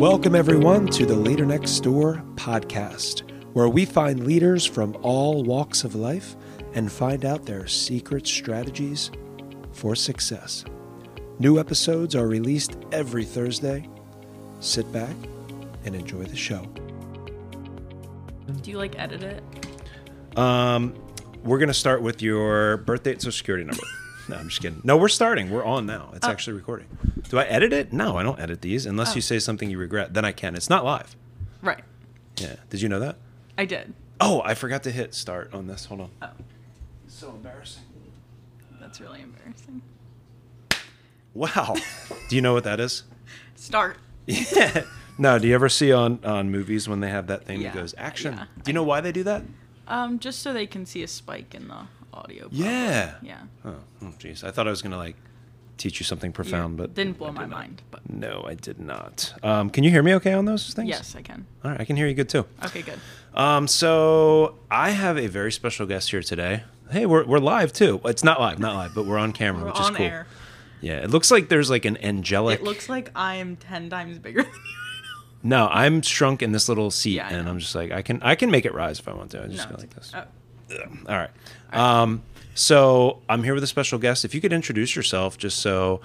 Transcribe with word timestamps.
Welcome, 0.00 0.34
everyone, 0.34 0.86
to 0.92 1.04
the 1.04 1.14
Leader 1.14 1.44
Next 1.44 1.78
Door 1.80 2.22
podcast, 2.36 3.20
where 3.52 3.68
we 3.68 3.84
find 3.84 4.24
leaders 4.24 4.64
from 4.64 4.96
all 5.02 5.44
walks 5.44 5.84
of 5.84 5.94
life 5.94 6.36
and 6.72 6.90
find 6.90 7.26
out 7.26 7.44
their 7.44 7.66
secret 7.66 8.26
strategies 8.26 9.10
for 9.72 9.94
success. 9.94 10.64
New 11.38 11.60
episodes 11.60 12.16
are 12.16 12.26
released 12.26 12.78
every 12.92 13.26
Thursday. 13.26 13.86
Sit 14.60 14.90
back 14.90 15.14
and 15.84 15.94
enjoy 15.94 16.24
the 16.24 16.34
show. 16.34 16.64
Do 18.62 18.70
you 18.70 18.78
like 18.78 18.98
edit 18.98 19.22
it? 19.22 20.38
Um, 20.38 20.94
we're 21.44 21.58
going 21.58 21.68
to 21.68 21.74
start 21.74 22.00
with 22.00 22.22
your 22.22 22.78
birthday 22.78 23.12
and 23.12 23.20
social 23.20 23.36
security 23.36 23.66
number. 23.66 23.84
No, 24.30 24.36
I'm 24.36 24.48
just 24.48 24.60
kidding. 24.62 24.80
No, 24.84 24.96
we're 24.96 25.08
starting. 25.08 25.50
We're 25.50 25.64
on 25.64 25.86
now. 25.86 26.10
It's 26.14 26.26
actually 26.26 26.54
recording. 26.54 26.86
Do 27.28 27.38
I 27.38 27.44
edit 27.44 27.72
it? 27.72 27.92
No, 27.92 28.16
I 28.16 28.22
don't 28.22 28.38
edit 28.40 28.62
these 28.62 28.86
unless 28.86 29.14
you 29.14 29.20
say 29.22 29.38
something 29.38 29.70
you 29.70 29.78
regret. 29.78 30.14
Then 30.14 30.24
I 30.24 30.32
can. 30.32 30.54
It's 30.56 30.70
not 30.70 30.84
live. 30.84 31.14
Right. 31.62 31.84
Yeah. 32.38 32.56
Did 32.70 32.80
you 32.82 32.88
know 32.88 33.00
that? 33.00 33.16
I 33.58 33.64
did. 33.66 33.92
Oh, 34.20 34.42
I 34.44 34.54
forgot 34.54 34.82
to 34.84 34.90
hit 34.90 35.14
start 35.14 35.52
on 35.54 35.66
this. 35.66 35.84
Hold 35.86 36.00
on. 36.02 36.10
Oh, 36.22 36.28
So 37.06 37.30
embarrassing. 37.30 37.82
that's 38.80 39.00
really 39.00 39.20
embarrassing. 39.22 39.82
Wow. 41.34 41.76
do 42.28 42.36
you 42.36 42.42
know 42.42 42.52
what 42.52 42.64
that 42.64 42.80
is? 42.80 43.04
Start. 43.54 43.96
Yeah. 44.26 44.82
No, 45.18 45.38
do 45.38 45.46
you 45.48 45.54
ever 45.54 45.68
see 45.68 45.92
on 45.92 46.20
on 46.24 46.50
movies 46.50 46.88
when 46.88 47.00
they 47.00 47.10
have 47.10 47.26
that 47.26 47.44
thing 47.44 47.62
that 47.62 47.74
goes 47.74 47.94
action? 47.98 48.34
yeah, 48.34 48.44
do 48.62 48.70
you 48.70 48.72
know 48.74 48.82
why 48.82 49.00
they 49.02 49.12
do 49.12 49.22
that? 49.24 49.42
Um, 49.86 50.18
just 50.18 50.40
so 50.40 50.52
they 50.52 50.66
can 50.66 50.86
see 50.86 51.02
a 51.02 51.08
spike 51.08 51.54
in 51.54 51.68
the 51.68 51.82
audio. 52.12 52.42
probably. 52.48 52.58
Yeah. 52.64 53.14
Yeah. 53.22 53.40
Oh, 53.64 53.74
oh, 54.02 54.12
jeez. 54.18 54.44
I 54.44 54.50
thought 54.50 54.66
I 54.66 54.70
was 54.70 54.82
gonna 54.82 54.96
like 54.96 55.16
teach 55.76 55.98
you 56.00 56.04
something 56.04 56.32
profound, 56.32 56.74
Yeah, 56.78 56.82
but 56.86 56.94
didn't 56.94 57.16
blow 57.18 57.28
I 57.28 57.30
my 57.32 57.40
not. 57.42 57.50
mind. 57.50 57.82
But 57.90 58.08
No, 58.10 58.44
I 58.46 58.54
did 58.54 58.78
not. 58.78 59.32
Um, 59.42 59.70
can 59.70 59.82
you 59.84 59.90
hear 59.90 60.02
me 60.02 60.14
okay 60.16 60.32
on 60.34 60.44
those 60.44 60.74
things? 60.74 60.88
yes, 60.88 61.14
I 61.16 61.22
can. 61.22 61.46
All 61.64 61.70
right, 61.70 61.80
I 61.80 61.84
can 61.84 61.96
hear 61.96 62.06
you 62.06 62.14
good 62.14 62.28
too. 62.28 62.44
Okay, 62.64 62.82
good. 62.82 62.98
Um, 63.34 63.66
so 63.68 64.56
I 64.70 64.90
have 64.90 65.16
a 65.16 65.26
very 65.28 65.52
special 65.52 65.86
guest 65.86 66.10
here 66.10 66.22
today. 66.22 66.64
Hey, 66.90 67.06
we're, 67.06 67.24
we're 67.24 67.38
live 67.38 67.72
too. 67.72 68.00
It's 68.04 68.24
not 68.24 68.40
live, 68.40 68.58
not 68.58 68.74
live, 68.74 68.94
but 68.94 69.06
we're 69.06 69.16
on 69.18 69.32
camera, 69.32 69.62
We're 69.64 69.68
which 69.70 69.80
is 69.80 69.86
on 69.86 69.94
cool. 69.94 70.06
air. 70.06 70.26
Yeah, 70.82 70.96
it 71.04 71.10
looks 71.10 71.30
like 71.30 71.48
there's 71.48 71.70
like 71.70 71.84
an 71.84 71.96
angelic. 72.04 72.60
It 72.60 72.64
looks 72.64 72.88
like 72.88 73.10
I 73.14 73.36
am 73.36 73.56
ten 73.56 73.88
times 73.90 74.18
bigger 74.18 74.42
than 74.42 74.52
you. 74.52 74.60
no, 75.44 75.68
I'm 75.70 76.02
shrunk 76.02 76.42
in 76.42 76.52
this 76.52 76.68
little 76.68 76.90
seat, 76.90 77.12
Yeah, 77.16 77.28
and. 77.32 77.48
I'm 77.48 77.58
just 77.58 77.74
like 77.74 77.90
I 77.92 78.02
can 78.02 78.20
I 78.22 78.34
can 78.34 78.50
make 78.50 78.64
it 78.64 78.74
rise 78.74 78.98
if 78.98 79.06
I 79.08 79.12
want 79.14 79.30
to. 79.32 79.42
I 79.44 79.46
just 79.46 79.68
No, 79.68 79.76
go 79.76 79.80
like 79.80 79.94
this. 79.94 80.10
Oh, 80.14 80.24
All 81.08 81.16
right. 81.16 81.30
Um, 81.72 82.22
so 82.54 83.20
I'm 83.28 83.42
here 83.42 83.54
with 83.54 83.62
a 83.62 83.68
special 83.68 83.98
guest. 83.98 84.24
If 84.24 84.34
you 84.34 84.40
could 84.40 84.52
introduce 84.52 84.94
yourself, 84.96 85.38
just 85.38 85.58
so 85.58 86.00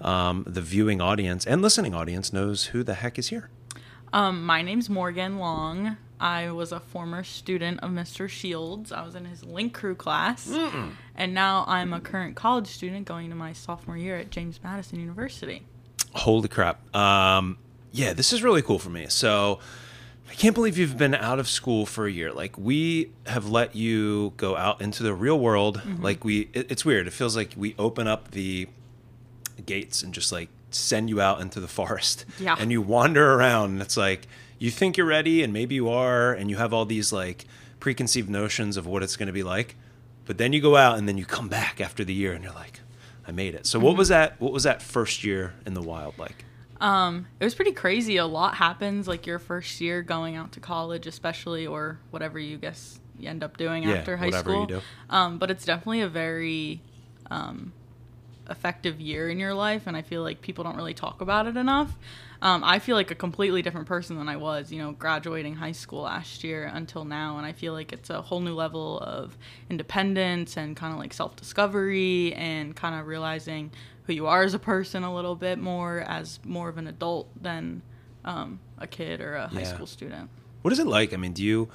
um, 0.00 0.44
the 0.46 0.60
viewing 0.60 1.00
audience 1.00 1.46
and 1.46 1.62
listening 1.62 1.94
audience 1.94 2.32
knows 2.32 2.66
who 2.66 2.82
the 2.82 2.94
heck 2.94 3.18
is 3.18 3.28
here. 3.28 3.50
Um, 4.12 4.44
my 4.44 4.62
name's 4.62 4.90
Morgan 4.90 5.38
Long. 5.38 5.96
I 6.18 6.50
was 6.50 6.72
a 6.72 6.80
former 6.80 7.24
student 7.24 7.80
of 7.80 7.90
Mr. 7.90 8.28
Shields. 8.28 8.92
I 8.92 9.02
was 9.04 9.14
in 9.14 9.24
his 9.24 9.44
link 9.44 9.72
crew 9.72 9.94
class. 9.94 10.50
And 11.16 11.32
now 11.32 11.64
I'm 11.66 11.92
a 11.92 12.00
current 12.00 12.36
college 12.36 12.66
student 12.66 13.06
going 13.06 13.30
to 13.30 13.36
my 13.36 13.52
sophomore 13.52 13.96
year 13.96 14.16
at 14.16 14.30
James 14.30 14.60
Madison 14.62 15.00
University. 15.00 15.62
Holy 16.12 16.48
crap. 16.48 16.94
Um, 16.94 17.56
yeah, 17.92 18.12
this 18.12 18.32
is 18.32 18.42
really 18.42 18.62
cool 18.62 18.78
for 18.78 18.90
me. 18.90 19.06
So 19.08 19.60
I 20.30 20.34
can't 20.34 20.54
believe 20.54 20.78
you've 20.78 20.96
been 20.96 21.14
out 21.14 21.38
of 21.40 21.48
school 21.48 21.84
for 21.86 22.06
a 22.06 22.10
year. 22.10 22.32
Like 22.32 22.56
we 22.56 23.10
have 23.26 23.48
let 23.48 23.74
you 23.74 24.32
go 24.36 24.56
out 24.56 24.80
into 24.80 25.02
the 25.02 25.12
real 25.12 25.38
world. 25.38 25.78
Mm-hmm. 25.78 26.02
Like 26.02 26.24
we, 26.24 26.48
it, 26.52 26.70
it's 26.70 26.84
weird. 26.84 27.06
It 27.08 27.12
feels 27.12 27.36
like 27.36 27.52
we 27.56 27.74
open 27.78 28.06
up 28.06 28.30
the 28.30 28.68
gates 29.66 30.02
and 30.02 30.14
just 30.14 30.32
like 30.32 30.48
send 30.70 31.08
you 31.10 31.20
out 31.20 31.40
into 31.40 31.58
the 31.60 31.68
forest. 31.68 32.24
Yeah. 32.38 32.56
And 32.58 32.70
you 32.70 32.80
wander 32.80 33.34
around 33.34 33.70
and 33.72 33.82
it's 33.82 33.96
like 33.96 34.26
you 34.58 34.70
think 34.70 34.96
you're 34.96 35.06
ready 35.06 35.42
and 35.42 35.52
maybe 35.52 35.74
you 35.74 35.88
are 35.88 36.32
and 36.32 36.48
you 36.48 36.56
have 36.56 36.72
all 36.72 36.84
these 36.86 37.12
like 37.12 37.44
preconceived 37.80 38.30
notions 38.30 38.76
of 38.76 38.86
what 38.86 39.02
it's 39.02 39.16
going 39.16 39.26
to 39.26 39.32
be 39.32 39.42
like. 39.42 39.74
But 40.26 40.38
then 40.38 40.52
you 40.52 40.60
go 40.60 40.76
out 40.76 40.96
and 40.96 41.08
then 41.08 41.18
you 41.18 41.24
come 41.26 41.48
back 41.48 41.80
after 41.80 42.04
the 42.04 42.14
year 42.14 42.32
and 42.32 42.44
you're 42.44 42.52
like 42.54 42.80
I 43.26 43.32
made 43.32 43.54
it. 43.54 43.66
So 43.66 43.78
Mm-hmm. 43.78 43.86
what 43.86 43.96
was 43.96 44.08
that 44.08 44.40
what 44.40 44.52
was 44.52 44.62
that 44.62 44.80
first 44.80 45.24
year 45.24 45.54
in 45.66 45.74
the 45.74 45.82
wild 45.82 46.16
like? 46.18 46.44
Um, 46.80 47.26
it 47.38 47.44
was 47.44 47.54
pretty 47.54 47.72
crazy. 47.72 48.16
A 48.16 48.26
lot 48.26 48.54
happens 48.54 49.06
like 49.06 49.26
your 49.26 49.38
first 49.38 49.80
year 49.80 50.02
going 50.02 50.36
out 50.36 50.52
to 50.52 50.60
college, 50.60 51.06
especially, 51.06 51.66
or 51.66 51.98
whatever 52.10 52.38
you 52.38 52.56
guess 52.56 52.98
you 53.18 53.28
end 53.28 53.44
up 53.44 53.56
doing 53.56 53.84
Yeah, 53.84 53.96
after 53.96 54.16
high 54.16 54.30
school. 54.30 54.70
Um, 55.10 55.38
but 55.38 55.50
it's 55.50 55.64
definitely 55.64 56.00
a 56.00 56.08
very 56.08 56.80
um, 57.30 57.72
effective 58.48 59.00
year 59.00 59.28
in 59.28 59.38
your 59.38 59.54
life, 59.54 59.82
and 59.86 59.96
I 59.96 60.02
feel 60.02 60.22
like 60.22 60.40
people 60.40 60.64
don't 60.64 60.76
really 60.76 60.94
talk 60.94 61.20
about 61.20 61.46
it 61.46 61.56
enough. 61.56 61.94
Um, 62.42 62.64
I 62.64 62.78
feel 62.78 62.96
like 62.96 63.10
a 63.10 63.14
completely 63.14 63.60
different 63.60 63.86
person 63.86 64.16
than 64.16 64.26
I 64.26 64.36
was, 64.36 64.72
you 64.72 64.78
know, 64.78 64.92
graduating 64.92 65.56
high 65.56 65.72
school 65.72 66.02
last 66.02 66.42
year 66.42 66.64
until 66.72 67.04
now, 67.04 67.36
and 67.36 67.46
I 67.46 67.52
feel 67.52 67.74
like 67.74 67.92
it's 67.92 68.08
a 68.08 68.22
whole 68.22 68.40
new 68.40 68.54
level 68.54 68.98
of 69.00 69.36
independence 69.68 70.56
and 70.56 70.74
kind 70.74 70.94
of 70.94 70.98
like 70.98 71.12
self 71.12 71.36
discovery 71.36 72.32
and 72.32 72.74
kind 72.74 72.98
of 72.98 73.06
realizing 73.06 73.70
who 74.10 74.14
you 74.16 74.26
are 74.26 74.42
as 74.42 74.54
a 74.54 74.58
person 74.58 75.04
a 75.04 75.14
little 75.14 75.36
bit 75.36 75.58
more 75.58 76.00
as 76.00 76.40
more 76.44 76.68
of 76.68 76.76
an 76.78 76.86
adult 76.88 77.28
than 77.40 77.80
um, 78.24 78.58
a 78.78 78.86
kid 78.86 79.20
or 79.20 79.36
a 79.36 79.46
high 79.48 79.60
Yeah. 79.60 79.74
school 79.74 79.86
student. 79.86 80.28
What 80.62 80.72
is 80.72 80.78
it 80.80 80.86
like? 80.86 81.14
I 81.14 81.16
mean, 81.16 81.32
do 81.32 81.42
you 81.44 81.68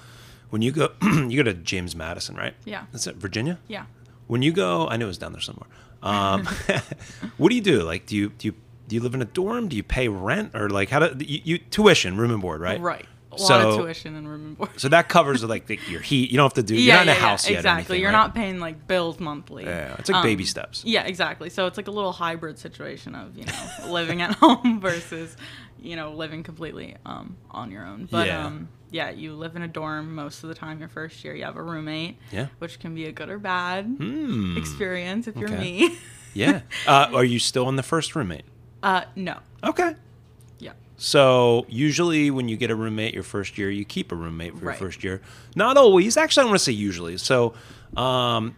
when 0.50 0.62
you 0.62 0.72
go 0.72 0.90
you 1.02 1.38
go 1.38 1.44
to 1.44 1.54
James 1.54 1.96
Madison, 1.96 2.36
right? 2.36 2.54
Yeah. 2.66 2.86
That's 2.92 3.08
it, 3.08 3.16
Virginia? 3.16 3.60
Yeah. 3.68 3.86
When 4.28 4.42
you 4.42 4.52
go, 4.52 4.88
I 4.90 4.98
know 4.98 5.06
it 5.06 5.08
was 5.08 5.18
down 5.18 5.32
there 5.34 5.42
somewhere. 5.42 5.70
Um, 6.04 6.46
what 7.38 7.50
do 7.50 7.56
you 7.56 7.62
do? 7.62 7.82
Like, 7.82 8.06
do 8.06 8.16
you 8.16 8.30
do 8.38 8.50
you 8.50 8.54
do 8.88 8.96
you 8.96 9.02
live 9.02 9.16
in 9.16 9.24
a 9.24 9.26
dorm? 9.26 9.70
Do 9.70 9.76
you 9.76 9.82
pay 9.82 10.08
rent 10.08 10.52
or 10.54 10.70
like 10.70 10.90
how 10.90 11.00
do 11.00 11.26
you, 11.26 11.42
you 11.44 11.58
tuition, 11.58 12.16
room 12.16 12.30
and 12.30 12.42
board, 12.42 12.62
right? 12.62 12.80
Right. 12.80 13.08
A 13.38 13.42
lot 13.42 13.48
So- 13.48 13.70
of 13.72 13.78
tuition 13.78 14.16
and 14.16 14.28
room 14.28 14.46
and 14.46 14.58
board. 14.58 14.70
So 14.78 14.90
that 14.90 15.10
covers 15.10 15.44
like 15.44 15.68
the, 15.68 15.80
your 15.90 16.02
heat. 16.02 16.32
You 16.32 16.38
don't 16.38 16.46
have 16.46 16.54
to 16.54 16.64
do. 16.64 16.76
you're 16.76 16.96
not 16.96 17.04
in 17.04 17.10
a 17.10 17.14
house 17.14 17.50
yet. 17.50 17.58
Exactly. 17.58 17.80
anything, 17.80 18.02
You're 18.02 18.12
right? 18.12 18.18
not 18.18 18.36
paying 18.36 18.60
like 18.60 18.88
bills 18.88 19.20
monthly. 19.20 19.64
Um, 19.64 19.70
Yeah, 19.70 19.96
it's 20.00 20.10
like 20.10 20.24
baby 20.24 20.46
steps. 20.46 20.84
Yeah, 20.86 21.04
exactly. 21.04 21.50
So 21.50 21.68
it's 21.68 21.78
like 21.78 21.88
a 21.88 21.92
little 21.92 22.12
hybrid 22.12 22.58
situation 22.60 23.16
of 23.16 23.38
you 23.38 23.46
know 23.46 23.54
living 23.92 24.22
at 24.22 24.36
home 24.36 24.80
versus 24.82 25.36
you 25.82 25.96
know 25.96 26.14
living 26.14 26.44
completely 26.44 26.96
um, 27.06 27.38
on 27.52 27.72
your 27.72 27.86
own. 27.86 28.08
But 28.12 28.28
Yeah. 28.28 28.46
um, 28.46 28.70
yeah, 28.92 29.10
you 29.10 29.34
live 29.34 29.56
in 29.58 29.62
a 29.62 29.68
dorm 29.68 30.16
most 30.16 30.44
of 30.44 30.50
the 30.50 30.56
time. 30.56 30.80
Your 30.80 30.88
first 30.90 31.24
year, 31.26 31.36
you 31.36 31.44
have 31.44 31.58
a 31.58 31.62
roommate. 31.64 32.18
Yeah. 32.32 32.48
Which 32.60 32.80
can 32.80 32.96
be 32.96 33.06
a 33.06 33.12
good 33.12 33.30
or 33.30 33.40
bad 33.40 33.86
Hmm. 33.86 34.56
experience 34.58 35.28
if 35.28 35.36
you're 35.36 35.50
Okay. 35.50 35.60
me. 35.60 35.98
Yeah. 36.34 36.62
Uh, 36.86 37.08
are 37.14 37.24
you 37.24 37.40
still 37.40 37.66
on 37.66 37.78
the 37.78 37.84
first 37.84 38.14
roommate? 38.16 38.44
uh, 38.84 39.06
no. 39.16 39.40
Okay. 39.64 39.96
So 40.98 41.66
usually 41.68 42.32
when 42.32 42.48
you 42.48 42.56
get 42.58 42.72
a 42.72 42.76
roommate 42.76 43.14
your 43.14 43.24
first 43.24 43.58
year, 43.58 43.70
you 43.70 43.84
keep 43.86 44.12
a 44.12 44.16
roommate 44.16 44.54
for 44.54 44.60
your 44.62 44.70
Right. 44.70 44.80
first 44.80 45.04
year. 45.04 45.22
Not 45.56 45.78
always. 45.78 46.16
Actually, 46.18 46.44
I 46.44 46.46
want 46.48 46.60
to 46.60 46.64
say 46.64 46.72
usually. 46.72 47.18
So, 47.18 47.54
um, 47.98 48.56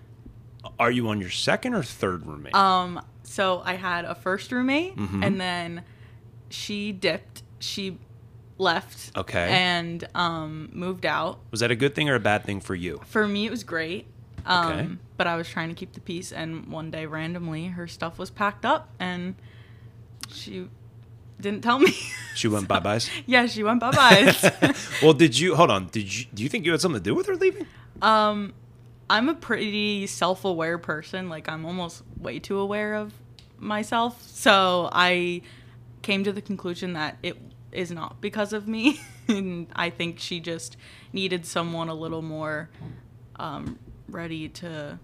are 0.80 0.92
you 0.92 1.08
on 1.10 1.20
your 1.20 1.30
second 1.32 1.74
or 1.74 1.82
third 1.84 2.26
roommate? 2.26 2.54
Um, 2.54 3.02
so 3.24 3.62
I 3.66 3.74
had 3.74 4.06
a 4.06 4.14
first 4.16 4.52
roommate, 4.52 4.96
Mm-hmm. 4.96 5.24
and 5.24 5.42
then 5.42 5.84
she 6.50 6.92
dipped. 6.92 7.42
She 7.60 7.98
left. 8.60 9.16
Okay. 9.18 9.50
And 9.52 10.08
um, 10.16 10.70
moved 10.74 11.06
out. 11.06 11.40
Was 11.52 11.60
that 11.62 11.72
a 11.72 11.76
good 11.76 11.96
thing 11.96 12.08
or 12.10 12.16
a 12.16 12.20
bad 12.20 12.44
thing 12.44 12.60
for 12.60 12.76
you? 12.76 13.02
For 13.06 13.28
me, 13.28 13.46
it 13.46 13.52
was 13.52 13.64
great. 13.64 14.06
Um, 14.46 14.72
Okay. 14.72 14.90
But 15.18 15.26
I 15.26 15.36
was 15.36 15.50
trying 15.50 15.70
to 15.70 15.76
keep 15.76 15.94
the 15.94 16.00
peace, 16.00 16.32
and 16.32 16.68
one 16.68 16.92
day, 16.92 17.08
randomly, 17.08 17.66
her 17.68 17.88
stuff 17.88 18.20
was 18.20 18.30
packed 18.30 18.66
up, 18.66 18.90
and 19.00 19.34
she 20.30 20.68
didn't 21.40 21.62
tell 21.62 21.80
me. 21.80 21.92
She 22.36 22.48
went 22.48 22.68
bye 22.72 22.80
byes. 22.80 23.10
yeah, 23.26 23.46
she 23.48 23.64
went 23.64 23.80
bye 23.80 23.92
byes. 23.92 24.52
well, 25.02 25.14
did 25.14 25.38
you 25.38 25.56
hold 25.56 25.72
on? 25.72 25.88
Did 25.88 26.14
you 26.14 26.26
do 26.34 26.44
you 26.44 26.50
think 26.50 26.66
you 26.66 26.72
had 26.72 26.82
something 26.82 27.02
to 27.02 27.04
do 27.04 27.16
with 27.16 27.28
her 27.28 27.36
leaving? 27.36 27.66
um, 28.02 28.54
I'm 29.10 29.30
a 29.30 29.34
pretty 29.36 30.06
self-aware 30.08 30.78
person. 30.80 31.30
Like 31.30 31.48
I'm 31.50 31.66
almost 31.66 32.04
way 32.18 32.40
too 32.40 32.60
aware 32.60 32.96
of 32.96 33.14
myself. 33.58 34.22
So 34.30 34.90
I 34.92 35.42
came 36.02 36.24
to 36.26 36.32
the 36.32 36.42
conclusion 36.42 36.94
that 36.94 37.18
it 37.24 37.38
is 37.72 37.92
not 37.92 38.20
because 38.22 38.52
of 38.54 38.68
me. 38.68 39.00
and 39.28 39.68
I 39.76 39.90
think 39.90 40.20
she 40.20 40.40
just 40.40 40.78
needed 41.14 41.46
someone 41.46 41.90
a 41.90 41.94
little 41.94 42.22
more 42.22 42.70
um, 43.38 43.80
ready 44.10 44.50
to 44.50 45.00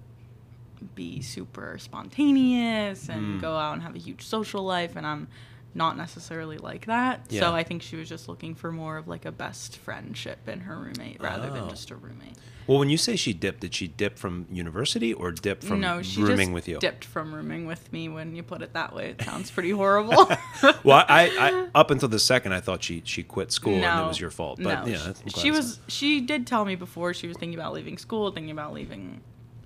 be 0.95 1.21
super 1.21 1.77
spontaneous 1.79 3.07
and 3.09 3.37
Mm. 3.39 3.41
go 3.41 3.55
out 3.57 3.73
and 3.73 3.81
have 3.83 3.95
a 3.95 3.99
huge 3.99 4.21
social 4.23 4.63
life. 4.63 4.95
And 4.95 5.05
I'm 5.07 5.27
not 5.75 5.97
necessarily 5.97 6.57
like 6.57 6.85
that. 6.85 7.21
Yeah. 7.29 7.41
So 7.41 7.53
I 7.53 7.63
think 7.63 7.81
she 7.81 7.95
was 7.95 8.07
just 8.09 8.27
looking 8.29 8.53
for 8.55 8.71
more 8.71 8.97
of 8.97 9.07
like 9.07 9.25
a 9.25 9.31
best 9.31 9.77
friendship 9.77 10.47
in 10.47 10.61
her 10.61 10.75
roommate 10.77 11.21
rather 11.21 11.49
Oh. 11.49 11.53
than 11.53 11.69
just 11.69 11.89
a 11.91 11.95
roommate. 11.95 12.37
Well, 12.65 12.79
when 12.79 12.89
you 12.89 12.95
say 12.97 13.17
she 13.17 13.33
dipped, 13.33 13.59
did 13.59 13.75
she 13.75 13.89
dip 13.89 14.17
from 14.17 14.45
university 14.49 15.11
or 15.13 15.33
dip 15.33 15.61
from 15.63 15.81
no, 15.81 16.01
she 16.01 16.21
rooming 16.21 16.37
just 16.37 16.51
with 16.53 16.67
you? 16.69 16.79
dipped 16.79 17.03
from 17.03 17.35
rooming 17.35 17.65
with 17.65 17.91
me. 17.91 18.07
When 18.07 18.35
you 18.37 18.43
put 18.43 18.61
it 18.61 18.71
that 18.71 18.95
way, 18.95 19.09
it 19.09 19.21
sounds 19.21 19.51
pretty 19.51 19.71
horrible. 19.71 20.29
Well, 20.85 21.03
I, 21.09 21.27
I 21.37 21.67
up 21.75 21.91
until 21.91 22.07
the 22.07 22.19
second, 22.19 22.53
I 22.53 22.61
thought 22.61 22.81
she 22.83 23.01
she 23.05 23.21
quit 23.23 23.51
school 23.51 23.73
and 23.73 23.83
it 24.05 24.07
was 24.07 24.19
your 24.19 24.31
fault. 24.31 24.59
But 24.63 24.85
no, 24.85 24.91
yeah, 24.91 25.11
sh- 25.27 25.39
she 25.41 25.51
was. 25.51 25.79
She 25.89 26.21
did 26.21 26.47
tell 26.47 26.63
me 26.63 26.75
before 26.75 27.13
she 27.13 27.27
was 27.27 27.35
thinking 27.35 27.57
about 27.59 27.73
leaving 27.73 27.97
school, 27.97 28.31
thinking 28.31 28.51
about 28.51 28.71
leaving, 28.73 29.19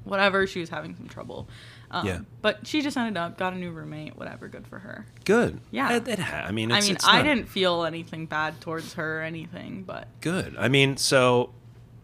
whatever. 0.03 0.47
She 0.47 0.59
was 0.59 0.69
having 0.69 0.95
some 0.95 1.07
trouble, 1.07 1.47
Um, 1.89 2.05
Yeah. 2.05 2.19
But 2.41 2.67
she 2.67 2.81
just 2.81 2.97
ended 2.97 3.17
up 3.17 3.37
got 3.37 3.53
a 3.53 3.55
new 3.57 3.71
roommate. 3.71 4.17
Whatever, 4.17 4.47
good 4.47 4.67
for 4.67 4.79
her. 4.79 5.05
Good. 5.25 5.59
Yeah. 5.71 5.95
It, 5.97 6.07
it 6.07 6.19
I 6.19 6.51
mean, 6.51 6.71
I 6.71 6.81
mean, 6.81 6.97
I 7.05 7.17
not- 7.17 7.23
didn't 7.25 7.47
feel 7.49 7.83
anything 7.85 8.25
bad 8.25 8.59
towards 8.61 8.93
her 8.93 9.19
or 9.19 9.23
anything, 9.23 9.83
but 9.83 10.07
Good. 10.21 10.55
I 10.57 10.67
mean, 10.67 10.97
so 10.97 11.51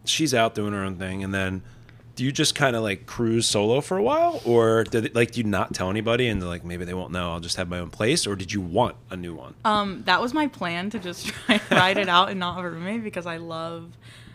she's 0.04 0.34
out 0.34 0.54
doing 0.54 0.72
her 0.72 0.82
own 0.84 0.96
thing, 0.96 1.22
and 1.24 1.32
then 1.34 1.62
do 2.16 2.24
you 2.24 2.30
just 2.30 2.54
kind 2.54 2.76
of 2.76 2.82
like 2.84 3.06
cruise 3.06 3.44
solo 3.46 3.80
for 3.80 3.96
a 3.98 4.02
while, 4.02 4.40
or 4.44 4.84
did 4.84 5.06
it, 5.06 5.14
like 5.16 5.32
do 5.32 5.40
you 5.40 5.44
not 5.46 5.74
tell 5.74 5.90
anybody, 5.90 6.28
and 6.28 6.40
like 6.46 6.64
maybe 6.64 6.84
they 6.84 6.94
won't 6.94 7.10
know? 7.10 7.32
I'll 7.32 7.40
just 7.40 7.56
have 7.56 7.68
my 7.68 7.78
own 7.80 7.90
place, 7.90 8.26
or 8.26 8.36
did 8.36 8.52
you 8.52 8.60
want 8.60 8.96
a 9.10 9.16
new 9.16 9.34
one? 9.34 9.54
um, 9.64 10.02
that 10.06 10.20
was 10.20 10.32
my 10.32 10.46
plan 10.46 10.90
to 10.90 10.98
just 10.98 11.26
try 11.46 11.60
ride 11.70 11.98
it 11.98 12.08
out 12.08 12.30
and 12.30 12.38
not 12.38 12.54
have 12.56 12.64
a 12.64 12.70
roommate 12.70 13.02
because 13.02 13.26
I 13.26 13.38
love 13.38 13.90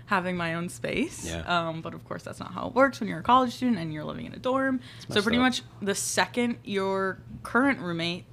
having 0.10 0.36
my 0.36 0.56
own 0.56 0.70
space. 0.70 1.26
Yeah. 1.26 1.42
Um, 1.70 1.82
but 1.82 1.94
of 1.94 2.04
course, 2.04 2.24
that's 2.24 2.40
not 2.40 2.52
how 2.52 2.68
it 2.68 2.74
works 2.74 3.00
when 3.00 3.08
you're 3.10 3.20
a 3.20 3.24
college 3.24 3.54
student 3.54 3.78
and 3.78 3.94
you're 3.94 4.04
living 4.04 4.26
in 4.26 4.34
a 4.34 4.40
dorm. 4.40 4.80
So 5.10 5.22
pretty 5.22 5.38
up. 5.38 5.42
much 5.44 5.62
the 5.82 5.96
second 5.96 6.58
your 6.64 7.20
current 7.44 7.80
roommate 7.80 8.26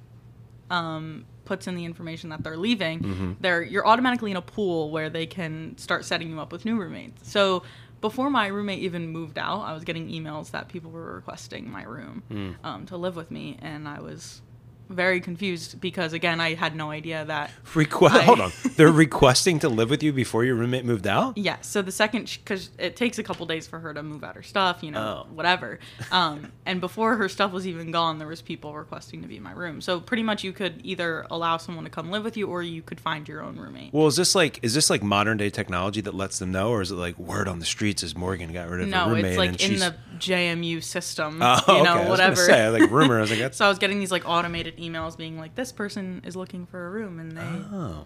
um, 0.69 1.25
puts 1.45 1.67
in 1.67 1.75
the 1.75 1.85
information 1.85 2.29
that 2.31 2.43
they're 2.43 2.57
leaving, 2.57 2.99
Mm-hmm. 3.01 3.31
they're 3.39 3.61
you're 3.63 3.87
automatically 3.87 4.31
in 4.31 4.37
a 4.37 4.41
pool 4.41 4.91
where 4.91 5.09
they 5.09 5.25
can 5.25 5.77
start 5.77 6.03
setting 6.05 6.29
you 6.29 6.39
up 6.39 6.51
with 6.51 6.65
new 6.65 6.77
roommates. 6.77 7.29
So 7.31 7.63
before 8.01 8.29
my 8.29 8.47
roommate 8.47 8.79
even 8.79 9.07
moved 9.09 9.37
out, 9.37 9.61
I 9.61 9.73
was 9.73 9.83
getting 9.83 10.09
emails 10.09 10.51
that 10.51 10.67
people 10.67 10.91
were 10.91 11.13
requesting 11.15 11.69
my 11.71 11.83
room 11.83 12.23
Mm. 12.29 12.55
um, 12.63 12.85
to 12.87 12.97
live 12.97 13.15
with 13.15 13.31
me, 13.31 13.57
and 13.61 13.87
I 13.87 13.99
was 14.01 14.41
very 14.89 15.19
confused 15.21 15.79
because 15.81 16.13
again, 16.13 16.39
I 16.39 16.53
had 16.53 16.75
no 16.75 16.91
idea 16.91 17.25
that. 17.25 17.51
Requ- 17.73 18.09
I- 18.09 18.23
Hold 18.23 18.39
on, 18.41 18.51
they're 18.75 18.91
requesting 18.91 19.59
to 19.59 19.69
live 19.69 19.89
with 19.89 20.01
you 20.03 20.13
before 20.13 20.43
your 20.45 20.55
roommate 20.55 20.85
moved 20.85 21.07
out. 21.07 21.37
Yeah, 21.37 21.57
so 21.61 21.81
the 21.81 21.91
second, 21.91 22.37
because 22.43 22.69
it 22.77 22.95
takes 22.95 23.17
a 23.19 23.23
couple 23.23 23.45
days 23.45 23.67
for 23.67 23.79
her 23.79 23.93
to 23.93 24.03
move 24.03 24.23
out 24.23 24.35
her 24.35 24.43
stuff, 24.43 24.83
you 24.83 24.91
know, 24.91 25.25
Oh. 25.27 25.33
whatever. 25.33 25.79
Um, 26.11 26.51
and 26.65 26.81
before 26.81 27.15
her 27.17 27.29
stuff 27.29 27.51
was 27.51 27.67
even 27.67 27.91
gone, 27.91 28.19
there 28.19 28.27
was 28.27 28.41
people 28.41 28.73
requesting 28.73 29.21
to 29.21 29.27
be 29.27 29.37
in 29.37 29.43
my 29.43 29.51
room. 29.53 29.81
So 29.81 29.99
pretty 29.99 30.23
much, 30.23 30.43
you 30.43 30.53
could 30.53 30.81
either 30.83 31.25
allow 31.29 31.57
someone 31.57 31.83
to 31.83 31.89
come 31.89 32.09
live 32.11 32.23
with 32.23 32.37
you, 32.37 32.47
or 32.47 32.61
you 32.63 32.81
could 32.81 32.99
find 32.99 33.27
your 33.27 33.41
own 33.41 33.57
roommate. 33.57 33.93
Well, 33.93 34.07
is 34.07 34.15
this 34.15 34.35
like 34.35 34.59
is 34.63 34.73
this 34.73 34.89
like 34.89 35.03
modern 35.03 35.37
day 35.37 35.49
technology 35.49 36.01
that 36.01 36.13
lets 36.13 36.39
them 36.39 36.51
know, 36.51 36.69
or 36.71 36.81
is 36.81 36.91
it 36.91 36.95
like 36.95 37.17
word 37.19 37.47
on 37.47 37.59
the 37.59 37.65
streets 37.65 38.03
is 38.03 38.15
Morgan 38.15 38.51
got 38.53 38.69
rid 38.69 38.81
of 38.81 38.87
her 38.87 38.91
no, 38.91 39.07
roommate 39.09 39.25
it's 39.25 39.37
like 39.37 39.49
in 39.51 39.57
she's 39.57 39.79
the 39.81 39.95
JMU 40.17 40.83
system, 40.83 41.39
oh, 41.41 41.61
you 41.67 41.73
okay. 41.75 41.83
know, 41.83 41.93
I 41.95 41.99
was 42.01 42.09
whatever. 42.09 42.35
say 42.35 42.69
like 42.69 42.89
rumor. 42.91 43.17
I 43.17 43.21
was 43.21 43.31
like, 43.37 43.53
so 43.55 43.65
I 43.65 43.69
was 43.69 43.77
getting 43.79 43.99
these 43.99 44.11
like 44.11 44.27
automated 44.27 44.75
emails 44.77 45.17
being 45.17 45.37
like, 45.37 45.55
"This 45.55 45.71
person 45.71 46.21
is 46.25 46.35
looking 46.35 46.65
for 46.65 46.87
a 46.87 46.89
room, 46.89 47.19
and 47.19 47.31
they 47.33 47.41
oh. 47.41 48.05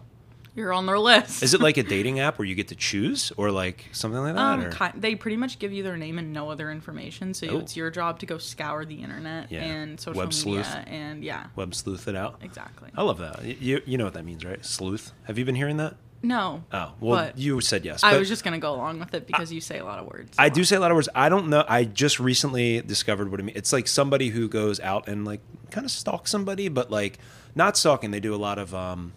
you're 0.55 0.73
on 0.73 0.85
their 0.85 0.99
list." 0.99 1.43
Is 1.43 1.53
it 1.53 1.61
like 1.61 1.77
a 1.77 1.83
dating 1.95 2.19
app 2.19 2.37
where 2.39 2.45
you 2.47 2.55
get 2.55 2.67
to 2.69 2.75
choose, 2.75 3.31
or 3.37 3.51
like 3.51 3.85
something 3.91 4.19
like 4.21 4.35
that? 4.35 4.41
Um, 4.41 4.61
or? 4.61 4.71
ki- 4.71 4.99
they 4.99 5.15
pretty 5.15 5.37
much 5.37 5.59
give 5.59 5.71
you 5.71 5.83
their 5.83 5.97
name 5.97 6.17
and 6.19 6.33
no 6.33 6.49
other 6.49 6.71
information, 6.71 7.33
so 7.33 7.47
Oh. 7.47 7.59
it's 7.59 7.75
your 7.75 7.89
job 7.91 8.19
to 8.19 8.25
go 8.25 8.37
scour 8.37 8.85
the 8.85 9.01
internet 9.01 9.51
Yeah. 9.51 9.63
and 9.63 9.99
social 9.99 10.19
Web 10.19 10.29
media, 10.29 10.63
sleuth. 10.63 10.75
and 10.87 11.23
yeah, 11.23 11.47
Web 11.55 11.73
sleuth 11.75 12.07
it 12.07 12.15
out. 12.15 12.39
exactly. 12.41 12.89
I 12.95 13.03
love 13.03 13.19
that. 13.19 13.43
You 13.43 13.81
you 13.85 13.97
know 13.97 14.05
what 14.05 14.13
that 14.13 14.25
means, 14.25 14.43
right? 14.45 14.63
Sleuth. 14.65 15.11
Have 15.23 15.37
you 15.37 15.45
been 15.45 15.55
hearing 15.55 15.77
that? 15.77 15.95
No. 16.23 16.63
Oh, 16.71 16.91
well, 16.99 17.31
you 17.35 17.61
said 17.61 17.83
yes. 17.83 18.03
I 18.03 18.17
was 18.17 18.27
just 18.27 18.43
gonna 18.43 18.59
go 18.59 18.73
along 18.75 18.99
with 18.99 19.13
it 19.13 19.25
because 19.25 19.51
you 19.51 19.59
say 19.61 19.79
a 19.79 19.83
lot 19.85 19.97
of 19.99 20.05
words. 20.05 20.35
I 20.37 20.49
do 20.49 20.63
say 20.63 20.75
a 20.75 20.79
lot 20.79 20.91
of 20.91 20.95
words. 20.95 21.09
I 21.15 21.29
don't 21.29 21.47
know. 21.49 21.65
I 21.67 21.83
just 21.83 22.19
recently 22.19 22.81
discovered 22.81 23.31
what 23.31 23.39
it 23.39 23.43
means. 23.43 23.57
It's 23.57 23.73
like 23.73 23.87
somebody 23.87 24.29
who 24.29 24.47
goes 24.47 24.79
out 24.79 25.07
and 25.07 25.25
like 25.25 25.41
kind 25.71 25.83
of 25.85 25.91
stalks 25.91 26.29
somebody, 26.29 26.67
but 26.69 26.91
like 26.91 27.17
not 27.55 27.75
stalking. 27.77 28.11
They 28.11 28.19
do 28.19 28.35
a 28.35 28.37
lot 28.37 28.59
of 28.59 28.75
um, 28.75 29.13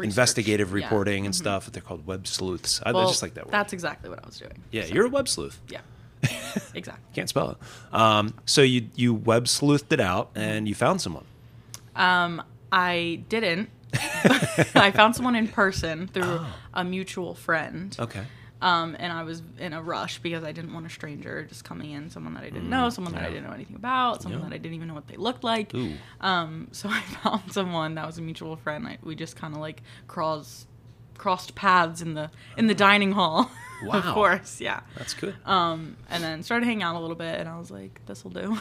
investigative 0.00 0.68
Yeah. 0.68 0.74
Mm-hmm. 0.74 0.84
reporting 0.84 1.24
and 1.26 1.34
stuff. 1.34 1.72
They're 1.72 1.82
called 1.82 2.06
web 2.06 2.26
sleuths. 2.26 2.82
I, 2.84 2.90
I 2.90 3.04
just 3.06 3.22
like 3.22 3.34
that 3.34 3.46
word. 3.46 3.52
That's 3.52 3.72
exactly 3.72 4.10
what 4.10 4.22
I 4.22 4.26
was 4.26 4.38
doing. 4.38 4.62
yeah, 4.70 4.84
So, 4.84 4.94
you're 4.94 5.06
a 5.06 5.10
web 5.10 5.28
sleuth. 5.28 5.58
Yeah. 5.68 5.80
exactly. 6.74 7.02
Can't 7.14 7.28
spell 7.28 7.50
it. 7.52 7.56
Um, 7.94 8.34
so 8.46 8.62
you 8.62 8.88
you 8.94 9.14
web 9.14 9.44
sleuthed 9.46 9.90
it 9.92 10.00
out 10.00 10.34
Mm-hmm. 10.34 10.42
and 10.48 10.68
you 10.68 10.74
found 10.74 11.00
someone. 11.00 11.24
Um, 11.96 12.42
I 12.70 13.22
didn't. 13.28 13.70
I 14.74 14.90
found 14.94 15.14
someone 15.16 15.34
in 15.36 15.48
person 15.48 16.08
through 16.08 16.24
Oh. 16.40 16.54
a 16.74 16.84
mutual 16.84 17.34
friend. 17.34 17.94
Okay. 17.98 18.24
Um, 18.60 18.94
and 19.00 19.12
I 19.12 19.24
was 19.24 19.42
in 19.58 19.72
a 19.72 19.82
rush 19.82 20.18
because 20.20 20.44
I 20.44 20.52
didn't 20.52 20.72
want 20.72 20.86
a 20.86 20.88
stranger 20.88 21.42
just 21.44 21.64
coming 21.64 21.90
in, 21.90 22.10
someone 22.10 22.34
that 22.34 22.44
I 22.44 22.50
didn't 22.50 22.70
know, 22.70 22.90
someone 22.90 23.12
that 23.14 23.22
I 23.24 23.26
Mm, 23.26 23.30
didn't 23.32 23.44
know 23.48 23.52
anything 23.54 23.74
about, 23.76 24.22
someone 24.22 24.40
Yeah. 24.42 24.48
that 24.50 24.54
I 24.54 24.58
didn't 24.58 24.74
even 24.76 24.86
know 24.86 24.94
what 24.94 25.08
they 25.08 25.16
looked 25.16 25.42
like. 25.42 25.74
Um, 26.20 26.68
so 26.70 26.88
I 26.92 27.00
found 27.00 27.52
someone 27.52 27.96
that 27.96 28.06
was 28.06 28.18
a 28.18 28.22
mutual 28.22 28.54
friend. 28.56 28.86
I, 28.86 28.98
we 29.02 29.16
just 29.16 29.34
kind 29.36 29.52
of 29.54 29.60
like 29.60 29.82
crossed 30.06 30.68
crossed 31.18 31.54
paths 31.54 32.02
in 32.02 32.14
the 32.14 32.30
in 32.56 32.66
the 32.68 32.74
dining 32.74 33.12
hall. 33.12 33.50
Wow. 33.84 33.98
of 33.98 34.04
course, 34.14 34.60
yeah. 34.60 34.82
That's 34.96 35.12
good. 35.12 35.34
Um, 35.44 35.96
and 36.08 36.22
then 36.22 36.44
started 36.44 36.66
hanging 36.66 36.84
out 36.84 36.94
a 36.94 37.00
little 37.00 37.16
bit, 37.16 37.40
and 37.40 37.48
I 37.48 37.58
was 37.58 37.68
like, 37.68 38.00
"This 38.06 38.22
will 38.22 38.30
do." 38.30 38.56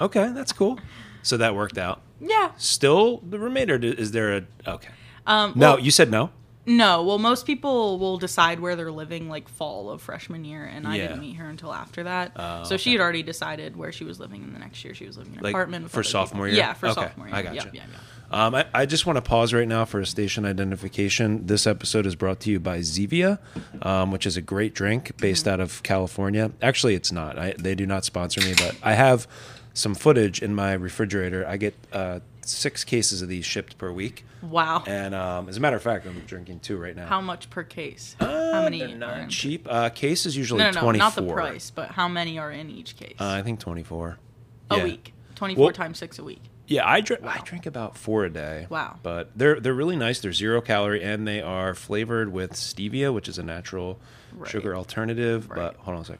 okay, 0.00 0.30
that's 0.32 0.52
cool. 0.52 0.78
So 1.24 1.36
that 1.38 1.56
worked 1.56 1.78
out. 1.78 2.00
Yeah. 2.22 2.52
Still 2.56 3.18
the 3.28 3.38
roommate, 3.38 3.70
or 3.70 3.76
is 3.76 4.12
there 4.12 4.36
a 4.36 4.42
okay? 4.66 4.88
Um, 5.26 5.52
No, 5.56 5.74
well, 5.74 5.80
you 5.80 5.90
said 5.90 6.10
no. 6.10 6.30
no. 6.66 7.02
Well, 7.02 7.18
most 7.18 7.46
people 7.46 7.98
will 7.98 8.16
decide 8.18 8.60
where 8.60 8.74
they're 8.76 8.90
living 8.92 9.28
like 9.28 9.48
fall 9.48 9.90
of 9.90 10.00
freshman 10.02 10.44
year, 10.44 10.64
and 10.64 10.86
I 10.86 10.96
Yeah. 10.96 11.08
didn't 11.08 11.20
meet 11.20 11.36
her 11.36 11.48
until 11.48 11.72
after 11.74 12.02
that. 12.04 12.32
Oh, 12.36 12.64
so 12.64 12.76
she 12.76 12.92
had 12.92 13.00
already 13.00 13.22
decided 13.22 13.76
where 13.76 13.92
she 13.92 14.04
was 14.04 14.18
living 14.20 14.42
in 14.42 14.52
the 14.52 14.58
next 14.58 14.84
year. 14.84 14.94
She 14.94 15.06
was 15.06 15.16
living 15.18 15.32
in 15.34 15.38
an 15.40 15.44
Like, 15.44 15.52
apartment 15.54 15.82
with 15.84 15.92
for 15.92 16.00
other 16.00 16.08
sophomore 16.08 16.46
people. 16.46 16.56
year? 16.56 16.66
Yeah, 16.66 16.72
for 16.74 16.86
Okay, 16.86 16.94
sophomore 17.02 17.26
year. 17.28 17.36
I 17.36 17.42
gotcha. 17.42 17.54
Yep, 17.56 17.74
yeah, 17.74 17.82
yeah. 17.90 17.98
Um, 18.46 18.54
I, 18.54 18.64
I 18.72 18.86
just 18.86 19.04
want 19.04 19.18
to 19.18 19.20
pause 19.22 19.52
right 19.52 19.68
now 19.68 19.84
for 19.84 20.00
a 20.00 20.06
station 20.06 20.46
identification. 20.46 21.46
This 21.46 21.66
episode 21.66 22.06
is 22.06 22.14
brought 22.16 22.40
to 22.40 22.50
you 22.50 22.58
by 22.60 22.78
Zevia, 22.78 23.38
um, 23.82 24.10
which 24.10 24.24
is 24.26 24.36
a 24.38 24.40
great 24.42 24.74
drink 24.74 25.16
based 25.18 25.44
Mm-hmm. 25.44 25.52
out 25.54 25.60
of 25.60 25.82
California. 25.82 26.50
Actually, 26.62 26.94
it's 26.94 27.12
not. 27.12 27.38
I, 27.38 27.54
they 27.58 27.74
do 27.74 27.86
not 27.86 28.04
sponsor 28.06 28.40
me, 28.40 28.54
but 28.56 28.74
I 28.82 28.94
have 28.94 29.26
some 29.74 29.94
footage 29.94 30.42
in 30.42 30.54
my 30.54 30.72
refrigerator. 30.72 31.46
I 31.46 31.56
get 31.56 31.74
uh, 31.92 32.20
six 32.44 32.84
cases 32.84 33.22
of 33.22 33.28
these 33.28 33.44
shipped 33.44 33.78
per 33.78 33.90
week. 33.92 34.24
Wow. 34.42 34.82
And 34.86 35.14
um, 35.14 35.48
as 35.48 35.56
a 35.56 35.60
matter 35.60 35.76
of 35.76 35.82
fact, 35.82 36.06
I'm 36.06 36.18
drinking 36.26 36.60
two 36.60 36.76
right 36.76 36.96
now. 36.96 37.06
How 37.06 37.20
much 37.20 37.48
per 37.50 37.62
case? 37.62 38.16
Uh, 38.20 38.52
how 38.52 38.62
many? 38.64 38.80
They're 38.80 38.96
not 38.96 39.28
cheap. 39.28 39.66
Uh, 39.70 39.88
case 39.90 40.26
is 40.26 40.36
usually 40.36 40.58
No, 40.58 40.70
no, 40.70 40.72
no, 40.72 40.80
24. 40.80 40.98
not 40.98 41.14
the 41.14 41.32
price, 41.32 41.70
but 41.70 41.90
how 41.92 42.08
many 42.08 42.38
are 42.38 42.50
in 42.50 42.68
each 42.70 42.96
case? 42.96 43.14
Uh, 43.20 43.28
I 43.28 43.42
think 43.42 43.60
24. 43.60 44.18
a 44.70 44.76
Yeah. 44.78 44.84
week. 44.84 45.14
Twenty-four 45.36 45.64
Well- 45.66 45.72
times 45.72 45.98
six 45.98 46.18
a 46.18 46.24
week. 46.24 46.42
Yeah, 46.68 46.88
I 46.88 47.00
drink. 47.00 47.24
I 47.24 47.40
drink 47.44 47.66
about 47.66 47.98
four 47.98 48.24
a 48.24 48.30
day. 48.30 48.66
Wow. 48.70 48.98
But 49.02 49.30
they're 49.36 49.58
they're 49.60 49.74
really 49.74 49.96
nice. 49.96 50.20
They're 50.20 50.32
zero 50.32 50.60
calorie 50.60 51.02
and 51.02 51.26
they 51.26 51.42
are 51.42 51.74
flavored 51.74 52.32
with 52.32 52.52
stevia, 52.52 53.12
which 53.12 53.28
is 53.28 53.36
a 53.38 53.42
natural 53.42 53.98
Right. 54.32 54.48
sugar 54.50 54.74
alternative. 54.74 55.50
Right. 55.50 55.56
But 55.56 55.76
hold 55.78 55.96
on 55.96 56.02
a 56.02 56.04
sec. 56.06 56.18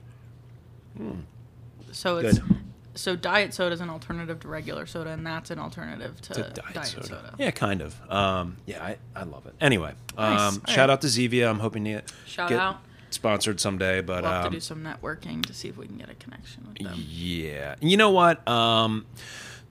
So 1.92 2.18
it's 2.18 2.38
Good. 2.38 2.56
So 2.94 3.16
diet 3.16 3.54
soda 3.54 3.72
is 3.74 3.80
an 3.80 3.90
alternative 3.90 4.40
to 4.40 4.48
regular 4.48 4.86
soda, 4.86 5.10
and 5.10 5.26
that's 5.26 5.50
an 5.50 5.58
alternative 5.58 6.20
to, 6.22 6.34
To 6.34 6.42
diet, 6.72 6.86
soda. 6.86 7.34
Yeah, 7.38 7.50
kind 7.50 7.80
of. 7.80 7.94
Um, 8.10 8.56
yeah, 8.66 8.82
I, 8.84 8.96
I 9.14 9.24
love 9.24 9.46
it. 9.46 9.54
Anyway, 9.60 9.94
Nice. 10.16 10.40
um, 10.40 10.62
shout 10.66 10.76
right. 10.88 10.90
out 10.90 11.00
to 11.02 11.06
Zevia. 11.06 11.48
I'm 11.48 11.58
hoping 11.60 11.84
to 11.84 12.02
Shout 12.26 12.48
get 12.50 12.60
out. 12.60 12.78
sponsored 13.10 13.60
someday. 13.60 14.00
But 14.02 14.22
We'll 14.22 14.32
have 14.32 14.44
um, 14.46 14.52
to 14.52 14.56
do 14.56 14.60
some 14.60 14.82
networking 14.84 15.44
to 15.46 15.54
see 15.54 15.68
if 15.68 15.76
we 15.76 15.86
can 15.86 15.96
get 15.96 16.10
a 16.10 16.14
connection 16.14 16.64
with 16.68 16.78
them. 16.86 16.94
Yeah. 16.96 17.76
You 17.80 17.96
know 17.96 18.10
what? 18.10 18.46
Um, 18.48 19.06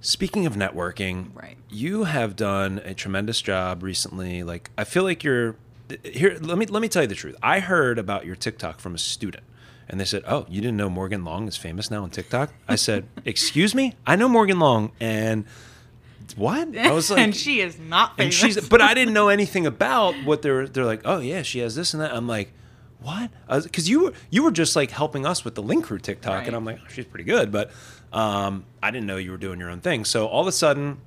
speaking 0.02 0.46
of 0.46 0.56
networking, 0.56 1.28
Right. 1.36 1.58
you 1.70 2.06
have 2.06 2.36
done 2.36 2.82
a 2.84 2.94
tremendous 2.94 3.42
job 3.42 3.84
recently. 3.84 4.44
Like, 4.44 4.72
I 4.78 4.84
feel 4.84 5.04
like 5.04 5.24
you're 5.24 5.56
here. 6.04 6.38
Let 6.42 6.58
me 6.58 6.66
let 6.66 6.82
me 6.82 6.88
tell 6.88 7.02
you 7.04 7.08
the 7.08 7.16
truth. 7.16 7.36
I 7.44 7.60
heard 7.60 8.00
about 8.00 8.26
your 8.26 8.36
TikTok 8.36 8.80
from 8.80 8.96
a 8.96 8.98
student, 8.98 9.44
and 9.92 10.00
they 10.00 10.06
said, 10.06 10.24
"Oh, 10.28 10.46
you 10.50 10.62
didn't 10.62 10.78
know 10.78 10.90
Morgan 10.90 11.24
Long 11.24 11.48
is 11.48 11.56
famous 11.58 11.92
now 11.92 12.02
on 12.04 12.10
TikTok?" 12.10 12.52
I 12.68 12.76
said, 12.76 13.06
"Excuse 13.26 13.76
me, 13.76 13.94
I 14.08 14.16
know 14.16 14.28
Morgan 14.28 14.58
Long, 14.60 14.92
and 15.00 15.46
what?" 16.36 16.76
I 16.78 16.92
was 16.92 17.10
like, 17.12 17.20
and 17.20 17.36
she 17.36 17.60
is 17.60 17.78
not 17.78 18.12
and 18.12 18.34
famous. 18.34 18.36
she's 18.36 18.70
but 18.70 18.82
I 18.82 18.94
didn't 18.94 19.14
know 19.14 19.30
anything 19.38 19.66
about 19.68 20.16
what 20.24 20.42
they're 20.42 20.68
they're 20.68 20.86
like. 20.86 21.02
Oh 21.06 21.20
yeah, 21.20 21.42
she 21.44 21.60
has 21.60 21.76
this 21.76 21.94
and 21.94 22.02
that. 22.02 22.14
I'm 22.14 22.28
like, 22.28 22.52
what? 23.02 23.30
Because 23.64 23.90
you 23.90 24.06
were 24.06 24.14
you 24.30 24.44
were 24.44 24.52
just 24.52 24.76
like 24.76 24.92
helping 24.92 25.26
us 25.26 25.44
with 25.44 25.56
the 25.56 25.62
Link 25.64 25.86
Crew 25.86 26.00
TikTok, 26.00 26.40
Right. 26.40 26.48
and 26.48 26.56
I'm 26.56 26.66
like, 26.66 26.80
oh, 26.82 26.88
she's 26.90 27.06
pretty 27.06 27.26
good, 27.26 27.52
but 27.52 27.72
um, 28.14 28.66
I 28.82 28.92
didn't 28.92 29.08
know 29.08 29.18
you 29.18 29.32
were 29.32 29.38
doing 29.38 29.60
your 29.60 29.70
own 29.70 29.82
thing. 29.82 30.06
So 30.06 30.26
all 30.28 30.42
of 30.42 30.48
a 30.48 30.52
sudden, 30.52 31.00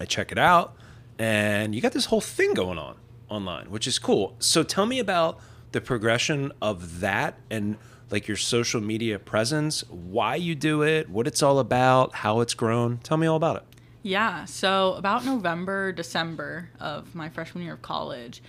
I 0.00 0.04
check 0.06 0.32
it 0.32 0.38
out, 0.38 0.74
and 1.18 1.74
you 1.74 1.80
got 1.80 1.92
this 1.92 2.06
whole 2.06 2.20
thing 2.20 2.54
going 2.54 2.78
on 2.78 2.96
online, 3.28 3.70
which 3.70 3.86
is 3.86 3.98
cool. 3.98 4.34
So 4.38 4.62
tell 4.62 4.86
me 4.86 4.98
about 4.98 5.38
the 5.72 5.80
progression 5.80 6.52
of 6.62 7.00
that 7.00 7.36
and 7.50 7.76
like 8.14 8.28
your 8.28 8.36
social 8.36 8.80
media 8.80 9.18
presence, 9.18 9.82
why 9.90 10.36
you 10.36 10.54
do 10.54 10.82
it, 10.82 11.10
what 11.10 11.26
it's 11.26 11.42
all 11.42 11.58
about, 11.58 12.14
how 12.14 12.40
it's 12.40 12.54
grown. 12.54 12.98
Tell 12.98 13.16
me 13.16 13.26
all 13.26 13.36
about 13.36 13.56
it. 13.56 13.62
Yeah. 14.02 14.44
So 14.44 14.94
about 14.94 15.24
November, 15.24 15.90
December 15.90 16.70
of 16.78 17.12
my 17.12 17.28
freshman 17.28 17.64
year 17.64 17.72
of 17.72 17.82
college, 17.82 18.40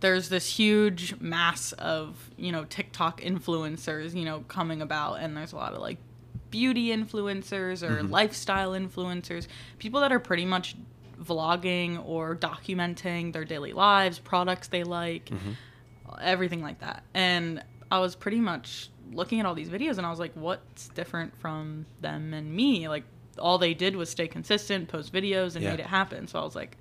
there's 0.00 0.30
this 0.30 0.56
huge 0.56 1.20
mass 1.20 1.72
of, 1.72 2.30
you 2.38 2.50
know, 2.50 2.64
TikTok 2.64 3.20
influencers, 3.20 4.14
you 4.14 4.24
know, 4.24 4.44
coming 4.48 4.80
about 4.80 5.16
and 5.16 5.36
there's 5.36 5.52
a 5.52 5.56
lot 5.56 5.74
of 5.74 5.82
like 5.82 5.98
beauty 6.50 6.88
influencers 6.88 7.82
or 7.82 7.98
mm-hmm. 7.98 8.10
lifestyle 8.10 8.70
influencers, 8.70 9.46
people 9.78 10.00
that 10.00 10.10
are 10.10 10.20
pretty 10.20 10.46
much 10.46 10.74
vlogging 11.22 12.02
or 12.06 12.34
documenting 12.34 13.34
their 13.34 13.44
daily 13.44 13.74
lives, 13.74 14.18
products 14.18 14.68
they 14.68 14.84
like, 14.84 15.26
mm-hmm. 15.26 15.52
everything 16.18 16.62
like 16.62 16.80
that. 16.80 17.02
And 17.12 17.62
I 17.90 17.98
was 18.00 18.14
pretty 18.16 18.40
much 18.40 18.90
looking 19.12 19.38
at 19.40 19.46
all 19.46 19.54
these 19.54 19.68
videos 19.68 19.98
and 19.98 20.06
I 20.06 20.10
was 20.10 20.18
like, 20.18 20.32
what's 20.34 20.88
different 20.88 21.36
from 21.38 21.86
them 22.00 22.34
and 22.34 22.52
me? 22.54 22.88
Like 22.88 23.04
all 23.38 23.58
they 23.58 23.74
did 23.74 23.94
was 23.96 24.08
stay 24.10 24.26
consistent, 24.28 24.88
post 24.88 25.12
videos, 25.12 25.54
and 25.54 25.62
Yeah. 25.64 25.70
made 25.72 25.80
it 25.80 25.86
happen. 25.86 26.26
So 26.26 26.40
I 26.40 26.44
was 26.44 26.56
like, 26.56 26.76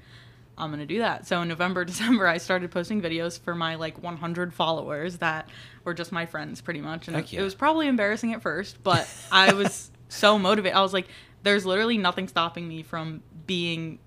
I'm 0.58 0.72
gonna 0.72 0.86
do 0.86 1.00
that. 1.00 1.28
So 1.28 1.42
in 1.42 1.48
November, 1.50 1.86
December, 1.86 2.28
I 2.28 2.38
started 2.38 2.72
posting 2.72 3.02
videos 3.02 3.40
for 3.40 3.54
my 3.54 3.76
like 3.76 4.02
100 4.02 4.54
followers 4.54 5.18
that 5.18 5.50
were 5.84 5.94
just 5.94 6.12
my 6.12 6.26
friends, 6.26 6.62
pretty 6.62 6.82
much. 6.82 7.08
And 7.08 7.16
Heck 7.16 7.32
yeah. 7.34 7.42
it 7.42 7.44
was 7.44 7.54
probably 7.56 7.88
embarrassing 7.88 8.34
at 8.34 8.42
first, 8.42 8.82
but 8.84 9.08
I 9.32 9.54
was 9.54 9.92
so 10.08 10.40
motivated. 10.40 10.76
I 10.78 10.82
was 10.82 10.94
like, 10.94 11.08
there's 11.44 11.66
literally 11.66 11.98
nothing 11.98 12.28
stopping 12.28 12.68
me 12.68 12.82
from 12.84 13.22
being 13.46 14.00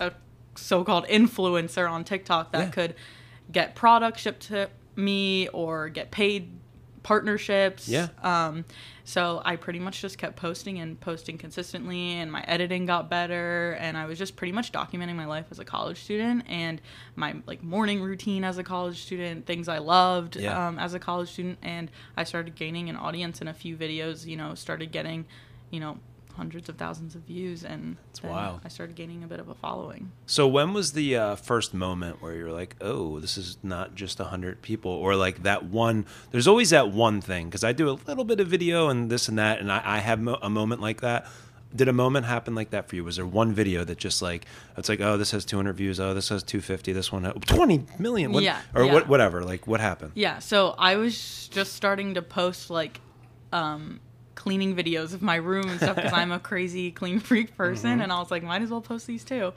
a 0.00 0.12
so-called 0.54 1.06
influencer 1.08 1.90
on 1.90 2.04
TikTok 2.04 2.52
that 2.52 2.58
Yeah. 2.66 2.70
could 2.70 2.94
get 3.52 3.74
products 3.74 4.22
shipped 4.22 4.42
to 4.48 4.70
me 4.96 5.48
or 5.48 5.88
get 5.88 6.10
paid 6.10 6.50
partnerships. 7.02 7.88
Yeah. 7.88 8.08
Um, 8.22 8.64
so 9.04 9.40
I 9.44 9.54
pretty 9.54 9.78
much 9.78 10.00
just 10.00 10.18
kept 10.18 10.34
posting 10.34 10.80
and 10.80 11.00
posting 11.00 11.38
consistently, 11.38 12.14
and 12.14 12.32
my 12.32 12.42
editing 12.48 12.84
got 12.86 13.08
better, 13.08 13.76
and 13.78 13.96
I 13.96 14.06
was 14.06 14.18
just 14.18 14.34
pretty 14.34 14.50
much 14.52 14.72
documenting 14.72 15.14
my 15.14 15.26
life 15.26 15.46
as 15.52 15.60
a 15.60 15.64
college 15.64 15.98
student 16.02 16.44
and 16.48 16.80
my 17.14 17.36
like 17.46 17.62
morning 17.62 18.02
routine 18.02 18.42
as 18.42 18.58
a 18.58 18.64
college 18.64 19.00
student, 19.02 19.46
things 19.46 19.68
I 19.68 19.78
loved 19.78 20.34
Yeah. 20.34 20.66
um, 20.68 20.80
as 20.80 20.94
a 20.94 20.98
college 20.98 21.28
student, 21.30 21.58
and 21.62 21.88
I 22.16 22.24
started 22.24 22.56
gaining 22.56 22.88
an 22.90 22.96
audience, 22.96 23.40
and 23.40 23.48
a 23.48 23.54
few 23.54 23.76
videos, 23.76 24.26
you 24.26 24.36
know, 24.36 24.56
started 24.56 24.90
getting, 24.90 25.26
you 25.70 25.78
know, 25.78 25.98
hundreds 26.36 26.68
of 26.68 26.76
thousands 26.76 27.14
of 27.14 27.22
views, 27.22 27.64
and 27.64 27.96
then 28.22 28.30
wild. 28.30 28.60
I 28.64 28.68
started 28.68 28.94
gaining 28.96 29.24
a 29.24 29.26
bit 29.26 29.40
of 29.40 29.48
a 29.48 29.54
following. 29.54 30.12
So 30.26 30.46
when 30.46 30.72
was 30.72 30.92
the 30.92 31.16
uh, 31.16 31.34
first 31.36 31.74
moment 31.74 32.20
where 32.22 32.34
you're 32.34 32.52
like, 32.52 32.76
"Oh, 32.80 33.18
this 33.20 33.36
is 33.38 33.56
not 33.62 33.94
just 33.94 34.20
a 34.20 34.24
hundred 34.24 34.62
people," 34.62 34.90
or 34.90 35.16
like 35.16 35.42
that 35.42 35.64
one? 35.64 36.06
There's 36.30 36.46
always 36.48 36.70
that 36.70 36.90
one 36.90 37.20
thing 37.20 37.46
because 37.46 37.64
I 37.64 37.72
do 37.72 37.88
a 37.88 37.96
little 38.06 38.24
bit 38.24 38.40
of 38.40 38.48
video 38.48 38.88
and 38.88 39.10
this 39.10 39.28
and 39.28 39.38
that, 39.38 39.60
and 39.60 39.70
I, 39.72 39.80
I 39.84 39.98
have 39.98 40.20
mo- 40.20 40.38
a 40.42 40.50
moment 40.50 40.80
like 40.80 41.00
that. 41.00 41.26
Did 41.74 41.88
a 41.88 41.92
moment 41.92 42.26
happen 42.26 42.54
like 42.54 42.70
that 42.70 42.88
for 42.88 42.96
you? 42.96 43.04
Was 43.04 43.16
there 43.16 43.26
one 43.26 43.52
video 43.52 43.84
that 43.84 43.98
just 43.98 44.22
like 44.22 44.46
it's 44.78 44.88
like, 44.88 45.00
oh, 45.00 45.16
this 45.18 45.32
has 45.32 45.44
200 45.44 45.72
views, 45.74 45.98
oh, 46.00 46.14
this 46.14 46.28
has 46.28 46.42
250, 46.42 46.92
this 46.92 47.10
one 47.12 47.24
20 47.24 47.86
million, 47.98 48.32
what, 48.32 48.44
Yeah, 48.44 48.60
or 48.74 48.84
yeah. 48.84 48.92
what, 48.94 49.08
whatever. 49.08 49.44
Like, 49.44 49.66
what 49.66 49.80
happened? 49.80 50.12
Yeah, 50.14 50.38
so 50.38 50.74
I 50.78 50.96
was 50.96 51.48
just 51.48 51.74
starting 51.74 52.14
to 52.14 52.22
post 52.22 52.70
like 52.70 53.00
um 53.52 54.00
cleaning 54.36 54.76
videos 54.76 55.12
of 55.12 55.22
my 55.22 55.34
room 55.34 55.68
and 55.68 55.80
stuff 55.80 55.96
because 55.96 56.12
I'm 56.12 56.30
a 56.30 56.38
crazy 56.38 56.92
clean 56.92 57.18
freak 57.18 57.56
person 57.56 57.90
Mm-hmm. 57.94 58.02
and 58.02 58.12
I 58.12 58.20
was 58.20 58.30
like 58.30 58.44
might 58.44 58.62
as 58.62 58.70
well 58.70 58.80
post 58.80 59.06
these 59.08 59.24
too. 59.24 59.52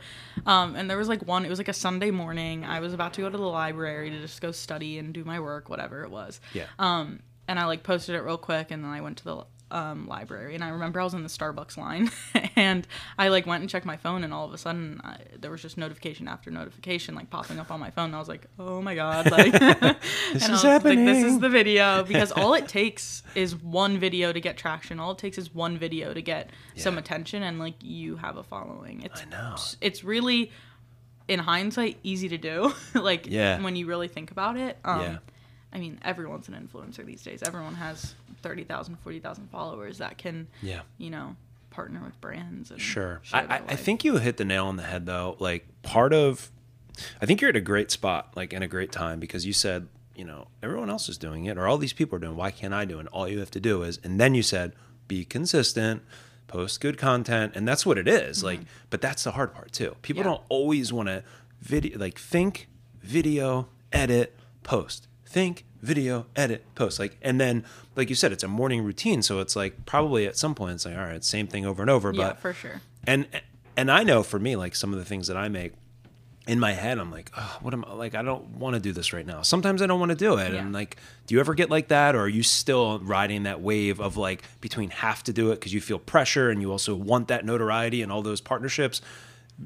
Um 0.48 0.75
and 0.75 0.89
there 0.89 0.98
was 0.98 1.07
like 1.07 1.21
one 1.27 1.45
it 1.45 1.50
was 1.50 1.59
like 1.59 1.67
a 1.67 1.74
Sunday 1.74 2.09
morning. 2.09 2.65
I 2.65 2.79
was 2.79 2.93
about 2.93 3.13
to 3.13 3.21
go 3.21 3.29
to 3.29 3.38
the 3.38 3.43
library 3.43 4.09
to 4.09 4.19
just 4.19 4.41
go 4.41 4.51
study 4.51 4.98
and 4.98 5.13
do 5.13 5.24
my 5.24 5.39
work 5.39 5.69
whatever 5.69 6.03
it 6.03 6.09
was. 6.09 6.41
Yeah. 6.53 6.65
Um 6.79 7.19
and 7.48 7.59
I 7.59 7.65
like 7.65 7.83
posted 7.83 8.15
it 8.15 8.21
real 8.21 8.38
quick 8.38 8.71
and 8.71 8.83
then 8.83 8.91
I 8.91 9.01
went 9.01 9.17
to 9.19 9.24
the 9.25 9.45
um, 9.71 10.07
library 10.07 10.55
and 10.55 10.63
I 10.63 10.69
remember 10.69 10.99
I 10.99 11.03
was 11.03 11.13
in 11.13 11.21
the 11.23 11.29
Starbucks 11.29 11.77
line 11.77 12.09
and 12.55 12.88
I 13.17 13.27
like 13.27 13.45
went 13.45 13.61
and 13.61 13.69
checked 13.69 13.85
my 13.85 13.97
phone 13.97 14.23
and 14.23 14.33
all 14.33 14.45
of 14.45 14.53
a 14.53 14.57
sudden 14.57 14.99
I, 15.03 15.17
there 15.39 15.51
was 15.51 15.61
just 15.61 15.77
notification 15.77 16.27
after 16.27 16.49
notification 16.49 17.13
like 17.15 17.29
popping 17.29 17.59
up 17.59 17.69
on 17.71 17.79
my 17.79 17.91
phone 17.91 18.05
and 18.05 18.15
I 18.15 18.19
was 18.19 18.27
like 18.27 18.47
oh 18.57 18.81
my 18.81 18.95
god 18.95 19.29
like 19.31 19.51
This 20.33 20.43
and 20.43 20.43
I 20.43 20.45
is 20.45 20.49
was 20.49 20.63
like, 20.63 20.71
happening. 20.73 21.05
this 21.05 21.23
is 21.23 21.39
the 21.39 21.49
video 21.49 22.03
because 22.03 22.31
all 22.31 22.53
it 22.55 22.67
takes 22.67 23.23
is 23.35 23.55
one 23.55 23.97
video 23.99 24.31
to 24.31 24.39
get 24.39 24.57
traction. 24.57 24.99
All 24.99 25.11
it 25.11 25.17
takes 25.17 25.38
is 25.38 25.53
one 25.53 25.77
video 25.77 26.13
to 26.13 26.21
get 26.21 26.49
some 26.75 26.97
attention, 26.97 27.43
and 27.43 27.59
like 27.59 27.75
you 27.81 28.15
have 28.17 28.38
a 28.38 28.43
following. 28.43 29.01
It's 29.03 29.21
I 29.21 29.25
know. 29.25 29.55
it's 29.81 30.03
really, 30.03 30.51
in 31.27 31.39
hindsight, 31.39 31.97
easy 32.03 32.29
to 32.29 32.38
do. 32.38 32.73
like 32.95 33.27
Yeah. 33.27 33.61
when 33.61 33.75
you 33.75 33.85
really 33.88 34.07
think 34.07 34.31
about 34.31 34.57
it. 34.57 34.77
Um, 34.83 35.01
Yeah. 35.01 35.17
I 35.71 35.77
mean, 35.79 35.99
everyone's 36.03 36.47
an 36.47 36.55
influencer 36.55 37.05
these 37.05 37.21
days. 37.21 37.43
Everyone 37.43 37.75
has 37.75 38.15
30,000, 38.41 38.97
40,000 38.97 39.47
followers 39.51 39.99
that 39.99 40.17
can, 40.17 40.47
Yeah. 40.61 40.81
you 40.97 41.09
know, 41.09 41.35
partner 41.69 42.01
with 42.03 42.19
brands. 42.21 42.71
And 42.71 42.81
Sure. 42.81 43.21
I, 43.31 43.61
I, 43.67 43.75
think 43.75 44.03
you 44.03 44.17
hit 44.17 44.38
the 44.38 44.45
nail 44.45 44.65
on 44.65 44.75
the 44.77 44.83
head 44.83 45.05
though. 45.05 45.35
Like 45.39 45.67
part 45.83 46.11
of, 46.13 46.49
I 47.21 47.25
think 47.27 47.39
you're 47.41 47.49
at 47.51 47.55
a 47.55 47.61
great 47.61 47.91
spot, 47.91 48.33
like 48.35 48.51
in 48.53 48.63
a 48.63 48.67
great 48.67 48.91
time 48.91 49.19
because 49.19 49.45
you 49.45 49.53
said, 49.53 49.88
you 50.15 50.25
know, 50.25 50.47
everyone 50.63 50.89
else 50.89 51.07
is 51.07 51.17
doing 51.17 51.45
it 51.45 51.57
or 51.57 51.67
all 51.67 51.77
these 51.77 51.93
people 51.93 52.15
are 52.17 52.19
doing. 52.19 52.33
it. 52.33 52.38
Why 52.38 52.49
can't 52.51 52.73
I 52.73 52.85
do 52.85 52.97
it? 52.97 53.01
And 53.01 53.09
all 53.09 53.27
you 53.27 53.39
have 53.39 53.51
to 53.51 53.59
do 53.59 53.83
is, 53.83 53.99
and 54.03 54.19
then 54.19 54.33
you 54.33 54.41
said, 54.41 54.73
be 55.07 55.23
consistent, 55.23 56.01
post 56.47 56.81
good 56.81 56.97
content, 56.97 57.53
and 57.55 57.67
that's 57.67 57.85
what 57.85 57.97
it 57.99 58.07
is. 58.07 58.43
Like, 58.43 58.61
but 58.89 59.01
that's 59.01 59.23
the 59.23 59.31
hard 59.31 59.53
part 59.53 59.71
too. 59.71 59.95
People 60.01 60.21
Mm-hmm. 60.23 60.29
Yeah. 60.29 60.35
don't 60.38 60.45
always 60.49 60.91
want 60.91 61.07
to 61.09 61.23
video, 61.61 61.97
like 61.99 62.17
think, 62.19 62.67
video, 63.03 63.67
edit, 63.93 64.35
post. 64.63 65.07
Think, 65.29 65.65
video, 65.83 66.25
edit, 66.36 66.65
post. 66.74 66.98
Like, 66.98 67.17
and 67.21 67.39
then, 67.39 67.63
like 67.95 68.09
you 68.09 68.15
said, 68.15 68.31
it's 68.31 68.43
a 68.43 68.48
morning 68.48 68.83
routine. 68.83 69.21
So 69.21 69.39
it's 69.41 69.55
like 69.55 69.86
probably 69.86 70.25
at 70.25 70.36
some 70.36 70.55
point 70.55 70.74
it's 70.74 70.86
like, 70.86 70.98
all 70.98 71.03
right, 71.03 71.24
same 71.24 71.45
thing 71.45 71.67
over 71.67 71.83
and 71.83 71.89
over. 71.89 72.12
yeah, 72.12 72.29
but 72.29 72.39
for 72.39 72.51
sure. 72.53 72.81
and 73.05 73.27
and 73.77 73.91
I 73.91 74.03
know 74.03 74.24
for 74.24 74.39
me, 74.39 74.55
like 74.55 74.75
some 74.75 74.91
of 74.91 74.98
the 74.98 75.05
things 75.05 75.27
that 75.27 75.38
I 75.38 75.48
make 75.48 75.74
in 76.48 76.59
my 76.59 76.74
head, 76.74 76.98
I'm 76.98 77.12
like, 77.12 77.29
oh, 77.38 77.57
what 77.62 77.75
am 77.75 77.86
I 77.86 77.93
like? 77.93 78.15
I 78.15 78.24
don't 78.24 78.57
want 78.57 78.74
to 78.74 78.79
do 78.79 78.91
this 78.91 79.13
right 79.13 79.25
now. 79.25 79.43
Sometimes 79.43 79.83
I 79.83 79.86
don't 79.86 80.00
want 80.00 80.09
to 80.09 80.17
do 80.17 80.38
it. 80.38 80.51
Yeah. 80.51 80.62
And 80.62 80.74
like, 80.74 80.98
do 81.27 81.36
you 81.36 81.39
ever 81.39 81.53
get 81.53 81.69
like 81.69 81.89
that, 81.89 82.15
or 82.15 82.21
are 82.21 82.27
you 82.27 82.41
still 82.41 82.98
riding 83.00 83.43
that 83.43 83.62
wave 83.62 84.01
of 84.01 84.17
like 84.17 84.41
between 84.59 84.89
have 84.89 85.24
to 85.25 85.33
do 85.33 85.51
it 85.51 85.59
because 85.59 85.75
you 85.75 85.79
feel 85.79 86.00
pressure 86.00 86.50
and 86.50 86.59
you 86.59 86.71
also 86.71 86.95
want 86.95 87.27
that 87.27 87.45
notoriety 87.45 88.01
and 88.01 88.12
all 88.12 88.24
those 88.24 88.41
partnerships? 88.41 89.00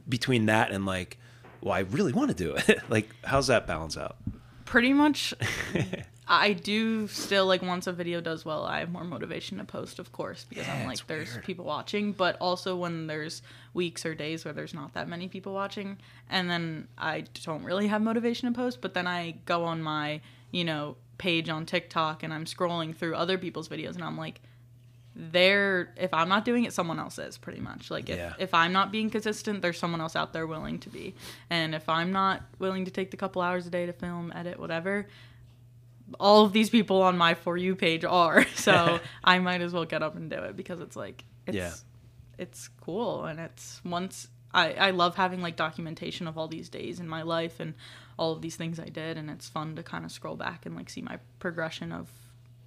Between 0.09 0.47
that 0.47 0.71
and 0.71 0.85
like, 0.85 1.17
well, 1.61 1.73
I 1.73 1.79
really 1.79 2.11
want 2.11 2.29
to 2.29 2.35
do 2.35 2.55
it. 2.55 2.81
like, 2.89 3.09
how's 3.23 3.47
that 3.47 3.65
balance 3.65 3.95
out? 3.97 4.17
Pretty 4.65 4.93
much 4.93 5.33
I 6.27 6.53
do 6.53 7.07
still 7.07 7.45
like 7.45 7.61
once 7.61 7.85
a 7.85 7.91
video 7.91 8.21
does 8.21 8.45
well, 8.45 8.63
I 8.65 8.79
have 8.79 8.89
more 8.91 9.03
motivation 9.03 9.57
to 9.57 9.65
post, 9.65 9.99
of 9.99 10.11
course, 10.13 10.45
because 10.47 10.65
Yeah, 10.67 10.73
I'm 10.73 10.87
like 10.87 11.05
there's 11.07 11.33
weird. 11.33 11.43
people 11.43 11.65
watching, 11.65 12.13
but 12.13 12.37
also 12.39 12.75
when 12.77 13.07
there's 13.07 13.41
weeks 13.73 14.05
or 14.05 14.15
days 14.15 14.45
where 14.45 14.53
there's 14.53 14.73
not 14.73 14.93
that 14.93 15.07
many 15.09 15.27
people 15.27 15.53
watching, 15.53 15.97
and 16.29 16.49
then 16.49 16.87
I 16.97 17.25
don't 17.43 17.63
really 17.63 17.87
have 17.87 18.01
motivation 18.01 18.51
to 18.51 18.55
post, 18.55 18.79
but 18.79 18.93
then 18.93 19.05
I 19.05 19.35
go 19.45 19.65
on 19.65 19.81
my, 19.83 20.21
you 20.51 20.63
know, 20.63 20.95
page 21.17 21.49
on 21.49 21.65
TikTok 21.65 22.23
and 22.23 22.33
I'm 22.33 22.45
scrolling 22.45 22.95
through 22.95 23.15
other 23.15 23.37
people's 23.37 23.67
videos 23.69 23.95
and 23.95 24.03
I'm 24.03 24.17
like 24.17 24.39
they're 25.15 25.93
if 25.97 26.13
I'm 26.13 26.27
not 26.29 26.43
doing 26.45 26.63
it, 26.63 26.73
someone 26.73 26.99
else 26.99 27.19
is 27.19 27.37
pretty 27.37 27.59
much. 27.61 27.91
Like 27.91 28.09
if, 28.09 28.17
Yeah. 28.17 28.33
if 28.39 28.53
I'm 28.53 28.73
not 28.73 28.91
being 28.91 29.09
consistent, 29.09 29.61
there's 29.61 29.77
someone 29.77 30.01
else 30.01 30.15
out 30.15 30.33
there 30.33 30.47
willing 30.47 30.79
to 30.79 30.89
be. 30.89 31.13
And 31.49 31.75
if 31.75 31.87
I'm 31.89 32.11
not 32.11 32.41
willing 32.59 32.85
to 32.85 32.91
take 32.91 33.11
the 33.11 33.17
couple 33.17 33.41
hours 33.41 33.67
a 33.67 33.69
day 33.69 33.85
to 33.85 33.93
film, 33.93 34.31
edit, 34.35 34.59
whatever, 34.59 35.07
all 36.19 36.45
of 36.45 36.51
these 36.53 36.69
people 36.69 37.01
on 37.01 37.17
my 37.17 37.33
for 37.33 37.57
you 37.57 37.75
page 37.75 38.03
are. 38.05 38.45
So 38.55 38.99
I 39.23 39.39
might 39.39 39.61
as 39.61 39.73
well 39.73 39.85
get 39.85 40.01
up 40.03 40.15
and 40.15 40.29
do 40.29 40.37
it 40.37 40.55
because 40.55 40.79
it's 40.79 40.95
like 40.95 41.23
it's 41.45 41.55
Yeah. 41.57 41.73
it's 42.37 42.67
cool 42.81 43.25
and 43.25 43.39
it's 43.39 43.81
once 43.85 44.27
I, 44.53 44.73
I 44.73 44.89
love 44.91 45.15
having 45.15 45.41
like 45.41 45.55
documentation 45.55 46.27
of 46.27 46.37
all 46.37 46.47
these 46.47 46.69
days 46.69 46.99
in 46.99 47.07
my 47.07 47.21
life 47.23 47.59
and 47.59 47.73
all 48.17 48.31
of 48.33 48.41
these 48.41 48.55
things 48.55 48.79
I 48.79 48.89
did 48.89 49.17
and 49.17 49.29
it's 49.29 49.47
fun 49.49 49.75
to 49.75 49.83
kind 49.83 50.05
of 50.05 50.11
scroll 50.11 50.35
back 50.35 50.65
and 50.65 50.75
like 50.75 50.89
see 50.89 51.01
my 51.01 51.17
progression 51.39 51.91
of 51.91 52.09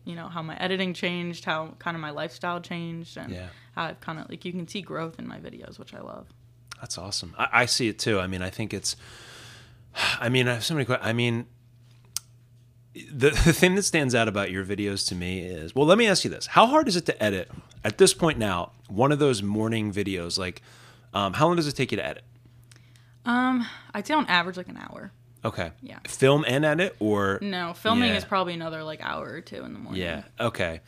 you 0.06 0.14
know 0.16 0.28
how 0.28 0.40
my 0.42 0.56
editing 0.56 0.94
changed, 0.94 1.44
how 1.44 1.75
kind 1.78 1.94
of 1.94 2.00
my 2.00 2.10
lifestyle 2.10 2.60
changed 2.60 3.18
and 3.18 3.30
Yeah. 3.32 3.48
how 3.75 3.84
I've 3.84 4.00
kind 4.00 4.18
of 4.18 4.30
like 4.30 4.44
you 4.46 4.52
can 4.52 4.66
see 4.66 4.80
growth 4.80 5.18
in 5.18 5.26
my 5.28 5.38
videos, 5.38 5.78
which 5.78 5.92
I 5.92 6.00
love. 6.00 6.28
That's 6.80 6.96
awesome. 6.96 7.34
I, 7.38 7.48
I 7.52 7.66
see 7.66 7.88
it 7.88 7.98
too. 7.98 8.18
I 8.20 8.26
mean, 8.26 8.40
I 8.42 8.48
think 8.50 8.72
it's. 8.72 8.96
I 10.20 10.28
mean, 10.30 10.48
I 10.48 10.54
have 10.54 10.64
so 10.64 10.75
many. 10.75 10.84
que- 10.86 10.98
I 11.02 11.12
mean, 11.12 11.46
the 12.94 13.30
the 13.44 13.52
thing 13.52 13.75
that 13.75 13.82
stands 13.82 14.14
out 14.14 14.28
about 14.28 14.50
your 14.50 14.64
videos 14.64 15.06
to 15.08 15.14
me 15.14 15.40
is 15.40 15.75
well. 15.75 15.86
Let 15.86 15.98
me 15.98 16.06
ask 16.06 16.25
you 16.25 16.30
this: 16.30 16.46
How 16.46 16.66
hard 16.66 16.88
is 16.88 16.96
it 16.96 17.06
to 17.06 17.22
edit 17.22 17.50
at 17.84 17.98
this 17.98 18.14
point 18.14 18.38
now? 18.38 18.72
One 18.88 19.12
of 19.12 19.18
those 19.18 19.42
morning 19.42 19.92
videos, 19.92 20.38
like, 20.38 20.62
um, 21.12 21.32
how 21.34 21.46
long 21.46 21.56
does 21.56 21.66
it 21.66 21.72
take 21.72 21.90
you 21.92 21.96
to 21.96 22.06
edit? 22.06 22.25
Um, 23.25 23.66
I'd 23.92 24.06
say 24.06 24.14
on 24.14 24.26
average 24.26 24.56
like 24.56 24.68
an 24.68 24.76
hour. 24.76 25.10
Okay. 25.46 25.70
Yeah. 25.82 25.98
Film 26.06 26.44
and 26.46 26.64
edit, 26.64 26.96
or 27.00 27.38
No, 27.40 27.72
filming 27.74 28.10
Yeah. 28.10 28.16
is 28.16 28.24
probably 28.24 28.54
another 28.54 28.82
like 28.84 29.00
hour 29.02 29.26
or 29.28 29.40
two 29.40 29.64
in 29.64 29.72
the 29.72 29.78
morning. 29.78 30.02
yeah. 30.02 30.22
Okay. 30.40 30.80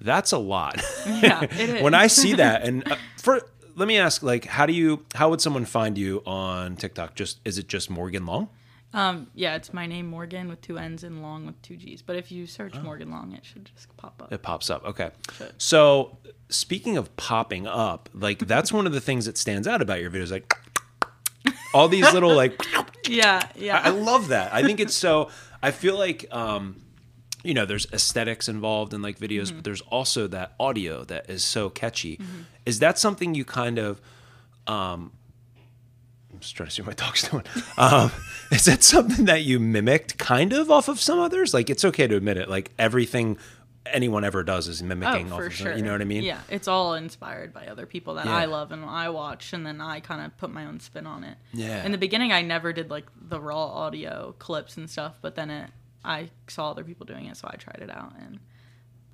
That's 0.00 0.32
a 0.32 0.38
lot. 0.38 0.80
Yeah, 1.06 1.42
it 1.44 1.52
is. 1.76 1.82
when 1.82 1.94
I 1.94 2.06
see 2.08 2.34
that, 2.34 2.62
and 2.66 2.86
uh, 2.90 2.96
for 3.18 3.40
let 3.74 3.88
me 3.88 3.96
ask, 3.98 4.22
like, 4.22 4.44
how 4.44 4.66
do 4.66 4.72
you? 4.72 5.04
How 5.14 5.30
would 5.30 5.40
someone 5.40 5.64
find 5.64 5.96
you 5.96 6.22
on 6.26 6.76
TikTok? 6.76 7.14
Just 7.14 7.38
is 7.44 7.56
it 7.58 7.68
just 7.68 7.88
Morgan 7.90 8.26
Long? 8.26 8.48
Um, 8.94 9.28
yeah, 9.34 9.54
it's 9.54 9.72
my 9.72 9.86
name 9.86 10.06
Morgan 10.08 10.48
with 10.48 10.60
two 10.60 10.76
N's 10.76 11.02
and 11.04 11.22
Long 11.22 11.46
with 11.46 11.60
two 11.62 11.76
G's. 11.78 12.02
But 12.02 12.16
if 12.16 12.30
you 12.30 12.46
search 12.46 12.74
Oh. 12.76 12.82
Morgan 12.82 13.10
Long, 13.10 13.32
it 13.32 13.42
should 13.44 13.70
just 13.74 13.96
pop 13.96 14.20
up. 14.22 14.30
It 14.32 14.42
pops 14.42 14.68
up. 14.68 14.84
Okay. 14.84 15.10
So 15.56 16.18
speaking 16.50 16.98
of 16.98 17.16
popping 17.16 17.66
up, 17.66 18.10
like 18.12 18.40
that's 18.40 18.70
one 18.72 18.86
of 18.86 18.92
the 18.92 19.00
things 19.00 19.24
that 19.24 19.38
stands 19.38 19.66
out 19.66 19.80
about 19.80 20.00
your 20.02 20.10
videos. 20.10 20.30
Like 20.30 20.54
all 21.74 21.88
these 21.88 22.12
little 22.12 22.34
like 22.34 22.60
Yeah, 23.08 23.48
yeah. 23.56 23.80
I 23.82 23.90
love 23.90 24.28
that. 24.28 24.52
I 24.54 24.62
think 24.62 24.80
it's 24.80 24.94
so 24.94 25.30
I 25.62 25.70
feel 25.70 25.96
like 25.98 26.26
um 26.30 26.76
you 27.44 27.54
know, 27.54 27.66
there's 27.66 27.86
aesthetics 27.92 28.48
involved 28.48 28.94
in 28.94 29.02
like 29.02 29.18
videos, 29.18 29.46
Mm-hmm. 29.48 29.56
but 29.56 29.64
there's 29.64 29.80
also 29.82 30.28
that 30.28 30.52
audio 30.60 31.02
that 31.04 31.28
is 31.28 31.44
so 31.44 31.68
catchy. 31.70 32.20
Is 32.64 32.78
that 32.78 32.98
something 32.98 33.34
you 33.34 33.44
kind 33.44 33.78
of 33.78 34.00
um 34.66 35.10
I'm 36.32 36.38
just 36.40 36.54
trying 36.56 36.68
to 36.68 36.74
see 36.74 36.82
what 36.82 36.98
my 36.98 37.04
dog's 37.06 37.28
doing. 37.30 37.44
Um, 37.76 38.10
is 38.50 38.64
that 38.66 38.82
something 38.82 39.24
that 39.26 39.42
you 39.42 39.58
mimicked 39.60 40.18
kind 40.18 40.52
of 40.52 40.70
off 40.70 40.88
of 40.88 41.00
some 41.00 41.18
others? 41.18 41.52
Like 41.52 41.68
it's 41.68 41.84
okay 41.84 42.06
to 42.06 42.16
admit 42.16 42.36
it. 42.36 42.48
Like 42.48 42.70
everything 42.78 43.36
anyone 43.86 44.24
ever 44.24 44.42
does 44.42 44.68
is 44.68 44.82
mimicking 44.82 45.32
oh, 45.32 45.36
off 45.36 45.44
for 45.44 45.50
sure. 45.50 45.72
it. 45.72 45.78
You 45.78 45.84
know 45.84 45.92
what 45.92 46.00
I 46.00 46.04
mean? 46.04 46.22
Yeah, 46.22 46.40
it's 46.48 46.68
all 46.68 46.94
inspired 46.94 47.52
by 47.52 47.66
other 47.66 47.86
people 47.86 48.14
that 48.14 48.26
Yeah. 48.26 48.36
I 48.36 48.44
love 48.44 48.72
and 48.72 48.84
I 48.84 49.08
watch, 49.10 49.52
and 49.52 49.66
then 49.66 49.80
I 49.80 50.00
kind 50.00 50.24
of 50.24 50.36
put 50.38 50.50
my 50.50 50.66
own 50.66 50.80
spin 50.80 51.06
on 51.06 51.24
it. 51.24 51.36
Yeah. 51.52 51.84
In 51.84 51.92
the 51.92 51.98
beginning, 51.98 52.32
I 52.32 52.42
never 52.42 52.72
did 52.72 52.90
like 52.90 53.06
the 53.20 53.40
raw 53.40 53.64
audio 53.66 54.34
clips 54.38 54.76
and 54.76 54.88
stuff, 54.88 55.14
but 55.20 55.34
then 55.34 55.50
it, 55.50 55.70
I 56.04 56.30
saw 56.48 56.70
other 56.70 56.84
people 56.84 57.06
doing 57.06 57.26
it, 57.26 57.36
so 57.36 57.48
I 57.50 57.56
tried 57.56 57.80
it 57.80 57.90
out, 57.90 58.12
and 58.18 58.38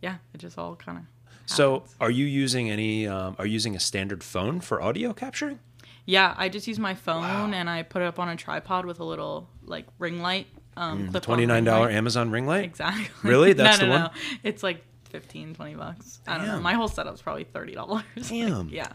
yeah, 0.03 0.17
it 0.35 0.39
just 0.39 0.59
all 0.59 0.77
kind 0.77 0.99
of. 0.99 1.05
So, 1.47 1.85
are 1.99 2.11
you 2.11 2.27
using 2.27 2.71
any? 2.71 3.07
Um, 3.07 3.35
are 3.39 3.47
you 3.47 3.53
using 3.53 3.75
a 3.75 3.81
standard 3.81 4.23
phone 4.23 4.61
for 4.61 4.83
audio 4.83 5.15
capturing? 5.15 5.61
Yeah, 6.05 6.35
I 6.39 6.49
just 6.49 6.67
use 6.67 6.79
my 6.79 6.95
phone 6.95 7.53
and 7.53 7.69
I 7.69 7.83
put 7.83 8.01
it 8.01 8.07
up 8.07 8.19
on 8.19 8.31
a 8.31 8.37
tripod 8.37 8.87
with 8.87 8.99
a 8.99 9.05
little 9.05 9.47
like 9.63 9.85
ring 9.99 10.23
light. 10.23 10.47
Um, 10.79 11.09
Mm, 11.09 11.23
twenty 11.23 11.45
nine 11.47 11.65
dollar. 11.65 11.91
Amazon 11.91 12.31
ring 12.31 12.47
light. 12.47 12.65
Exactly. 12.65 13.07
Really? 13.29 13.53
That's 13.55 13.81
no, 13.81 13.87
the 13.87 13.93
no, 13.93 14.01
one? 14.03 14.11
No. 14.15 14.21
It's 14.45 14.63
like 14.63 14.85
15, 15.11 15.55
20 15.55 15.75
bucks. 15.75 16.21
I 16.27 16.37
don't 16.39 16.47
know. 16.47 16.61
My 16.61 16.75
whole 16.75 16.89
setup's 16.89 17.23
probably 17.23 17.45
thirty 17.45 17.75
dollars. 17.75 18.05
Damn. 18.29 18.69
yeah. 18.69 18.89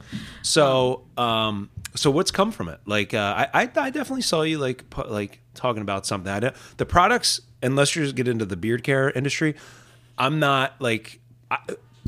So, 0.44 1.06
um, 1.18 1.70
so 1.96 2.12
what's 2.12 2.32
come 2.32 2.52
from 2.52 2.70
it? 2.70 2.80
Like, 2.86 3.14
uh, 3.14 3.48
I, 3.54 3.62
I, 3.64 3.72
I 3.76 3.90
definitely 3.90 4.22
saw 4.22 4.44
you 4.44 4.60
like, 4.60 4.90
pu- 4.90 5.08
like 5.08 5.40
talking 5.56 5.82
about 5.82 6.06
something. 6.06 6.32
I 6.32 6.40
don't, 6.40 6.56
the 6.78 6.86
products, 6.86 7.42
unless 7.62 7.96
you 7.96 8.04
just 8.04 8.16
get 8.16 8.28
into 8.28 8.46
the 8.46 8.56
beard 8.58 8.84
care 8.84 9.10
industry, 9.12 9.56
I'm 10.18 10.40
not 10.40 10.76
like, 10.80 11.20
I, 11.50 11.58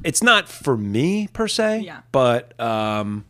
it's 0.03 0.21
not 0.21 0.47
for 0.47 0.77
me 0.77 1.27
per 1.27 1.47
se. 1.47 1.79
Yeah. 1.81 2.01
But 2.11 2.59
um, 2.59 3.25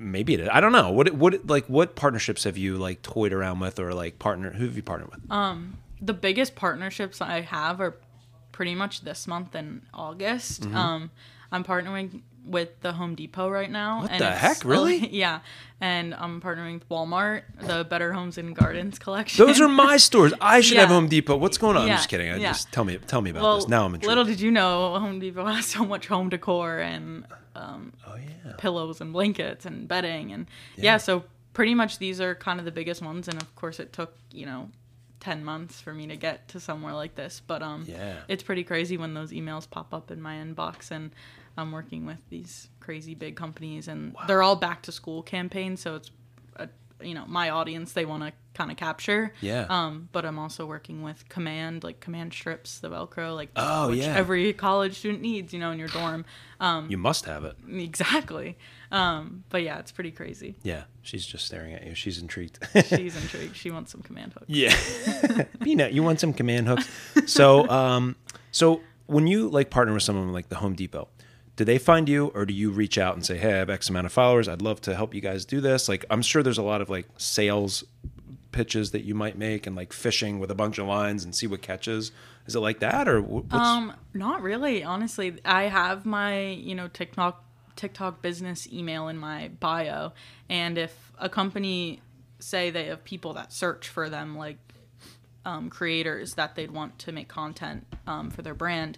maybe 0.00 0.34
it. 0.34 0.40
Is. 0.40 0.48
I 0.50 0.60
don't 0.60 0.72
know. 0.72 0.90
What, 0.90 1.12
what, 1.12 1.46
like, 1.46 1.66
what 1.66 1.94
partnerships 1.94 2.44
have 2.44 2.56
you 2.56 2.76
like 2.76 3.02
toyed 3.02 3.32
around 3.32 3.60
with, 3.60 3.78
or 3.78 3.94
like 3.94 4.18
partner? 4.18 4.50
Who 4.50 4.64
have 4.64 4.76
you 4.76 4.82
partnered 4.82 5.10
with? 5.10 5.20
the 6.02 6.14
biggest 6.14 6.54
partnerships 6.54 7.20
I 7.20 7.42
have 7.42 7.80
are 7.80 7.94
pretty 8.52 8.74
much 8.74 9.02
this 9.02 9.26
month 9.26 9.54
and 9.54 9.82
August. 9.92 10.62
Mm-hmm. 10.62 10.76
Um, 10.76 11.10
I'm 11.52 11.64
partnering 11.64 12.22
with 12.44 12.80
the 12.80 12.92
Home 12.92 13.14
Depot 13.14 13.48
right 13.48 13.70
now. 13.70 14.02
What 14.02 14.10
and 14.10 14.20
the 14.20 14.30
heck? 14.30 14.64
Really? 14.64 15.08
yeah, 15.12 15.40
and 15.80 16.14
I'm 16.14 16.40
partnering 16.40 16.74
with 16.74 16.88
Walmart, 16.88 17.42
the 17.60 17.84
Better 17.84 18.12
Homes 18.12 18.38
and 18.38 18.54
Gardens 18.54 18.98
collection. 18.98 19.44
Those 19.44 19.60
are 19.60 19.68
my 19.68 19.96
stores. 19.98 20.32
I 20.40 20.60
should 20.60 20.78
have 20.78 20.88
Home 20.88 21.08
Depot. 21.08 21.36
What's 21.36 21.58
going 21.58 21.76
on? 21.76 21.84
I'm 21.84 21.96
just 21.96 22.08
kidding. 22.08 22.30
I 22.30 22.36
yeah. 22.36 22.52
just 22.52 22.72
tell 22.72 22.84
me, 22.84 22.98
tell 22.98 23.20
me 23.20 23.30
about 23.30 23.42
well, 23.42 23.56
this. 23.56 23.68
Now 23.68 23.84
I'm 23.84 23.94
intrigued. 23.94 24.08
little 24.08 24.24
did 24.24 24.40
you 24.40 24.50
know, 24.50 24.98
Home 24.98 25.20
Depot 25.20 25.46
has 25.54 25.66
so 25.66 25.84
much 25.84 26.06
home 26.06 26.28
decor 26.28 26.78
and 26.78 27.24
oh 27.56 28.16
yeah. 28.16 28.52
pillows 28.58 29.00
and 29.00 29.12
blankets 29.12 29.66
and 29.66 29.88
bedding 29.88 30.32
and 30.32 30.46
yeah. 30.76 30.96
so 30.98 31.24
pretty 31.52 31.74
much 31.74 31.98
these 31.98 32.20
are 32.20 32.34
kind 32.34 32.58
of 32.58 32.64
the 32.64 32.70
biggest 32.72 33.02
ones 33.02 33.28
and 33.28 33.40
of 33.40 33.54
course 33.56 33.80
it 33.80 33.92
took 33.92 34.14
you 34.32 34.46
know 34.46 34.68
10 35.20 35.44
months 35.44 35.80
for 35.80 35.92
me 35.92 36.06
to 36.06 36.16
get 36.16 36.48
to 36.48 36.60
somewhere 36.60 36.94
like 36.94 37.14
this 37.14 37.42
but 37.46 37.62
um 37.62 37.84
Yeah. 37.86 38.16
it's 38.28 38.42
pretty 38.42 38.64
crazy 38.64 38.96
when 38.96 39.14
those 39.14 39.32
emails 39.32 39.68
pop 39.68 39.92
up 39.92 40.10
in 40.10 40.22
my 40.22 40.36
inbox 40.36 40.90
and 40.90 41.10
i'm 41.56 41.72
working 41.72 42.06
with 42.06 42.18
these 42.30 42.68
crazy 42.78 43.14
big 43.14 43.36
companies 43.36 43.88
and 43.88 44.14
they're 44.26 44.42
all 44.42 44.56
back 44.56 44.82
to 44.82 44.92
school 44.92 45.22
campaigns 45.22 45.80
so 45.82 45.96
it's 45.96 46.10
you 47.02 47.14
know 47.14 47.24
my 47.26 47.50
audience 47.50 47.92
they 47.92 48.04
want 48.04 48.22
to 48.22 48.32
kind 48.54 48.70
of 48.70 48.76
capture 48.76 49.32
Yeah. 49.40 49.66
um 49.70 50.08
but 50.12 50.24
i'm 50.24 50.38
also 50.38 50.66
working 50.66 51.02
with 51.02 51.28
command 51.28 51.82
like 51.84 52.00
command 52.00 52.32
strips 52.32 52.78
the 52.80 52.90
velcro 52.90 53.34
like 53.34 53.50
Oh, 53.56 53.90
which 53.90 54.00
yeah. 54.00 54.14
every 54.16 54.52
college 54.52 54.98
student 54.98 55.22
needs 55.22 55.52
you 55.52 55.60
know 55.60 55.70
in 55.70 55.78
your 55.78 55.88
dorm 55.88 56.24
Um, 56.58 56.90
You 56.90 56.98
must 56.98 57.24
have 57.26 57.44
it. 57.44 57.56
exactly 57.68 58.58
um 58.92 59.44
but 59.50 59.62
yeah 59.62 59.78
it's 59.78 59.92
pretty 59.92 60.10
crazy 60.10 60.56
Yeah. 60.62 60.84
She's 61.02 61.24
just 61.24 61.46
staring 61.46 61.72
at 61.72 61.86
you. 61.86 61.94
She's 61.94 62.20
intrigued. 62.20 62.58
she's 62.86 63.16
intrigued 63.16 63.56
she 63.56 63.70
wants 63.70 63.90
some 63.92 64.02
command 64.02 64.32
hooks 64.34 64.46
Yeah. 64.48 64.74
Peanut, 65.62 65.92
you 65.92 66.02
want 66.02 66.20
some 66.20 66.32
command 66.34 66.68
hooks? 66.68 66.88
So, 67.26 67.66
um, 67.70 68.16
so 68.50 68.80
when 69.06 69.26
you 69.26 69.48
like 69.48 69.70
partner 69.70 69.94
with 69.94 70.02
someone 70.02 70.32
like 70.32 70.48
the 70.50 70.56
Home 70.56 70.74
Depot, 70.74 71.08
do 71.60 71.64
they 71.66 71.76
find 71.76 72.08
you 72.08 72.28
or 72.28 72.46
do 72.46 72.54
you 72.54 72.70
reach 72.70 72.96
out 72.96 73.16
and 73.16 73.26
say, 73.26 73.36
Hey, 73.36 73.52
I 73.52 73.56
have 73.58 73.68
X 73.68 73.90
amount 73.90 74.06
of 74.06 74.12
followers. 74.14 74.48
I'd 74.48 74.62
love 74.62 74.80
to 74.80 74.94
help 74.94 75.14
you 75.14 75.20
guys 75.20 75.44
do 75.44 75.60
this. 75.60 75.90
Like, 75.90 76.06
I'm 76.08 76.22
sure 76.22 76.42
there's 76.42 76.56
a 76.56 76.62
lot 76.62 76.80
of 76.80 76.88
like 76.88 77.06
sales 77.18 77.84
pitches 78.50 78.92
that 78.92 79.04
you 79.04 79.14
might 79.14 79.36
make 79.36 79.66
and 79.66 79.76
like 79.76 79.92
fishing 79.92 80.38
with 80.38 80.50
a 80.50 80.54
bunch 80.54 80.78
of 80.78 80.86
lines 80.86 81.22
and 81.22 81.34
see 81.34 81.46
what 81.46 81.60
catches. 81.60 82.12
Is 82.46 82.56
it 82.56 82.60
like 82.60 82.80
that 82.80 83.06
or 83.06 83.20
what's, 83.20 83.52
Um, 83.52 83.92
not 84.14 84.40
really. 84.40 84.82
Honestly, 84.82 85.36
I 85.44 85.64
have 85.64 86.06
my 86.06 86.46
you 86.46 86.74
know 86.74 86.88
TikTok 86.88 87.44
TikTok 87.76 88.22
business 88.22 88.66
email 88.72 89.08
in 89.08 89.18
my 89.18 89.48
bio, 89.60 90.14
and 90.48 90.78
if 90.78 91.12
a 91.18 91.28
company 91.28 92.00
say 92.38 92.70
they 92.70 92.86
have 92.86 93.04
people 93.04 93.34
that 93.34 93.52
search 93.52 93.86
for 93.86 94.08
them, 94.08 94.34
like 94.34 94.56
um, 95.44 95.68
creators 95.68 96.36
that 96.36 96.54
they'd 96.54 96.70
want 96.70 96.98
to 97.00 97.12
make 97.12 97.28
content 97.28 97.86
um, 98.06 98.30
for 98.30 98.40
their 98.40 98.54
brand, 98.54 98.96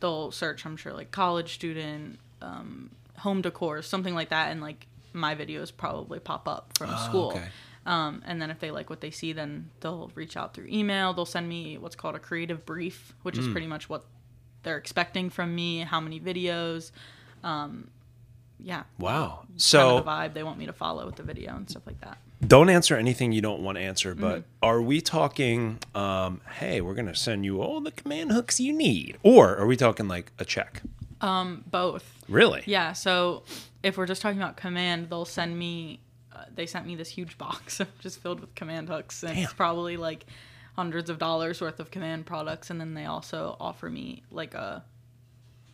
they'll 0.00 0.30
search. 0.30 0.64
I'm 0.66 0.76
sure 0.76 0.92
like 0.92 1.10
college 1.10 1.54
student, 1.54 2.18
um, 2.42 2.90
home 3.18 3.42
decor, 3.42 3.82
something 3.82 4.14
like 4.14 4.30
that, 4.30 4.50
and 4.50 4.60
like 4.60 4.86
my 5.12 5.34
videos 5.34 5.70
probably 5.76 6.18
pop 6.20 6.48
up 6.48 6.76
from 6.78 6.96
school. 6.98 7.30
okay. 7.32 7.48
Um, 7.86 8.22
and 8.26 8.40
then 8.40 8.50
if 8.50 8.60
they 8.60 8.70
like 8.70 8.90
what 8.90 9.00
they 9.00 9.10
see, 9.10 9.32
then 9.32 9.70
they'll 9.80 10.10
reach 10.14 10.36
out 10.36 10.52
through 10.54 10.66
email. 10.68 11.14
They'll 11.14 11.24
send 11.24 11.48
me 11.48 11.78
what's 11.78 11.96
called 11.96 12.14
a 12.14 12.18
creative 12.18 12.64
brief, 12.66 13.14
which 13.22 13.36
Hmm. 13.36 13.40
is 13.42 13.48
pretty 13.48 13.66
much 13.66 13.88
what 13.88 14.04
they're 14.62 14.76
expecting 14.76 15.30
from 15.30 15.54
me, 15.54 15.78
how 15.78 15.98
many 16.00 16.20
videos. 16.20 16.92
Um, 17.42 17.88
yeah. 18.58 18.82
wow. 18.98 19.38
kind 19.48 19.60
So 19.60 19.96
of 19.98 20.04
the 20.04 20.10
vibe 20.10 20.34
they 20.34 20.42
want 20.42 20.58
me 20.58 20.66
to 20.66 20.72
follow 20.74 21.06
with 21.06 21.16
the 21.16 21.22
video 21.22 21.56
and 21.56 21.68
stuff 21.70 21.86
like 21.86 22.00
that. 22.02 22.18
Don't 22.46 22.70
answer 22.70 22.96
anything 22.96 23.32
you 23.32 23.40
don't 23.42 23.60
want 23.62 23.76
to 23.76 23.82
answer, 23.82 24.12
Mm-hmm. 24.12 24.20
but 24.20 24.44
are 24.62 24.80
we 24.80 25.00
talking, 25.00 25.78
um, 25.94 26.40
Hey, 26.58 26.80
we're 26.80 26.94
going 26.94 27.06
to 27.08 27.14
send 27.14 27.44
you 27.44 27.60
all 27.60 27.80
the 27.80 27.90
command 27.90 28.32
hooks 28.32 28.58
you 28.60 28.72
need, 28.72 29.18
or 29.22 29.56
are 29.56 29.66
we 29.66 29.76
talking 29.76 30.08
like 30.08 30.32
a 30.38 30.44
check? 30.44 30.82
Both. 31.20 32.24
Really? 32.28 32.62
Yeah. 32.66 32.92
So 32.94 33.42
if 33.82 33.98
we're 33.98 34.06
just 34.06 34.22
talking 34.22 34.38
about 34.40 34.56
command, 34.56 35.10
they'll 35.10 35.24
send 35.26 35.58
me. 35.58 36.00
Uh, 36.34 36.44
they 36.54 36.64
sent 36.66 36.86
me 36.86 36.96
this 36.96 37.08
huge 37.08 37.36
box 37.44 37.80
just 38.00 38.20
filled 38.22 38.40
with 38.40 38.54
command 38.54 38.88
hooks, 38.88 39.22
and 39.22 39.38
it's 39.38 39.52
probably 39.52 39.96
like 39.98 40.24
hundreds 40.76 41.10
of 41.10 41.18
dollars 41.18 41.60
worth 41.60 41.78
of 41.80 41.90
command 41.90 42.24
products, 42.24 42.70
and 42.70 42.80
then 42.80 42.94
they 42.94 43.04
also 43.04 43.56
offer 43.60 43.90
me 43.90 44.22
like 44.30 44.54
a 44.54 44.82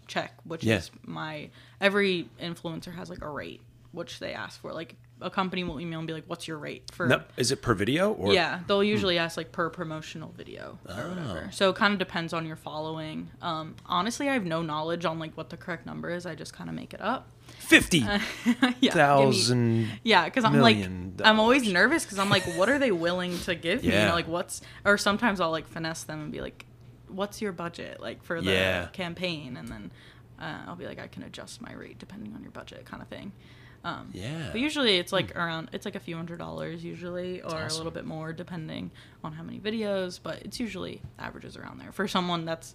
check, 0.09 0.33
which 0.45 0.65
Yeah. 0.65 0.77
is 0.79 0.91
my 1.05 1.51
every 1.81 2.29
influencer 2.43 2.95
has 2.95 3.09
like 3.11 3.23
a 3.23 3.29
rate 3.31 3.61
which 3.93 4.19
they 4.19 4.33
ask 4.35 4.61
for. 4.61 4.73
Like 4.73 4.97
a 5.21 5.31
company 5.31 5.65
will 5.65 5.81
email 5.81 5.99
and 5.99 6.07
be 6.07 6.13
like, 6.13 6.25
"What's 6.27 6.47
your 6.47 6.59
rate 6.59 6.91
for?" 6.93 7.07
No, 7.07 7.23
is 7.37 7.51
it 7.51 7.63
per 7.63 7.73
video 7.75 8.13
or? 8.13 8.33
yeah, 8.35 8.61
they'll 8.67 8.85
usually 8.85 9.17
ask 9.19 9.37
like 9.37 9.51
per 9.53 9.71
promotional 9.71 10.33
video 10.37 10.79
or 10.87 10.95
Oh. 10.95 11.09
whatever. 11.09 11.49
So 11.53 11.71
it 11.71 11.77
kind 11.77 11.93
of 11.93 11.99
depends 11.99 12.33
on 12.35 12.45
your 12.47 12.57
following. 12.57 13.31
Um, 13.41 13.77
honestly, 13.87 14.29
I 14.29 14.35
have 14.35 14.45
no 14.45 14.61
knowledge 14.63 15.05
on 15.05 15.19
like 15.19 15.35
what 15.37 15.49
the 15.51 15.57
correct 15.57 15.87
number 15.87 16.11
is. 16.11 16.27
I 16.27 16.35
just 16.35 16.53
kind 16.53 16.69
of 16.69 16.77
make 16.77 16.93
it 16.93 17.01
up. 17.01 17.29
Fifty 17.59 18.01
Yeah, 18.81 19.19
give 19.23 19.57
me- 19.57 19.89
Yeah, 20.03 20.25
because 20.27 20.45
I'm 20.45 20.61
like, 20.61 20.77
million 20.77 21.15
I'm 21.25 21.41
always 21.41 21.67
nervous 21.71 22.05
because 22.05 22.19
I'm 22.19 22.29
like, 22.29 22.43
what 22.57 22.69
are 22.69 22.79
they 22.79 22.91
willing 22.93 23.39
to 23.41 23.55
give 23.55 23.83
me? 23.83 23.89
You 23.89 23.95
Yeah. 23.95 24.09
know, 24.09 24.15
like 24.15 24.29
what's, 24.29 24.61
or 24.85 24.99
sometimes 24.99 25.41
I'll 25.41 25.51
like 25.51 25.67
finesse 25.67 26.03
them 26.05 26.21
and 26.25 26.33
be 26.33 26.41
like, 26.41 26.67
what's 27.09 27.41
your 27.41 27.53
budget 27.53 28.01
like 28.01 28.23
for 28.23 28.43
the 28.43 28.51
Yeah. 28.53 28.87
campaign? 28.93 29.57
And 29.57 29.69
then 29.69 29.93
uh, 30.41 30.65
I'll 30.67 30.77
be 30.77 30.87
like, 30.87 30.99
I 30.99 31.07
can 31.07 31.23
adjust 31.23 31.63
my 31.63 31.73
rate 31.73 31.99
depending 31.99 32.35
on 32.35 32.43
your 32.43 32.51
budget, 32.51 32.85
kind 32.85 33.01
of 33.03 33.09
thing. 33.09 33.33
Um, 33.87 34.11
Yeah. 34.13 34.49
But 34.53 34.61
usually 34.61 34.97
it's 34.97 35.13
like 35.13 35.37
around, 35.37 35.69
it's 35.73 35.85
like 35.85 35.95
a 35.95 36.01
few 36.01 36.17
hundred 36.17 36.39
dollars 36.39 36.83
usually, 36.83 37.41
or 37.43 37.67
a 37.67 37.73
little 37.73 37.93
bit 37.93 38.05
more 38.05 38.33
depending 38.33 38.91
on 39.23 39.33
how 39.33 39.43
many 39.45 39.59
videos. 39.61 40.19
But 40.23 40.43
it's 40.43 40.59
usually 40.59 41.01
averages 41.19 41.57
around 41.57 41.79
there 41.81 41.93
for 41.93 42.09
someone 42.09 42.45
that's. 42.45 42.75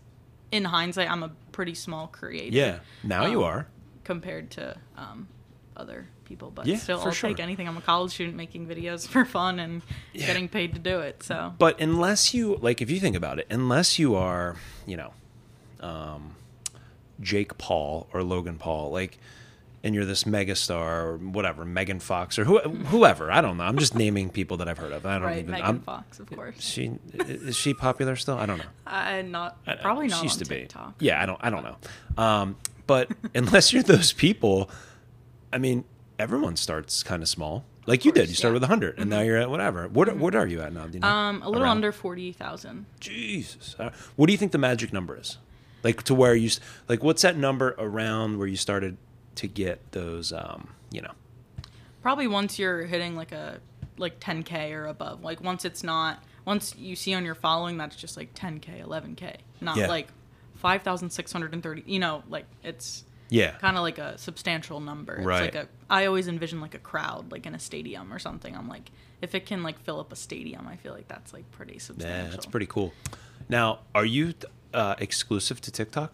In 0.51 0.65
hindsight, 0.65 1.09
I'm 1.09 1.23
a 1.23 1.31
pretty 1.53 1.73
small 1.75 2.07
creator 2.07 2.53
Yeah. 2.55 2.79
Now 3.03 3.25
you 3.25 3.39
Um, 3.39 3.45
are. 3.51 3.67
compared 4.03 4.51
to 4.51 4.75
um, 4.97 5.29
other 5.77 6.09
people, 6.25 6.51
but 6.51 6.65
Yeah, 6.65 6.75
still, 6.75 6.99
I'll 6.99 7.11
sure. 7.13 7.29
take 7.29 7.39
anything. 7.39 7.69
I'm 7.69 7.77
a 7.77 7.81
college 7.81 8.11
student 8.11 8.35
making 8.35 8.67
videos 8.67 9.07
for 9.13 9.23
fun 9.23 9.59
and 9.59 9.81
Yeah. 10.11 10.27
getting 10.27 10.49
paid 10.49 10.73
to 10.73 10.79
do 10.79 10.99
it. 10.99 11.23
So 11.23 11.53
But 11.57 11.79
unless 11.79 12.33
you 12.33 12.57
like, 12.57 12.81
if 12.81 12.89
you 12.91 12.99
think 12.99 13.15
about 13.15 13.39
it, 13.39 13.47
unless 13.49 13.97
you 13.97 14.13
are, 14.15 14.57
you 14.85 14.97
know, 14.97 15.13
um, 15.79 16.35
Jake 17.21 17.57
Paul 17.57 18.07
or 18.13 18.23
Logan 18.23 18.57
Paul, 18.57 18.91
like, 18.91 19.19
and 19.83 19.95
you're 19.95 20.05
this 20.05 20.25
megastar 20.25 21.03
or 21.03 21.17
whatever, 21.17 21.65
Megan 21.65 21.99
Fox 21.99 22.37
or 22.37 22.45
who, 22.45 22.59
whoever. 22.59 23.31
I 23.31 23.41
don't 23.41 23.57
know. 23.57 23.63
I'm 23.63 23.77
just 23.77 23.95
naming 23.95 24.29
people 24.29 24.57
that 24.57 24.67
I've 24.67 24.77
heard 24.77 24.91
of. 24.93 25.05
I 25.05 25.13
don't 25.15 25.23
right, 25.23 25.39
even. 25.39 25.51
Megan 25.51 25.65
I'm, 25.65 25.79
Fox, 25.81 26.19
of 26.19 26.29
course. 26.29 26.61
She 26.61 26.91
is 27.13 27.55
she 27.55 27.73
popular 27.73 28.15
still? 28.15 28.37
I 28.37 28.45
don't 28.45 28.59
know. 28.59 28.65
I 28.85 29.21
not 29.23 29.57
I 29.65 29.75
probably 29.75 30.07
not 30.07 30.19
She 30.19 30.23
used 30.23 30.39
to 30.39 30.45
TikTok. 30.45 30.99
be. 30.99 31.05
Yeah, 31.07 31.21
I 31.21 31.25
don't. 31.25 31.39
I 31.41 31.49
don't 31.49 31.63
know. 31.63 32.23
Um, 32.23 32.57
but 32.87 33.09
unless 33.35 33.73
you're 33.73 33.83
those 33.83 34.13
people, 34.13 34.69
I 35.51 35.57
mean, 35.57 35.83
everyone 36.19 36.55
starts 36.55 37.01
kind 37.03 37.23
of 37.23 37.29
small, 37.29 37.65
like 37.87 38.05
you 38.05 38.11
did. 38.11 38.29
You 38.29 38.35
started 38.35 38.57
yeah. 38.57 38.61
with 38.61 38.69
hundred, 38.69 38.99
and 38.99 39.09
now 39.09 39.21
you're 39.21 39.37
at 39.37 39.49
whatever. 39.49 39.87
What 39.87 40.15
What 40.17 40.35
are 40.35 40.45
you 40.45 40.61
at 40.61 40.73
now? 40.73 40.85
Do 40.85 40.93
you 40.93 40.99
know? 40.99 41.07
Um, 41.07 41.41
a 41.41 41.47
little 41.49 41.63
Around? 41.63 41.77
under 41.77 41.91
forty 41.91 42.31
thousand. 42.31 42.85
Jesus. 42.99 43.75
Uh, 43.79 43.89
What 44.15 44.27
do 44.27 44.33
you 44.33 44.37
think 44.37 44.51
the 44.51 44.57
magic 44.59 44.93
number 44.93 45.17
is? 45.19 45.37
Like 45.83 46.03
to 46.03 46.13
where 46.13 46.35
you 46.35 46.51
like 46.87 47.03
what's 47.03 47.23
that 47.23 47.35
number 47.35 47.73
around 47.79 48.37
where 48.37 48.47
you 48.47 48.55
started 48.55 48.97
to 49.35 49.47
get 49.47 49.91
those 49.91 50.31
um, 50.33 50.69
you 50.91 51.01
know. 51.01 51.11
Probably 52.01 52.27
once 52.27 52.57
you're 52.59 52.85
hitting 52.85 53.15
like 53.15 53.31
a 53.31 53.59
like 53.97 54.19
10k 54.19 54.71
or 54.73 54.87
above. 54.87 55.23
Like 55.23 55.41
once 55.43 55.65
it's 55.65 55.83
not 55.83 56.23
once 56.45 56.75
you 56.75 56.95
see 56.95 57.13
on 57.13 57.23
your 57.23 57.35
following 57.35 57.77
that's 57.77 57.95
just 57.95 58.17
like 58.17 58.33
10k, 58.33 58.83
11k, 58.85 59.37
not 59.61 59.77
Yeah. 59.77 59.87
like 59.87 60.07
5,630. 60.55 61.83
You 61.85 61.99
know, 61.99 62.23
like 62.29 62.45
it's 62.63 63.03
Yeah. 63.29 63.51
kind 63.51 63.77
of 63.77 63.83
like 63.83 63.97
a 63.99 64.17
substantial 64.17 64.79
number. 64.79 65.15
It's 65.17 65.25
Right. 65.25 65.41
like 65.41 65.55
a 65.55 65.67
I 65.89 66.05
always 66.05 66.27
envision 66.27 66.61
like 66.61 66.73
a 66.73 66.79
crowd 66.79 67.31
like 67.31 67.45
in 67.45 67.53
a 67.53 67.59
stadium 67.59 68.11
or 68.11 68.19
something. 68.19 68.55
I'm 68.55 68.67
like 68.67 68.91
if 69.21 69.35
it 69.35 69.45
can 69.45 69.61
like 69.61 69.79
fill 69.79 69.99
up 69.99 70.11
a 70.11 70.15
stadium, 70.15 70.67
I 70.67 70.77
feel 70.77 70.93
like 70.93 71.07
that's 71.07 71.31
like 71.33 71.49
pretty 71.51 71.77
substantial. 71.77 72.25
Yeah, 72.25 72.31
that's 72.31 72.47
pretty 72.47 72.65
cool. 72.65 72.91
Now, 73.49 73.79
are 73.93 74.05
you 74.05 74.33
uh, 74.73 74.95
exclusive 74.99 75.61
to 75.61 75.71
TikTok? 75.71 76.13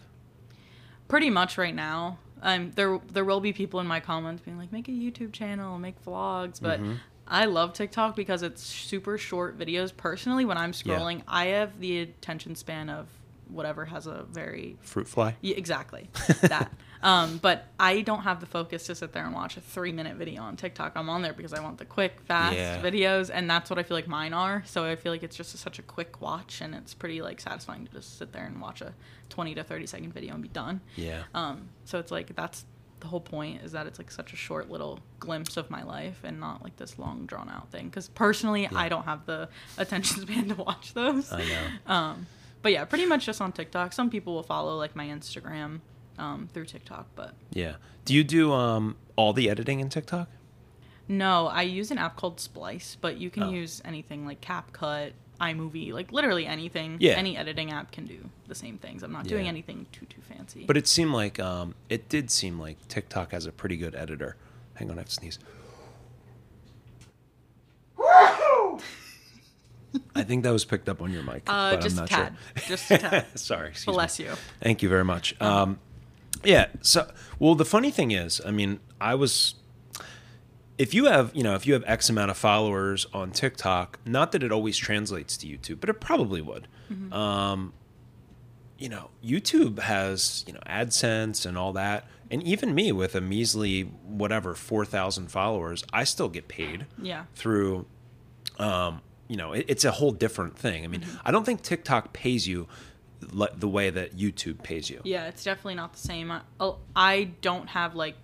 pretty 1.07 1.29
much 1.29 1.57
right 1.57 1.73
now. 1.75 2.17
Um, 2.41 2.71
there 2.75 2.99
there 3.11 3.25
will 3.25 3.39
be 3.39 3.53
people 3.53 3.79
in 3.79 3.87
my 3.87 3.99
comments 3.99 4.41
being 4.43 4.57
like, 4.57 4.71
make 4.71 4.87
a 4.87 4.91
YouTube 4.91 5.31
channel, 5.33 5.77
make 5.79 6.03
vlogs, 6.05 6.61
but 6.61 6.79
Mm-hmm. 6.79 6.93
I 7.29 7.43
love 7.43 7.73
TikTok 7.73 8.15
because 8.15 8.41
it's 8.41 8.63
super 8.63 9.17
short 9.17 9.57
videos. 9.59 9.95
Personally, 9.95 10.45
when 10.45 10.57
I'm 10.57 10.69
Yeah. 10.85 10.97
scrolling, 10.97 11.23
I 11.27 11.47
have 11.47 11.77
the 11.79 11.99
attention 11.99 12.55
span 12.55 12.89
of 12.89 13.07
whatever 13.49 13.83
has 13.85 14.07
a 14.07 14.23
very 14.31 14.77
Fruit 14.81 15.07
fly? 15.09 15.35
yeah, 15.41 15.55
exactly 15.57 16.09
that. 16.41 16.71
Um, 17.03 17.37
but 17.37 17.65
I 17.79 18.01
don't 18.01 18.21
have 18.21 18.39
the 18.39 18.45
focus 18.45 18.85
to 18.87 18.95
sit 18.95 19.13
there 19.13 19.25
and 19.25 19.33
watch 19.33 19.57
a 19.57 19.61
three 19.61 19.91
minute 19.91 20.15
video 20.17 20.41
on 20.41 20.55
TikTok. 20.57 20.93
I'm 20.95 21.09
on 21.09 21.21
there 21.21 21.33
because 21.33 21.53
I 21.53 21.59
want 21.61 21.77
the 21.77 21.85
quick, 21.85 22.19
fast 22.21 22.55
Yeah. 22.55 22.81
videos, 22.81 23.29
and 23.33 23.49
that's 23.49 23.69
what 23.69 23.77
I 23.79 23.83
feel 23.83 23.95
like 23.97 24.07
mine 24.07 24.33
are. 24.33 24.63
So 24.65 24.83
I 24.85 24.95
feel 24.95 25.11
like 25.11 25.23
it's 25.23 25.35
just 25.35 25.55
such 25.57 25.79
a 25.79 25.83
quick 25.83 26.21
watch, 26.21 26.61
and 26.61 26.73
it's 26.75 26.93
pretty 26.93 27.21
like 27.21 27.39
satisfying 27.39 27.85
to 27.85 27.91
just 27.91 28.17
sit 28.17 28.33
there 28.33 28.45
and 28.45 28.59
watch 28.61 28.81
a 28.81 28.93
20 29.29 29.55
to 29.55 29.63
30 29.63 29.85
second 29.87 30.13
video 30.13 30.33
and 30.33 30.41
be 30.41 30.49
done. 30.49 30.81
Yeah. 30.95 31.23
Um, 31.33 31.69
so 31.85 31.99
it's 31.99 32.11
like 32.11 32.35
that's 32.35 32.65
the 32.99 33.07
whole 33.07 33.21
point 33.21 33.61
is 33.63 33.73
that 33.73 33.85
it's 33.85 33.99
like 33.99 34.09
such 34.09 34.33
a 34.33 34.35
short 34.35 34.71
little 34.71 34.99
glimpse 35.19 35.55
of 35.55 35.69
my 35.69 35.83
life 35.83 36.21
and 36.23 36.39
not 36.39 36.63
like 36.63 36.77
this 36.77 36.97
long 36.97 37.27
drawn 37.27 37.47
out 37.47 37.69
thing. 37.71 37.89
Because 37.89 38.07
personally, 38.09 38.67
I 38.75 38.89
don't 38.89 39.03
have 39.05 39.27
the 39.27 39.49
attention 39.77 40.21
span 40.23 40.49
to 40.49 40.55
watch 40.55 40.95
those. 40.95 41.31
I 41.31 41.43
know. 41.45 41.93
Um, 41.93 42.25
but 42.63 42.71
yeah, 42.71 42.85
pretty 42.85 43.05
much 43.05 43.27
just 43.27 43.39
on 43.39 43.51
TikTok. 43.51 43.93
Some 43.93 44.09
people 44.09 44.33
will 44.33 44.41
follow 44.41 44.77
like 44.77 44.95
my 44.95 45.05
Instagram 45.05 45.81
um, 46.17 46.49
through 46.53 46.65
TikTok, 46.65 47.07
but 47.15 47.33
Yeah. 47.51 47.75
Do 48.05 48.13
you 48.13 48.23
do 48.23 48.53
um, 48.53 48.95
all 49.15 49.33
the 49.33 49.49
editing 49.49 49.79
in 49.79 49.89
TikTok? 49.89 50.29
no, 51.09 51.47
I 51.47 51.61
use 51.61 51.89
an 51.91 51.97
app 51.97 52.15
called 52.17 52.39
Splice, 52.41 52.97
but 52.99 53.17
you 53.17 53.29
can 53.29 53.43
Oh. 53.43 53.49
use 53.51 53.81
anything 53.85 54.25
like 54.25 54.41
CapCut, 54.41 55.11
iMovie, 55.39 55.93
like 55.93 56.11
literally 56.11 56.45
anything. 56.45 56.97
Yeah. 56.99 57.13
Any 57.13 57.37
editing 57.37 57.71
app 57.71 57.91
can 57.91 58.05
do 58.05 58.29
the 58.47 58.55
same 58.55 58.77
things. 58.77 59.03
I'm 59.03 59.11
not 59.13 59.25
doing 59.25 59.45
Yeah. 59.45 59.49
anything 59.51 59.85
too 59.91 60.05
too 60.07 60.21
fancy. 60.21 60.65
But 60.65 60.75
it 60.77 60.87
seemed 60.87 61.11
like 61.13 61.39
um, 61.39 61.75
it 61.89 62.09
did 62.09 62.29
seem 62.31 62.59
like 62.59 62.85
TikTok 62.87 63.31
has 63.31 63.45
a 63.45 63.51
pretty 63.51 63.77
good 63.77 63.95
editor. 63.95 64.35
Hang 64.75 64.89
on, 64.91 64.97
I 64.97 65.01
have 65.01 65.09
to 65.09 65.13
sneeze. 65.13 65.39
I 70.15 70.23
think 70.23 70.43
that 70.43 70.51
was 70.51 70.65
picked 70.65 70.89
up 70.89 71.01
on 71.01 71.11
your 71.11 71.23
mic, 71.23 71.43
uh, 71.47 71.71
but 71.71 71.81
just 71.81 71.95
I'm 71.97 71.99
a 71.99 72.01
not 72.01 72.09
tad, 72.09 72.37
sure. 72.57 72.67
just 72.67 72.91
a 72.91 72.97
tad. 72.97 73.25
Sorry, 73.39 73.69
excuse 73.69 73.93
Bless 73.95 74.19
me. 74.19 74.25
you. 74.25 74.31
Thank 74.61 74.81
you 74.83 74.89
very 74.89 75.05
much. 75.05 75.39
Um, 75.41 75.79
yeah. 76.43 76.67
So, 76.81 77.09
well, 77.39 77.55
the 77.55 77.65
funny 77.65 77.91
thing 77.91 78.11
is, 78.11 78.41
I 78.45 78.51
mean, 78.51 78.79
I 78.99 79.15
was. 79.15 79.55
If 80.77 80.93
you 80.93 81.05
have, 81.05 81.31
you 81.35 81.41
know, 81.41 81.55
if 81.55 81.65
you 81.65 81.73
have 81.73 81.83
X 81.87 82.07
amount 82.09 82.29
of 82.29 82.37
followers 82.37 83.07
on 83.11 83.31
TikTok, 83.31 83.97
not 84.05 84.31
that 84.33 84.43
it 84.43 84.51
always 84.51 84.77
translates 84.77 85.35
to 85.37 85.47
YouTube, 85.47 85.79
but 85.79 85.89
it 85.89 85.99
probably 85.99 86.39
would. 86.41 86.67
Um, 87.11 87.73
you 88.77 88.87
know, 88.87 89.09
YouTube 89.25 89.79
has, 89.79 90.43
you 90.45 90.53
know, 90.53 90.59
AdSense 90.67 91.45
and 91.47 91.57
all 91.57 91.73
that. 91.73 92.05
And 92.29 92.43
even 92.43 92.75
me 92.75 92.91
with 92.91 93.15
a 93.15 93.21
measly, 93.21 93.83
whatever, 94.05 94.53
4,000 94.53 95.31
followers, 95.31 95.83
I 95.91 96.03
still 96.03 96.29
get 96.29 96.47
paid 96.47 96.85
Yeah. 97.01 97.23
through 97.33 97.87
um, 98.59 99.01
you 99.27 99.35
know 99.35 99.51
it, 99.53 99.65
it's 99.67 99.83
a 99.85 99.91
whole 99.91 100.11
different 100.11 100.57
thing 100.57 100.83
i 100.85 100.87
mean 100.87 101.01
Mm-hmm. 101.01 101.17
i 101.25 101.31
don't 101.31 101.45
think 101.45 101.61
tiktok 101.61 102.13
pays 102.13 102.47
you 102.47 102.65
le- 103.31 103.55
the 103.55 103.67
way 103.67 103.89
that 103.89 104.15
youtube 104.17 104.61
pays 104.63 104.89
you 104.89 105.01
Yeah, 105.03 105.27
it's 105.27 105.43
definitely 105.43 105.75
not 105.75 105.93
the 105.93 105.99
same. 105.99 106.31
I, 106.31 106.41
oh, 106.59 106.77
I 106.95 107.25
don't 107.41 107.67
have 107.67 107.95
like 107.95 108.15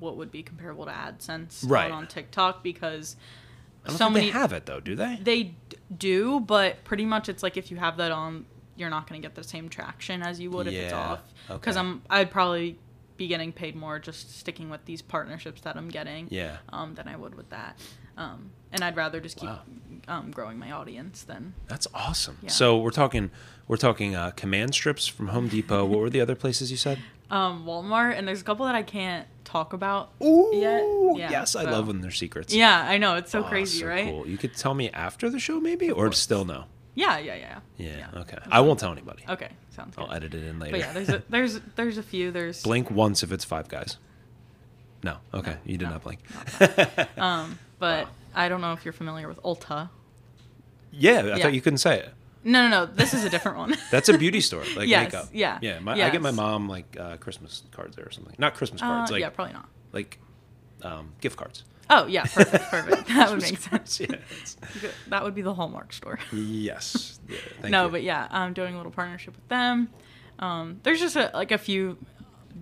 what 0.00 0.16
would 0.16 0.30
be 0.30 0.42
comparable 0.42 0.84
to 0.86 0.92
AdSense 0.92 1.64
on- 1.64 1.70
Right. 1.70 1.90
on, 1.90 2.06
TikTok 2.06 2.62
because 2.62 3.16
so 3.88 4.08
many 4.10 4.26
they 4.26 4.32
have 4.32 4.52
it 4.52 4.66
though 4.66 4.80
do 4.80 4.94
they 4.94 5.18
they 5.22 5.42
d- 5.44 5.76
do, 5.96 6.40
but 6.40 6.84
pretty 6.84 7.04
much 7.04 7.28
it's 7.28 7.42
like 7.42 7.56
if 7.56 7.70
you 7.70 7.76
have 7.78 7.96
that 7.96 8.12
on, 8.12 8.44
you're 8.76 8.90
not 8.90 9.08
going 9.08 9.20
to 9.20 9.26
get 9.26 9.34
the 9.34 9.42
same 9.42 9.68
traction 9.68 10.22
as 10.22 10.38
you 10.38 10.50
would 10.50 10.66
if 10.68 10.74
it's 10.74 10.92
off. 10.92 11.20
Because 11.48 11.76
okay. 11.76 11.86
I'm 11.86 12.02
I'd 12.10 12.30
probably 12.30 12.78
be 13.16 13.26
getting 13.26 13.50
paid 13.52 13.74
more 13.74 13.98
just 13.98 14.38
sticking 14.38 14.70
with 14.70 14.84
these 14.84 15.02
partnerships 15.02 15.62
that 15.62 15.76
I'm 15.76 15.88
getting. 15.88 16.28
Yeah. 16.30 16.58
Um, 16.68 16.94
than 16.94 17.08
I 17.08 17.16
would 17.16 17.34
with 17.34 17.48
that. 17.50 17.76
Um, 18.16 18.50
and 18.72 18.82
I'd 18.84 18.96
rather 18.96 19.20
just 19.20 19.36
keep 19.36 19.48
Wow. 19.48 19.60
um, 20.08 20.30
growing 20.30 20.58
my 20.58 20.70
audience 20.72 21.22
than 21.22 21.54
that's 21.66 21.86
awesome 21.94 22.38
Yeah. 22.42 22.50
so 22.50 22.78
we're 22.78 22.90
talking 22.90 23.30
we're 23.66 23.76
talking 23.76 24.14
uh, 24.14 24.30
command 24.32 24.74
strips 24.74 25.06
from 25.06 25.28
home 25.28 25.48
depot 25.48 25.84
what 25.84 26.00
were 26.00 26.10
the 26.10 26.20
other 26.20 26.34
places 26.34 26.70
you 26.70 26.76
said 26.76 26.98
um, 27.30 27.64
Walmart. 27.66 28.16
And 28.16 28.26
there's 28.26 28.40
a 28.40 28.44
couple 28.44 28.64
that 28.66 28.74
I 28.74 28.82
can't 28.82 29.26
talk 29.44 29.72
about 29.74 30.10
Ooh, 30.22 30.50
yet. 30.54 30.82
Yeah, 31.20 31.30
yes 31.30 31.54
i 31.56 31.62
love 31.64 31.86
when 31.88 32.00
they're 32.00 32.10
secrets 32.10 32.54
Yeah, 32.54 32.82
I 32.88 32.96
know 32.98 33.16
it's 33.16 33.30
so 33.30 33.40
Oh, 33.40 33.48
crazy, 33.48 33.80
so 33.80 33.86
right? 33.86 34.04
cool. 34.06 34.26
you 34.26 34.36
could 34.38 34.54
tell 34.56 34.74
me 34.74 34.90
after 34.90 35.28
the 35.30 35.38
show 35.38 35.60
maybe 35.60 35.90
or 35.90 36.10
still 36.12 36.44
no 36.44 36.64
Yeah, 36.94 37.18
yeah, 37.18 37.34
yeah. 37.36 37.58
yeah, 37.76 38.06
okay 38.22 38.38
i 38.50 38.60
won't 38.60 38.78
tell 38.80 38.92
anybody 38.92 39.24
Okay, 39.28 39.48
sounds 39.70 39.94
good. 39.96 40.04
i'll 40.06 40.12
edit 40.12 40.34
it 40.34 40.42
in 40.44 40.58
later 40.58 40.72
But 40.72 40.80
yeah, 40.80 40.92
there's 40.92 41.08
a, 41.10 41.22
there's 41.30 41.60
there's 41.76 41.98
a 41.98 42.02
few. 42.02 42.30
There's 42.30 42.62
blink 42.62 42.90
once 42.90 43.22
if 43.22 43.30
it's 43.32 43.44
five 43.44 43.68
guys 43.68 43.96
no 45.02 45.18
okay 45.32 45.56
you 45.64 45.76
did 45.78 45.84
no, 45.86 45.92
not 45.92 46.02
blink 46.02 46.20
um, 47.18 47.58
but 47.78 48.08
I 48.34 48.48
don't 48.48 48.60
know 48.60 48.72
if 48.72 48.84
you're 48.84 48.92
familiar 48.92 49.28
with 49.28 49.40
Ulta. 49.42 49.90
yeah 50.92 51.20
i 51.20 51.22
Yeah. 51.36 51.38
thought 51.42 51.54
you 51.54 51.60
couldn't 51.60 51.78
say 51.78 51.98
it 52.00 52.10
No, 52.44 52.68
no, 52.68 52.68
no. 52.68 52.86
This 52.86 53.12
is 53.14 53.24
a 53.24 53.30
different 53.30 53.58
one. 53.58 53.74
That's 53.90 54.08
a 54.08 54.16
beauty 54.16 54.40
store, 54.40 54.62
like 54.76 54.88
Yes, 54.88 55.12
makeup. 55.12 55.28
yeah, 55.32 55.58
yeah. 55.60 55.80
My, 55.80 55.92
I 55.92 56.08
get 56.10 56.22
my 56.22 56.30
mom 56.30 56.68
like 56.68 56.96
uh, 56.98 57.16
Christmas 57.18 57.62
cards 57.72 57.96
there 57.96 58.06
or 58.06 58.12
something. 58.12 58.34
Not 58.38 58.54
Christmas 58.54 58.80
Uh, 58.80 58.86
cards, 58.86 59.10
like 59.10 59.20
yeah, 59.20 59.28
probably 59.30 59.54
not. 59.54 59.68
like 59.92 60.18
um, 60.82 61.12
gift 61.20 61.36
cards. 61.36 61.64
Oh 61.90 62.06
yeah, 62.06 62.24
perfect, 62.24 62.64
perfect. 62.70 63.08
That 63.16 63.30
would 63.30 63.42
make 63.42 63.58
sense. 63.58 64.00
yeah. 64.00 64.16
That 65.08 65.24
would 65.24 65.34
be 65.34 65.42
the 65.42 65.52
Hallmark 65.52 65.92
store. 65.92 66.18
yes. 66.32 67.18
Yeah, 67.28 67.38
thank 67.60 67.72
no, 67.72 67.86
you. 67.86 67.90
but 67.90 68.02
yeah, 68.02 68.28
I'm 68.30 68.52
doing 68.54 68.72
a 68.74 68.76
little 68.76 68.92
partnership 68.92 69.34
with 69.34 69.48
them. 69.48 69.88
Um, 70.38 70.80
there's 70.84 71.00
just 71.00 71.16
a, 71.16 71.30
like 71.34 71.50
a 71.50 71.58
few 71.58 71.98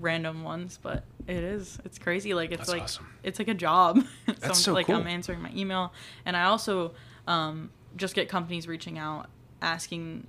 random 0.01 0.43
ones, 0.45 0.79
but 0.83 1.05
it 1.27 1.43
is 1.43 1.79
it's 1.85 1.99
crazy. 1.99 2.35
Like 2.35 2.51
it's 2.51 2.59
That's 2.61 2.71
like 2.71 2.83
awesome. 2.83 3.07
it's 3.23 3.39
like 3.39 3.49
a 3.49 3.55
job. 3.55 3.99
so 4.27 4.33
That's 4.33 4.47
I'm, 4.49 4.55
so 4.55 4.73
like 4.73 4.87
cool. 4.87 4.97
I'm 4.97 5.07
answering 5.07 5.41
my 5.43 5.51
email, 5.55 5.93
and 6.25 6.37
I 6.37 6.45
also 6.45 6.95
um, 7.27 7.71
just 7.97 8.15
get 8.15 8.29
companies 8.29 8.69
reaching 8.69 8.99
out 8.99 9.29
asking 9.63 10.27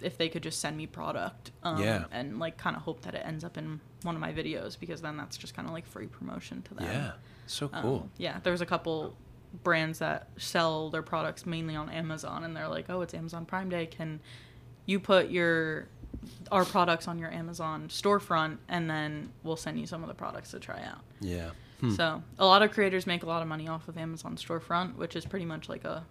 if 0.00 0.16
they 0.18 0.28
could 0.28 0.42
just 0.42 0.60
send 0.60 0.76
me 0.76 0.86
product. 0.86 1.50
Um, 1.62 1.80
Yeah. 1.80 2.04
And 2.10 2.38
like 2.38 2.56
kind 2.56 2.76
of 2.76 2.82
hope 2.82 3.02
that 3.02 3.14
it 3.14 3.22
ends 3.24 3.44
up 3.44 3.56
in 3.56 3.80
one 4.02 4.14
of 4.14 4.20
my 4.20 4.32
videos 4.32 4.78
because 4.78 5.00
then 5.00 5.16
that's 5.16 5.36
just 5.36 5.54
kind 5.54 5.68
of 5.68 5.74
like 5.74 5.86
free 5.86 6.06
promotion 6.06 6.62
to 6.62 6.74
them. 6.74 6.86
Yeah. 6.86 7.12
So 7.46 7.70
Um, 7.72 7.82
cool. 7.82 8.10
yeah, 8.18 8.40
there's 8.42 8.60
a 8.60 8.66
couple 8.66 9.16
brands 9.62 9.98
that 9.98 10.28
sell 10.38 10.90
their 10.90 11.02
products 11.02 11.44
mainly 11.44 11.76
on 11.76 11.90
Amazon, 11.90 12.42
and 12.44 12.56
they're 12.56 12.68
like, 12.68 12.86
"Oh, 12.88 13.02
it's 13.02 13.14
Amazon 13.14 13.44
Prime 13.44 13.68
Day. 13.68 13.86
Can 13.86 14.20
you 14.86 14.98
put 14.98 15.30
your 15.30 15.88
our 16.50 16.64
products 16.64 17.08
on 17.08 17.18
your 17.18 17.30
Amazon 17.30 17.88
storefront, 17.88 18.58
and 18.68 18.88
then 18.88 19.30
we'll 19.42 19.56
send 19.56 19.78
you 19.80 19.86
some 19.86 20.02
of 20.02 20.08
the 20.08 20.14
products 20.14 20.50
to 20.52 20.60
try 20.60 20.82
out." 20.82 21.00
yeah. 21.20 21.50
So 21.96 22.22
a 22.38 22.46
lot 22.46 22.62
of 22.62 22.70
creators 22.70 23.08
make 23.08 23.24
a 23.24 23.26
lot 23.26 23.42
of 23.42 23.48
money 23.48 23.66
off 23.66 23.88
of 23.88 23.98
Amazon 23.98 24.36
storefront, 24.36 24.94
which 24.94 25.16
is 25.16 25.24
pretty 25.26 25.44
much 25.44 25.68
like 25.68 25.84
a 25.84 26.04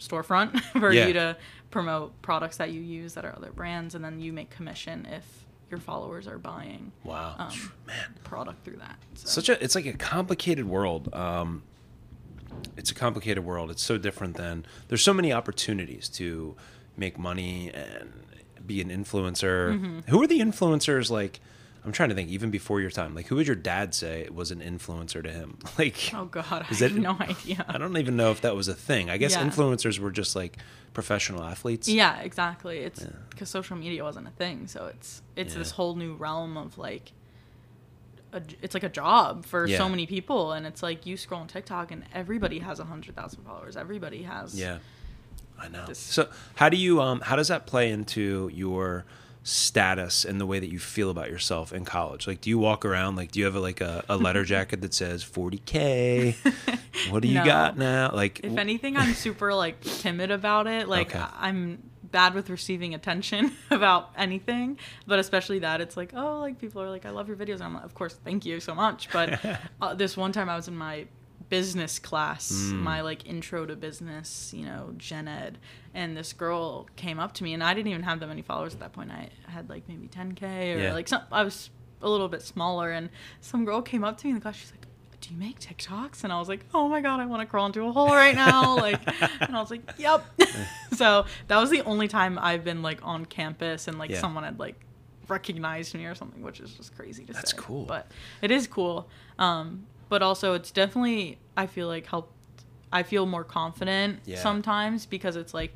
storefront 0.00 0.58
for 0.80 0.92
Yeah. 0.92 1.06
you 1.08 1.12
to 1.12 1.36
promote 1.70 2.20
products 2.22 2.56
that 2.56 2.70
you 2.70 2.80
use 2.80 3.12
that 3.12 3.24
are 3.26 3.36
other 3.36 3.50
brands, 3.52 3.94
and 3.94 4.02
then 4.02 4.18
you 4.18 4.32
make 4.32 4.48
commission 4.48 5.06
if 5.10 5.44
your 5.70 5.78
followers 5.78 6.26
are 6.26 6.38
buying 6.38 6.92
Wow. 7.04 7.34
um, 7.38 7.72
Man. 7.86 8.14
product 8.24 8.64
through 8.64 8.76
that. 8.78 8.96
So. 9.14 9.28
Such 9.28 9.50
a 9.50 9.62
it's 9.62 9.74
like 9.74 9.84
a 9.84 9.92
complicated 9.92 10.66
world. 10.66 11.12
Um, 11.14 11.64
it's 12.78 12.90
a 12.90 12.94
complicated 12.94 13.44
world. 13.44 13.70
It's 13.70 13.82
so 13.82 13.98
different 13.98 14.36
than 14.36 14.64
there's 14.88 15.02
so 15.02 15.12
many 15.12 15.34
opportunities 15.34 16.08
to 16.10 16.56
make 16.96 17.18
money 17.18 17.70
and 17.74 18.10
be 18.68 18.80
an 18.80 18.88
influencer. 18.90 19.74
Mm-hmm. 19.74 19.98
Who 20.10 20.22
are 20.22 20.26
the 20.28 20.38
influencers 20.38 21.10
like? 21.10 21.40
I'm 21.84 21.92
trying 21.92 22.10
to 22.10 22.14
think. 22.14 22.28
Even 22.28 22.50
before 22.50 22.80
your 22.80 22.90
time, 22.90 23.14
like 23.14 23.26
who 23.28 23.36
would 23.36 23.46
your 23.46 23.56
dad 23.56 23.94
say 23.94 24.28
was 24.30 24.50
an 24.50 24.60
influencer 24.60 25.22
to 25.22 25.30
him? 25.32 25.58
Like, 25.78 26.10
Oh 26.14 26.26
God, 26.26 26.66
I 26.70 26.74
have 26.74 26.96
no 26.96 27.16
idea. 27.18 27.64
I 27.68 27.78
don't 27.78 27.96
even 27.96 28.16
know 28.16 28.30
if 28.30 28.40
that 28.42 28.54
was 28.54 28.68
a 28.68 28.74
thing. 28.74 29.08
I 29.10 29.16
guess 29.16 29.32
Yeah. 29.32 29.44
influencers 29.48 29.98
were 29.98 30.10
just 30.10 30.36
like 30.36 30.58
professional 30.92 31.42
athletes. 31.44 31.88
Yeah, 31.88 32.18
exactly. 32.20 32.78
It's 32.78 33.04
because 33.30 33.48
social 33.48 33.76
media 33.76 34.02
wasn't 34.04 34.26
a 34.28 34.32
thing, 34.32 34.66
so 34.66 34.86
it's 34.86 35.22
it's 35.36 35.54
Yeah. 35.54 35.58
this 35.60 35.70
whole 35.72 35.94
new 35.94 36.14
realm 36.14 36.56
of 36.58 36.76
like, 36.78 37.12
a, 38.32 38.42
it's 38.60 38.74
like 38.74 38.82
a 38.82 38.88
job 38.88 39.46
for 39.46 39.66
Yeah. 39.66 39.78
so 39.78 39.88
many 39.88 40.06
people, 40.06 40.52
and 40.52 40.66
it's 40.66 40.82
like 40.82 41.06
you 41.06 41.16
scroll 41.16 41.40
on 41.40 41.46
TikTok 41.48 41.90
and 41.92 42.04
everybody 42.12 42.58
has 42.58 42.80
a 42.80 42.84
hundred 42.84 43.14
thousand 43.16 43.44
followers. 43.44 43.76
Everybody 43.76 44.22
has. 44.24 44.58
Yeah, 44.58 44.78
I 45.58 45.68
know. 45.68 45.84
This- 45.86 45.98
So 45.98 46.28
how 46.56 46.68
do 46.68 46.76
you 46.76 47.00
um 47.00 47.20
how 47.20 47.36
does 47.36 47.48
that 47.48 47.66
play 47.66 47.90
into 47.90 48.50
your 48.52 49.04
status 49.44 50.24
and 50.26 50.38
the 50.40 50.44
way 50.46 50.58
that 50.60 50.70
you 50.70 50.78
feel 50.78 51.10
about 51.10 51.30
yourself 51.30 51.72
in 51.72 51.84
college? 51.84 52.26
Like, 52.26 52.40
do 52.40 52.50
you 52.50 52.58
walk 52.58 52.84
around 52.84 53.16
like 53.16 53.30
do 53.32 53.38
you 53.40 53.46
have 53.46 53.54
a, 53.54 53.60
like 53.60 53.80
a, 53.80 54.04
a 54.08 54.16
letter 54.16 54.44
jacket 54.54 54.80
that 54.82 54.94
says 54.94 55.24
40k? 55.24 56.34
What 57.10 57.22
do 57.22 57.28
you 57.28 57.34
No. 57.34 57.44
got 57.44 57.78
now? 57.78 58.10
Like, 58.12 58.40
If 58.42 58.58
anything, 58.58 58.96
I'm 58.96 59.14
super 59.26 59.54
like 59.54 59.80
timid 59.80 60.30
about 60.30 60.66
it. 60.66 60.88
Like 60.88 61.14
Okay. 61.14 61.24
I'm 61.38 61.78
bad 62.02 62.34
with 62.34 62.50
receiving 62.50 62.92
attention 62.94 63.52
about 63.70 64.10
anything, 64.16 64.78
but 65.06 65.18
especially 65.18 65.60
that 65.60 65.80
it's 65.80 65.96
like, 65.96 66.12
oh, 66.14 66.40
like 66.40 66.58
people 66.58 66.82
are 66.82 66.90
like, 66.90 67.06
I 67.06 67.10
love 67.10 67.28
your 67.28 67.36
videos. 67.36 67.56
And 67.56 67.64
I'm 67.64 67.74
like, 67.74 67.84
of 67.84 67.94
course, 67.94 68.14
thank 68.24 68.44
you 68.44 68.60
so 68.60 68.74
much. 68.74 69.08
But 69.12 69.38
uh, 69.80 69.94
this 69.94 70.16
one 70.16 70.32
time 70.32 70.48
I 70.48 70.56
was 70.56 70.68
in 70.68 70.76
my 70.76 71.06
business 71.48 71.98
class, 71.98 72.50
Mm. 72.52 72.80
my 72.82 73.00
like 73.00 73.26
intro 73.26 73.64
to 73.66 73.74
business, 73.76 74.52
you 74.54 74.64
know, 74.66 74.92
gen 74.96 75.26
ed, 75.28 75.58
and 75.94 76.16
this 76.16 76.32
girl 76.32 76.86
came 76.96 77.18
up 77.18 77.32
to 77.34 77.44
me, 77.44 77.54
and 77.54 77.62
I 77.64 77.74
didn't 77.74 77.88
even 77.88 78.02
have 78.02 78.20
that 78.20 78.26
many 78.28 78.42
followers 78.42 78.74
at 78.74 78.80
that 78.80 78.92
point. 78.92 79.10
I 79.10 79.28
had 79.50 79.68
like 79.70 79.88
maybe 79.88 80.08
10k 80.08 80.74
or 80.76 80.78
Yeah. 80.78 80.92
like 80.94 81.08
some. 81.08 81.22
I 81.32 81.42
was 81.44 81.70
a 82.02 82.08
little 82.08 82.28
bit 82.28 82.42
smaller, 82.42 82.90
and 82.90 83.08
some 83.40 83.64
girl 83.64 83.82
came 83.82 84.04
up 84.04 84.18
to 84.18 84.26
me 84.26 84.30
in 84.30 84.34
the 84.36 84.40
class. 84.42 84.56
She's 84.56 84.70
like, 84.72 84.86
"Do 85.20 85.30
you 85.32 85.36
make 85.36 85.58
TikToks?" 85.58 86.22
And 86.22 86.32
I 86.32 86.38
was 86.38 86.48
like, 86.48 86.64
"Oh 86.74 86.88
my 86.88 87.00
god, 87.00 87.18
I 87.20 87.26
want 87.26 87.40
to 87.40 87.46
crawl 87.46 87.66
into 87.66 87.82
a 87.84 87.92
hole 87.92 88.08
right 88.08 88.34
now!" 88.34 88.76
like, 88.86 89.00
and 89.40 89.56
I 89.56 89.60
was 89.60 89.70
like, 89.70 89.82
"Yep." 89.98 90.24
so 90.94 91.24
that 91.48 91.56
was 91.58 91.70
the 91.70 91.82
only 91.82 92.08
time 92.08 92.38
I've 92.40 92.62
been 92.64 92.82
like 92.82 93.00
on 93.02 93.24
campus 93.26 93.88
and 93.88 93.98
like 93.98 94.10
Yeah. 94.10 94.20
someone 94.20 94.44
had 94.44 94.58
like 94.58 94.76
recognized 95.28 95.94
me 95.94 96.04
or 96.06 96.14
something, 96.14 96.42
which 96.42 96.60
is 96.60 96.72
just 96.74 96.94
crazy 96.96 97.24
to 97.24 97.32
That's 97.32 97.50
say. 97.50 97.56
That's 97.56 97.66
cool. 97.66 97.84
but 97.84 98.10
it 98.42 98.50
is 98.50 98.66
cool. 98.66 99.08
Um, 99.38 99.86
but 100.08 100.22
also 100.22 100.54
it's 100.54 100.70
definitely 100.70 101.38
I 101.56 101.66
feel 101.66 101.88
like 101.88 102.06
helped. 102.06 102.32
I 102.92 103.02
feel 103.02 103.26
more 103.26 103.44
confident 103.44 104.20
Yeah. 104.24 104.38
sometimes 104.38 105.04
because 105.06 105.36
it's 105.36 105.52
like 105.52 105.74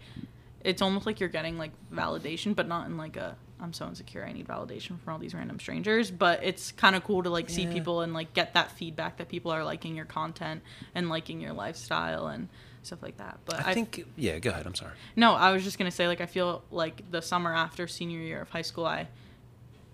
it's 0.63 0.81
almost 0.81 1.05
like 1.07 1.21
you're 1.21 1.29
getting 1.29 1.59
like 1.59 1.73
validation, 1.93 2.55
but 2.55 2.69
not 2.69 2.87
in 2.87 2.97
like 2.97 3.17
a 3.17 3.37
I'm 3.61 3.73
so 3.73 3.87
insecure. 3.87 4.25
I 4.25 4.33
need 4.33 4.49
validation 4.49 4.99
from 5.01 5.13
all 5.13 5.19
these 5.21 5.35
random 5.35 5.61
strangers. 5.61 6.11
But 6.11 6.43
it's 6.43 6.73
kind 6.73 6.97
of 6.97 7.05
cool 7.05 7.23
to 7.23 7.31
like 7.31 7.49
see 7.49 7.67
people 7.67 8.01
and 8.01 8.13
like 8.13 8.33
get 8.35 8.55
that 8.55 8.73
feedback 8.73 9.19
that 9.19 9.29
people 9.29 9.53
are 9.53 9.63
liking 9.63 9.95
your 9.95 10.05
content 10.05 10.63
and 10.97 11.09
liking 11.09 11.41
your 11.41 11.53
lifestyle 11.53 12.27
and 12.27 12.49
stuff 12.83 13.03
like 13.03 13.19
that. 13.19 13.39
But 13.45 13.65
I 13.65 13.73
think 13.75 14.05
yeah. 14.17 14.39
Go 14.41 14.51
ahead. 14.51 14.67
I'm 14.67 14.75
sorry. 14.75 14.93
no, 15.15 15.35
I 15.35 15.53
was 15.53 15.63
just 15.65 15.79
gonna 15.79 15.91
say 15.93 16.09
like 16.09 16.21
I 16.21 16.27
feel 16.27 16.65
like 16.73 17.09
the 17.11 17.21
summer 17.23 17.55
after 17.55 17.87
senior 17.87 18.19
year 18.19 18.41
of 18.43 18.49
high 18.51 18.63
school, 18.63 18.87
I 18.87 19.07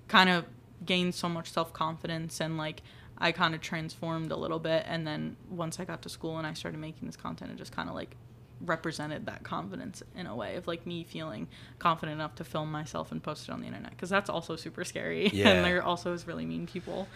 kind 0.07 0.31
of 0.31 0.44
gained 0.87 1.14
so 1.14 1.29
much 1.29 1.51
self 1.51 1.72
confidence 1.72 2.40
and 2.40 2.57
like 2.57 2.83
I 3.20 3.33
kind 3.33 3.54
of 3.54 3.61
transformed 3.61 4.31
a 4.33 4.37
little 4.37 4.59
bit. 4.61 4.85
And 4.87 5.07
then 5.07 5.37
once 5.50 5.81
I 5.81 5.85
got 5.85 6.02
to 6.02 6.09
school 6.09 6.38
and 6.38 6.46
I 6.46 6.52
started 6.54 6.78
making 6.78 7.07
this 7.07 7.16
content, 7.16 7.50
it 7.50 7.57
just 7.57 7.72
kind 7.72 7.88
of 7.88 7.94
like 7.94 8.16
represented 8.61 9.26
that 9.26 9.44
confidence 9.44 10.02
in 10.16 10.26
a 10.26 10.35
way 10.35 10.57
of 10.57 10.66
like 10.66 10.85
me 10.87 11.04
feeling 11.04 11.46
confident 11.78 12.14
enough 12.16 12.35
to 12.35 12.42
film 12.44 12.70
myself 12.72 13.12
and 13.12 13.22
post 13.22 13.48
it 13.48 13.52
on 13.52 13.61
the 13.61 13.66
internet 13.66 13.90
because 13.92 14.11
that's 14.11 14.28
also 14.28 14.57
super 14.57 14.85
scary 14.85 15.28
Yeah. 15.33 15.50
and 15.50 15.64
there 15.64 15.81
also 15.83 16.12
is 16.12 16.26
really 16.26 16.44
mean 16.44 16.66
people 16.66 17.07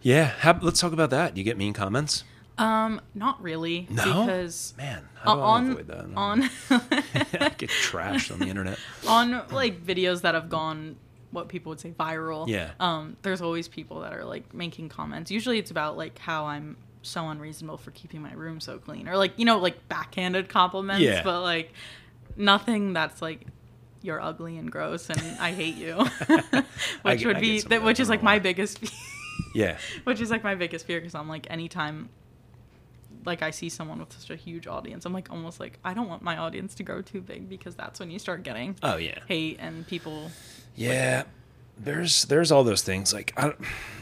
Yeah. 0.00 0.26
How, 0.26 0.56
let's 0.62 0.80
talk 0.80 0.92
about 0.92 1.10
that. 1.10 1.36
You 1.36 1.42
get 1.42 1.56
mean 1.58 1.72
comments. 1.72 2.22
um 2.56 3.00
not 3.16 3.42
really 3.42 3.88
No? 3.90 4.04
because 4.04 4.74
Man, 4.78 5.08
how 5.16 5.34
do 5.34 5.40
I 5.40 5.44
on 5.44 5.70
avoid 5.72 5.86
that? 5.88 6.06
on 6.16 6.42
I 6.70 7.48
get 7.58 7.70
trashed 7.70 8.30
on 8.32 8.38
the 8.38 8.46
internet. 8.46 8.78
on 9.08 9.42
like 9.50 9.84
videos 9.84 10.20
that 10.20 10.34
have 10.36 10.48
gone 10.48 10.94
what 11.32 11.48
people 11.48 11.70
would 11.70 11.80
say 11.80 11.90
viral 11.90 12.46
Yeah. 12.46 12.70
um 12.78 13.16
there's 13.22 13.42
always 13.42 13.66
people 13.66 14.00
that 14.00 14.12
are 14.12 14.24
like 14.24 14.54
making 14.54 14.88
comments 14.88 15.30
usually 15.30 15.58
it's 15.58 15.70
about 15.72 15.96
like 15.96 16.18
how 16.18 16.44
i'm 16.46 16.76
so 17.02 17.28
unreasonable 17.28 17.78
for 17.78 17.90
keeping 17.90 18.22
my 18.22 18.32
room 18.32 18.60
so 18.60 18.78
clean 18.78 19.08
or 19.08 19.16
like 19.16 19.32
you 19.36 19.44
know 19.44 19.58
like 19.58 19.88
backhanded 19.88 20.48
compliments 20.48 21.02
Yeah. 21.02 21.22
but 21.24 21.40
like 21.42 21.72
nothing 22.36 22.92
that's 22.92 23.20
like 23.20 23.46
you're 24.02 24.20
ugly 24.20 24.56
and 24.58 24.70
gross 24.70 25.10
and 25.10 25.20
i 25.40 25.52
hate 25.52 25.74
you 25.76 25.94
which 27.02 27.24
would 27.24 27.36
I 27.36 27.40
be 27.40 27.52
get 27.56 27.62
that 27.64 27.68
that, 27.70 27.82
which 27.84 27.98
is 28.00 28.08
like 28.08 28.22
my 28.22 28.38
biggest 28.38 28.78
fear 28.78 28.90
Yeah. 29.54 29.78
which 30.04 30.20
is 30.20 30.30
like 30.30 30.44
my 30.44 30.54
biggest 30.54 30.86
fear 30.86 31.00
because 31.00 31.14
i'm 31.14 31.28
like 31.28 31.46
anytime 31.50 32.08
like 33.24 33.42
I 33.42 33.50
see 33.50 33.68
someone 33.68 33.98
with 33.98 34.12
such 34.18 34.30
a 34.30 34.36
huge 34.36 34.66
audience, 34.66 35.04
I'm 35.06 35.12
like 35.12 35.30
almost 35.30 35.60
like 35.60 35.78
I 35.84 35.94
don't 35.94 36.08
want 36.08 36.22
my 36.22 36.36
audience 36.36 36.74
to 36.76 36.82
grow 36.82 37.02
too 37.02 37.20
big 37.20 37.48
because 37.48 37.74
that's 37.74 38.00
when 38.00 38.10
you 38.10 38.18
start 38.18 38.42
getting 38.42 38.76
Oh 38.82 38.96
yeah. 38.96 39.18
hate 39.28 39.58
and 39.60 39.86
people 39.86 40.30
Yeah. 40.76 41.24
There's 41.78 42.24
there's 42.26 42.52
all 42.52 42.64
those 42.64 42.82
things 42.82 43.12
like 43.14 43.32
I, 43.36 43.54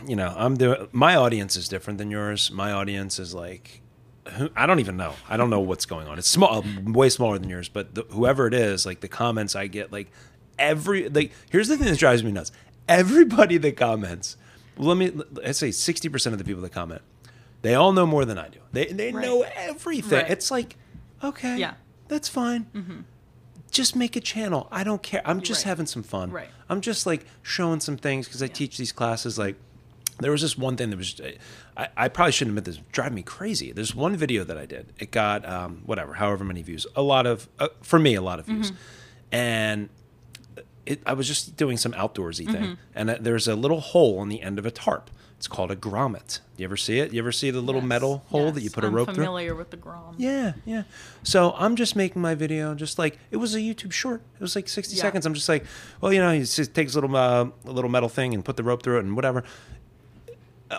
you 0.06 0.16
know 0.16 0.34
I'm 0.36 0.56
doing 0.56 0.88
my 0.92 1.14
audience 1.16 1.56
is 1.56 1.68
different 1.68 1.98
than 1.98 2.10
yours. 2.10 2.50
My 2.50 2.72
audience 2.72 3.18
is 3.18 3.32
like 3.34 3.80
I 4.56 4.66
don't 4.66 4.80
even 4.80 4.96
know. 4.96 5.14
I 5.28 5.36
don't 5.36 5.50
know 5.50 5.60
what's 5.60 5.86
going 5.86 6.06
on. 6.06 6.18
It's 6.18 6.28
small, 6.28 6.64
way 6.84 7.08
smaller 7.08 7.38
than 7.38 7.48
yours. 7.48 7.68
But 7.68 7.94
the, 7.94 8.02
whoever 8.10 8.46
it 8.46 8.54
is, 8.54 8.86
like 8.86 9.00
the 9.00 9.08
comments 9.08 9.56
I 9.56 9.66
get, 9.66 9.90
like 9.92 10.08
every 10.58 11.08
like 11.08 11.32
here's 11.50 11.68
the 11.68 11.76
thing 11.76 11.86
that 11.88 11.98
drives 11.98 12.22
me 12.22 12.30
nuts. 12.30 12.52
Everybody 12.88 13.56
that 13.58 13.76
comments, 13.76 14.36
let 14.76 14.96
me 14.96 15.12
I 15.44 15.52
say 15.52 15.70
sixty 15.70 16.08
percent 16.08 16.32
of 16.32 16.38
the 16.38 16.44
people 16.44 16.62
that 16.62 16.70
comment, 16.72 17.02
they 17.62 17.74
all 17.74 17.92
know 17.92 18.06
more 18.06 18.24
than 18.24 18.38
I 18.38 18.48
do. 18.48 18.58
They 18.72 18.86
they 18.86 19.12
Right. 19.12 19.24
know 19.24 19.42
everything. 19.54 20.18
Right. 20.20 20.30
It's 20.30 20.50
like 20.50 20.76
okay, 21.22 21.56
Yeah. 21.58 21.74
that's 22.08 22.28
fine. 22.28 23.04
Just 23.70 23.94
make 23.94 24.16
a 24.16 24.20
channel. 24.20 24.66
I 24.72 24.82
don't 24.82 25.02
care. 25.02 25.22
I'm 25.24 25.40
just 25.40 25.60
Right. 25.64 25.68
having 25.70 25.86
some 25.86 26.02
fun. 26.02 26.30
Right. 26.32 26.48
I'm 26.68 26.80
just 26.80 27.06
like 27.06 27.24
showing 27.42 27.80
some 27.80 27.96
things 27.96 28.26
because 28.26 28.42
I 28.42 28.48
teach 28.48 28.76
these 28.78 28.90
classes. 28.90 29.38
Like, 29.38 29.54
there 30.18 30.32
was 30.32 30.42
this 30.42 30.58
one 30.58 30.76
thing 30.76 30.90
that 30.90 30.96
was, 30.96 31.20
I, 31.76 31.88
I 31.96 32.08
probably 32.08 32.32
shouldn't 32.32 32.58
admit 32.58 32.64
this, 32.64 32.78
drive 32.90 33.12
me 33.12 33.22
crazy. 33.22 33.70
There's 33.70 33.94
one 33.94 34.16
video 34.16 34.42
that 34.44 34.58
I 34.58 34.66
did. 34.66 34.92
It 34.98 35.12
got 35.12 35.48
um, 35.48 35.82
whatever, 35.86 36.14
however 36.14 36.42
many 36.44 36.62
views. 36.62 36.84
A 36.96 37.02
lot 37.02 37.26
of, 37.26 37.48
uh, 37.60 37.68
for 37.80 37.98
me, 38.00 38.14
a 38.16 38.22
lot 38.22 38.40
of 38.40 38.46
views. 38.46 38.72
And 39.30 39.88
it, 40.84 41.00
I 41.06 41.12
was 41.12 41.28
just 41.28 41.56
doing 41.56 41.76
some 41.76 41.92
outdoorsy 41.92 42.50
thing, 42.50 42.76
and 42.94 43.08
uh, 43.10 43.18
there's 43.20 43.46
a 43.46 43.54
little 43.54 43.80
hole 43.80 44.18
on 44.18 44.28
the 44.28 44.42
end 44.42 44.58
of 44.58 44.66
a 44.66 44.70
tarp. 44.72 45.10
It's 45.40 45.48
called 45.48 45.70
a 45.70 45.74
grommet. 45.76 46.40
You 46.58 46.64
ever 46.66 46.76
see 46.76 46.98
it? 46.98 47.14
You 47.14 47.18
ever 47.20 47.32
see 47.32 47.50
the 47.50 47.62
little 47.62 47.80
Yes, 47.80 47.88
metal 47.88 48.24
hole 48.28 48.52
that 48.52 48.60
you 48.60 48.68
put 48.68 48.84
a 48.84 48.88
I'm 48.88 48.94
rope 48.94 49.06
through? 49.06 49.14
familiar 49.24 49.54
with 49.54 49.70
the 49.70 49.78
Grom. 49.78 50.14
Yeah, 50.18 50.52
yeah. 50.66 50.82
So 51.22 51.54
I'm 51.56 51.76
just 51.76 51.96
making 51.96 52.20
my 52.20 52.34
video, 52.34 52.74
just 52.74 52.98
like 52.98 53.18
it 53.30 53.38
was 53.38 53.54
a 53.54 53.58
YouTube 53.58 53.90
short. 53.90 54.20
It 54.34 54.42
was 54.42 54.54
like 54.54 54.68
60 54.68 54.96
Yeah. 54.96 55.00
seconds. 55.00 55.24
I'm 55.24 55.32
just 55.32 55.48
like, 55.48 55.64
well, 56.02 56.12
you 56.12 56.18
know, 56.20 56.30
he 56.30 56.40
just 56.40 56.74
takes 56.74 56.94
a 56.94 57.00
little 57.00 57.16
uh, 57.16 57.46
a 57.64 57.70
little 57.72 57.88
metal 57.88 58.10
thing 58.10 58.34
and 58.34 58.44
put 58.44 58.58
the 58.58 58.62
rope 58.62 58.82
through 58.82 58.98
it 58.98 59.04
and 59.04 59.16
whatever. 59.16 59.42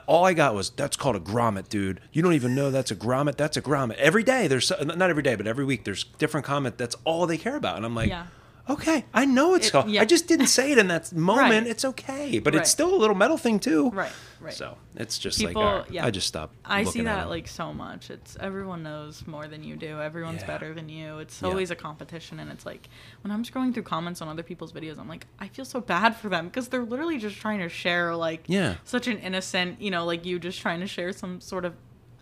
All 0.06 0.26
I 0.26 0.34
got 0.34 0.54
was 0.54 0.70
that's 0.70 0.96
called 0.96 1.16
a 1.16 1.20
grommet, 1.20 1.68
dude. 1.68 2.00
You 2.14 2.22
don't 2.22 2.34
even 2.34 2.54
know 2.54 2.70
that's 2.70 2.92
a 2.92 2.96
grommet. 2.96 3.38
That's 3.38 3.58
a 3.58 3.64
grommet. 3.64 3.96
Every 3.96 4.22
day 4.22 4.46
there's 4.48 4.72
not 4.80 5.10
every 5.10 5.24
day, 5.24 5.34
but 5.34 5.48
every 5.48 5.66
week 5.66 5.86
there's 5.86 6.04
different 6.20 6.46
comment. 6.46 6.78
That's 6.78 6.96
all 7.04 7.26
they 7.26 7.40
care 7.40 7.56
about, 7.56 7.78
and 7.78 7.86
I'm 7.86 7.96
like, 7.96 8.10
Yeah. 8.10 8.28
Okay, 8.74 9.06
I 9.14 9.26
know 9.26 9.56
it's 9.56 9.68
It- 9.68 9.72
called. 9.72 9.90
yeah. 9.90 10.02
I 10.02 10.06
just 10.06 10.28
didn't 10.28 10.48
say 10.48 10.72
it 10.72 10.78
in 10.78 10.88
that 10.88 11.12
moment. 11.32 11.66
Right. 11.66 11.68
It's 11.68 11.86
okay, 11.86 12.40
but 12.40 12.54
Right. 12.54 12.62
it's 12.62 12.70
still 12.70 12.94
a 12.94 12.98
little 12.98 13.16
metal 13.16 13.38
thing 13.38 13.60
too. 13.60 13.90
Right, 13.90 14.12
right. 14.40 14.54
So 14.54 14.78
it's 14.96 15.18
just 15.20 15.40
People- 15.40 15.64
like, 15.64 15.84
right, 15.84 15.92
yeah. 15.92 16.06
I 16.06 16.12
just 16.12 16.28
stopped. 16.28 16.56
I 16.66 16.84
see 16.84 17.02
that 17.02 17.30
like 17.30 17.48
so 17.48 17.74
much. 17.74 18.10
It's 18.10 18.38
everyone 18.40 18.84
knows 18.84 19.26
more 19.28 19.48
than 19.48 19.64
you 19.64 19.76
do. 19.76 20.00
Everyone's 20.02 20.42
Yeah. 20.42 20.48
better 20.48 20.74
than 20.74 20.90
you. 20.90 21.20
It's 21.20 21.42
Yeah. 21.42 21.48
always 21.50 21.72
a 21.72 21.76
competition, 21.76 22.40
and 22.40 22.52
it's 22.52 22.66
like 22.66 22.90
when 23.22 23.32
I'm 23.32 23.44
scrolling 23.44 23.74
through 23.74 23.84
comments 23.84 24.22
on 24.22 24.28
other 24.28 24.44
people's 24.44 24.72
videos, 24.74 24.98
I'm 25.00 25.08
like, 25.10 25.28
I 25.40 25.48
feel 25.48 25.66
so 25.66 25.80
bad 25.82 26.16
for 26.16 26.30
them 26.30 26.46
because 26.48 26.68
they're 26.70 26.84
literally 26.86 27.18
just 27.18 27.38
trying 27.38 27.60
to 27.60 27.70
share 27.70 28.16
like 28.16 28.44
Yeah. 28.48 28.76
such 28.84 29.08
an 29.08 29.18
innocent, 29.20 29.82
you 29.82 29.92
know, 29.92 30.06
like 30.06 30.26
you 30.26 30.40
just 30.40 30.60
trying 30.62 30.80
to 30.82 30.88
share 30.88 31.12
some 31.14 31.42
sort 31.42 31.66
of 31.66 31.74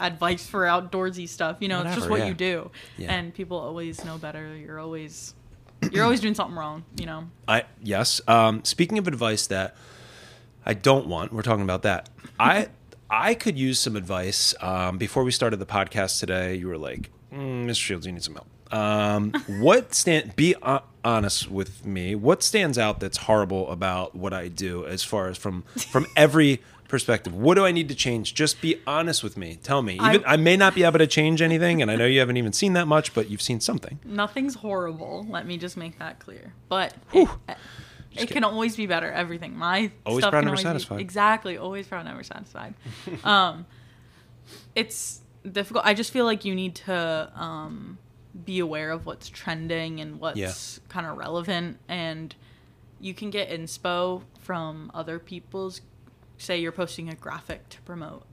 advice 0.02 0.48
for 0.48 0.62
outdoorsy 0.64 1.28
stuff. 1.28 1.58
You 1.60 1.68
know, 1.68 1.82
it's 1.82 1.96
just 1.96 2.10
what 2.10 2.20
yeah. 2.22 2.28
you 2.28 2.34
do, 2.34 2.72
Yeah. 2.98 3.14
and 3.14 3.34
people 3.34 3.58
always 3.58 4.06
know 4.06 4.18
better. 4.18 4.56
You're 4.56 4.80
always 4.80 5.34
you're 5.92 6.04
always 6.04 6.20
doing 6.20 6.36
something 6.36 6.56
wrong. 6.56 6.84
You 6.98 7.06
know. 7.06 7.30
I 7.48 7.64
yes. 7.82 8.22
Um, 8.28 8.64
speaking 8.64 8.98
of 8.98 9.08
advice 9.08 9.48
that 9.48 9.76
I 10.66 10.74
don't 10.74 11.08
want, 11.08 11.34
we're 11.34 11.42
talking 11.42 11.64
about 11.64 11.84
that. 11.84 12.10
I 12.40 12.68
I 13.10 13.34
could 13.34 13.58
use 13.58 13.80
some 13.80 13.96
advice. 13.96 14.54
Um, 14.62 14.98
before 14.98 15.24
we 15.24 15.32
started 15.32 15.58
the 15.58 15.66
podcast 15.66 16.20
today, 16.20 16.56
you 16.56 16.68
were 16.68 16.78
like, 16.78 17.10
mm, 17.34 17.66
"Mr. 17.66 17.76
Shields, 17.76 18.06
you 18.06 18.12
need 18.12 18.24
some 18.24 18.36
help." 18.36 18.48
Um, 18.72 19.32
what 19.60 19.94
stand? 19.94 20.36
Be 20.36 20.56
uh, 20.62 20.80
honest 21.04 21.50
with 21.50 21.86
me. 21.86 22.16
What 22.16 22.44
stands 22.44 22.78
out 22.78 23.00
that's 23.00 23.18
horrible 23.18 23.70
about 23.72 24.16
what 24.16 24.34
I 24.34 24.48
do, 24.48 24.86
as 24.86 25.04
far 25.04 25.28
as 25.28 25.38
from 25.38 25.64
from 25.92 26.06
every 26.16 26.62
perspective? 26.90 27.34
What 27.34 27.56
do 27.56 27.66
I 27.66 27.72
need 27.72 27.88
to 27.88 27.96
change? 27.96 28.34
Just 28.34 28.60
be 28.62 28.82
honest 28.86 29.24
with 29.24 29.38
me. 29.38 29.58
Tell 29.64 29.82
me. 29.82 29.94
Even 29.96 30.26
I, 30.26 30.34
I- 30.34 30.38
may 30.38 30.58
not 30.58 30.76
be 30.76 30.84
able 30.84 31.00
to 31.00 31.08
change 31.08 31.42
anything, 31.42 31.82
and 31.82 31.90
I 31.90 31.96
know 31.96 32.06
you 32.06 32.20
haven't 32.20 32.36
even 32.38 32.52
seen 32.52 32.74
that 32.74 32.88
much, 32.88 33.14
but 33.14 33.30
you've 33.30 33.42
seen 33.42 33.62
something. 33.62 34.00
Nothing's 34.04 34.56
horrible. 34.56 35.26
Let 35.30 35.46
me 35.48 35.58
just 35.58 35.78
make 35.78 35.98
that 36.00 36.20
clear. 36.20 36.54
But 36.68 36.94
Whew. 37.12 37.30
it, 37.48 37.58
it 38.24 38.30
can 38.32 38.44
always 38.44 38.76
be 38.76 38.86
better. 38.88 39.10
Everything. 39.12 39.56
My 39.58 39.92
Always 40.06 40.24
stuff 40.24 40.32
proud, 40.32 40.42
never 40.42 40.50
always 40.50 40.60
be- 40.60 40.64
satisfied. 40.68 41.00
exactly. 41.00 41.58
Always 41.58 41.88
proud, 41.88 42.04
never 42.06 42.24
satisfied. 42.24 42.74
um, 43.24 43.66
it's 44.76 45.22
difficult. 45.50 45.86
I 45.86 45.94
just 45.94 46.12
feel 46.12 46.26
like 46.26 46.46
you 46.46 46.56
need 46.56 46.76
to 46.76 47.32
um, 47.36 47.98
be 48.46 48.60
aware 48.60 48.92
of 48.92 49.06
what's 49.06 49.30
trending 49.30 50.00
and 50.00 50.20
what's 50.20 50.38
Yeah. 50.38 50.52
kind 50.90 51.06
of 51.08 51.18
relevant, 51.18 51.78
and 51.88 52.36
you 53.00 53.14
can 53.14 53.30
get 53.30 53.50
inspo 53.50 54.24
from 54.40 54.92
other 54.94 55.20
people's. 55.20 55.82
Say 56.40 56.60
you're 56.60 56.72
posting 56.72 57.10
a 57.10 57.16
graphic 57.16 57.70
to 57.70 57.82
promote. 57.84 58.26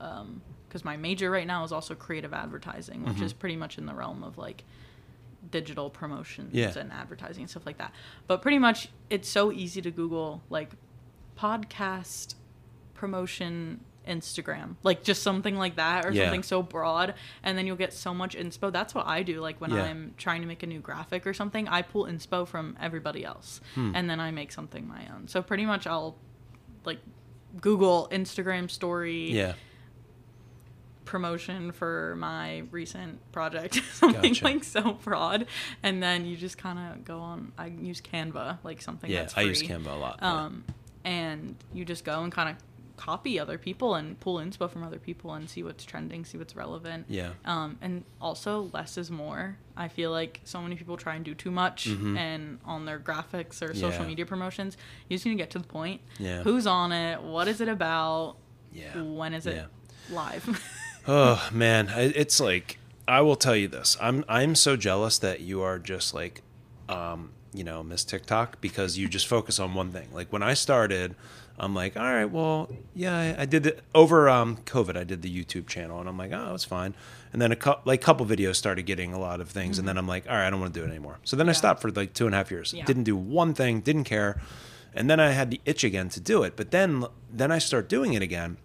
because 0.68 0.84
my 0.84 0.96
major 0.96 1.30
right 1.30 1.46
now 1.46 1.62
is 1.64 1.72
also 1.72 1.94
creative 1.94 2.32
advertising, 2.34 3.02
which 3.04 3.14
Mm-hmm. 3.16 3.24
is 3.24 3.32
pretty 3.32 3.56
much 3.56 3.78
in 3.78 3.86
the 3.86 3.94
realm 3.94 4.22
of 4.24 4.36
like 4.38 4.64
digital 5.50 5.90
promotions 5.90 6.52
Yeah. 6.54 6.76
and 6.76 6.90
advertising 6.92 7.42
and 7.44 7.50
stuff 7.50 7.66
like 7.66 7.78
that. 7.78 7.92
But 8.26 8.42
pretty 8.42 8.58
much 8.58 8.88
it's 9.10 9.28
so 9.28 9.52
easy 9.52 9.80
to 9.82 9.90
Google 9.90 10.42
like 10.50 10.70
podcast 11.38 12.34
promotion 12.94 13.80
Instagram, 14.06 14.76
like 14.84 15.02
just 15.02 15.22
something 15.22 15.56
like 15.56 15.76
that 15.76 16.04
or 16.06 16.12
Yeah. 16.12 16.24
something 16.24 16.42
so 16.44 16.62
broad, 16.62 17.14
and 17.42 17.58
then 17.58 17.66
you'll 17.66 17.74
get 17.76 17.92
so 17.92 18.14
much 18.14 18.36
inspo. 18.36 18.72
That's 18.72 18.94
what 18.94 19.06
I 19.06 19.22
do. 19.24 19.40
Like 19.40 19.60
when 19.60 19.72
Yeah. 19.72 19.82
I'm 19.84 20.14
trying 20.16 20.42
to 20.42 20.46
make 20.46 20.62
a 20.62 20.66
new 20.66 20.78
graphic 20.80 21.26
or 21.26 21.34
something, 21.34 21.66
I 21.68 21.82
pull 21.82 22.04
inspo 22.06 22.46
from 22.46 22.76
everybody 22.80 23.24
else, 23.24 23.60
Hmm. 23.74 23.92
and 23.96 24.08
then 24.08 24.20
I 24.20 24.30
make 24.30 24.52
something 24.52 24.86
my 24.86 25.08
own. 25.12 25.26
So 25.26 25.42
pretty 25.42 25.66
much 25.66 25.86
I'll 25.88 26.16
like 26.84 27.00
Google 27.60 28.08
Instagram 28.10 28.70
story 28.70 29.32
Yeah. 29.32 29.54
promotion 31.04 31.70
for 31.72 32.16
my 32.18 32.64
recent 32.70 33.20
project, 33.32 33.80
something 33.92 34.32
Gotcha. 34.32 34.44
like 34.44 34.64
so 34.64 34.92
broad, 35.04 35.46
and 35.82 36.02
then 36.02 36.26
you 36.26 36.36
just 36.36 36.58
kind 36.58 36.78
of 36.78 37.04
go 37.04 37.18
on. 37.20 37.52
I 37.56 37.66
use 37.66 38.00
Canva, 38.00 38.58
like 38.64 38.82
something 38.82 39.10
Yeah. 39.10 39.20
that's 39.20 39.34
I 39.34 39.42
free. 39.42 39.48
use 39.50 39.62
Canva 39.62 39.86
a 39.86 39.90
lot. 39.96 40.18
yeah. 40.20 40.44
Um, 40.44 40.64
and 41.04 41.54
you 41.72 41.84
just 41.84 42.04
go 42.04 42.22
and 42.24 42.32
kind 42.32 42.48
of 42.50 42.56
copy 42.96 43.38
other 43.38 43.59
people 43.59 43.94
and 43.94 44.18
pull 44.20 44.37
inspo 44.38 44.70
from 44.70 44.82
other 44.82 44.98
people 44.98 45.32
and 45.35 45.48
see 45.50 45.62
what's 45.62 45.85
trending, 45.85 46.24
see 46.24 46.38
what's 46.38 46.56
relevant. 46.56 47.06
Yeah. 47.09 47.30
Um, 47.44 47.78
and 47.82 48.04
also 48.20 48.70
less 48.72 48.96
is 48.96 49.11
more. 49.11 49.59
I 49.76 49.88
feel 49.88 50.11
like 50.11 50.40
so 50.44 50.61
many 50.62 50.76
people 50.76 50.96
try 50.96 51.14
and 51.14 51.24
do 51.24 51.35
too 51.35 51.50
much 51.50 51.87
and 51.87 52.59
on 52.64 52.87
their 52.87 52.98
graphics 52.98 53.61
or 53.62 53.74
social 53.74 53.90
Mm-hmm. 53.90 54.02
Yeah. 54.02 54.06
media 54.09 54.26
promotions. 54.26 54.76
You 55.09 55.16
just 55.16 55.26
need 55.26 55.32
to 55.32 55.38
get 55.38 55.50
to 55.50 55.59
the 55.59 55.66
point. 55.68 56.00
Yeah. 56.18 56.42
Who's 56.42 56.66
on 56.66 56.92
it? 56.92 57.22
What 57.22 57.48
is 57.48 57.61
it 57.61 57.68
about? 57.68 58.37
Yeah. 58.72 59.02
When 59.02 59.35
is 59.35 59.46
it 59.46 59.56
Yeah. 59.56 60.14
live? 60.14 60.62
Oh 61.09 61.48
man, 61.52 61.88
it's 61.96 62.40
like 62.40 62.78
I 63.06 63.20
will 63.20 63.37
tell 63.37 63.54
you 63.54 63.68
this. 63.68 63.96
I'm 64.00 64.24
I'm 64.28 64.56
so 64.56 64.76
jealous 64.76 65.20
that 65.20 65.38
you 65.40 65.62
are 65.62 65.78
just 65.78 66.14
like, 66.14 66.42
um, 66.88 67.30
you 67.54 67.62
know, 67.62 67.85
Miss 67.85 68.02
TikTok 68.02 68.61
because 68.61 68.98
you 68.98 69.06
just 69.09 69.28
focus 69.28 69.61
on 69.61 69.72
one 69.74 69.92
thing. 69.92 70.09
Like 70.12 70.32
when 70.32 70.42
I 70.42 70.54
started, 70.54 71.14
I'm 71.58 71.74
like, 71.74 71.96
all 71.96 72.02
right, 72.02 72.26
well, 72.26 72.68
yeah, 72.94 73.16
I, 73.38 73.42
I 73.42 73.44
did 73.46 73.66
it 73.66 73.80
over 73.94 74.28
um, 74.28 74.58
COVID. 74.58 74.96
I 74.96 75.04
did 75.04 75.22
the 75.22 75.30
YouTube 75.44 75.66
channel, 75.66 75.98
and 76.00 76.08
I'm 76.08 76.18
like, 76.18 76.32
oh, 76.32 76.54
it's 76.54 76.64
fine. 76.64 76.94
And 77.32 77.40
then 77.40 77.50
a 77.52 77.56
cou- 77.56 77.80
like 77.84 78.00
couple 78.02 78.26
videos 78.26 78.56
started 78.56 78.82
getting 78.84 79.12
a 79.12 79.18
lot 79.18 79.40
of 79.40 79.48
things, 79.48 79.78
and 79.78 79.88
then 79.88 79.96
I'm 79.96 80.06
like, 80.06 80.26
all 80.28 80.34
right, 80.36 80.46
I 80.46 80.50
don't 80.50 80.60
want 80.60 80.74
to 80.74 80.80
do 80.80 80.84
it 80.84 80.90
anymore. 80.90 81.18
So 81.24 81.36
then 81.36 81.48
I 81.48 81.52
stopped 81.52 81.80
for 81.80 81.90
like 81.90 82.12
two 82.12 82.26
and 82.26 82.34
a 82.34 82.38
half 82.38 82.50
years. 82.50 82.72
Yeah. 82.74 82.84
Didn't 82.84 83.04
do 83.04 83.16
one 83.16 83.54
thing, 83.54 83.80
didn't 83.80 84.04
care, 84.04 84.38
and 84.94 85.08
then 85.08 85.18
I 85.20 85.30
had 85.30 85.50
the 85.50 85.60
itch 85.64 85.82
again 85.84 86.08
to 86.10 86.20
do 86.20 86.42
it. 86.42 86.56
But 86.56 86.70
then 86.72 87.04
then 87.32 87.50
I 87.50 87.58
start 87.58 87.88
doing 87.88 88.12
it 88.14 88.22
again 88.22 88.58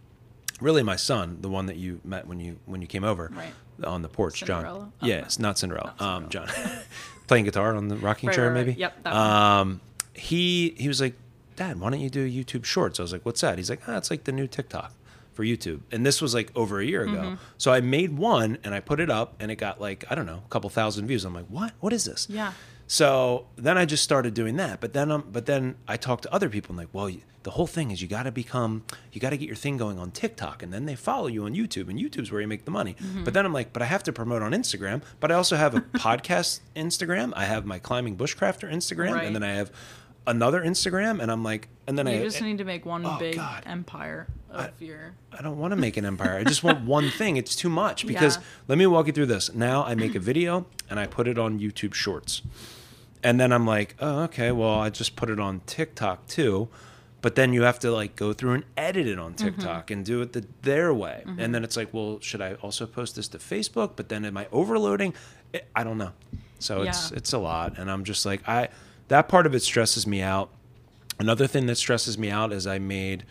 really 0.60 0.84
my 0.84 0.96
son, 0.96 1.38
the 1.42 1.50
one 1.50 1.66
that 1.66 1.78
you 1.78 2.00
met 2.04 2.28
when 2.28 2.40
you 2.40 2.58
when 2.66 2.82
you 2.82 2.88
came 2.88 3.04
over 3.04 3.32
Right. 3.34 3.54
on 3.84 4.02
the 4.04 4.10
porch, 4.10 4.42
John. 4.42 4.62
Cinderella? 4.64 4.92
Oh, 5.02 5.08
yeah, 5.08 5.16
it's 5.22 5.40
not 5.40 5.58
Cinderella. 5.58 5.96
Not 6.00 6.16
Um, 6.24 6.30
John 6.30 6.48
playing 7.28 7.46
guitar 7.46 7.76
on 7.76 7.88
the 7.88 7.96
rocking 7.98 8.28
Right, 8.28 8.36
chair, 8.36 8.52
right, 8.54 8.66
maybe. 8.68 8.80
Yep. 8.80 9.08
Um, 9.08 9.82
he 10.14 10.76
he 10.78 10.88
was 10.88 11.02
like, 11.02 11.16
Dad, 11.62 11.80
why 11.80 11.90
don't 11.92 12.00
you 12.00 12.10
do 12.10 12.30
YouTube 12.30 12.66
Shorts? 12.66 13.00
I 13.00 13.04
was 13.04 13.12
like, 13.14 13.26
What's 13.26 13.42
that? 13.42 13.58
He's 13.58 13.70
like, 13.70 13.82
Ah, 13.88 13.98
it's 13.98 14.10
like 14.10 14.24
the 14.24 14.32
new 14.32 14.48
TikTok 14.48 14.94
for 15.34 15.44
YouTube. 15.44 15.82
And 15.92 16.06
this 16.06 16.22
was 16.22 16.34
like 16.34 16.52
over 16.56 16.80
a 16.80 16.86
year 16.86 17.04
ago. 17.04 17.22
Mm-hmm. 17.22 17.36
So 17.58 17.72
I 17.72 17.80
made 17.82 18.18
one 18.18 18.58
and 18.64 18.74
I 18.74 18.80
put 18.80 19.00
it 19.00 19.10
up, 19.10 19.36
and 19.40 19.52
it 19.52 19.56
got 19.58 19.80
like 19.80 20.04
I 20.10 20.16
don't 20.16 20.26
know, 20.26 20.42
a 20.46 20.50
couple 20.50 20.70
thousand 20.70 21.08
views. 21.08 21.24
I'm 21.26 21.34
like, 21.36 21.48
What? 21.48 21.74
What 21.80 21.94
is 21.94 22.04
this? 22.06 22.28
yeah. 22.30 22.54
So 22.88 23.48
then 23.56 23.78
I 23.78 23.86
just 23.86 24.04
started 24.04 24.34
doing 24.34 24.58
that. 24.58 24.82
But 24.82 24.92
then, 24.92 25.12
um, 25.12 25.24
but 25.32 25.46
then 25.46 25.76
I 25.88 25.96
talked 25.96 26.24
to 26.24 26.34
other 26.34 26.50
people 26.50 26.72
and 26.74 26.78
like, 26.78 26.90
well, 26.92 27.10
you- 27.10 27.22
the 27.44 27.52
whole 27.52 27.66
thing 27.66 27.90
is 27.90 28.02
you 28.04 28.08
got 28.08 28.24
to 28.24 28.32
become, 28.32 28.84
you 29.14 29.20
got 29.22 29.32
to 29.32 29.38
get 29.38 29.48
your 29.48 29.56
thing 29.56 29.76
going 29.78 29.98
on 29.98 30.12
TikTok, 30.12 30.62
and 30.62 30.72
then 30.72 30.86
they 30.86 30.94
follow 30.96 31.26
you 31.26 31.46
on 31.46 31.56
YouTube, 31.56 31.90
and 31.90 31.98
YouTube's 31.98 32.32
where 32.32 32.40
you 32.42 32.48
make 32.48 32.66
the 32.66 32.72
money. 32.72 32.94
Mm-hmm. 33.02 33.24
But 33.24 33.34
then 33.34 33.46
I'm 33.48 33.54
like, 33.54 33.74
but 33.74 33.82
I 33.82 33.86
have 33.86 34.04
to 34.04 34.14
promote 34.14 34.44
on 34.44 34.52
Instagram. 34.52 35.02
But 35.20 35.32
I 35.32 35.36
also 35.36 35.56
have 35.56 35.74
a 35.74 35.82
podcast 35.96 36.60
Instagram. 36.76 37.34
I 37.36 37.46
have 37.46 37.66
my 37.66 37.80
climbing 37.80 38.16
bushcrafter 38.18 38.72
Instagram, 38.72 39.14
Right. 39.14 39.26
and 39.26 39.34
then 39.36 39.42
I 39.42 39.54
have 39.54 39.72
another 40.28 40.62
Instagram, 40.62 41.22
and 41.22 41.32
I'm 41.32 41.44
like, 41.44 41.68
and 41.88 41.98
then 41.98 42.08
You 42.08 42.14
I 42.14 42.24
just 42.24 42.42
need 42.42 42.58
to 42.60 42.64
make 42.64 42.86
one 42.86 43.06
Oh, 43.06 43.18
big 43.20 43.36
God. 43.36 43.64
empire 43.66 44.28
of 44.50 44.82
your. 44.82 45.14
I 45.32 45.42
don't 45.42 45.58
want 45.58 45.72
to 45.72 45.76
make 45.76 45.98
an 45.98 46.06
empire. 46.06 46.38
I 46.38 46.44
just 46.44 46.64
want 46.64 46.82
one 46.86 47.10
thing. 47.10 47.38
It's 47.38 47.56
too 47.56 47.70
much 47.70 48.06
because 48.06 48.38
Yeah. 48.38 48.44
let 48.68 48.78
me 48.78 48.86
walk 48.88 49.08
you 49.08 49.14
through 49.14 49.28
this. 49.28 49.54
Now 49.54 49.84
I 49.84 49.96
make 49.96 50.16
a 50.16 50.20
video 50.32 50.66
and 50.90 51.00
I 51.00 51.08
put 51.08 51.28
it 51.28 51.38
on 51.38 51.60
YouTube 51.60 51.94
Shorts. 51.94 52.42
And 53.24 53.40
then 53.40 53.52
I'm 53.52 53.68
like, 53.68 53.96
oh, 54.00 54.24
okay, 54.24 54.52
well, 54.52 54.80
I 54.80 54.90
just 54.90 55.16
put 55.16 55.30
it 55.30 55.40
on 55.40 55.62
TikTok 55.66 56.28
too. 56.28 56.70
But 57.22 57.36
then 57.36 57.54
you 57.54 57.62
have 57.64 57.78
to 57.80 57.92
like 57.92 58.16
go 58.16 58.34
through 58.34 58.54
and 58.54 58.64
edit 58.76 59.06
it 59.06 59.20
on 59.20 59.34
mm-hmm. 59.34 59.46
TikTok 59.46 59.92
and 59.92 60.04
do 60.04 60.22
it 60.22 60.34
the, 60.34 60.46
their 60.64 60.92
way. 60.94 61.24
Mm-hmm. 61.26 61.40
And 61.40 61.54
then 61.54 61.64
it's 61.64 61.78
like, 61.78 61.94
well, 61.94 62.20
should 62.20 62.42
I 62.42 62.56
also 62.56 62.88
post 62.88 63.16
this 63.16 63.28
to 63.30 63.38
Facebook? 63.38 63.92
But 63.96 64.10
then 64.10 64.26
am 64.26 64.38
I 64.38 64.48
overloading? 64.52 65.14
I 65.54 65.62
I 65.76 65.84
don't 65.84 65.98
know. 65.98 66.14
So 66.58 66.82
it's 66.84 67.12
it's 67.12 67.34
a 67.34 67.38
lot, 67.40 67.78
and 67.80 67.90
I'm 67.92 68.04
just 68.04 68.26
like 68.26 68.48
I 68.48 68.70
that 69.12 69.28
part 69.28 69.46
of 69.46 69.54
it 69.54 69.62
stresses 69.62 70.08
me 70.08 70.22
out. 70.22 70.50
Another 71.20 71.46
thing 71.46 71.66
that 71.68 71.76
stresses 71.76 72.18
me 72.18 72.30
out 72.32 72.52
is 72.54 72.66
I 72.66 72.80
made 72.80 73.26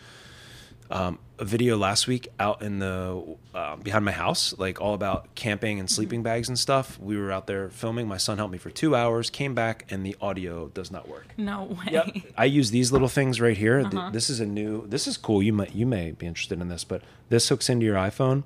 um, 0.89 1.19
a 1.39 1.45
video 1.45 1.77
last 1.77 2.05
week 2.07 2.27
out 2.39 2.61
in 2.61 2.79
the 2.79 3.35
uh, 3.55 3.75
behind 3.77 4.03
my 4.05 4.11
house, 4.11 4.53
like 4.57 4.79
all 4.81 4.93
about 4.93 5.33
camping 5.35 5.79
and 5.79 5.89
sleeping 5.89 6.21
bags 6.21 6.47
and 6.49 6.59
stuff. 6.59 6.99
We 6.99 7.17
were 7.17 7.31
out 7.31 7.47
there 7.47 7.69
filming. 7.69 8.07
My 8.07 8.17
son 8.17 8.37
helped 8.37 8.51
me 8.51 8.57
for 8.57 8.69
two 8.69 8.95
hours. 8.95 9.29
Came 9.29 9.55
back 9.55 9.85
and 9.89 10.05
the 10.05 10.15
audio 10.21 10.67
does 10.69 10.91
not 10.91 11.07
work. 11.07 11.27
No 11.37 11.63
way. 11.63 11.91
Yep. 11.91 12.07
I 12.37 12.45
use 12.45 12.71
these 12.71 12.91
little 12.91 13.07
things 13.07 13.39
right 13.41 13.57
here. 13.57 13.83
Th- 13.83 14.11
This 14.11 14.29
is 14.29 14.39
a 14.39 14.45
new. 14.45 14.85
This 14.87 15.07
is 15.07 15.17
cool. 15.17 15.41
You 15.41 15.53
might 15.53 15.73
you 15.73 15.85
may 15.85 16.11
be 16.11 16.25
interested 16.27 16.61
in 16.61 16.67
this, 16.69 16.83
but 16.83 17.01
this 17.29 17.47
hooks 17.49 17.69
into 17.69 17.85
your 17.85 17.95
iPhone, 17.95 18.43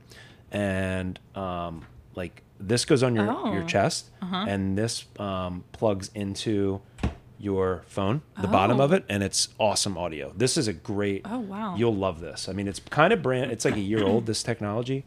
and 0.52 1.19
um, 1.36 1.86
like 2.15 2.43
this 2.60 2.86
goes 2.86 3.04
on 3.04 3.15
your 3.15 3.26
your 3.26 3.63
Oh. 3.63 3.67
chest, 3.67 4.10
and 4.21 4.78
this 4.78 5.06
um, 5.19 5.63
plugs 5.71 6.10
into 6.15 6.82
your 7.39 7.84
phone, 7.88 8.21
the 8.41 8.48
bottom 8.48 8.80
Oh. 8.80 8.86
of 8.86 8.93
it, 8.93 9.04
and 9.10 9.21
it's 9.24 9.50
awesome 9.60 9.98
audio. 9.98 10.32
This 10.36 10.58
is 10.58 10.67
a 10.67 10.74
great. 10.74 11.21
Oh, 11.26 11.39
wow. 11.39 11.76
You'll 11.76 11.95
love 11.95 12.19
this. 12.21 12.48
I 12.50 12.54
mean, 12.54 12.67
it's 12.67 12.80
kind 12.89 13.12
of 13.13 13.21
brand. 13.21 13.52
It's 13.52 13.65
like 13.65 13.76
a 13.76 13.80
year 13.82 14.04
old. 14.04 14.26
This 14.26 14.41
technology. 14.43 15.04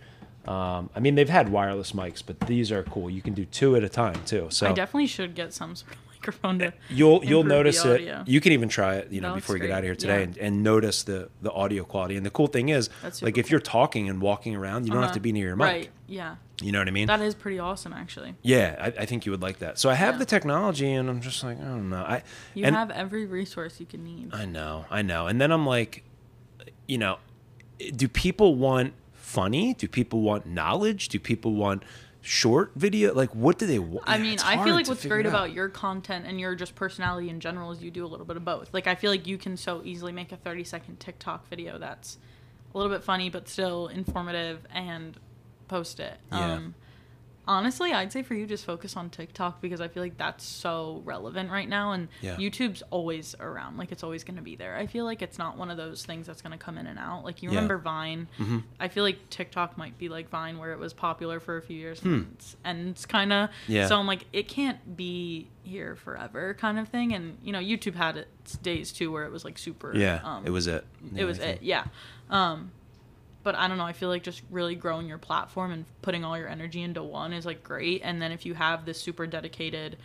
Um, 0.46 0.88
I 0.96 1.00
mean, 1.00 1.14
they've 1.14 1.28
had 1.28 1.50
wireless 1.50 1.92
mics, 1.92 2.22
but 2.24 2.40
these 2.40 2.72
are 2.72 2.82
cool. 2.82 3.10
You 3.10 3.20
can 3.20 3.34
do 3.34 3.44
two 3.44 3.76
at 3.76 3.82
a 3.84 3.88
time 3.88 4.22
too. 4.24 4.46
So 4.50 4.68
I 4.68 4.72
definitely 4.72 5.06
should 5.06 5.34
get 5.34 5.52
some 5.52 5.76
sort 5.76 5.92
of 5.92 5.98
microphone 6.28 6.58
to. 6.58 6.72
you'll 6.90 7.24
you'll 7.24 7.44
notice 7.44 7.84
it. 7.84 8.26
You 8.26 8.40
can 8.40 8.52
even 8.52 8.68
try 8.68 8.96
it, 8.96 9.10
you 9.12 9.20
know, 9.20 9.34
before 9.34 9.56
you 9.56 9.62
get 9.62 9.70
out 9.70 9.78
of 9.78 9.84
here 9.84 9.94
today, 9.94 10.18
Yeah. 10.18 10.24
and, 10.24 10.38
and 10.38 10.62
notice 10.62 11.02
the 11.02 11.28
the 11.42 11.50
audio 11.52 11.84
quality. 11.84 12.16
And 12.16 12.24
the 12.26 12.30
cool 12.30 12.46
thing 12.46 12.68
is, 12.68 12.90
like 13.02 13.14
super 13.14 13.40
if 13.40 13.50
you're 13.50 13.60
talking 13.60 14.08
and 14.08 14.20
walking 14.20 14.54
around, 14.54 14.84
you 14.86 14.90
don't 14.92 15.00
have 15.02 15.08
Uh-huh. 15.10 15.14
to 15.14 15.20
be 15.20 15.32
near 15.32 15.46
your 15.48 15.56
mic. 15.56 15.64
Right. 15.66 15.90
Yeah. 16.06 16.36
You 16.60 16.72
know 16.72 16.80
what 16.80 16.88
I 16.88 16.90
mean? 16.90 17.06
That 17.06 17.20
is 17.20 17.34
pretty 17.34 17.58
awesome, 17.60 17.92
actually. 17.92 18.34
yeah, 18.42 18.76
I, 18.80 19.02
I 19.02 19.06
think 19.06 19.24
you 19.26 19.32
would 19.32 19.42
like 19.42 19.60
that. 19.60 19.78
So 19.78 19.88
I 19.88 19.94
have 19.94 20.14
Yeah. 20.14 20.18
the 20.18 20.24
technology, 20.24 20.92
and 20.92 21.08
I'm 21.08 21.20
just 21.20 21.44
like, 21.44 21.58
I 21.60 21.64
don't 21.64 21.88
know. 21.88 22.02
I 22.02 22.22
You 22.54 22.64
and 22.64 22.74
have 22.74 22.90
every 22.90 23.26
resource 23.26 23.78
you 23.78 23.86
can 23.86 24.02
need. 24.04 24.30
I 24.34 24.44
know, 24.44 24.84
I 24.90 25.02
know. 25.02 25.26
And 25.28 25.40
then 25.40 25.52
I'm 25.52 25.64
like, 25.66 26.02
you 26.88 26.98
know, 26.98 27.18
do 27.94 28.08
people 28.08 28.56
want 28.56 28.94
funny? 29.12 29.74
Do 29.74 29.86
people 29.86 30.20
want 30.22 30.46
knowledge? 30.46 31.08
Do 31.08 31.20
people 31.20 31.54
want 31.54 31.84
short 32.20 32.72
video? 32.74 33.14
Like, 33.14 33.35
what 33.35 33.59
do 33.59 33.66
they 33.66 33.78
want? 33.78 34.04
I 34.07 34.18
mean, 34.18 34.38
I 34.44 34.62
feel 34.64 34.74
like 34.74 34.88
what's 34.88 35.04
great 35.04 35.26
out. 35.26 35.31
about 35.31 35.52
your 35.52 35.68
content 35.68 36.26
and 36.26 36.40
your 36.40 36.54
just 36.54 36.74
personality 36.74 37.31
in 37.31 37.40
general 37.40 37.72
is 37.72 37.83
you 37.83 37.90
do 37.90 38.04
a 38.04 38.09
little 38.09 38.26
bit 38.26 38.37
of 38.37 38.44
both. 38.44 38.72
Like, 38.72 38.87
I 38.87 38.94
feel 38.94 39.11
like 39.11 39.26
you 39.26 39.38
can 39.38 39.57
so 39.57 39.83
easily 39.85 40.12
make 40.12 40.33
a 40.33 40.37
30 40.37 40.64
second 40.64 41.00
TikTok 41.00 41.48
video 41.48 41.78
that's 41.78 42.18
a 42.74 42.78
little 42.78 42.92
bit 42.92 43.02
funny, 43.02 43.31
but 43.31 43.48
still 43.48 43.88
informative 43.88 44.66
and 44.72 45.16
post 45.68 46.00
it. 46.00 46.18
Yeah. 46.31 46.54
Um, 46.54 46.74
honestly, 47.48 47.92
I'd 47.92 48.12
say 48.12 48.22
for 48.22 48.34
you, 48.34 48.46
just 48.46 48.64
focus 48.64 48.96
on 48.96 49.11
TikTok 49.11 49.61
because 49.61 49.80
I 49.80 49.88
feel 49.88 50.02
like 50.02 50.16
that's 50.18 50.44
so 50.44 51.02
relevant 51.04 51.50
right 51.50 51.68
now. 51.68 51.92
And 51.92 52.08
Yeah. 52.20 52.37
YouTube's 52.37 52.82
always 52.90 53.34
around. 53.40 53.78
Like, 53.78 53.90
it's 53.90 54.04
always 54.04 54.22
going 54.22 54.37
to 54.37 54.42
be 54.42 54.54
there. 54.54 54.76
I 54.76 54.87
feel 54.87 55.04
like 55.06 55.22
it's 55.22 55.38
not 55.38 55.56
one 55.56 55.70
of 55.70 55.76
those 55.76 56.04
things 56.04 56.26
that's 56.26 56.42
going 56.42 56.52
to 56.52 56.58
come 56.58 56.78
in 56.78 56.87
and 56.87 56.98
out. 56.98 57.24
Like, 57.24 57.42
you 57.42 57.48
Yeah. 57.50 57.56
remember 57.56 57.78
Vine? 57.78 58.28
Mhm. 58.38 58.62
I 58.78 58.88
feel 58.88 59.02
like 59.02 59.30
TikTok 59.30 59.76
might 59.78 59.98
be 59.98 60.08
like 60.08 60.28
Vine, 60.28 60.58
where 60.58 60.72
it 60.72 60.78
was 60.78 60.92
popular 60.92 61.40
for 61.40 61.56
a 61.56 61.62
few 61.62 61.76
years 61.78 62.02
and 62.04 62.28
it's, 62.34 62.56
and 62.64 62.88
it's 62.90 63.06
kind 63.06 63.32
of 63.32 63.48
Hmm. 63.66 63.72
Yeah. 63.72 63.87
So 63.88 63.98
I'm 63.98 64.06
like, 64.06 64.26
it 64.32 64.46
can't 64.48 64.96
be 64.96 65.48
here 65.62 65.96
forever, 65.96 66.54
kind 66.54 66.78
of 66.78 66.88
thing. 66.88 67.12
And 67.14 67.38
you 67.42 67.52
know, 67.52 67.58
YouTube 67.61 67.94
had 67.94 68.16
its 68.18 68.56
days 68.58 68.92
too, 68.92 69.11
where 69.11 69.24
it 69.24 69.32
was 69.32 69.44
like 69.44 69.58
super. 69.58 69.96
Yeah, 69.96 70.20
um, 70.22 70.46
it 70.46 70.50
was 70.50 70.66
it. 70.66 70.84
It 71.16 71.24
was 71.24 71.38
it. 71.38 71.62
Yeah. 71.62 71.84
Um, 72.30 72.72
but 73.48 73.54
I 73.54 73.66
don't 73.66 73.78
know. 73.78 73.84
I 73.87 73.94
feel 73.94 74.11
like 74.11 74.22
just 74.22 74.42
really 74.50 74.74
growing 74.74 75.06
your 75.06 75.16
platform 75.16 75.72
and 75.72 75.87
putting 76.02 76.22
all 76.22 76.37
your 76.37 76.48
energy 76.48 76.82
into 76.82 77.02
one 77.02 77.32
is 77.32 77.46
like 77.46 77.64
great. 77.64 78.02
And 78.04 78.20
then 78.20 78.30
if 78.30 78.44
you 78.44 78.52
have 78.52 78.84
this 78.84 79.00
super 79.00 79.26
dedicated 79.26 79.96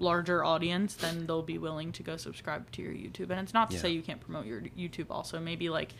larger 0.00 0.42
audience, 0.44 0.96
then 0.96 1.24
they'll 1.24 1.40
be 1.40 1.56
willing 1.56 1.92
to 1.92 2.02
go 2.02 2.16
subscribe 2.16 2.68
to 2.72 2.82
your 2.82 2.92
YouTube. 2.92 3.30
And 3.30 3.38
it's 3.38 3.54
not 3.54 3.70
to 3.70 3.76
Yeah. 3.76 3.82
say 3.82 3.90
you 3.90 4.02
can't 4.02 4.20
promote 4.20 4.44
your 4.44 4.60
YouTube 4.76 5.06
also. 5.08 5.38
Maybe 5.38 5.68
like 5.70 5.94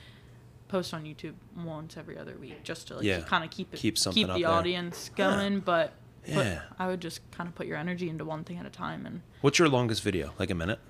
post 0.67 0.93
on 0.93 1.05
YouTube 1.05 1.35
once 1.57 1.97
every 1.97 2.19
other 2.19 2.35
week 2.41 2.65
just 2.65 2.89
to 2.89 2.97
like 2.97 3.05
Yeah. 3.05 3.21
kind 3.21 3.45
of 3.45 3.51
keep 3.53 3.73
it 3.73 3.77
Keep 3.79 3.95
keep 3.95 4.27
the 4.27 4.35
there. 4.41 4.49
audience 4.49 5.11
going. 5.15 5.61
But, 5.61 5.93
but 6.27 6.45
Yeah. 6.45 6.63
I 6.77 6.89
would 6.89 7.01
just 7.01 7.21
kind 7.31 7.49
of 7.49 7.55
put 7.55 7.69
your 7.69 7.77
energy 7.77 8.09
into 8.09 8.25
one 8.25 8.43
thing 8.43 8.59
at 8.59 8.67
a 8.67 8.71
time 8.71 9.07
and 9.07 9.21
What's 9.43 9.61
your 9.61 9.69
longest 9.69 10.03
video? 10.03 10.33
Like 10.41 10.51
a 10.51 10.57
minute? 10.57 10.81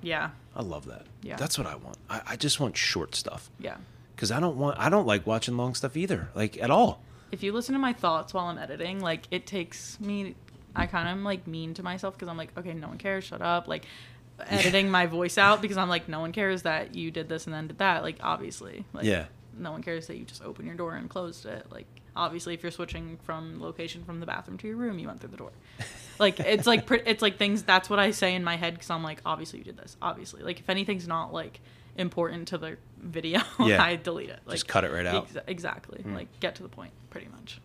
yeah, 0.00 0.30
I 0.54 0.62
love 0.62 0.84
that. 0.86 1.06
Yeah. 1.22 1.34
That's 1.34 1.58
what 1.58 1.66
I 1.66 1.74
want. 1.74 1.96
I, 2.08 2.20
I 2.24 2.36
just 2.36 2.60
want 2.60 2.76
short 2.76 3.16
stuff. 3.16 3.50
yeah. 3.58 3.78
Because 4.14 4.30
I 4.30 4.40
don't 4.40 4.56
want 4.56 4.78
I 4.78 4.88
don't 4.88 5.06
like 5.06 5.26
watching 5.26 5.56
long 5.56 5.74
stuff 5.74 5.96
either. 5.96 6.28
Like 6.34 6.60
at 6.62 6.70
all. 6.70 7.02
if 7.32 7.42
you 7.42 7.52
listen 7.52 7.72
to 7.72 7.78
my 7.78 7.92
thoughts 7.92 8.32
while 8.34 8.46
I'm 8.46 8.58
editing, 8.58 9.00
like 9.00 9.26
it 9.30 9.46
takes 9.46 9.98
me, 10.00 10.34
I 10.76 10.86
kind 10.86 11.08
of 11.08 11.12
am 11.12 11.24
like 11.24 11.46
mean 11.46 11.74
to 11.74 11.82
myself 11.82 12.14
because 12.14 12.28
I'm 12.28 12.36
like, 12.36 12.56
okay, 12.56 12.72
no 12.74 12.88
one 12.88 12.98
cares, 12.98 13.24
shut 13.24 13.42
up. 13.42 13.66
Like 13.68 13.86
editing 14.48 14.90
my 14.90 15.06
voice 15.06 15.38
out 15.38 15.62
because 15.62 15.76
I'm 15.76 15.88
like, 15.88 16.08
no 16.08 16.20
one 16.20 16.32
cares 16.32 16.62
that 16.62 16.94
you 16.94 17.10
did 17.10 17.28
this 17.28 17.46
and 17.46 17.54
then 17.54 17.66
did 17.68 17.78
that. 17.78 18.02
Like 18.02 18.18
obviously, 18.22 18.84
like, 18.92 19.04
Yeah. 19.04 19.26
no 19.58 19.72
one 19.72 19.82
cares 19.82 20.06
that 20.08 20.16
you 20.16 20.24
just 20.24 20.42
opened 20.42 20.66
your 20.68 20.76
door 20.76 20.94
and 20.94 21.08
closed 21.10 21.46
it. 21.46 21.66
Like 21.70 21.86
obviously, 22.16 22.54
if 22.54 22.62
you're 22.62 22.72
switching 22.72 23.18
from 23.24 23.60
location 23.60 24.04
from 24.04 24.20
the 24.20 24.26
bathroom 24.26 24.58
to 24.58 24.68
your 24.68 24.76
room, 24.76 24.98
you 25.00 25.06
went 25.08 25.20
through 25.20 25.30
the 25.30 25.36
door. 25.36 25.50
Like 26.16 26.38
it's 26.38 26.64
like 26.64 26.88
it's 27.06 27.22
like 27.22 27.38
things. 27.38 27.64
That's 27.64 27.90
what 27.90 27.98
I 27.98 28.12
say 28.12 28.36
in 28.36 28.44
my 28.44 28.54
head 28.54 28.74
because 28.74 28.88
I'm 28.88 29.02
like, 29.02 29.20
obviously 29.26 29.58
you 29.58 29.64
did 29.64 29.76
this. 29.76 29.96
Obviously, 30.00 30.44
like 30.44 30.60
if 30.60 30.70
anything's 30.70 31.08
not 31.08 31.32
like 31.32 31.58
important 31.96 32.48
to 32.48 32.58
the 32.58 32.76
video, 33.00 33.40
Yeah. 33.60 33.82
I 33.82 33.96
delete 33.96 34.30
it. 34.30 34.40
Like 34.46 34.54
Just 34.54 34.68
cut 34.68 34.84
it 34.84 34.92
right 34.92 35.06
out. 35.06 35.28
exa- 35.28 35.42
exactly. 35.46 36.02
Like 36.04 36.28
get 36.40 36.54
to 36.56 36.62
the 36.62 36.68
point, 36.68 36.92
pretty 37.10 37.28
much. 37.28 37.60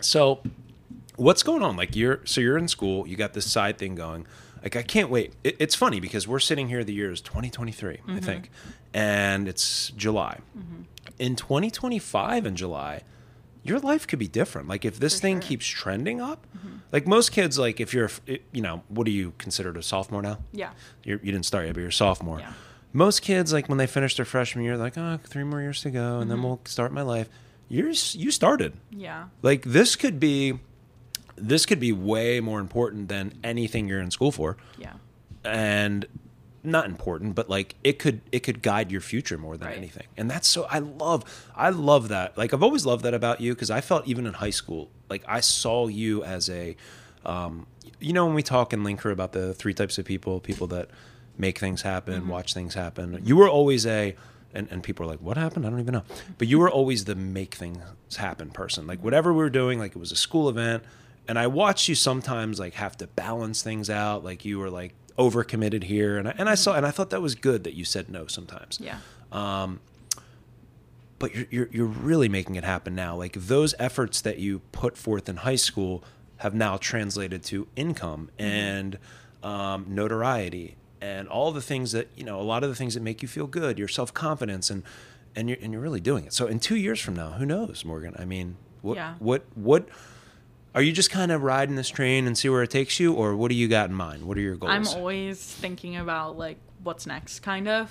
So, 0.00 0.40
what's 1.16 1.42
going 1.42 1.62
on? 1.62 1.76
Like 1.76 1.94
you're 1.96 2.20
so 2.24 2.40
you're 2.40 2.56
in 2.58 2.68
school, 2.68 3.06
you 3.06 3.16
got 3.16 3.32
this 3.34 3.50
side 3.50 3.78
thing 3.78 3.94
going. 3.94 4.26
Like 4.62 4.76
I 4.76 4.82
can't 4.82 5.10
wait. 5.10 5.32
It, 5.44 5.56
it's 5.58 5.74
funny 5.74 6.00
because 6.00 6.28
we're 6.28 6.38
sitting 6.38 6.68
here. 6.68 6.84
The 6.84 6.92
year 6.92 7.10
is 7.10 7.20
2023, 7.20 7.96
Mm-hmm. 7.96 8.10
I 8.16 8.20
think, 8.20 8.50
and 8.94 9.48
it's 9.48 9.90
July. 9.90 10.38
In 11.18 11.36
2025, 11.36 12.46
in 12.46 12.56
July, 12.56 13.02
your 13.62 13.78
life 13.78 14.06
could 14.06 14.18
be 14.18 14.28
different. 14.28 14.68
Like 14.68 14.84
if 14.84 14.98
this 14.98 15.14
For 15.16 15.20
thing 15.20 15.34
sure. 15.36 15.40
Mm-hmm. 15.42 15.48
keeps 15.48 15.66
trending 15.66 16.20
up, 16.20 16.46
like 16.92 17.06
most 17.06 17.32
kids, 17.32 17.58
like 17.58 17.80
if 17.80 17.92
you're, 17.94 18.10
you 18.52 18.62
know, 18.62 18.82
what 18.88 19.06
are 19.06 19.10
you 19.10 19.32
considered 19.38 19.76
a 19.76 19.82
sophomore 19.82 20.22
now? 20.22 20.38
Yeah. 20.52 20.70
You're, 21.04 21.18
you 21.22 21.32
didn't 21.32 21.46
start 21.46 21.66
yet, 21.66 21.74
but 21.74 21.80
you're 21.80 21.88
a 21.90 21.92
sophomore. 21.92 22.40
Yeah. 22.40 22.52
Most 22.92 23.22
kids, 23.22 23.52
like 23.52 23.68
when 23.68 23.78
they 23.78 23.86
finish 23.86 24.16
their 24.16 24.24
freshman 24.24 24.64
year, 24.64 24.76
like, 24.76 24.98
oh, 24.98 25.18
three 25.24 25.44
more 25.44 25.60
years 25.60 25.80
to 25.82 25.90
go, 25.90 26.14
and 26.18 26.22
Mm-hmm. 26.22 26.28
then 26.30 26.42
we'll 26.42 26.60
start 26.64 26.92
my 26.92 27.02
life. 27.02 27.28
You're, 27.68 27.90
you 27.90 28.30
started. 28.32 28.72
Yeah. 28.90 29.26
Like 29.42 29.62
this 29.62 29.94
could 29.94 30.18
be, 30.18 30.58
this 31.36 31.66
could 31.66 31.78
be 31.78 31.92
way 31.92 32.40
more 32.40 32.58
important 32.58 33.08
than 33.08 33.32
anything 33.44 33.88
you're 33.88 34.00
in 34.00 34.10
school 34.10 34.32
for, 34.32 34.56
Yeah. 34.76 34.94
and 35.44 36.06
not 36.62 36.84
important, 36.86 37.34
but 37.36 37.48
like 37.48 37.74
it 37.82 37.98
could 37.98 38.20
it 38.32 38.40
could 38.40 38.60
guide 38.60 38.90
your 38.92 39.00
future 39.00 39.38
more 39.38 39.56
than 39.56 39.68
Right. 39.68 39.78
anything. 39.78 40.06
And 40.18 40.30
that's 40.30 40.46
so 40.46 40.64
I 40.68 40.80
love 40.80 41.24
I 41.56 41.70
love 41.70 42.08
that. 42.08 42.36
Like 42.36 42.52
I've 42.52 42.62
always 42.62 42.84
loved 42.84 43.04
that 43.04 43.14
about 43.14 43.40
you 43.40 43.54
because 43.54 43.70
I 43.70 43.80
felt 43.80 44.06
even 44.06 44.26
in 44.26 44.34
high 44.34 44.50
school, 44.50 44.90
like 45.08 45.22
I 45.26 45.40
saw 45.40 45.86
you 45.86 46.22
as 46.22 46.50
a, 46.50 46.76
um, 47.24 47.66
you 47.98 48.12
know, 48.12 48.26
when 48.26 48.34
we 48.34 48.42
talk 48.42 48.74
in 48.74 48.84
Link 48.84 49.00
Crew 49.00 49.12
about 49.12 49.32
the 49.32 49.54
three 49.54 49.72
types 49.72 49.96
of 49.96 50.04
people, 50.04 50.38
people 50.40 50.66
that 50.66 50.90
make 51.40 51.58
things 51.58 51.82
happen, 51.82 52.28
watch 52.28 52.54
things 52.54 52.74
happen. 52.74 53.20
You 53.24 53.36
were 53.36 53.48
always 53.48 53.86
a 53.86 54.14
and, 54.52 54.66
and 54.70 54.82
people 54.82 55.06
are 55.06 55.08
like, 55.08 55.20
what 55.20 55.36
happened? 55.36 55.64
I 55.64 55.70
don't 55.70 55.80
even 55.80 55.94
know. 55.94 56.02
But 56.38 56.48
you 56.48 56.58
were 56.58 56.70
always 56.70 57.04
the 57.04 57.14
make 57.14 57.54
things 57.54 58.16
happen 58.16 58.50
person. 58.50 58.86
Like 58.86 59.02
whatever 59.02 59.32
we 59.32 59.38
were 59.38 59.50
doing, 59.50 59.78
like 59.78 59.92
it 59.92 59.98
was 59.98 60.12
a 60.12 60.16
school 60.16 60.48
event. 60.48 60.82
And 61.28 61.38
I 61.38 61.46
watched 61.46 61.88
you 61.88 61.94
sometimes 61.94 62.58
like 62.58 62.74
have 62.74 62.96
to 62.98 63.06
balance 63.06 63.62
things 63.62 63.88
out. 63.88 64.24
Like 64.24 64.44
you 64.44 64.58
were 64.58 64.70
like 64.70 64.92
overcommitted 65.16 65.84
here. 65.84 66.18
And 66.18 66.28
I, 66.28 66.34
and 66.36 66.48
I 66.48 66.56
saw, 66.56 66.74
and 66.74 66.84
I 66.84 66.90
thought 66.90 67.10
that 67.10 67.22
was 67.22 67.34
good 67.36 67.62
that 67.64 67.74
you 67.74 67.84
said 67.84 68.10
no 68.10 68.26
sometimes. 68.26 68.80
Yeah. 68.82 68.98
Um, 69.30 69.78
But 71.20 71.34
you're, 71.34 71.46
you're, 71.50 71.68
you're 71.70 71.86
really 71.86 72.28
making 72.28 72.56
it 72.56 72.64
happen 72.64 72.94
now. 72.94 73.14
Like 73.14 73.34
those 73.34 73.74
efforts 73.78 74.20
that 74.22 74.38
you 74.38 74.60
put 74.72 74.96
forth 74.96 75.28
in 75.28 75.36
high 75.36 75.56
school 75.56 76.02
have 76.38 76.54
now 76.54 76.78
translated 76.78 77.44
to 77.44 77.68
income 77.76 78.30
and 78.38 78.98
um, 79.42 79.84
notoriety 79.86 80.76
and 81.00 81.28
all 81.28 81.52
the 81.52 81.62
things 81.62 81.92
that, 81.92 82.08
you 82.16 82.24
know, 82.24 82.40
a 82.40 82.42
lot 82.42 82.62
of 82.62 82.68
the 82.70 82.76
things 82.76 82.94
that 82.94 83.02
make 83.02 83.22
you 83.22 83.28
feel 83.28 83.46
good, 83.46 83.78
your 83.78 83.88
self 83.88 84.12
confidence 84.12 84.70
and, 84.70 84.82
and 85.34 85.48
you're, 85.48 85.58
and 85.62 85.72
you're 85.72 85.82
really 85.82 86.00
doing 86.00 86.24
it. 86.26 86.32
So 86.32 86.46
in 86.46 86.60
two 86.60 86.76
years 86.76 87.00
from 87.00 87.14
now, 87.14 87.32
who 87.32 87.46
knows, 87.46 87.84
Morgan? 87.84 88.14
I 88.18 88.24
mean, 88.24 88.56
what, 88.82 88.96
Yeah. 88.96 89.14
what, 89.18 89.44
what, 89.54 89.88
are 90.74 90.82
you 90.82 90.92
just 90.92 91.10
kind 91.10 91.32
of 91.32 91.42
riding 91.42 91.74
this 91.74 91.88
train 91.88 92.26
and 92.26 92.38
see 92.38 92.48
where 92.48 92.62
it 92.62 92.70
takes 92.70 93.00
you, 93.00 93.12
or 93.12 93.34
what 93.34 93.48
do 93.48 93.56
you 93.56 93.66
got 93.66 93.90
in 93.90 93.96
mind? 93.96 94.22
What 94.22 94.36
are 94.36 94.40
your 94.40 94.54
goals? 94.54 94.70
I'm 94.72 94.86
always 94.86 95.40
thinking 95.42 95.96
about 95.96 96.38
like 96.38 96.58
what's 96.82 97.06
next, 97.06 97.40
kind 97.40 97.66
of, 97.66 97.90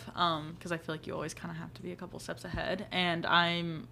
because 0.56 0.72
I 0.72 0.78
feel 0.78 0.96
like 0.96 1.06
you 1.06 1.14
always 1.14 1.34
kind 1.34 1.52
of 1.52 1.58
have 1.58 1.74
to 1.74 1.82
be 1.82 1.92
a 1.92 1.96
couple 1.98 2.20
steps 2.20 2.46
ahead, 2.46 2.86
and 2.92 3.26
I'm 3.26 3.90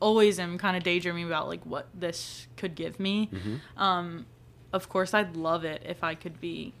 always 0.00 0.38
am 0.38 0.58
kind 0.58 0.76
of 0.76 0.82
daydreaming 0.82 1.24
about 1.24 1.48
like 1.48 1.64
what 1.64 1.88
this 1.94 2.46
could 2.58 2.74
give 2.74 3.00
me. 3.00 3.30
Mm-hmm. 3.32 3.82
Um, 3.82 4.26
of 4.70 4.90
course, 4.90 5.14
I'd 5.14 5.34
love 5.34 5.64
it 5.64 5.82
if 5.86 6.04
I 6.04 6.14
could 6.14 6.38
be 6.38 6.74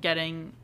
getting, 0.00 0.54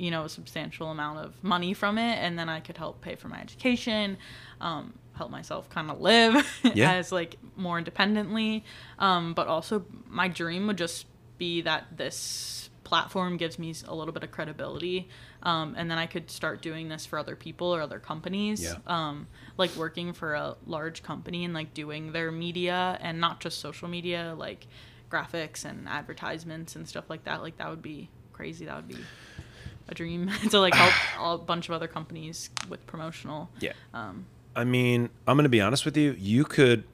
you 0.00 0.10
know, 0.10 0.24
a 0.24 0.28
substantial 0.28 0.88
amount 0.90 1.18
of 1.18 1.34
money 1.44 1.74
from 1.74 1.98
it, 1.98 2.16
and 2.16 2.38
then 2.38 2.48
I 2.48 2.60
could 2.60 2.78
help 2.78 3.02
pay 3.02 3.16
for 3.16 3.28
my 3.28 3.38
education, 3.40 4.16
um, 4.60 4.94
help 5.14 5.30
myself 5.30 5.68
kind 5.68 5.90
of 5.90 6.00
live 6.00 6.34
Yeah. 6.74 6.92
as 6.94 7.12
like 7.12 7.36
more 7.56 7.76
independently. 7.76 8.64
Um, 8.98 9.34
but 9.34 9.46
also, 9.46 9.84
my 10.08 10.26
dream 10.28 10.66
would 10.68 10.78
just 10.78 11.04
be 11.36 11.60
that 11.62 11.98
this 11.98 12.70
platform 12.82 13.36
gives 13.36 13.58
me 13.58 13.74
a 13.86 13.94
little 13.94 14.12
bit 14.12 14.24
of 14.24 14.30
credibility, 14.30 15.08
um, 15.42 15.74
and 15.76 15.90
then 15.90 15.98
I 15.98 16.06
could 16.06 16.30
start 16.30 16.62
doing 16.62 16.88
this 16.88 17.04
for 17.04 17.18
other 17.18 17.36
people 17.36 17.66
or 17.74 17.82
other 17.82 17.98
companies. 17.98 18.62
Yeah. 18.62 18.76
Um, 18.86 19.28
like 19.58 19.76
working 19.76 20.14
for 20.14 20.32
a 20.32 20.56
large 20.66 21.02
company 21.02 21.44
and 21.44 21.52
like 21.52 21.74
doing 21.74 22.12
their 22.12 22.32
media 22.32 22.96
and 23.02 23.20
not 23.20 23.40
just 23.40 23.58
social 23.60 23.86
media, 23.88 24.34
like 24.36 24.66
graphics 25.10 25.64
and 25.66 25.86
advertisements 25.88 26.74
and 26.74 26.88
stuff 26.88 27.10
like 27.10 27.24
that. 27.24 27.42
Like 27.42 27.58
that 27.58 27.68
would 27.68 27.82
be 27.82 28.08
crazy. 28.32 28.64
That 28.64 28.76
would 28.76 28.88
be 28.88 28.96
a 29.90 29.94
dream 29.94 30.30
to 30.50 30.60
like 30.60 30.74
help 30.74 31.40
a 31.40 31.44
bunch 31.44 31.68
of 31.68 31.74
other 31.74 31.88
companies 31.88 32.50
with 32.68 32.86
promotional. 32.86 33.50
Yeah. 33.60 33.72
Um, 33.92 34.26
I 34.54 34.64
mean, 34.64 35.10
I'm 35.26 35.36
going 35.36 35.44
to 35.44 35.48
be 35.48 35.60
honest 35.60 35.84
with 35.84 35.96
you. 35.96 36.16
You 36.18 36.44
could. 36.44 36.84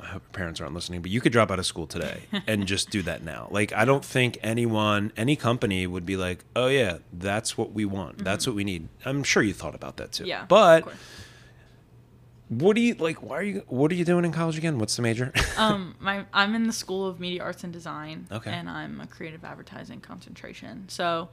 I 0.00 0.06
hope 0.14 0.22
your 0.22 0.32
parents 0.32 0.60
aren't 0.60 0.74
listening, 0.74 1.02
but 1.02 1.10
you 1.10 1.20
could 1.20 1.30
drop 1.30 1.50
out 1.50 1.58
of 1.58 1.66
school 1.66 1.86
today 1.86 2.22
and 2.46 2.66
just 2.66 2.90
do 2.90 3.02
that 3.02 3.22
now. 3.22 3.48
Like, 3.50 3.72
I 3.72 3.84
don't 3.84 4.04
think 4.04 4.38
anyone, 4.42 5.12
any 5.16 5.36
company 5.36 5.86
would 5.86 6.04
be 6.06 6.16
like, 6.16 6.44
oh, 6.56 6.66
yeah, 6.68 6.98
that's 7.12 7.56
what 7.56 7.72
we 7.72 7.84
want. 7.84 8.18
That's 8.24 8.46
what 8.46 8.56
we 8.56 8.64
need. 8.64 8.88
I'm 9.04 9.22
sure 9.22 9.42
you 9.42 9.52
thought 9.52 9.74
about 9.74 9.98
that 9.98 10.12
too. 10.12 10.24
Mm-hmm. 10.24 10.28
yeah. 10.28 10.44
But. 10.48 10.88
What 12.50 12.74
do 12.74 12.82
you, 12.82 12.94
like, 12.94 13.22
why 13.22 13.38
are 13.38 13.42
you, 13.42 13.62
what 13.68 13.92
are 13.92 13.94
you 13.94 14.04
doing 14.04 14.24
in 14.24 14.32
college 14.32 14.58
again? 14.58 14.78
What's 14.78 14.96
the 14.96 15.02
major? 15.02 15.32
um, 15.56 15.94
my 16.00 16.24
I'm 16.32 16.56
in 16.56 16.66
the 16.66 16.72
School 16.72 17.06
of 17.06 17.20
Media 17.20 17.44
Arts 17.44 17.62
and 17.62 17.72
Design. 17.72 18.26
Okay. 18.30 18.50
And 18.50 18.68
I'm 18.68 19.00
a 19.00 19.06
creative 19.06 19.44
advertising 19.44 20.00
concentration. 20.00 20.88
So, 20.88 21.28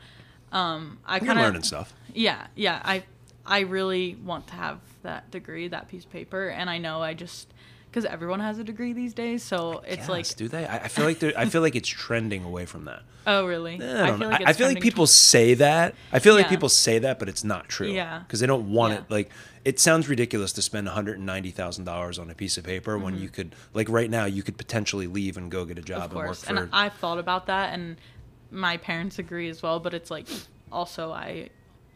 um, 0.52 1.00
I 1.06 1.18
kind 1.18 1.32
of 1.32 1.38
learning 1.46 1.64
stuff. 1.64 1.92
Yeah, 2.14 2.46
yeah. 2.56 2.82
I 2.86 3.04
I 3.48 3.62
really 3.62 4.16
want 4.24 4.48
to 4.48 4.54
have 4.54 4.80
that 5.02 5.32
degree, 5.32 5.68
that 5.70 5.88
piece 5.90 6.06
of 6.06 6.12
paper, 6.12 6.50
and 6.50 6.70
I 6.70 6.78
know 6.78 7.02
I 7.02 7.16
just 7.16 7.52
because 7.90 8.06
everyone 8.06 8.40
has 8.42 8.60
a 8.60 8.64
degree 8.64 8.94
these 8.94 9.14
days, 9.14 9.42
so 9.42 9.82
it's 9.88 10.08
like, 10.08 10.28
do 10.36 10.48
they? 10.48 10.68
I, 10.68 10.84
I 10.84 10.88
feel 10.88 11.06
like 11.06 11.24
I 11.24 11.46
feel 11.46 11.62
like 11.62 11.76
it's 11.76 11.90
trending 11.90 12.44
away 12.44 12.66
from 12.66 12.86
that. 12.86 13.02
oh 13.28 13.46
really? 13.46 13.80
Eh, 13.82 14.04
I, 14.04 14.08
don't 14.08 14.20
know. 14.20 14.30
I, 14.30 14.40
I 14.48 14.54
feel 14.54 14.68
like 14.68 14.82
people 14.82 15.08
to- 15.08 15.12
say 15.12 15.56
that. 15.56 15.96
I 16.12 16.20
feel 16.20 16.36
like 16.36 16.48
people 16.48 16.70
say 16.70 17.00
that, 17.00 17.18
but 17.18 17.28
it's 17.28 17.44
not 17.44 17.68
true. 17.68 17.88
Yeah. 17.90 18.20
Because 18.20 18.40
they 18.40 18.48
don't 18.48 18.72
want 18.72 18.94
Yeah. 18.94 19.00
it. 19.00 19.06
Like 19.10 19.30
it 19.68 19.82
sounds 19.82 20.08
ridiculous 20.08 20.54
to 20.54 20.62
spend 20.62 20.88
one 20.88 20.96
hundred 20.96 21.18
and 21.18 21.26
ninety 21.26 21.52
thousand 21.52 21.84
dollars 21.84 22.18
on 22.18 22.30
a 22.30 22.34
piece 22.34 22.58
of 22.58 22.64
paper 22.64 22.98
when 22.98 23.18
you 23.20 23.28
could, 23.28 23.54
like 23.74 23.90
right 23.90 24.10
now, 24.10 24.24
you 24.24 24.42
could 24.42 24.58
potentially 24.58 25.08
leave 25.08 25.36
and 25.36 25.52
go 25.52 25.66
get 25.66 25.78
a 25.78 25.82
job 25.82 26.04
of 26.04 26.12
and 26.12 26.16
work 26.16 26.38
for. 26.38 26.56
and 26.56 26.70
I've 26.72 26.94
thought 26.94 27.20
about 27.20 27.48
that, 27.48 27.74
and 27.74 27.98
my 28.50 28.78
parents 28.78 29.20
agree 29.20 29.50
as 29.50 29.62
well. 29.62 29.82
But 29.82 29.94
it's 29.94 30.10
like 30.10 30.26
also 30.72 31.12
I 31.12 31.50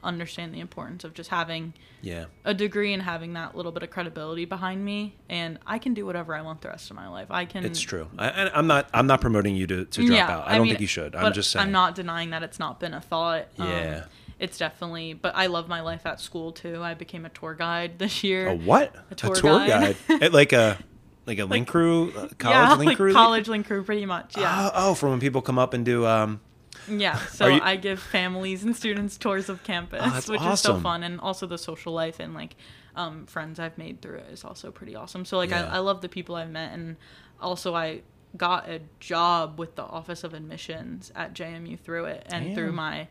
understand 0.04 0.54
the 0.54 0.60
importance 0.60 1.06
of 1.06 1.14
just 1.14 1.30
having 1.30 1.74
yeah. 2.02 2.26
a 2.44 2.54
degree 2.54 2.92
and 2.92 3.02
having 3.02 3.34
that 3.34 3.56
little 3.56 3.72
bit 3.72 3.84
of 3.84 3.90
credibility 3.90 4.44
behind 4.44 4.84
me, 4.84 5.16
and 5.30 5.58
I 5.66 5.80
can 5.80 5.94
do 5.94 6.06
whatever 6.06 6.36
I 6.36 6.42
want 6.42 6.60
the 6.60 6.68
rest 6.68 6.90
of 6.90 6.98
my 6.98 7.08
life. 7.08 7.28
I 7.30 7.46
can. 7.46 7.64
It's 7.64 7.80
true. 7.80 8.10
I, 8.20 8.52
i'm 8.54 8.68
not. 8.68 8.90
I'm 8.94 9.08
not 9.08 9.22
promoting 9.22 9.56
you 9.56 9.66
to, 9.68 9.86
to 9.86 10.06
drop 10.06 10.30
out. 10.30 10.46
I, 10.46 10.58
don't 10.58 10.64
mean, 10.64 10.72
think 10.72 10.82
you 10.82 10.88
should. 10.88 11.16
I'm 11.16 11.32
just 11.32 11.52
saying. 11.52 11.68
I'm 11.68 11.72
not 11.72 11.96
denying 11.96 12.32
that 12.32 12.44
it's 12.44 12.60
not 12.60 12.82
been 12.82 12.94
a 12.94 13.00
thought. 13.00 13.48
Um, 13.58 13.70
Yeah. 13.70 14.04
It's 14.42 14.58
definitely. 14.58 15.14
But 15.14 15.36
I 15.36 15.46
love 15.48 15.70
my 15.70 15.82
life 15.82 16.06
at 16.06 16.20
school 16.20 16.52
too. 16.52 16.82
I 16.84 16.94
became 16.96 17.26
a 17.26 17.30
tour 17.30 17.54
guide 17.54 18.00
this 18.00 18.24
year. 18.24 18.48
A 18.50 18.56
what? 18.56 18.94
A 19.12 19.16
tour 19.16 19.36
guide. 19.36 19.96
guide. 20.10 20.22
At 20.24 20.34
like 20.34 20.52
a 20.52 20.78
like 21.26 21.40
a 21.40 21.46
link 21.46 21.68
crew, 21.68 22.12
college 22.12 22.36
yeah, 22.44 22.74
link 22.76 22.88
like 22.90 22.98
crew. 22.98 23.14
college 23.14 23.48
link 23.48 23.68
crew, 23.68 23.84
pretty 23.84 24.06
much. 24.06 24.36
Yeah, 24.38 24.70
Oh, 24.74 24.90
oh, 24.90 24.94
for 24.96 25.10
when 25.10 25.20
people 25.20 25.42
come 25.42 25.60
up 25.60 25.74
and 25.74 25.86
do. 25.86 26.06
Um, 26.06 26.42
yeah. 26.90 27.18
So 27.28 27.46
you- 27.48 27.62
I 27.62 27.76
give 27.76 28.00
families 28.02 28.64
and 28.64 28.76
students 28.76 29.18
tours 29.18 29.48
of 29.48 29.64
campus, 29.64 30.02
Oh, 30.28 30.32
which 30.34 30.42
is 30.42 30.60
so 30.60 30.80
fun, 30.80 31.04
and 31.04 31.20
also 31.22 31.46
the 31.46 31.60
social 31.60 31.94
life 31.94 32.20
and 32.20 32.34
like 32.34 32.56
um, 32.96 33.26
friends 33.28 33.60
I've 33.60 33.78
made 33.78 34.02
through 34.02 34.18
it 34.18 34.32
is 34.32 34.44
also 34.44 34.72
pretty 34.72 34.96
awesome. 34.96 35.24
So 35.26 35.38
like 35.38 35.52
Yeah. 35.52 35.66
I, 35.72 35.76
I 35.76 35.80
love 35.80 36.02
the 36.02 36.10
people 36.10 36.36
I've 36.36 36.50
met, 36.50 36.74
and 36.74 36.98
also 37.40 37.76
I 37.76 38.02
got 38.36 38.68
a 38.70 38.82
job 39.00 39.60
with 39.60 39.76
the 39.76 39.84
Office 39.84 40.24
of 40.24 40.34
Admissions 40.34 41.12
at 41.16 41.34
JMU 41.34 41.80
through 41.80 42.06
it, 42.06 42.26
and 42.32 42.56
through 42.56 42.72
my 42.72 43.08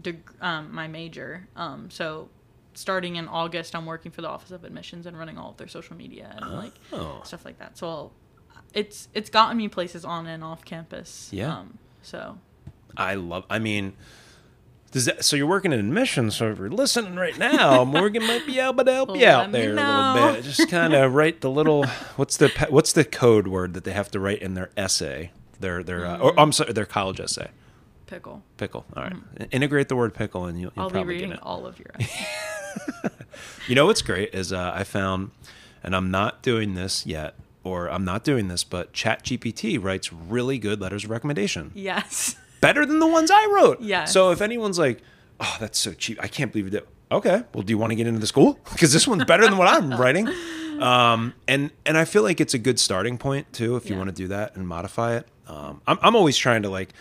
deg- 0.00 0.30
um, 0.40 0.72
my 0.74 0.88
major. 0.88 1.48
Um, 1.56 1.90
so 1.90 2.28
starting 2.74 3.16
in 3.16 3.28
August, 3.28 3.74
I'm 3.74 3.86
working 3.86 4.10
for 4.12 4.22
the 4.22 4.28
Office 4.28 4.50
of 4.50 4.64
Admissions 4.64 5.06
and 5.06 5.18
running 5.18 5.38
all 5.38 5.50
of 5.50 5.56
their 5.58 5.68
social 5.68 5.96
media 5.96 6.32
and 6.36 6.50
like 6.56 6.72
Oh. 6.92 7.20
stuff 7.24 7.44
like 7.44 7.58
that. 7.58 7.76
So 7.78 7.88
I'll, 7.88 8.12
it's 8.74 9.08
it's 9.12 9.28
gotten 9.28 9.56
me 9.56 9.68
places 9.68 10.04
on 10.04 10.26
and 10.26 10.42
off 10.42 10.64
campus. 10.64 11.28
Yeah. 11.32 11.54
Um, 11.58 11.78
so 12.02 12.38
I 12.96 13.14
love. 13.14 13.44
I 13.50 13.58
mean, 13.58 13.92
does 14.92 15.04
that, 15.06 15.24
so 15.24 15.36
you're 15.36 15.46
working 15.46 15.72
in 15.72 15.78
admissions. 15.80 16.36
So 16.36 16.50
if 16.50 16.58
you're 16.58 16.70
listening 16.70 17.16
right 17.16 17.36
now, 17.38 17.84
Morgan 17.86 18.26
might 18.26 18.46
be 18.46 18.58
able 18.58 18.84
to 18.84 18.92
help 18.92 19.10
you 19.10 19.16
Let 19.22 19.28
out 19.34 19.50
me 19.50 19.60
there 19.60 19.72
a 19.72 19.74
know. 19.74 20.12
little 20.14 20.32
bit. 20.34 20.44
Just 20.44 20.68
kind 20.70 20.94
of 20.94 21.12
write 21.14 21.40
the 21.42 21.50
little. 21.50 21.84
What's 22.16 22.36
the 22.38 22.48
pa- 22.48 22.66
what's 22.70 22.92
the 22.92 23.04
code 23.04 23.46
word 23.48 23.74
that 23.74 23.84
they 23.84 23.92
have 23.92 24.10
to 24.12 24.20
write 24.20 24.40
in 24.40 24.54
their 24.54 24.70
essay? 24.76 25.32
Their 25.60 25.82
their 25.82 26.04
uh, 26.06 26.18
or 26.18 26.38
I'm 26.40 26.52
sorry, 26.52 26.72
their 26.72 26.86
college 26.86 27.20
essay. 27.20 27.50
Pickle. 28.12 28.42
Pickle. 28.58 28.84
All 28.96 29.02
right. 29.04 29.14
Integrate 29.50 29.88
the 29.88 29.96
word 29.96 30.12
pickle, 30.14 30.44
and 30.46 30.60
you'll, 30.60 30.72
you'll. 30.76 30.84
I'll 30.84 30.88
be 30.90 30.94
probably 30.94 31.14
reading 31.14 31.30
get 31.30 31.38
it. 31.38 31.42
all 31.42 31.66
of 31.66 31.78
your. 31.78 31.90
You 33.68 33.74
know 33.74 33.86
what's 33.86 34.02
great 34.02 34.34
is 34.34 34.52
uh, 34.52 34.72
I 34.74 34.84
found, 34.84 35.30
and 35.82 35.94
I'm 35.96 36.10
not 36.10 36.42
doing 36.42 36.74
this 36.74 37.06
yet, 37.06 37.34
or 37.64 37.88
I'm 37.90 38.04
not 38.04 38.24
doing 38.24 38.48
this, 38.48 38.64
but 38.64 38.92
ChatGPT 38.92 39.82
writes 39.82 40.12
really 40.12 40.58
good 40.58 40.80
letters 40.80 41.04
of 41.04 41.10
recommendation, 41.10 41.70
Yes. 41.74 42.34
better 42.60 42.84
than 42.84 42.98
the 42.98 43.06
ones 43.06 43.30
I 43.32 43.46
wrote. 43.54 43.80
Yes. 43.80 44.12
So 44.12 44.30
if 44.32 44.40
anyone's 44.40 44.78
like, 44.78 45.00
"Oh, 45.40 45.56
that's 45.60 45.78
so 45.78 45.92
cheap," 45.92 46.18
I 46.22 46.28
can't 46.28 46.52
believe 46.52 46.74
it. 46.74 46.86
Okay, 47.10 47.42
well, 47.54 47.62
do 47.62 47.72
you 47.72 47.78
want 47.78 47.90
to 47.90 47.94
get 47.96 48.06
into 48.06 48.20
the 48.20 48.26
school? 48.26 48.58
Because 48.72 48.92
this 48.92 49.06
one's 49.06 49.24
better 49.24 49.44
than 49.44 49.56
what 49.58 49.68
I'm 49.68 49.92
writing. 49.98 50.28
Um, 50.82 51.34
and 51.46 51.70
and 51.86 51.96
I 51.96 52.04
feel 52.04 52.22
like 52.24 52.40
it's 52.40 52.54
a 52.54 52.58
good 52.58 52.80
starting 52.80 53.16
point 53.16 53.52
too 53.52 53.76
if 53.76 53.84
you 53.86 53.92
Yeah. 53.92 53.98
want 53.98 54.08
to 54.08 54.16
do 54.16 54.26
that 54.28 54.56
and 54.56 54.66
modify 54.66 55.14
it. 55.16 55.28
Um, 55.46 55.80
I'm 55.86 55.98
I'm 56.02 56.16
always 56.16 56.36
trying 56.36 56.62
to 56.62 56.70
like 56.70 56.92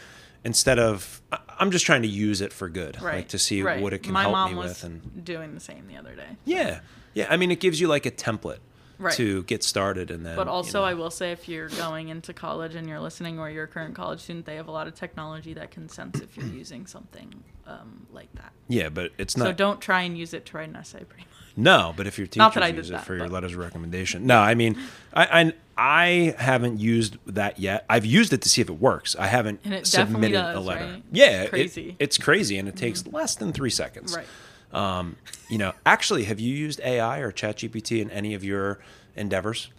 instead 0.44 0.80
of 0.80 1.22
I'm 1.60 1.72
just 1.72 1.86
trying 1.86 2.02
to 2.02 2.08
use 2.08 2.42
it 2.42 2.52
for 2.54 2.70
good, 2.70 3.02
Right. 3.02 3.18
like 3.18 3.28
to 3.30 3.40
see 3.40 3.62
right. 3.62 3.82
what 3.82 3.94
it 3.94 4.00
can 4.04 4.14
My 4.14 4.22
help 4.24 4.34
mom 4.34 4.52
me 4.52 4.58
was 4.58 4.70
with 4.70 4.84
and 4.86 5.24
doing 5.26 5.54
the 5.54 5.60
same 5.60 5.88
the 5.88 5.98
other 5.98 6.16
day. 6.16 6.38
yeah. 6.46 6.80
Yeah. 7.14 7.28
I 7.30 7.38
mean, 7.38 7.52
it 7.52 7.60
gives 7.60 7.80
you 7.82 7.88
like 7.88 8.06
a 8.06 8.12
template 8.12 8.60
Right. 8.98 9.14
to 9.16 9.44
get 9.44 9.64
started 9.64 10.12
and 10.12 10.24
then. 10.26 10.36
But 10.36 10.46
you 10.46 10.52
also, 10.54 10.80
know- 10.80 10.86
I 10.86 10.94
will 10.94 11.10
say, 11.10 11.32
if 11.32 11.50
you're 11.50 11.70
going 11.70 12.10
into 12.10 12.34
college 12.34 12.76
and 12.76 12.88
you're 12.88 13.00
listening, 13.00 13.40
or 13.40 13.50
you're 13.50 13.64
a 13.64 13.68
current 13.68 13.96
college 13.96 14.20
student, 14.22 14.46
they 14.46 14.56
have 14.58 14.68
a 14.68 14.72
lot 14.72 14.88
of 14.88 14.94
technology 14.94 15.54
that 15.56 15.72
can 15.72 15.90
sense 15.90 16.20
if 16.22 16.38
you're 16.38 16.46
using 16.62 16.86
something 16.86 17.44
um, 17.66 18.06
like 18.12 18.32
that. 18.36 18.52
Yeah, 18.68 18.90
but 18.90 19.12
it's 19.18 19.36
not. 19.36 19.46
So 19.46 19.52
don't 19.54 19.82
try 19.82 20.02
and 20.04 20.16
use 20.18 20.34
it 20.36 20.46
to 20.48 20.58
write 20.58 20.70
an 20.70 20.76
essay. 20.76 21.04
Pretty. 21.04 21.26
No, 21.56 21.94
but 21.98 22.08
if 22.08 22.18
your 22.18 22.28
Not 22.36 22.54
teachers 22.54 22.56
that 22.56 22.64
I 22.64 22.72
did 22.72 22.78
use 22.78 22.90
it 22.90 22.94
that, 22.94 23.06
for 23.06 23.16
your 23.16 23.26
but- 23.26 23.32
letters 23.34 23.54
of 23.54 23.60
recommendation. 23.60 24.26
No, 24.26 24.40
I 24.40 24.56
mean, 24.56 24.78
I, 25.14 25.42
I 25.42 25.54
I 25.78 26.36
haven't 26.38 26.80
used 26.80 27.18
that 27.26 27.60
yet. 27.60 27.86
I've 27.90 28.06
used 28.06 28.34
it 28.34 28.42
to 28.44 28.50
see 28.50 28.62
if 28.62 28.70
it 28.70 28.80
works. 28.80 29.16
I 29.18 29.28
haven't 29.28 29.62
And 29.64 29.74
it 29.74 29.86
definitely 29.86 30.28
submitted 30.34 30.56
a 30.56 30.60
letter. 30.60 30.86
right? 30.86 31.04
Yeah, 31.12 31.44
it- 31.52 31.96
it's 32.00 32.18
crazy, 32.18 32.58
and 32.58 32.68
it 32.68 32.76
takes 32.76 33.06
less 33.08 33.36
than 33.36 33.52
three 33.54 33.70
seconds. 33.72 34.16
Right. 34.16 34.28
Um, 34.74 35.18
you 35.50 35.58
know, 35.58 35.74
actually, 35.86 36.26
have 36.26 36.40
you 36.40 36.54
used 36.56 36.80
AI 36.82 37.20
or 37.20 37.32
ChatGPT 37.32 38.02
in 38.02 38.10
any 38.12 38.34
of 38.34 38.44
your 38.44 38.80
endeavors? 39.16 39.70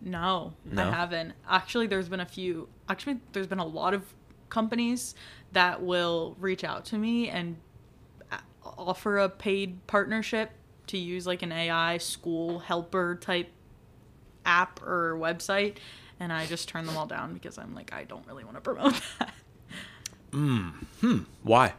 No, 0.00 0.52
No? 0.64 0.88
I 0.88 0.90
haven't. 0.92 1.32
Actually, 1.50 1.88
there's 1.88 2.08
been 2.08 2.20
a 2.20 2.24
few. 2.26 2.68
Actually, 2.88 3.18
there's 3.32 3.48
been 3.48 3.58
a 3.58 3.66
lot 3.66 3.92
of 3.94 4.04
companies 4.48 5.14
that 5.52 5.82
will 5.82 6.36
reach 6.38 6.62
out 6.64 6.84
to 6.86 6.96
me 6.98 7.28
and 7.28 7.56
offer 8.64 9.18
a 9.18 9.28
paid 9.28 9.84
partnership 9.86 10.50
to 10.88 10.98
use 10.98 11.26
like 11.26 11.42
an 11.42 11.52
AI 11.52 11.98
school 11.98 12.58
helper 12.58 13.16
type 13.16 13.50
app 14.44 14.82
or 14.82 15.16
website, 15.20 15.76
and 16.20 16.32
I 16.32 16.46
just 16.46 16.68
turn 16.68 16.86
them 16.86 16.96
all 16.96 17.06
down 17.06 17.34
because 17.34 17.58
I'm 17.58 17.74
like, 17.74 17.92
I 17.92 18.04
don't 18.04 18.26
really 18.26 18.44
want 18.44 18.56
to 18.56 18.60
promote 18.60 19.00
that. 19.18 19.34
Mm. 20.32 20.72
Hmm. 21.00 21.18
Why? 21.42 21.72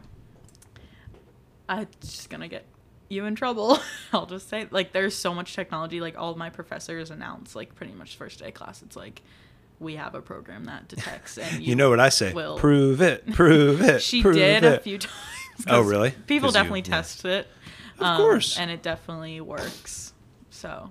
I'm 1.68 1.86
just 2.00 2.30
gonna 2.30 2.48
get 2.48 2.64
you 3.08 3.24
in 3.24 3.34
trouble. 3.34 3.78
I'll 4.12 4.26
just 4.26 4.48
say 4.48 4.66
like 4.70 4.92
there's 4.92 5.14
so 5.16 5.32
much 5.34 5.54
technology. 5.54 6.00
Like 6.00 6.18
all 6.18 6.34
my 6.34 6.50
professors 6.50 7.10
announce 7.10 7.54
like 7.54 7.74
pretty 7.74 7.92
much 7.92 8.16
first 8.16 8.40
day 8.40 8.50
class. 8.50 8.82
It's 8.82 8.96
like 8.96 9.22
we 9.78 9.96
have 9.96 10.14
a 10.14 10.20
program 10.20 10.64
that 10.64 10.88
detects 10.88 11.38
and 11.38 11.62
You 11.66 11.74
know 11.76 11.88
what 11.90 12.00
I 12.00 12.08
say? 12.08 12.32
will- 12.32 12.58
Prove 12.58 13.00
it. 13.00 13.30
Prove 13.32 13.80
it. 13.82 14.02
she 14.02 14.20
prove 14.22 14.34
did 14.34 14.64
it. 14.64 14.78
a 14.80 14.82
few 14.82 14.98
times. 14.98 15.14
Oh 15.68 15.80
really? 15.82 16.10
People 16.26 16.48
'Cause 16.48 16.54
you- 16.54 16.58
definitely 16.60 16.80
yeah. 16.80 16.96
test 16.96 17.24
it. 17.24 17.46
Of 18.00 18.16
course. 18.18 18.58
and 18.58 18.70
it 18.70 18.82
definitely 18.82 19.40
works. 19.40 20.12
So, 20.50 20.90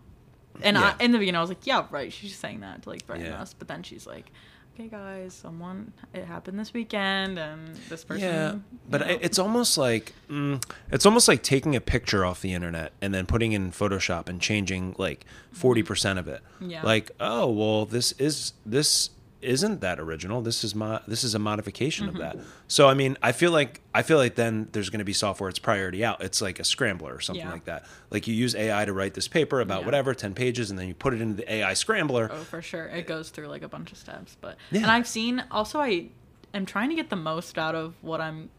and 0.62 0.76
Yeah. 0.78 0.95
I, 0.99 1.03
in 1.03 1.12
the 1.12 1.18
beginning, 1.20 1.38
I 1.38 1.41
was 1.41 1.49
like, 1.49 1.66
"Yeah, 1.66 1.86
right." 1.91 2.12
She's 2.12 2.36
saying 2.36 2.62
that 2.62 2.84
to 2.84 2.89
like 2.89 3.05
threaten 3.05 3.26
Yeah. 3.28 3.41
us, 3.41 3.53
but 3.53 3.68
then 3.68 3.84
she's 3.84 4.05
like, 4.07 4.32
"Okay, 4.76 4.88
guys, 4.88 5.34
someone 5.34 5.93
it 6.14 6.26
happened 6.26 6.60
this 6.60 6.74
weekend, 6.74 7.38
and 7.38 7.76
this 7.89 8.03
person." 8.03 8.24
Yeah, 8.28 8.51
you 8.53 8.64
but 8.89 9.01
know." 9.01 9.18
it's 9.22 9.38
almost 9.39 9.78
like 9.78 10.14
mm, 10.30 10.64
it's 10.91 11.05
almost 11.05 11.28
like 11.28 11.43
taking 11.43 11.76
a 11.76 11.82
picture 11.82 12.26
off 12.26 12.41
the 12.41 12.53
internet 12.53 12.93
and 13.01 13.14
then 13.14 13.26
putting 13.26 13.51
in 13.53 13.72
Photoshop 13.72 14.28
and 14.30 14.41
changing 14.41 14.95
like 14.97 15.26
forty 15.51 15.84
percent 15.84 16.20
of 16.20 16.28
it. 16.28 16.41
Yeah. 16.62 16.84
Like, 16.84 17.12
oh 17.20 17.49
well, 17.49 17.86
this 17.86 18.14
is 18.14 18.53
this 18.66 19.10
isn't 19.42 19.82
that 19.82 20.00
original. 20.00 20.42
This 20.42 20.64
is 20.64 20.76
my 20.76 21.02
this 21.08 21.24
is 21.24 21.34
a 21.36 21.40
modification 21.40 22.08
of 22.10 22.18
that. 22.18 22.36
Mm-hmm. 22.38 22.48
So 22.68 22.88
I 22.90 22.94
mean, 22.94 23.18
I 23.24 23.32
feel 23.32 23.52
like 23.52 23.82
I 23.94 24.02
feel 24.02 24.18
like 24.18 24.36
then 24.36 24.68
there's 24.72 24.90
going 24.90 25.00
to 25.00 25.06
be 25.06 25.14
software 25.14 25.50
it's 25.50 25.60
priority 25.60 26.04
out. 26.04 26.22
It's 26.22 26.42
like 26.42 26.60
a 26.60 26.64
scrambler 26.64 27.14
or 27.14 27.20
something 27.20 27.46
Yeah. 27.46 27.52
like 27.52 27.66
that. 27.66 27.86
Like 28.10 28.28
you 28.28 28.34
use 28.34 28.56
AI 28.56 28.86
to 28.86 28.94
write 28.94 29.14
this 29.14 29.28
paper 29.28 29.62
about 29.62 29.82
Yeah. 29.82 29.86
whatever 29.86 30.14
ten 30.14 30.34
pages, 30.34 30.70
and 30.70 30.78
then 30.80 30.88
you 30.88 30.94
put 30.94 31.14
it 31.14 31.22
into 31.22 31.36
the 31.36 31.52
AI 31.54 31.74
scrambler. 31.74 32.30
Oh, 32.32 32.44
for 32.44 32.62
sure. 32.62 32.86
It 32.88 33.08
goes 33.08 33.30
through 33.30 33.48
like 33.48 33.62
a 33.64 33.70
bunch 33.70 33.92
of 33.92 33.98
steps, 33.98 34.36
but 34.42 34.58
Yeah. 34.72 34.82
and 34.82 34.92
I've 34.92 35.08
seen 35.08 35.44
also 35.52 35.80
I 35.80 36.08
am 36.54 36.66
trying 36.66 36.90
to 36.90 36.96
get 36.96 37.10
the 37.10 37.16
most 37.16 37.58
out 37.58 37.76
of 37.76 37.94
what 38.02 38.20
I'm 38.22 38.50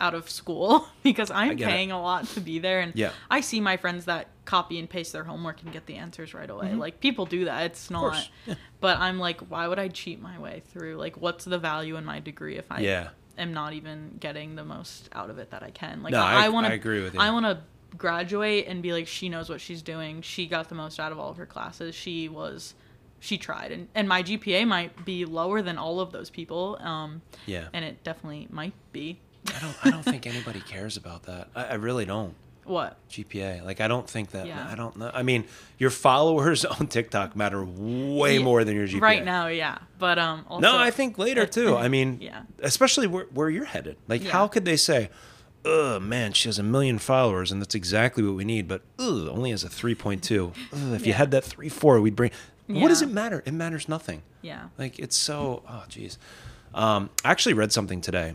out 0.00 0.14
of 0.14 0.28
school 0.28 0.86
because 1.02 1.30
I'm 1.30 1.56
get 1.56 1.68
it. 1.68 1.70
paying 1.70 1.90
a 1.92 2.00
lot 2.00 2.26
to 2.28 2.40
be 2.40 2.58
there 2.58 2.80
and 2.80 2.92
Yeah. 2.94 3.10
I 3.30 3.40
see 3.40 3.60
my 3.60 3.76
friends 3.76 4.04
that 4.06 4.28
copy 4.44 4.78
and 4.78 4.88
paste 4.88 5.12
their 5.12 5.24
homework 5.24 5.62
and 5.62 5.72
get 5.72 5.86
the 5.86 5.94
answers 5.96 6.34
right 6.34 6.48
away. 6.50 6.74
Like 6.74 7.00
people 7.00 7.24
do 7.26 7.46
that. 7.46 7.64
It's 7.64 7.90
not 7.90 8.14
Mm-hmm. 8.14 8.30
Yeah. 8.50 8.54
but 8.80 8.98
I'm 8.98 9.18
like 9.18 9.40
why 9.48 9.66
would 9.68 9.78
I 9.78 9.88
cheat 9.88 10.20
my 10.20 10.38
way 10.38 10.62
through? 10.72 10.96
Like 10.96 11.16
what's 11.16 11.44
the 11.46 11.58
value 11.58 11.96
in 11.96 12.04
my 12.04 12.20
degree 12.20 12.56
if 12.56 12.70
I 12.70 12.80
Yeah. 12.80 13.08
am 13.38 13.52
not 13.54 13.72
even 13.72 14.16
getting 14.20 14.54
the 14.54 14.64
most 14.64 15.08
out 15.12 15.30
of 15.30 15.38
it 15.38 15.50
that 15.50 15.62
I 15.62 15.70
can? 15.70 16.02
Like 16.02 16.12
No, 16.12 16.20
I- 16.22 16.44
I, 16.44 16.48
want 16.50 16.66
to 16.66 16.72
I 16.72 16.74
agree 16.74 17.02
with 17.02 17.14
you. 17.14 17.20
I 17.20 17.30
want 17.30 17.46
to 17.46 17.58
graduate 17.96 18.66
and 18.68 18.82
be 18.82 18.92
like 18.92 19.06
she 19.06 19.28
knows 19.30 19.48
what 19.48 19.60
she's 19.60 19.80
doing. 19.82 20.20
She 20.20 20.46
got 20.46 20.68
the 20.68 20.74
most 20.74 21.00
out 21.00 21.12
of 21.12 21.18
all 21.18 21.30
of 21.30 21.38
her 21.38 21.46
classes. 21.46 21.94
She 21.94 22.28
was 22.28 22.74
she 23.18 23.38
tried 23.38 23.72
and, 23.72 23.88
and 23.94 24.06
my 24.06 24.22
GPA 24.22 24.68
might 24.68 25.06
be 25.06 25.24
lower 25.24 25.62
than 25.62 25.78
all 25.78 26.00
of 26.00 26.12
those 26.12 26.28
people. 26.28 26.76
Um 26.80 27.22
Yeah. 27.46 27.68
and 27.72 27.82
it 27.84 28.04
definitely 28.04 28.46
might 28.50 28.74
be. 28.92 29.20
I 29.54 29.60
don't. 29.60 29.76
I 29.84 29.90
don't 29.90 30.02
think 30.02 30.26
anybody 30.26 30.60
cares 30.60 30.96
about 30.96 31.24
that. 31.24 31.48
I, 31.54 31.64
I 31.64 31.74
really 31.74 32.04
don't. 32.04 32.34
What? 32.64 32.96
GPA. 33.10 33.64
Like 33.64 33.80
I 33.80 33.86
don't 33.86 34.08
think 34.10 34.30
that. 34.32 34.46
Yeah. 34.46 34.66
I 34.68 34.74
don't 34.74 34.96
know. 34.96 35.10
I 35.14 35.22
mean, 35.22 35.44
your 35.78 35.90
followers 35.90 36.64
on 36.80 36.88
TikTok 36.88 37.36
matter 37.36 37.64
way 37.64 38.38
Yeah, 38.38 38.42
more 38.44 38.64
than 38.64 38.74
your 38.74 38.88
GPA. 38.88 39.00
Right 39.00 39.24
now, 39.24 39.46
yeah. 39.46 39.78
But 39.98 40.18
um 40.18 40.44
also 40.48 40.60
No, 40.62 40.76
I 40.76 40.90
think 40.90 41.16
later 41.18 41.46
too. 41.46 41.76
I 41.76 41.86
mean, 41.88 42.18
Yeah. 42.20 42.42
especially 42.60 43.06
where, 43.06 43.26
where 43.32 43.48
you're 43.50 43.66
headed. 43.66 43.96
Like, 44.08 44.24
Yeah. 44.24 44.32
how 44.32 44.48
could 44.48 44.64
they 44.64 44.76
say, 44.76 45.10
"Oh 45.64 46.00
man, 46.00 46.32
she 46.32 46.48
has 46.48 46.58
a 46.58 46.64
million 46.64 46.98
followers, 46.98 47.52
and 47.52 47.62
that's 47.62 47.74
exactly 47.76 48.24
what 48.24 48.34
we 48.34 48.44
need," 48.44 48.66
but 48.66 48.82
ugh, 48.98 49.28
only 49.28 49.50
has 49.52 49.62
a 49.62 49.68
3.2. 49.68 50.52
Ugh, 50.72 50.92
if 50.94 51.06
you 51.06 51.12
had 51.12 51.30
that 51.30 51.44
3.4, 51.44 52.02
we'd 52.02 52.16
bring. 52.16 52.32
What 52.66 52.88
does 52.88 53.00
it 53.00 53.10
matter? 53.12 53.44
It 53.46 53.54
matters 53.54 53.88
nothing. 53.88 54.22
Yeah. 54.42 54.70
Like 54.76 54.98
it's 54.98 55.16
so 55.16 55.62
oh 55.68 55.84
geez. 55.88 56.18
Um, 56.74 57.10
I 57.24 57.30
actually 57.30 57.54
read 57.54 57.70
something 57.72 58.00
today, 58.00 58.34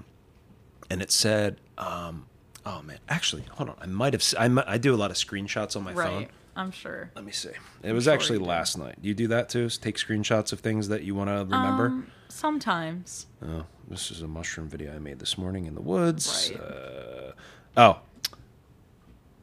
and 0.92 1.02
it 1.02 1.10
said, 1.10 1.62
um, 1.78 2.26
oh 2.66 2.82
man, 2.82 3.00
actually, 3.08 3.44
hold 3.52 3.70
on, 3.70 3.78
I 3.82 3.86
might 3.86 4.12
have. 4.12 4.24
I, 4.38 4.50
mi- 4.50 4.64
I 4.68 4.78
do 4.78 4.94
a 4.94 4.98
lot 4.98 5.10
of 5.10 5.16
screenshots 5.16 5.78
on 5.78 5.84
my 5.84 5.94
phone. 5.94 6.24
Right. 6.24 6.30
I'm 6.54 6.72
sure. 6.72 7.12
Let 7.16 7.24
me 7.24 7.32
see. 7.32 7.52
It 7.82 7.94
was 7.94 8.04
sure 8.04 8.14
actually 8.14 8.40
last 8.40 8.78
night. 8.78 9.02
Do 9.02 9.08
you 9.08 9.14
do 9.14 9.30
that 9.30 9.48
too? 9.48 9.70
Take 9.70 9.96
screenshots 9.96 10.52
of 10.52 10.60
things 10.60 10.90
that 10.90 11.04
you 11.04 11.16
want 11.16 11.30
to 11.30 11.46
remember? 11.56 11.86
Um, 11.86 12.12
sometimes. 12.28 13.28
oh, 13.42 13.64
this 13.88 14.12
is 14.12 14.22
a 14.22 14.28
mushroom 14.28 14.68
video 14.68 14.94
I 14.94 15.00
made 15.00 15.20
this 15.20 15.38
morning 15.38 15.66
in 15.66 15.76
the 15.76 15.82
woods. 15.82 16.52
Right. 16.54 16.62
Uh, 16.62 17.32
oh, 17.78 18.00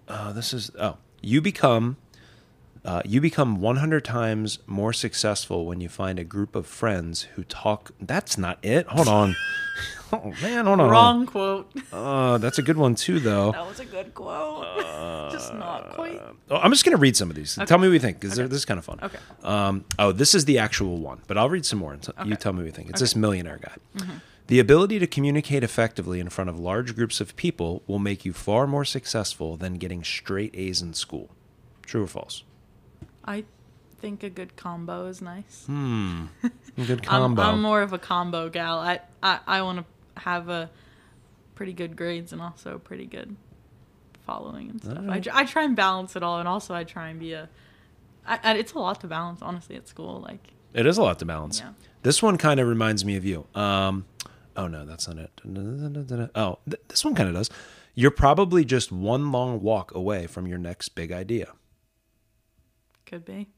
uh, 0.06 0.32
this 0.32 0.52
is 0.52 0.70
oh, 0.78 0.98
you 1.22 1.40
become. 1.40 1.96
Uh, 2.84 3.02
you 3.04 3.20
become 3.20 3.60
100 3.60 4.04
times 4.04 4.60
more 4.66 4.92
successful 4.92 5.66
when 5.66 5.80
you 5.80 5.88
find 5.88 6.18
a 6.18 6.24
group 6.24 6.54
of 6.54 6.66
friends 6.66 7.22
who 7.34 7.42
talk. 7.42 7.90
That's 8.00 8.36
not 8.38 8.58
it. 8.62 8.86
Hold 8.86 9.08
on. 9.08 9.34
oh, 10.12 10.32
man, 10.42 10.66
hold 10.66 10.80
on. 10.80 10.90
Wrong 10.90 11.26
quote. 11.26 11.70
Uh, 11.92 12.38
that's 12.38 12.58
a 12.58 12.62
good 12.62 12.76
one, 12.76 12.94
too, 12.94 13.18
though. 13.20 13.52
that 13.52 13.66
was 13.66 13.80
a 13.80 13.84
good 13.84 14.14
quote. 14.14 14.64
Just 15.32 15.52
not 15.54 15.90
quite. 15.90 16.20
Oh, 16.50 16.56
I'm 16.56 16.72
just 16.72 16.84
going 16.84 16.96
to 16.96 17.00
read 17.00 17.16
some 17.16 17.28
of 17.30 17.36
these. 17.36 17.58
Tell 17.66 17.78
me 17.78 17.86
what 17.88 17.92
you 17.94 18.00
think, 18.00 18.18
because 18.20 18.36
this 18.36 18.50
is 18.50 18.64
kind 18.64 18.78
of 18.78 18.84
fun. 18.84 18.98
Okay. 19.02 19.18
Um, 19.44 19.84
oh, 19.98 20.10
this 20.12 20.34
is 20.34 20.46
the 20.46 20.58
actual 20.58 20.96
one, 20.96 21.20
but 21.26 21.36
I'll 21.36 21.50
read 21.50 21.66
some 21.66 21.78
more. 21.78 21.92
And 21.92 22.02
t- 22.02 22.10
You 22.16 22.20
Okay. 22.22 22.30
Mm-hmm. 22.30 22.38
tell 22.38 22.52
me 22.54 22.58
what 22.60 22.66
you 22.66 22.72
think. 22.72 22.90
It's 22.90 23.00
this 23.00 23.14
millionaire 23.14 23.58
guy. 23.60 24.04
The 24.46 24.58
ability 24.58 24.98
to 24.98 25.06
communicate 25.06 25.62
effectively 25.62 26.18
in 26.20 26.30
front 26.30 26.48
of 26.48 26.58
large 26.58 26.96
groups 26.96 27.20
of 27.20 27.36
people 27.36 27.82
will 27.86 27.98
make 27.98 28.24
you 28.24 28.32
far 28.32 28.66
more 28.66 28.84
successful 28.86 29.56
than 29.58 29.74
getting 29.74 30.02
straight 30.02 30.54
A's 30.56 30.80
in 30.80 30.94
school. 30.94 31.28
True 31.84 32.04
or 32.04 32.06
false? 32.06 32.44
I 33.26 33.44
think 34.00 34.22
a 34.22 34.30
good 34.30 34.56
combo 34.56 35.06
is 35.06 35.20
nice. 35.20 35.64
Hmm. 35.66 36.26
Good 36.76 36.90
I'm, 36.90 36.98
combo. 37.00 37.42
I'm 37.42 37.60
more 37.60 37.82
of 37.82 37.92
a 37.92 37.98
combo 37.98 38.48
gal. 38.48 38.78
I 38.78 39.00
I, 39.22 39.40
I 39.46 39.62
want 39.62 39.78
to 39.80 39.84
have 40.18 40.48
a 40.48 40.70
pretty 41.54 41.72
good 41.72 41.96
grades 41.96 42.32
and 42.32 42.40
also 42.40 42.78
pretty 42.78 43.06
good 43.06 43.36
following 44.26 44.70
and 44.70 44.82
stuff. 44.82 44.98
I, 45.08 45.22
I 45.32 45.44
try 45.44 45.64
and 45.64 45.74
balance 45.74 46.14
it 46.14 46.22
all, 46.22 46.38
and 46.38 46.46
also 46.48 46.74
I 46.74 46.84
try 46.84 47.08
and 47.08 47.18
be 47.18 47.32
a. 47.32 47.48
I, 48.26 48.38
I, 48.42 48.54
it's 48.56 48.72
a 48.74 48.78
lot 48.78 49.00
to 49.00 49.06
balance, 49.06 49.40
honestly, 49.42 49.76
at 49.76 49.88
school. 49.88 50.20
Like, 50.20 50.52
It 50.74 50.86
is 50.86 50.98
a 50.98 51.02
lot 51.02 51.18
to 51.20 51.24
balance. 51.24 51.60
Yeah. 51.60 51.72
This 52.02 52.22
one 52.22 52.36
kind 52.36 52.60
of 52.60 52.68
reminds 52.68 53.04
me 53.04 53.16
of 53.16 53.24
you. 53.24 53.46
Um, 53.54 54.04
oh 54.56 54.66
no, 54.68 54.84
that's 54.84 55.08
not 55.08 55.16
it. 55.18 56.30
Oh, 56.34 56.58
th- 56.68 56.82
this 56.88 57.04
one 57.04 57.14
kind 57.14 57.28
of 57.28 57.34
does. 57.34 57.50
You're 57.94 58.10
probably 58.12 58.64
just 58.64 58.92
one 58.92 59.32
long 59.32 59.60
walk 59.60 59.94
away 59.94 60.26
from 60.26 60.46
your 60.46 60.58
next 60.58 60.90
big 60.90 61.10
idea. 61.10 61.52
could 63.06 63.24
be. 63.24 63.48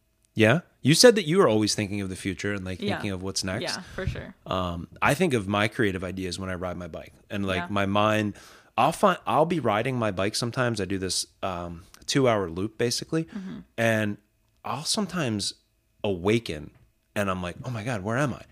Yeah, 0.41 0.61
you 0.83 0.95
said 0.95 1.15
that 1.17 1.27
you 1.27 1.37
were 1.39 1.49
always 1.49 1.75
thinking 1.75 2.01
of 2.01 2.09
the 2.09 2.17
future 2.17 2.53
and 2.55 2.65
like 2.65 2.81
Yeah. 2.81 2.89
thinking 2.95 3.11
of 3.11 3.23
what's 3.23 3.45
next. 3.45 3.63
Yeah, 3.63 3.81
for 3.95 4.07
sure. 4.07 4.35
Um, 4.47 4.89
I 5.03 5.13
think 5.15 5.35
of 5.35 5.47
my 5.47 5.69
creative 5.69 6.03
ideas 6.13 6.39
when 6.39 6.49
I 6.49 6.55
ride 6.55 6.77
my 6.79 6.89
bike, 6.89 7.13
and 7.29 7.47
like 7.47 7.65
Yeah. 7.65 7.67
my 7.81 7.87
mind. 7.87 8.35
I'll 8.79 8.93
find 8.93 9.19
I'll 9.27 9.45
be 9.57 9.61
riding 9.61 9.97
my 9.99 10.11
bike 10.11 10.35
sometimes. 10.35 10.81
I 10.81 10.87
do 10.87 10.99
this 10.99 11.27
um, 11.43 11.83
two 12.07 12.27
hour 12.31 12.49
loop 12.49 12.79
basically, 12.79 13.25
Mm-hmm. 13.25 13.59
and 13.77 14.17
I'll 14.65 14.85
sometimes 14.85 15.55
awaken 16.03 16.71
and 17.15 17.31
I'm 17.31 17.43
like, 17.43 17.57
oh 17.65 17.71
my 17.71 17.83
god, 17.85 18.03
where 18.03 18.17
am 18.17 18.33
I? 18.33 18.43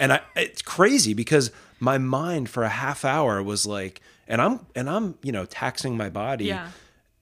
And 0.00 0.12
I 0.12 0.20
it's 0.36 0.60
crazy 0.62 1.14
because 1.14 1.50
my 1.80 1.96
mind 1.98 2.50
for 2.50 2.62
a 2.64 2.68
half 2.68 3.04
hour 3.04 3.42
was 3.42 3.64
like, 3.66 4.00
and 4.26 4.42
I'm 4.42 4.66
and 4.74 4.90
I'm 4.90 5.16
you 5.22 5.32
know 5.32 5.46
taxing 5.46 5.96
my 5.96 6.10
body. 6.10 6.46
Yeah. 6.46 6.68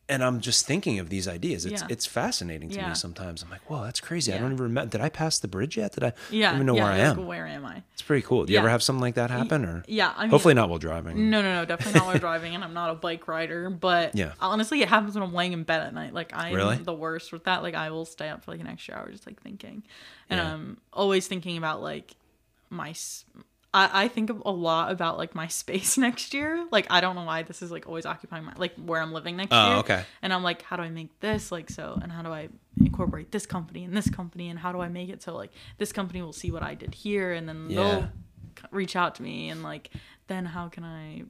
And 0.09 0.23
I'm 0.23 0.41
just 0.41 0.67
thinking 0.67 1.01
of 1.01 1.09
these 1.11 1.27
ideas. 1.27 1.67
It's 1.67 1.83
Yeah. 1.83 1.89
it's 1.91 2.07
fascinating 2.07 2.69
to 2.71 2.77
Yeah. 2.77 2.91
me 2.91 2.95
sometimes. 2.95 3.43
I'm 3.43 3.51
like, 3.51 3.69
whoa, 3.69 3.83
that's 3.83 3.99
crazy. 4.01 4.33
I 4.33 4.39
don't 4.39 4.53
even 4.53 4.63
remember. 4.63 4.89
Did 4.91 5.01
I 5.01 5.09
pass 5.09 5.41
the 5.41 5.49
bridge 5.49 5.77
yet? 5.77 5.95
Did 5.95 6.05
I? 6.05 6.07
Yeah. 6.07 6.13
I 6.13 6.35
Yeah. 6.37 6.47
don't 6.51 6.55
even 6.59 6.67
know 6.67 6.77
yeah, 6.77 6.85
where 6.85 6.93
I 6.93 6.99
am. 6.99 7.17
Like, 7.19 7.27
where 7.27 7.47
am 7.49 7.65
I? 7.67 7.83
It's 7.93 8.03
pretty 8.03 8.23
cool. 8.25 8.45
Do 8.45 8.53
you 8.53 8.59
ever 8.61 8.69
have 8.69 8.85
something 8.85 9.01
like 9.01 9.17
that 9.17 9.31
happen, 9.33 9.65
or 9.65 9.83
Yeah. 9.89 10.13
I 10.17 10.23
mean, 10.23 10.31
hopefully 10.31 10.55
not 10.55 10.69
while 10.69 10.79
driving? 10.79 11.29
No, 11.29 11.43
no, 11.43 11.55
no, 11.57 11.65
definitely 11.65 11.99
not 11.99 12.07
while 12.07 12.19
driving, 12.29 12.55
and 12.55 12.63
I'm 12.63 12.73
not 12.73 12.91
a 12.91 12.95
bike 12.95 13.27
rider. 13.27 13.69
But 13.69 14.15
Yeah. 14.15 14.35
honestly, 14.41 14.81
it 14.81 14.89
happens 14.89 15.15
when 15.17 15.25
I'm 15.25 15.35
laying 15.35 15.53
in 15.53 15.65
bed 15.65 15.81
at 15.81 15.93
night. 15.93 16.15
Like 16.15 16.31
I'm 16.33 16.55
Really? 16.55 16.77
the 16.77 16.95
worst 16.95 17.33
with 17.33 17.43
that. 17.45 17.65
Like 17.65 17.75
I 17.75 17.91
will 17.91 18.05
stay 18.05 18.29
up 18.29 18.45
for 18.45 18.53
like 18.53 18.61
an 18.61 18.69
extra 18.69 18.95
hour 18.95 19.11
just 19.11 19.27
like 19.27 19.43
thinking, 19.43 19.83
and 20.31 20.39
Yeah. 20.39 20.53
I'm 20.55 20.77
always 20.93 21.27
thinking 21.27 21.57
about 21.57 21.83
like 21.83 22.15
my. 22.71 22.95
I, 23.77 24.05
I 24.05 24.09
think 24.09 24.31
a 24.31 24.51
lot 24.51 24.91
about 24.91 25.19
like 25.19 25.35
my 25.35 25.47
space 25.63 25.99
next 25.99 26.33
year. 26.35 26.67
Like 26.71 26.87
I 26.91 27.01
don't 27.01 27.15
know 27.15 27.25
why 27.25 27.43
this 27.43 27.61
is 27.63 27.71
like 27.71 27.87
always 27.87 28.07
occupying 28.07 28.45
my 28.45 28.55
like 28.57 28.75
where 28.77 29.01
I'm 29.03 29.13
living 29.13 29.37
next 29.37 29.53
Oh, 29.53 29.67
year. 29.69 29.77
okay. 29.79 30.05
And 30.23 30.33
I'm 30.33 30.43
like, 30.43 30.63
how 30.63 30.77
do 30.77 30.83
I 30.83 30.89
make 30.91 31.21
this 31.21 31.53
like 31.53 31.69
so? 31.71 31.99
And 32.03 32.11
how 32.11 32.23
do 32.23 32.31
I 32.33 32.49
incorporate 32.81 33.31
this 33.33 33.45
company 33.47 33.85
and 33.85 33.97
this 33.97 34.09
company? 34.09 34.49
And 34.49 34.59
how 34.59 34.73
do 34.73 34.81
I 34.81 34.89
make 34.89 35.09
it 35.11 35.23
so 35.23 35.35
like 35.37 35.51
this 35.79 35.93
company 35.93 36.23
will 36.23 36.33
see 36.33 36.51
what 36.51 36.63
I 36.63 36.75
did 36.75 36.95
here 36.95 37.33
and 37.33 37.49
then 37.49 37.67
Yeah. 37.71 37.77
they'll 37.83 38.09
reach 38.71 38.97
out 38.97 39.15
to 39.17 39.23
me 39.23 39.51
and 39.51 39.63
like 39.63 39.91
then 40.29 40.47
how 40.47 40.69
can 40.69 40.83
I? 40.85 41.25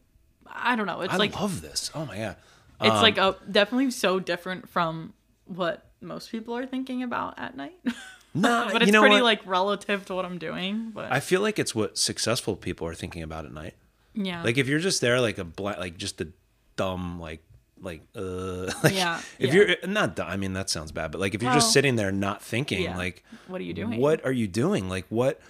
I 0.47 0.76
don't 0.76 0.86
know. 0.86 1.01
It's 1.01 1.12
I 1.12 1.16
like 1.16 1.38
love 1.40 1.61
this. 1.61 1.90
Oh 1.94 2.07
my 2.07 2.16
god. 2.16 2.36
it's 2.80 2.90
Um, 2.97 3.03
like 3.03 3.18
a 3.18 3.36
definitely 3.51 3.90
so 3.90 4.20
different 4.20 4.68
from 4.68 5.12
what 5.47 5.84
most 6.01 6.30
people 6.30 6.57
are 6.57 6.66
thinking 6.66 7.03
about 7.03 7.34
at 7.38 7.57
night. 7.57 7.78
No, 8.41 8.68
but 8.72 8.82
it's 8.82 8.87
you 8.87 8.93
know 8.93 9.01
pretty 9.01 9.16
what? 9.16 9.24
like 9.24 9.47
relative 9.47 10.05
to 10.07 10.14
what 10.14 10.24
I'm 10.24 10.39
doing. 10.39 10.91
But 10.95 11.11
I 11.12 11.20
feel 11.20 11.41
like 11.41 11.59
it's 11.59 11.74
what 11.74 11.97
successful 11.99 12.57
people 12.57 12.87
are 12.87 12.95
thinking 12.95 13.22
about 13.22 13.45
at 13.47 13.53
night. 13.53 13.74
yeah, 14.14 14.43
Like 14.43 14.59
if 14.59 14.68
you're 14.68 14.78
just 14.78 15.01
there, 15.01 15.20
like 15.20 15.39
a 15.39 15.45
black, 15.45 15.78
like 15.78 15.97
just 15.97 16.20
a 16.20 16.28
dumb, 16.76 17.18
like 17.20 17.43
like 17.80 18.03
uh, 18.16 18.72
like 18.82 18.95
Yeah, 18.95 19.20
If 19.39 19.53
yeah. 19.53 19.55
you're 19.55 19.76
not, 19.87 20.16
dumb, 20.16 20.28
I 20.28 20.37
mean 20.37 20.53
that 20.55 20.70
sounds 20.70 20.93
bad, 20.93 21.11
but 21.12 21.20
like 21.20 21.34
if 21.34 21.43
you're 21.43 21.51
Well, 21.51 21.61
just 21.61 21.72
sitting 21.72 21.97
there 21.97 22.11
not 22.12 22.43
thinking, 22.43 22.82
yeah. 22.82 22.97
like 22.97 23.22
what 23.49 23.61
are 23.61 23.64
you 23.64 23.74
doing? 23.74 24.01
what 24.01 24.24
are 24.24 24.32
you 24.32 24.49
doing? 24.49 24.89
Like 24.89 25.07
what? 25.09 25.41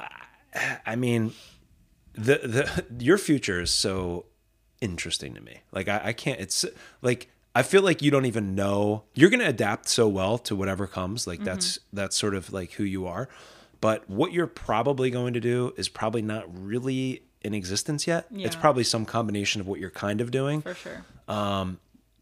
I- 0.00 0.78
I 0.86 0.96
mean, 0.96 1.32
the 2.14 2.38
the 2.44 2.84
your 3.04 3.18
future 3.18 3.60
is 3.60 3.70
so 3.70 4.26
interesting 4.80 5.34
to 5.34 5.40
me. 5.40 5.62
Like 5.72 5.88
I, 5.88 6.00
I 6.04 6.12
can't. 6.12 6.38
It's 6.40 6.64
like 7.02 7.28
I 7.54 7.62
feel 7.62 7.82
like 7.82 8.02
you 8.02 8.10
don't 8.10 8.26
even 8.26 8.54
know. 8.54 9.04
You're 9.14 9.30
gonna 9.30 9.44
adapt 9.48 9.88
so 9.88 10.08
well 10.08 10.38
to 10.38 10.56
whatever 10.56 10.86
comes. 10.86 11.26
Like 11.26 11.44
that's 11.44 11.78
Mm-hmm. 11.78 11.96
that's 11.96 12.16
sort 12.16 12.34
of 12.34 12.52
like 12.52 12.72
who 12.72 12.84
you 12.84 13.06
are. 13.06 13.28
But 13.80 14.08
what 14.08 14.32
you're 14.32 14.46
probably 14.46 15.10
going 15.10 15.34
to 15.34 15.40
do 15.40 15.72
is 15.76 15.88
probably 15.88 16.22
not 16.22 16.44
really 16.48 17.22
in 17.42 17.52
existence 17.54 18.06
yet. 18.06 18.26
It's 18.34 18.56
probably 18.56 18.82
some 18.84 19.04
combination 19.04 19.60
of 19.60 19.66
what 19.68 19.78
you're 19.78 19.90
kind 19.90 20.20
of 20.22 20.30
doing 20.30 20.62
for 20.62 20.74
sure. 20.74 21.04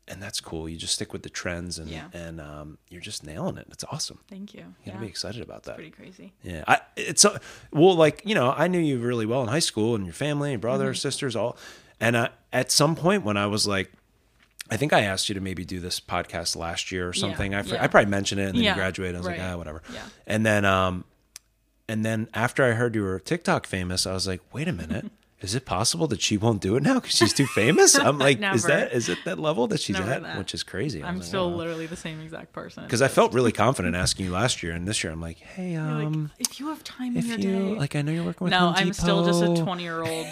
and 0.09 0.20
that's 0.20 0.41
cool. 0.41 0.68
You 0.68 0.76
just 0.76 0.95
stick 0.95 1.12
with 1.12 1.22
the 1.22 1.30
trends, 1.30 1.78
and 1.78 1.89
Yeah. 1.89 2.09
and 2.12 2.41
um, 2.41 2.78
you're 2.91 3.01
just 3.01 3.24
nailing 3.24 3.57
it. 3.57 3.68
It's 3.70 3.85
awesome. 3.85 4.18
Thank 4.28 4.53
you. 4.53 4.61
You 4.61 4.66
Yeah, 4.85 4.93
gotta 4.95 5.05
be 5.05 5.09
excited 5.09 5.41
about 5.43 5.62
that. 5.64 5.76
pretty 5.76 5.91
crazy. 5.93 6.33
Yeah, 6.43 6.64
I, 6.66 6.80
it's 6.97 7.24
uh, 7.24 7.39
well, 7.70 7.95
like 7.95 8.22
you 8.24 8.35
know, 8.35 8.51
I 8.51 8.66
knew 8.66 8.80
you 8.80 8.99
really 8.99 9.26
well 9.26 9.43
in 9.43 9.49
high 9.49 9.61
school, 9.61 9.95
and 9.95 10.05
your 10.05 10.14
family, 10.14 10.53
and 10.53 10.61
brother, 10.61 10.87
Mm-hmm. 10.91 10.97
sisters, 10.97 11.37
all. 11.37 11.57
And 12.01 12.16
I, 12.16 12.30
at 12.53 12.72
some 12.72 12.97
point, 12.97 13.22
when 13.24 13.37
I 13.37 13.47
was 13.47 13.66
like, 13.68 13.93
I 14.72 14.78
think 14.78 14.94
I 14.94 15.02
asked 15.02 15.28
you 15.28 15.34
to 15.34 15.40
maybe 15.42 15.66
do 15.66 15.80
this 15.80 16.00
podcast 16.00 16.56
last 16.56 16.90
year 16.90 17.06
or 17.06 17.12
something. 17.12 17.54
I, 17.54 17.60
fr- 17.62 17.74
yeah. 17.74 17.84
I 17.84 17.88
probably 17.88 18.10
mentioned 18.10 18.40
it, 18.40 18.44
and 18.44 18.54
then 18.56 18.64
Yeah, 18.64 18.70
you 18.70 18.76
graduated. 18.76 19.16
I 19.16 19.18
was 19.18 19.26
like, 19.26 19.38
ah, 19.38 19.56
whatever. 19.58 19.82
Yeah. 19.92 20.00
And 20.26 20.46
then, 20.46 20.64
um, 20.64 21.04
and 21.88 22.06
then 22.06 22.28
after 22.32 22.64
I 22.64 22.72
heard 22.72 22.94
you 22.94 23.02
were 23.02 23.18
TikTok 23.20 23.66
famous, 23.66 24.06
I 24.06 24.14
was 24.14 24.26
like, 24.26 24.40
wait 24.54 24.68
a 24.68 24.72
minute. 24.72 25.10
Is 25.42 25.56
it 25.56 25.66
possible 25.66 26.06
that 26.06 26.22
she 26.22 26.36
won't 26.38 26.62
do 26.62 26.76
it 26.76 26.84
now 26.84 26.94
because 27.00 27.16
she's 27.16 27.32
too 27.34 27.46
famous? 27.46 27.96
I'm 27.96 28.16
like, 28.16 28.40
is 28.54 28.62
that 28.62 28.92
is 28.92 29.08
it 29.08 29.18
that 29.24 29.40
level 29.40 29.66
that 29.66 29.80
she's 29.80 29.96
Never 29.98 30.08
at, 30.08 30.22
that. 30.22 30.38
which 30.38 30.54
is 30.54 30.62
crazy. 30.62 31.02
I 31.02 31.08
I'm 31.08 31.16
like, 31.16 31.24
still 31.24 31.50
wow. 31.50 31.56
literally 31.56 31.86
the 31.86 31.96
same 31.96 32.20
exact 32.20 32.52
person. 32.52 32.84
because 32.84 33.02
I 33.02 33.08
felt 33.08 33.34
really 33.34 33.50
confident 33.66 33.96
asking 33.96 34.26
you 34.26 34.30
last 34.32 34.62
year, 34.62 34.72
and 34.72 34.86
this 34.86 35.02
year 35.02 35.12
I'm 35.12 35.20
like, 35.20 35.38
hey, 35.38 35.72
You're 35.72 35.82
like, 35.82 36.06
um, 36.06 36.30
if 36.38 36.60
you 36.60 36.68
have 36.68 36.84
time 36.84 37.16
in 37.16 37.18
if 37.18 37.26
your 37.26 37.38
you 37.40 37.74
day. 37.74 37.78
like, 37.80 37.96
I 37.96 38.02
know 38.02 38.12
you're 38.12 38.22
working 38.22 38.44
with 38.44 38.52
no, 38.52 38.72
I'm 38.74 38.92
still 38.92 39.26
just 39.26 39.42
a 39.42 39.60
20 39.64 39.82
year 39.82 40.04
old 40.04 40.26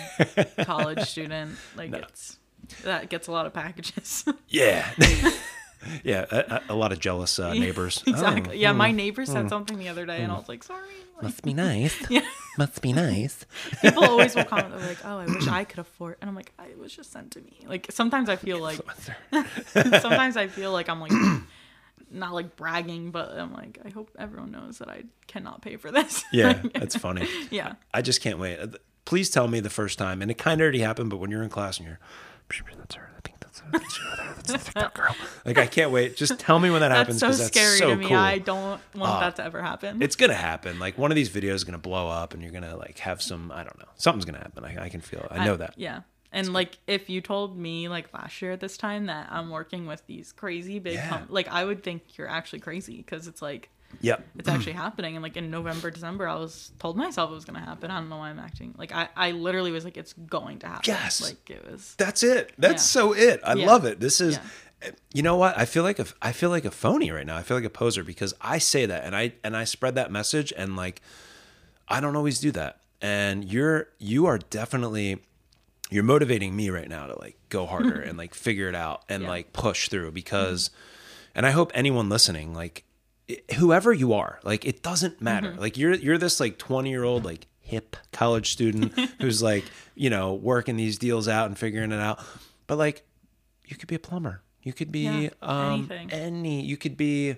college 0.64 1.00
student. 1.08 1.56
Like 1.76 1.92
it's 1.92 2.38
that 2.84 3.08
gets 3.08 3.28
a 3.28 3.32
lot 3.32 3.46
of 3.46 3.52
packages. 3.52 4.24
Yeah, 4.48 4.90
yeah, 6.02 6.24
a, 6.30 6.60
a 6.70 6.74
lot 6.74 6.92
of 6.92 6.98
jealous 6.98 7.38
uh, 7.38 7.52
neighbors. 7.54 8.02
exactly. 8.06 8.56
Oh, 8.56 8.60
yeah, 8.60 8.72
my 8.72 8.90
hmm, 8.90 8.96
neighbor 8.96 9.24
said 9.24 9.42
hmm. 9.42 9.48
something 9.48 9.78
the 9.78 9.88
other 9.88 10.06
day, 10.06 10.22
and 10.22 10.32
I 10.32 10.34
hmm. 10.34 10.40
was 10.40 10.48
like, 10.48 10.64
sorry. 10.64 10.88
Like, 11.14 11.22
must 11.22 11.42
be 11.42 11.54
nice. 11.54 12.10
yeah. 12.10 12.26
Must 12.58 12.82
be 12.82 12.92
nice. 12.92 13.46
People 13.80 14.04
always 14.04 14.34
will 14.34 14.44
comment. 14.44 14.76
They're 14.76 14.88
like, 14.88 15.04
"Oh, 15.04 15.18
I 15.18 15.26
wish 15.26 15.46
I 15.46 15.64
could 15.70 15.78
afford," 15.78 16.16
and 16.20 16.28
I'm 16.28 16.34
like, 16.34 16.52
it 16.68 16.78
was 16.78 16.94
just 16.94 17.12
sent 17.12 17.30
to 17.32 17.40
me." 17.40 17.58
Like 17.66 17.86
sometimes 17.90 18.28
I 18.28 18.36
feel 18.36 18.58
like 18.58 18.80
sometimes 19.66 20.36
I 20.36 20.48
feel 20.48 20.72
like 20.72 20.88
I'm 20.88 21.00
like 21.00 21.12
not 22.10 22.34
like 22.34 22.56
bragging, 22.56 23.12
but 23.12 23.30
I'm 23.30 23.52
like, 23.52 23.78
I 23.84 23.90
hope 23.90 24.10
everyone 24.18 24.50
knows 24.50 24.78
that 24.78 24.88
I 24.88 25.04
cannot 25.26 25.62
pay 25.62 25.76
for 25.76 25.90
this. 25.90 26.24
Yeah, 26.32 26.60
that's 26.74 26.96
funny. 26.96 27.28
yeah. 27.50 27.74
I 27.94 28.02
just 28.02 28.20
can't 28.20 28.38
wait. 28.38 28.58
Please 29.04 29.30
tell 29.30 29.48
me 29.48 29.60
the 29.60 29.70
first 29.70 29.98
time, 29.98 30.22
and 30.22 30.30
it 30.30 30.38
kind 30.38 30.60
of 30.60 30.64
already 30.64 30.80
happened. 30.80 31.10
But 31.10 31.18
when 31.18 31.30
you're 31.30 31.42
in 31.42 31.50
class 31.50 31.78
and 31.78 31.86
you're, 31.86 32.00
that's 32.76 32.94
her. 32.96 33.10
I 33.16 33.20
think 33.26 33.40
that's 33.40 33.60
her. 33.60 33.68
That's 33.72 33.96
her. 33.98 34.34
That's 34.36 34.52
the 34.52 34.58
TikTok 34.58 34.94
girl. 34.94 35.16
Like 35.44 35.58
I 35.58 35.66
can't 35.66 35.90
wait. 35.90 36.16
Just 36.16 36.38
tell 36.38 36.58
me 36.58 36.70
when 36.70 36.80
that 36.80 36.90
happens 36.90 37.20
That's 37.20 37.36
so 37.36 37.42
that's 37.44 37.54
scary 37.56 37.78
so 37.78 37.90
to 37.90 37.96
me. 37.96 38.06
cool. 38.06 38.16
I 38.16 38.38
don't 38.38 38.80
want 38.94 39.12
Ah. 39.12 39.20
that 39.20 39.36
to 39.36 39.44
ever 39.44 39.62
happen. 39.62 40.02
it's 40.02 40.16
gonna 40.16 40.34
happen. 40.34 40.78
Like 40.78 40.98
one 40.98 41.10
of 41.10 41.14
these 41.16 41.30
videos 41.30 41.54
is 41.56 41.64
gonna 41.64 41.78
blow 41.78 42.08
up, 42.08 42.34
and 42.34 42.42
you're 42.42 42.52
gonna 42.52 42.76
like 42.76 42.98
have 43.00 43.22
some. 43.22 43.50
I 43.52 43.62
don't 43.64 43.78
know. 43.78 43.88
Something's 43.96 44.24
gonna 44.24 44.38
happen. 44.38 44.64
I, 44.64 44.84
I 44.84 44.88
can 44.88 45.00
feel 45.00 45.20
it. 45.20 45.28
I 45.30 45.44
know 45.44 45.56
that. 45.56 45.74
Yeah. 45.76 46.00
And 46.32 46.52
like, 46.52 46.78
if 46.86 47.10
you 47.10 47.20
told 47.20 47.58
me 47.58 47.88
like 47.88 48.12
last 48.14 48.40
year 48.40 48.52
at 48.52 48.60
this 48.60 48.76
time 48.76 49.06
that 49.06 49.26
I'm 49.32 49.50
working 49.50 49.86
with 49.88 50.06
these 50.06 50.30
crazy 50.32 50.78
big, 50.78 50.94
Yeah. 50.94 51.08
com- 51.08 51.26
like 51.28 51.48
I 51.48 51.64
would 51.64 51.82
think 51.82 52.16
you're 52.16 52.28
actually 52.28 52.60
crazy 52.60 52.98
because 52.98 53.26
it's 53.26 53.42
like 53.42 53.68
Yep. 54.02 54.24
it's 54.38 54.48
actually 54.48 54.72
happening. 54.72 55.16
And 55.16 55.22
like 55.22 55.36
in 55.36 55.50
November, 55.50 55.90
December, 55.90 56.28
I 56.28 56.36
was 56.36 56.72
told 56.78 56.96
myself 56.96 57.30
it 57.30 57.34
was 57.34 57.44
gonna 57.44 57.60
happen. 57.60 57.90
I 57.90 57.98
don't 57.98 58.08
know 58.08 58.18
why 58.18 58.30
I'm 58.30 58.38
acting 58.38 58.74
like 58.78 58.92
I, 58.92 59.08
I 59.16 59.32
literally 59.32 59.72
was 59.72 59.84
like, 59.84 59.96
it's 59.96 60.12
going 60.12 60.60
to 60.60 60.66
happen. 60.68 60.84
Yes. 60.86 61.20
Like 61.22 61.50
it 61.50 61.70
was. 61.70 61.94
That's 61.98 62.22
it. 62.22 62.52
That's 62.58 62.82
Yeah. 62.82 63.02
so 63.02 63.12
it. 63.12 63.40
I 63.44 63.54
Yeah. 63.54 63.66
love 63.66 63.84
it. 63.84 64.00
This 64.00 64.20
is 64.20 64.38
Yeah. 64.82 64.90
you 65.12 65.22
know 65.22 65.36
what? 65.36 65.58
I 65.58 65.64
feel 65.64 65.82
like 65.82 65.98
a 65.98 66.06
I 66.22 66.32
feel 66.32 66.50
like 66.50 66.64
a 66.64 66.70
phony 66.70 67.10
right 67.10 67.26
now. 67.26 67.36
I 67.36 67.42
feel 67.42 67.56
like 67.56 67.64
a 67.64 67.70
poser 67.70 68.04
because 68.04 68.32
I 68.40 68.58
say 68.58 68.86
that 68.86 69.04
and 69.04 69.14
I 69.14 69.34
and 69.44 69.56
I 69.56 69.64
spread 69.64 69.94
that 69.96 70.10
message 70.10 70.52
and 70.56 70.76
like 70.76 71.02
I 71.88 72.00
don't 72.00 72.16
always 72.16 72.38
do 72.38 72.50
that. 72.52 72.80
And 73.02 73.44
you're 73.44 73.88
you 73.98 74.26
are 74.26 74.38
definitely 74.38 75.18
you're 75.90 76.04
motivating 76.04 76.54
me 76.54 76.70
right 76.70 76.88
now 76.88 77.06
to 77.06 77.18
like 77.18 77.36
go 77.48 77.66
harder 77.66 78.00
and 78.06 78.16
like 78.16 78.32
figure 78.34 78.68
it 78.68 78.74
out 78.74 79.02
and 79.08 79.24
like 79.24 79.52
push 79.52 79.88
through 79.88 80.12
because 80.12 80.68
mm-hmm. 80.68 81.30
and 81.34 81.46
I 81.46 81.50
hope 81.50 81.72
anyone 81.74 82.08
listening 82.08 82.54
like 82.54 82.84
whoever 83.56 83.92
you 83.92 84.12
are, 84.12 84.40
like 84.44 84.64
it 84.64 84.82
doesn't 84.82 85.20
matter. 85.20 85.54
Like 85.58 85.76
you're 85.76 85.94
you're 85.94 86.18
this 86.18 86.40
like 86.40 86.58
20-year-old 86.58 87.24
like 87.24 87.46
hip 87.60 87.96
college 88.12 88.50
student 88.52 88.98
who's 89.20 89.42
like, 89.42 89.64
you 89.94 90.10
know, 90.10 90.34
working 90.34 90.76
these 90.76 90.98
deals 90.98 91.28
out 91.28 91.46
and 91.46 91.58
figuring 91.58 91.92
it 91.92 92.00
out. 92.00 92.22
But 92.66 92.78
like 92.78 93.04
you 93.66 93.76
could 93.76 93.88
be 93.88 93.94
a 93.94 94.00
plumber. 94.00 94.42
You 94.62 94.72
could 94.72 94.92
be 94.92 95.00
Yeah, 95.00 95.28
um 95.42 95.88
anything. 95.90 96.10
any 96.12 96.62
you 96.62 96.76
could 96.76 96.96
be 96.96 97.36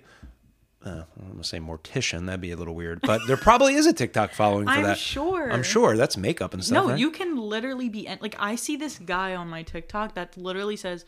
uh, 0.84 1.04
I'm 1.20 1.30
gonna 1.32 1.44
say 1.44 1.58
mortician. 1.58 2.26
That'd 2.26 2.40
be 2.40 2.50
a 2.50 2.56
little 2.56 2.74
weird, 2.74 3.00
but 3.02 3.20
there 3.28 3.36
probably 3.36 3.74
is 3.74 3.86
a 3.86 3.92
TikTok 3.92 4.32
following 4.32 4.66
for 4.66 4.82
that. 4.82 4.84
I'm 4.90 4.96
sure. 4.96 5.52
I'm 5.52 5.62
sure 5.62 5.96
that's 5.96 6.16
makeup 6.16 6.54
and 6.54 6.64
stuff. 6.64 6.74
No, 6.74 6.90
right? 6.90 6.98
you 6.98 7.10
can 7.10 7.36
literally 7.36 7.88
be 7.88 8.08
like 8.20 8.34
I 8.38 8.56
see 8.56 8.76
this 8.76 8.98
guy 8.98 9.34
on 9.36 9.48
my 9.48 9.62
TikTok 9.62 10.14
that 10.14 10.36
literally 10.36 10.76
says 10.76 11.04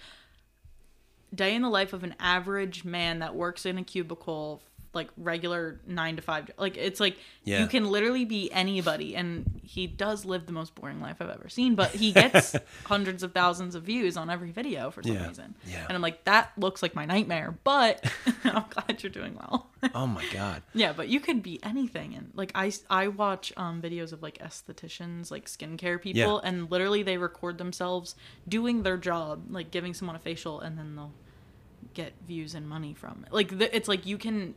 day 1.35 1.55
in 1.55 1.63
the 1.63 1.69
life 1.69 1.93
of 1.93 2.05
an 2.05 2.15
average 2.21 2.85
man 2.85 3.19
that 3.19 3.35
works 3.35 3.67
in 3.67 3.77
a 3.79 3.83
cubicle 3.83 4.63
like 4.95 5.09
regular 5.17 5.81
9 5.87 6.17
to 6.17 6.23
5 6.23 6.51
like 6.59 6.77
it's 6.77 7.01
like 7.01 7.17
Yeah. 7.45 7.61
you 7.63 7.67
can 7.67 7.91
literally 7.91 8.25
be 8.25 8.51
anybody 8.53 9.15
and 9.17 9.61
he 9.63 9.87
does 9.87 10.25
live 10.25 10.47
the 10.47 10.53
most 10.53 10.75
boring 10.75 11.01
life 11.01 11.17
I've 11.21 11.31
ever 11.31 11.49
seen 11.49 11.75
but 11.75 11.91
he 11.91 12.13
gets 12.13 12.55
hundreds 12.85 13.23
of 13.23 13.33
thousands 13.33 13.75
of 13.75 13.83
views 13.85 14.17
on 14.17 14.31
every 14.31 14.51
video 14.53 14.91
for 14.91 15.03
some 15.03 15.13
Yeah. 15.15 15.29
reason. 15.29 15.55
Yeah. 15.67 15.85
And 15.89 15.97
I'm 15.97 16.03
like 16.03 16.25
that 16.25 16.53
looks 16.57 16.83
like 16.83 16.95
my 16.95 17.05
nightmare 17.05 17.59
but 17.65 18.05
I'm 18.45 18.65
glad 18.71 19.03
you're 19.03 19.11
doing 19.11 19.35
well. 19.35 19.71
Oh 19.95 20.07
my 20.07 20.25
god. 20.33 20.63
Yeah, 20.73 20.95
but 20.95 21.09
you 21.09 21.21
could 21.21 21.43
be 21.43 21.61
anything, 21.63 22.15
and 22.15 22.31
like 22.35 22.51
I, 22.55 22.73
I 22.89 23.09
watch 23.09 23.53
um, 23.59 23.83
videos 23.83 24.15
of 24.15 24.23
like 24.23 24.39
estheticians, 24.39 25.31
like 25.31 25.45
skincare 25.45 26.01
people, 26.01 26.41
Yeah. 26.43 26.49
and 26.49 26.71
literally 26.71 27.03
they 27.03 27.19
record 27.19 27.59
themselves 27.59 28.15
doing 28.49 28.83
their 28.83 28.97
job, 28.97 29.43
like 29.51 29.71
giving 29.71 29.93
someone 29.93 30.17
a 30.17 30.19
facial, 30.19 30.59
and 30.61 30.79
then 30.79 30.97
they'll 30.97 31.13
get 31.93 32.15
views 32.27 32.55
and 32.55 32.67
money 32.67 32.95
from 32.95 33.25
it. 33.27 33.33
Like 33.35 33.59
the, 33.59 33.77
it's 33.77 33.87
like 33.87 34.07
you 34.07 34.17
can, 34.17 34.55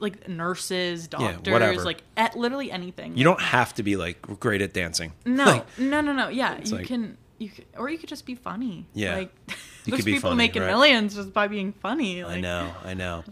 like 0.00 0.28
nurses, 0.28 1.08
doctors, 1.08 1.52
whatever. 1.52 1.82
like 1.82 2.02
at 2.16 2.36
literally 2.36 2.70
anything. 2.70 3.16
You 3.16 3.24
don't 3.24 3.40
have 3.40 3.74
to 3.74 3.82
be 3.82 3.96
like 3.96 4.20
great 4.40 4.62
at 4.62 4.72
dancing. 4.72 5.12
no, 5.24 5.44
Like, 5.44 5.78
no, 5.78 6.00
no, 6.00 6.12
no. 6.12 6.28
Yeah, 6.28 6.58
you 6.62 6.76
like- 6.76 6.86
can, 6.86 7.16
you 7.38 7.50
or 7.76 7.88
you 7.88 7.98
could 7.98 8.08
just 8.08 8.26
be 8.26 8.34
funny. 8.34 8.86
Yeah. 8.94 9.16
like 9.16 9.30
You 9.48 9.54
There's 9.86 9.96
could 9.98 10.04
be 10.04 10.12
people 10.14 10.30
funny, 10.30 10.38
making 10.38 10.62
right? 10.62 10.68
millions 10.68 11.14
just 11.14 11.32
by 11.32 11.48
being 11.48 11.72
funny. 11.72 12.22
I 12.24 12.40
know, 12.40 12.72
I 12.84 12.94
know. 12.94 13.24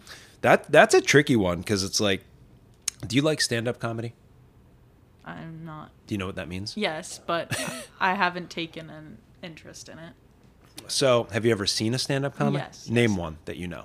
That 0.43 0.71
that's 0.71 0.95
a 0.95 1.01
tricky 1.01 1.37
one 1.37 1.59
because 1.59 1.83
it's 1.85 2.01
like, 2.01 2.23
do 3.07 3.17
you 3.17 3.23
like 3.23 3.41
stand 3.41 3.67
up 3.69 3.79
comedy? 3.79 4.13
I'm 5.25 5.65
not. 5.65 5.91
Do 6.07 6.15
you 6.15 6.19
know 6.19 6.27
what 6.27 6.37
that 6.37 6.49
means? 6.49 6.77
Yes, 6.77 7.19
but 7.27 7.59
I 7.99 8.15
haven't 8.15 8.51
taken 8.51 8.91
an 8.91 9.19
interest 9.43 9.89
in 9.89 9.99
it. 9.99 10.13
So, 10.87 11.29
have 11.33 11.47
you 11.47 11.51
ever 11.53 11.65
seen 11.65 11.95
a 11.95 11.99
stand 11.99 12.27
up 12.27 12.37
comic? 12.37 12.61
Yes, 12.63 12.91
Name 12.91 13.13
yes. 13.13 13.19
one 13.19 13.39
that 13.47 13.57
you 13.57 13.67
know. 13.67 13.85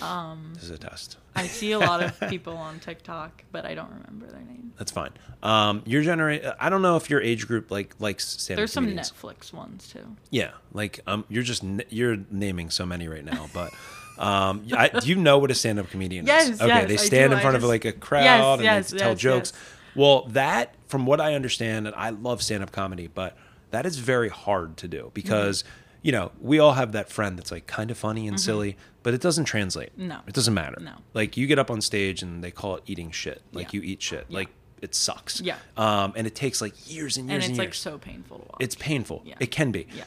Um, 0.00 0.52
this 0.54 0.64
is 0.64 0.70
a 0.70 0.78
test. 0.78 1.16
I 1.34 1.46
see 1.46 1.72
a 1.72 1.78
lot 1.78 2.02
of 2.02 2.18
people 2.30 2.56
on 2.56 2.80
TikTok, 2.80 3.44
but 3.52 3.64
I 3.66 3.74
don't 3.74 3.90
remember 3.90 4.26
their 4.26 4.40
name. 4.40 4.72
That's 4.78 4.90
fine. 4.92 5.10
Um, 5.42 5.82
your 5.84 6.02
generation. 6.02 6.52
I 6.58 6.70
don't 6.70 6.82
know 6.82 6.96
if 6.96 7.10
your 7.10 7.20
age 7.20 7.46
group 7.46 7.70
like 7.70 7.94
likes 7.98 8.26
stand. 8.26 8.58
There's 8.58 8.72
some 8.72 8.84
comedians. 8.84 9.12
Netflix 9.12 9.52
ones 9.52 9.88
too. 9.88 10.16
Yeah, 10.30 10.52
like 10.72 11.00
um, 11.06 11.24
you're 11.28 11.42
just 11.42 11.62
n- 11.62 11.82
you're 11.90 12.16
naming 12.30 12.70
so 12.70 12.86
many 12.86 13.08
right 13.08 13.24
now, 13.24 13.48
but. 13.52 13.72
Um, 14.18 14.66
I, 14.76 14.88
do 14.88 15.08
you 15.08 15.16
know 15.16 15.38
what 15.38 15.50
a 15.50 15.54
stand-up 15.54 15.88
comedian 15.88 16.26
Yes, 16.26 16.50
is? 16.50 16.60
Okay, 16.60 16.68
yes, 16.68 16.88
they 16.88 16.96
stand 16.98 17.32
in 17.32 17.40
front 17.40 17.56
of 17.56 17.64
like 17.64 17.86
a 17.86 17.92
crowd 17.92 18.24
Yes, 18.24 18.44
and 18.58 18.62
yes, 18.64 18.90
they 18.90 18.98
tell 18.98 19.14
jokes. 19.14 19.54
Well, 19.94 20.26
that, 20.32 20.74
from 20.88 21.06
what 21.06 21.22
I 21.22 21.32
understand, 21.34 21.86
and 21.86 21.96
I 21.96 22.10
love 22.10 22.42
stand-up 22.42 22.70
comedy, 22.70 23.06
but 23.06 23.34
that 23.70 23.86
is 23.86 23.96
very 23.96 24.28
hard 24.28 24.76
to 24.78 24.88
do 24.88 25.10
because 25.14 25.62
Mm-hmm. 25.62 25.70
you 26.02 26.12
know 26.12 26.32
we 26.38 26.58
all 26.58 26.74
have 26.74 26.92
that 26.92 27.08
friend 27.08 27.38
that's 27.38 27.50
like 27.50 27.66
kind 27.66 27.90
of 27.90 27.96
funny 27.96 28.28
and 28.28 28.38
silly, 28.38 28.76
but 29.02 29.14
it 29.14 29.20
doesn't 29.20 29.44
translate. 29.46 29.96
No. 29.96 30.20
it 30.26 30.34
doesn't 30.34 30.54
matter. 30.54 30.78
No. 30.80 30.94
like 31.14 31.36
you 31.36 31.46
get 31.46 31.58
up 31.58 31.70
on 31.70 31.80
stage 31.80 32.22
and 32.22 32.42
they 32.44 32.50
call 32.50 32.76
it 32.76 32.82
eating 32.86 33.10
shit. 33.10 33.42
Like 33.52 33.72
Yeah. 33.72 33.80
you 33.80 33.86
eat 33.86 34.02
shit. 34.02 34.30
Like 34.30 34.48
it 34.82 34.94
sucks. 34.94 35.40
Yeah. 35.40 35.56
um, 35.76 36.12
and 36.16 36.26
it 36.26 36.34
takes 36.34 36.60
like 36.60 36.74
years 36.90 37.16
and 37.16 37.28
years 37.28 37.44
And 37.44 37.44
and, 37.44 37.50
it's 37.52 37.58
like 37.58 37.68
years. 37.68 37.78
so 37.78 37.98
painful 37.98 38.38
to 38.38 38.44
watch. 38.44 38.56
It's 38.60 38.74
painful. 38.76 39.22
Yeah. 39.24 39.34
It 39.40 39.50
can 39.50 39.70
be. 39.72 39.86
Yeah. 39.94 40.04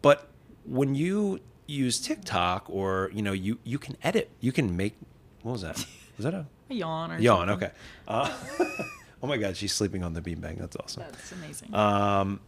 But 0.00 0.28
when 0.64 0.94
you 0.94 1.40
use 1.66 2.00
TikTok 2.00 2.66
or 2.68 3.10
you 3.14 3.22
know 3.22 3.32
you 3.32 3.58
you 3.64 3.78
can 3.78 3.96
edit, 4.02 4.30
you 4.40 4.52
can 4.52 4.76
make. 4.76 4.96
What 5.42 5.52
was 5.52 5.62
that? 5.62 5.84
Was 6.18 6.24
that 6.24 6.34
a 6.34 6.46
a 6.70 6.74
yawn 6.74 7.10
or 7.10 7.14
something? 7.14 7.24
yawn? 7.24 7.48
something. 7.48 7.68
Okay. 7.68 7.74
Uh, 8.06 8.30
oh 9.22 9.26
my 9.26 9.36
God, 9.38 9.56
she's 9.56 9.72
sleeping 9.72 10.04
on 10.04 10.12
the 10.12 10.20
beanbag. 10.20 10.58
That's 10.58 10.76
awesome. 10.76 11.02
That's 11.10 11.32
amazing. 11.32 11.74
Um, 11.74 12.40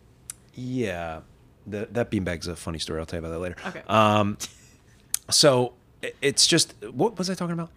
yeah, 0.54 1.20
the, 1.66 1.88
that 1.92 2.10
beanbag's 2.10 2.46
a 2.46 2.56
funny 2.56 2.78
story. 2.78 3.00
I'll 3.00 3.06
tell 3.06 3.20
you 3.20 3.26
about 3.26 3.32
that 3.34 3.40
later. 3.40 3.56
Okay. 3.66 3.82
Um, 3.88 4.36
so 5.30 5.72
it's 6.22 6.46
just 6.46 6.74
what 6.92 7.18
was 7.18 7.30
I 7.30 7.34
talking 7.34 7.52
about? 7.58 7.70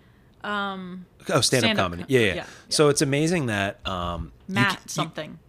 um, 0.43 1.05
Oh, 1.29 1.41
stand-up 1.41 1.43
Stand-up 1.43 1.77
comedy. 1.77 2.03
com- 2.03 2.11
Yeah, 2.11 2.19
yeah, 2.21 2.33
yeah. 2.35 2.45
So 2.69 2.89
it's 2.89 3.01
amazing 3.01 3.47
that 3.47 3.85
um, 3.87 4.31
Matt 4.47 4.73
c- 4.73 4.77
you- 4.85 4.89
something. 4.89 5.39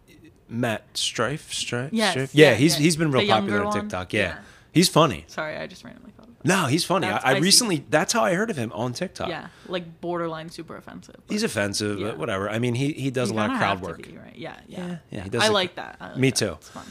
Matt 0.48 0.84
Strife, 0.94 1.52
Strife, 1.52 1.92
Yes, 1.92 2.12
Strife? 2.12 2.34
Yeah, 2.34 2.50
yeah, 2.50 2.54
he's 2.56 2.76
he's 2.76 2.96
been 2.96 3.10
real 3.10 3.26
popular 3.28 3.64
on? 3.64 3.72
TikTok. 3.72 4.12
Yeah. 4.12 4.20
Yeah. 4.20 4.38
he's 4.72 4.88
funny. 4.88 5.24
Sorry, 5.28 5.56
I 5.56 5.66
just 5.66 5.84
randomly 5.84 6.12
thought. 6.12 6.26
No, 6.44 6.66
he's 6.66 6.84
funny. 6.84 7.06
I, 7.06 7.10
That's- 7.10 7.26
I 7.28 7.32
I 7.32 7.34
see. 7.34 7.40
recently 7.42 7.84
that's 7.90 8.12
how 8.12 8.24
I 8.24 8.32
heard 8.34 8.48
of 8.50 8.56
him 8.56 8.72
on 8.72 8.92
TikTok. 8.94 9.28
Yeah, 9.28 9.48
like 9.66 10.00
borderline 10.00 10.48
super 10.50 10.76
offensive. 10.76 11.16
He's 11.28 11.42
offensive, 11.42 11.98
Yeah. 12.00 12.08
but 12.08 12.18
whatever. 12.18 12.48
I 12.48 12.58
mean, 12.58 12.74
he 12.74 12.92
he 12.92 13.10
does 13.10 13.28
you 13.30 13.34
a 13.34 13.36
lot 13.36 13.50
of 13.50 13.58
crowd 13.58 13.80
work. 13.82 14.02
be, 14.06 14.16
right? 14.16 14.34
Yeah, 14.36 14.56
yeah, 14.66 14.96
Yeah, 15.10 15.22
he 15.24 15.28
does 15.30 15.42
I 15.42 15.46
like- 15.46 15.52
like 15.54 15.74
that. 15.76 15.96
I 16.00 16.08
like 16.08 16.16
Me 16.16 16.30
that. 16.30 16.36
too. 16.36 16.52
It's 16.52 16.68
fun. 16.70 16.86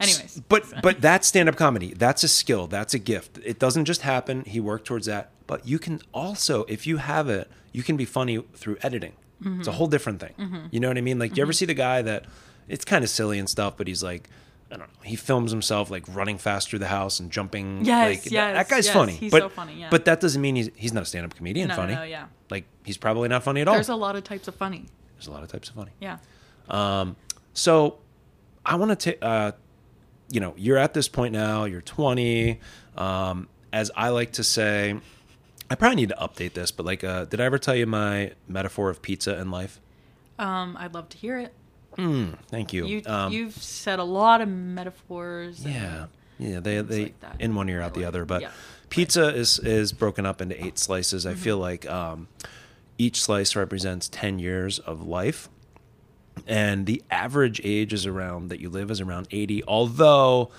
Anyways, 0.00 0.40
But 0.48 0.64
but 0.82 1.00
that's 1.00 1.26
stand 1.28 1.48
up 1.48 1.56
comedy. 1.56 1.94
That's 1.94 2.22
a 2.24 2.28
skill. 2.28 2.66
That's 2.66 2.94
a 2.94 2.98
gift. 2.98 3.38
It 3.44 3.58
doesn't 3.58 3.84
just 3.84 4.02
happen. 4.02 4.44
He 4.44 4.60
worked 4.60 4.86
towards 4.86 5.06
that. 5.06 5.30
But 5.46 5.66
you 5.66 5.78
can 5.78 6.00
also, 6.14 6.64
if 6.64 6.86
you 6.86 6.98
have 6.98 7.28
it, 7.28 7.50
you 7.72 7.82
can 7.82 7.96
be 7.96 8.04
funny 8.04 8.38
through 8.54 8.76
editing. 8.82 9.12
It's 9.40 9.48
Mm-hmm. 9.48 9.68
a 9.68 9.72
whole 9.72 9.86
different 9.86 10.20
thing. 10.20 10.68
You 10.70 10.80
know 10.80 10.88
what 10.88 10.98
I 10.98 11.00
mean? 11.00 11.18
Like, 11.18 11.36
you 11.36 11.42
ever 11.42 11.52
see 11.54 11.64
the 11.64 11.72
guy 11.74 12.02
that 12.02 12.26
it's 12.68 12.84
kind 12.84 13.02
of 13.02 13.08
silly 13.10 13.38
and 13.38 13.48
stuff, 13.48 13.76
but 13.78 13.88
he's 13.88 14.02
like, 14.02 14.28
I 14.70 14.76
don't 14.76 14.80
know. 14.86 14.94
He 15.02 15.16
films 15.16 15.50
himself 15.50 15.90
like 15.90 16.04
running 16.14 16.36
fast 16.38 16.68
through 16.68 16.78
the 16.80 16.86
house 16.88 17.18
and 17.20 17.30
jumping. 17.30 17.84
Yes, 17.84 18.08
like, 18.08 18.22
that- 18.24 18.32
yes, 18.32 18.54
that 18.54 18.68
guy's 18.68 18.86
yes, 18.86 18.94
funny. 18.94 19.12
he's 19.14 19.32
but, 19.32 19.40
so 19.42 19.48
funny, 19.48 19.80
yeah. 19.80 19.88
But 19.90 20.04
that 20.04 20.20
doesn't 20.20 20.40
mean 20.40 20.56
he's 20.56 20.70
he's 20.76 20.92
not 20.92 21.02
a 21.02 21.06
stand 21.06 21.24
up 21.24 21.34
comedian. 21.34 21.68
No, 21.68 21.74
funny. 21.76 21.94
no, 21.94 22.02
yeah. 22.04 22.26
Like 22.50 22.66
he's 22.84 22.96
probably 22.98 23.28
not 23.28 23.42
funny 23.42 23.62
at 23.62 23.66
all. 23.68 23.74
there's 23.74 23.88
a 23.88 23.96
lot 23.96 24.14
of 24.14 24.24
types 24.24 24.46
of 24.46 24.54
funny. 24.54 24.84
There's 25.16 25.26
a 25.26 25.30
lot 25.32 25.42
of 25.42 25.48
types 25.50 25.68
of 25.70 25.74
funny. 25.74 25.90
Yeah. 26.00 26.18
So 27.54 27.98
I 28.64 28.76
want 28.76 29.00
to, 29.00 29.24
uh, 29.24 29.52
you 30.30 30.40
know, 30.40 30.54
you're 30.56 30.78
at 30.78 30.94
this 30.94 31.08
point 31.08 31.32
now, 31.32 31.64
you're 31.64 31.80
20. 31.80 32.60
Um, 32.96 33.48
as 33.72 33.90
I 33.96 34.08
like 34.10 34.32
to 34.32 34.44
say, 34.44 34.94
I 35.70 35.74
probably 35.74 35.96
need 35.96 36.08
to 36.10 36.16
update 36.16 36.54
this, 36.54 36.70
but 36.70 36.84
like, 36.86 37.04
uh, 37.04 37.24
did 37.26 37.40
I 37.40 37.44
ever 37.44 37.58
tell 37.58 37.74
you 37.76 37.86
my 37.86 38.32
metaphor 38.48 38.90
of 38.90 39.02
pizza 39.02 39.34
and 39.36 39.50
life? 39.50 39.80
Um, 40.38 40.76
I'd 40.78 40.94
love 40.94 41.08
to 41.10 41.16
hear 41.18 41.38
it. 41.38 41.52
Thank 42.48 42.72
you. 42.72 42.86
You 42.86 43.02
um, 43.06 43.30
you've 43.32 43.54
said 43.56 43.98
a 43.98 44.04
lot 44.04 44.40
of 44.40 44.48
metaphors. 44.48 45.64
and- 45.64 45.74
yeah, 45.74 46.06
yeah, 46.38 46.60
they 46.60 46.80
they 46.80 47.00
like 47.02 47.14
in 47.38 47.54
one 47.54 47.68
ear 47.68 47.82
out 47.82 47.92
the 47.94 48.04
other, 48.06 48.24
but 48.24 48.40
yeah. 48.42 48.50
pizza 48.88 49.34
is 49.34 49.58
is 49.58 49.92
broken 49.92 50.24
up 50.24 50.40
into 50.40 50.62
eight 50.64 50.78
slices. 50.78 51.26
I 51.26 51.34
feel 51.34 51.56
Mm-hmm. 51.56 51.62
like 51.62 51.90
um, 51.90 52.28
each 52.96 53.20
slice 53.20 53.54
represents 53.54 54.08
10 54.08 54.38
years 54.38 54.78
of 54.78 55.02
life. 55.06 55.48
And 56.46 56.86
the 56.86 57.02
average 57.10 57.60
age 57.64 57.92
is 57.92 58.06
around 58.06 58.48
that 58.48 58.60
you 58.60 58.70
live 58.70 58.90
is 58.90 59.00
around 59.00 59.28
80, 59.30 59.64
although 59.64 60.50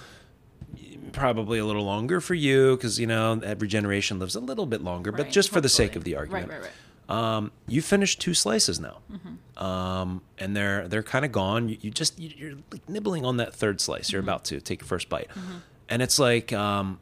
probably 1.11 1.59
a 1.59 1.65
little 1.65 1.83
longer 1.83 2.21
for 2.21 2.33
you 2.35 2.75
because 2.77 2.97
you 2.99 3.05
know 3.07 3.39
every 3.43 3.67
generation 3.67 4.17
lives 4.19 4.33
a 4.35 4.39
little 4.39 4.65
bit 4.65 4.81
longer 4.81 5.11
but 5.11 5.23
Right, 5.23 5.31
just 5.31 5.49
for 5.49 5.59
the 5.59 5.67
sake 5.67 5.95
of 5.97 6.05
the 6.05 6.15
argument. 6.15 6.49
Right, 6.49 6.61
right, 6.61 6.69
right. 7.09 7.35
um, 7.35 7.51
you 7.67 7.81
finished 7.81 8.21
two 8.21 8.33
slices 8.33 8.79
now. 8.79 8.99
Mm-hmm. 9.11 9.63
um, 9.63 10.21
and 10.37 10.55
they're 10.55 10.87
they're 10.87 11.03
kind 11.03 11.25
of 11.25 11.31
gone. 11.33 11.67
You, 11.67 11.77
you 11.81 11.91
just 11.91 12.17
you- 12.17 12.31
you're 12.37 12.53
like 12.71 12.87
nibbling 12.87 13.25
on 13.25 13.37
that 13.37 13.53
third 13.53 13.81
slice. 13.81 14.07
Mm-hmm. 14.07 14.13
you're 14.15 14.21
about 14.21 14.45
to 14.45 14.61
take 14.61 14.81
your 14.81 14.87
first 14.87 15.09
bite. 15.09 15.27
And 15.89 16.01
it's 16.01 16.17
like 16.19 16.53
um, 16.53 16.99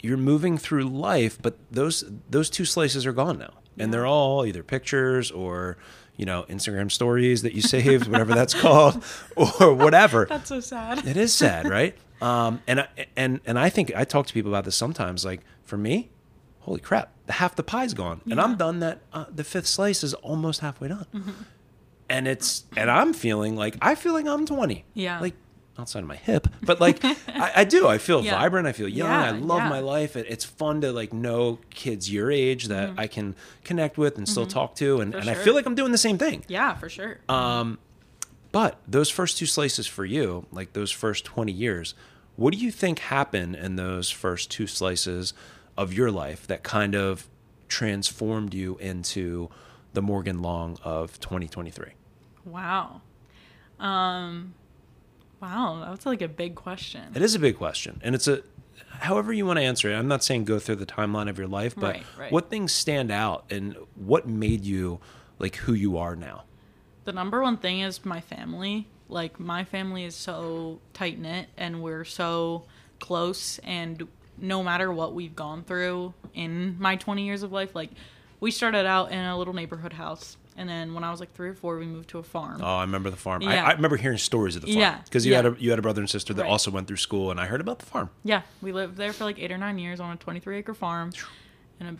you're 0.00 0.16
moving 0.16 0.56
through 0.58 0.84
life 0.84 1.38
but 1.42 1.56
those 1.70 2.04
those 2.30 2.48
two 2.48 2.64
slices 2.64 3.04
are 3.06 3.12
gone 3.12 3.38
now. 3.38 3.54
And 3.78 3.92
they're 3.92 4.06
all 4.06 4.44
either 4.46 4.62
pictures 4.62 5.30
or 5.32 5.78
you 6.16 6.26
know 6.26 6.44
instagram 6.48 6.90
stories 6.90 7.42
that 7.42 7.54
you 7.54 7.62
saved 7.62 8.06
whatever 8.06 8.34
that's 8.34 8.54
called 8.54 9.02
or 9.36 9.74
whatever 9.74 10.26
That's 10.28 10.48
so 10.48 10.60
sad. 10.60 11.06
it 11.06 11.16
is 11.16 11.32
sad, 11.34 11.68
right? 11.68 11.96
Um, 12.20 12.60
and 12.68 12.80
I, 12.80 12.88
and 13.16 13.40
and 13.46 13.58
I 13.58 13.68
think 13.68 13.92
I 13.96 14.04
talk 14.04 14.26
to 14.28 14.32
people 14.32 14.50
about 14.52 14.64
this 14.64 14.76
sometimes. 14.76 15.24
Like 15.24 15.40
for 15.64 15.76
me, 15.76 16.10
holy 16.60 16.78
crap, 16.80 17.12
the 17.26 17.32
half 17.32 17.56
the 17.56 17.64
pie's 17.64 17.94
gone, 17.94 18.20
and 18.30 18.40
I'm 18.40 18.56
done. 18.56 18.78
That 18.80 19.00
uh, 19.12 19.24
the 19.34 19.42
fifth 19.42 19.66
slice 19.66 20.04
is 20.04 20.14
almost 20.14 20.60
halfway 20.60 20.88
done, 20.88 21.06
Mm-hmm. 21.12 21.30
and 22.08 22.28
it's 22.28 22.64
and 22.76 22.88
I'm 22.90 23.12
feeling 23.12 23.56
like 23.56 23.76
I 23.82 23.94
feel 23.96 24.12
like 24.12 24.26
I'm 24.26 24.46
20. 24.46 24.84
Yeah. 24.94 25.18
like 25.18 25.34
outside 25.78 26.00
of 26.00 26.06
my 26.06 26.16
hip, 26.16 26.46
but 26.62 26.80
like 26.80 27.02
I, 27.04 27.52
I 27.56 27.64
do. 27.64 27.88
I 27.88 27.98
feel 27.98 28.22
Yeah. 28.24 28.38
vibrant. 28.38 28.66
I 28.66 28.72
feel 28.72 28.88
young. 28.88 29.08
Yeah, 29.08 29.24
I 29.24 29.30
love 29.30 29.58
yeah. 29.62 29.68
my 29.68 29.80
life. 29.80 30.16
It, 30.16 30.26
it's 30.28 30.44
fun 30.44 30.80
to 30.82 30.92
like 30.92 31.12
know 31.12 31.58
kids 31.70 32.12
your 32.12 32.30
age 32.30 32.66
that 32.68 32.90
I 32.98 33.06
can 33.06 33.34
connect 33.64 33.96
with 33.98 34.18
and 34.18 34.28
still 34.28 34.46
talk 34.46 34.74
to, 34.76 35.00
and, 35.00 35.12
Mm-hmm. 35.12 35.22
For 35.22 35.30
and 35.30 35.38
I 35.38 35.42
feel 35.42 35.54
like 35.54 35.66
I'm 35.66 35.74
doing 35.74 35.92
the 35.92 35.98
same 35.98 36.18
thing. 36.18 36.44
Yeah, 36.48 36.74
for 36.74 36.88
sure. 36.88 37.18
Um, 37.28 37.78
But 38.52 38.78
those 38.86 39.08
first 39.08 39.38
two 39.38 39.46
slices 39.46 39.86
for 39.86 40.04
you, 40.04 40.46
like 40.52 40.74
those 40.74 40.90
first 40.90 41.24
20 41.24 41.50
years, 41.52 41.94
what 42.36 42.52
do 42.52 42.58
you 42.58 42.70
think 42.70 42.98
happened 42.98 43.56
in 43.56 43.76
those 43.76 44.10
first 44.10 44.50
two 44.50 44.66
slices 44.66 45.32
of 45.76 45.92
your 45.94 46.10
life 46.10 46.46
that 46.48 46.62
kind 46.62 46.94
of 46.94 47.28
transformed 47.68 48.52
you 48.52 48.76
into 48.76 49.48
the 49.94 50.02
Morgan 50.02 50.42
Long 50.42 50.76
of 50.84 51.18
2023? 51.20 51.92
wow. 52.44 53.00
Um, 53.80 54.54
wow, 55.42 55.84
that's 55.88 56.06
like 56.06 56.22
a 56.22 56.28
big 56.28 56.54
question. 56.54 57.12
It 57.14 57.20
is 57.20 57.34
a 57.34 57.38
big 57.38 57.58
question. 57.58 58.00
And 58.04 58.14
it's 58.14 58.28
a, 58.28 58.42
however 59.00 59.32
you 59.32 59.44
want 59.44 59.58
to 59.58 59.62
answer 59.64 59.90
it. 59.90 59.94
I'm 59.94 60.08
not 60.08 60.22
saying 60.22 60.44
go 60.44 60.58
through 60.58 60.76
the 60.76 60.86
timeline 60.86 61.28
of 61.28 61.36
your 61.36 61.48
life, 61.48 61.74
but 61.74 61.96
Right, 61.96 62.02
right. 62.18 62.32
what 62.32 62.48
things 62.48 62.72
stand 62.72 63.10
out 63.10 63.44
and 63.50 63.76
what 63.96 64.26
made 64.28 64.64
you 64.64 65.00
like 65.38 65.56
who 65.56 65.74
you 65.74 65.98
are 65.98 66.14
now? 66.14 66.44
The 67.04 67.12
number 67.12 67.42
one 67.42 67.56
thing 67.56 67.80
is 67.80 68.04
my 68.04 68.20
family. 68.20 68.86
Like 69.08 69.40
my 69.40 69.64
family 69.64 70.04
is 70.04 70.14
so 70.14 70.78
tight 70.94 71.18
knit 71.18 71.48
and 71.58 71.82
we're 71.82 72.04
so 72.04 72.64
close 73.00 73.58
and 73.64 74.06
no 74.38 74.62
matter 74.62 74.90
what 74.90 75.12
we've 75.12 75.36
gone 75.36 75.62
through 75.64 76.14
in 76.32 76.76
my 76.78 76.96
20 76.96 77.24
years 77.24 77.42
of 77.42 77.52
life, 77.52 77.74
like 77.74 77.90
we 78.40 78.50
started 78.50 78.86
out 78.86 79.10
in 79.12 79.18
a 79.18 79.36
little 79.36 79.52
neighborhood 79.52 79.92
house 79.92 80.36
and 80.56 80.68
then 80.68 80.94
when 80.94 81.04
I 81.04 81.10
was 81.10 81.20
like 81.20 81.32
3 81.34 81.48
or 81.50 81.54
4 81.54 81.78
we 81.78 81.86
moved 81.86 82.08
to 82.10 82.18
a 82.18 82.22
farm. 82.22 82.60
Oh, 82.62 82.76
I 82.76 82.82
remember 82.82 83.10
the 83.10 83.16
farm. 83.16 83.42
Yeah. 83.42 83.64
I, 83.64 83.70
I 83.70 83.72
remember 83.72 83.96
hearing 83.96 84.18
stories 84.18 84.54
of 84.56 84.62
the 84.62 84.68
farm 84.68 84.78
Yeah, 84.80 85.00
because 85.04 85.24
you 85.26 85.32
yeah. 85.32 85.36
had 85.42 85.46
a 85.46 85.56
you 85.58 85.70
had 85.70 85.78
a 85.78 85.82
brother 85.82 86.00
and 86.00 86.10
sister 86.10 86.34
that 86.34 86.42
Right. 86.42 86.50
also 86.50 86.70
went 86.70 86.86
through 86.88 86.96
school, 86.98 87.30
and 87.30 87.40
I 87.40 87.46
heard 87.46 87.60
about 87.60 87.78
the 87.78 87.86
farm. 87.86 88.10
Yeah, 88.24 88.42
we 88.60 88.72
lived 88.72 88.96
there 88.96 89.12
for 89.12 89.24
like 89.24 89.38
8 89.38 89.50
or 89.52 89.58
9 89.58 89.78
years 89.78 90.00
on 90.00 90.12
a 90.12 90.16
23 90.16 90.58
acre 90.58 90.74
farm 90.74 91.10
in 91.80 91.86
a 91.86 91.96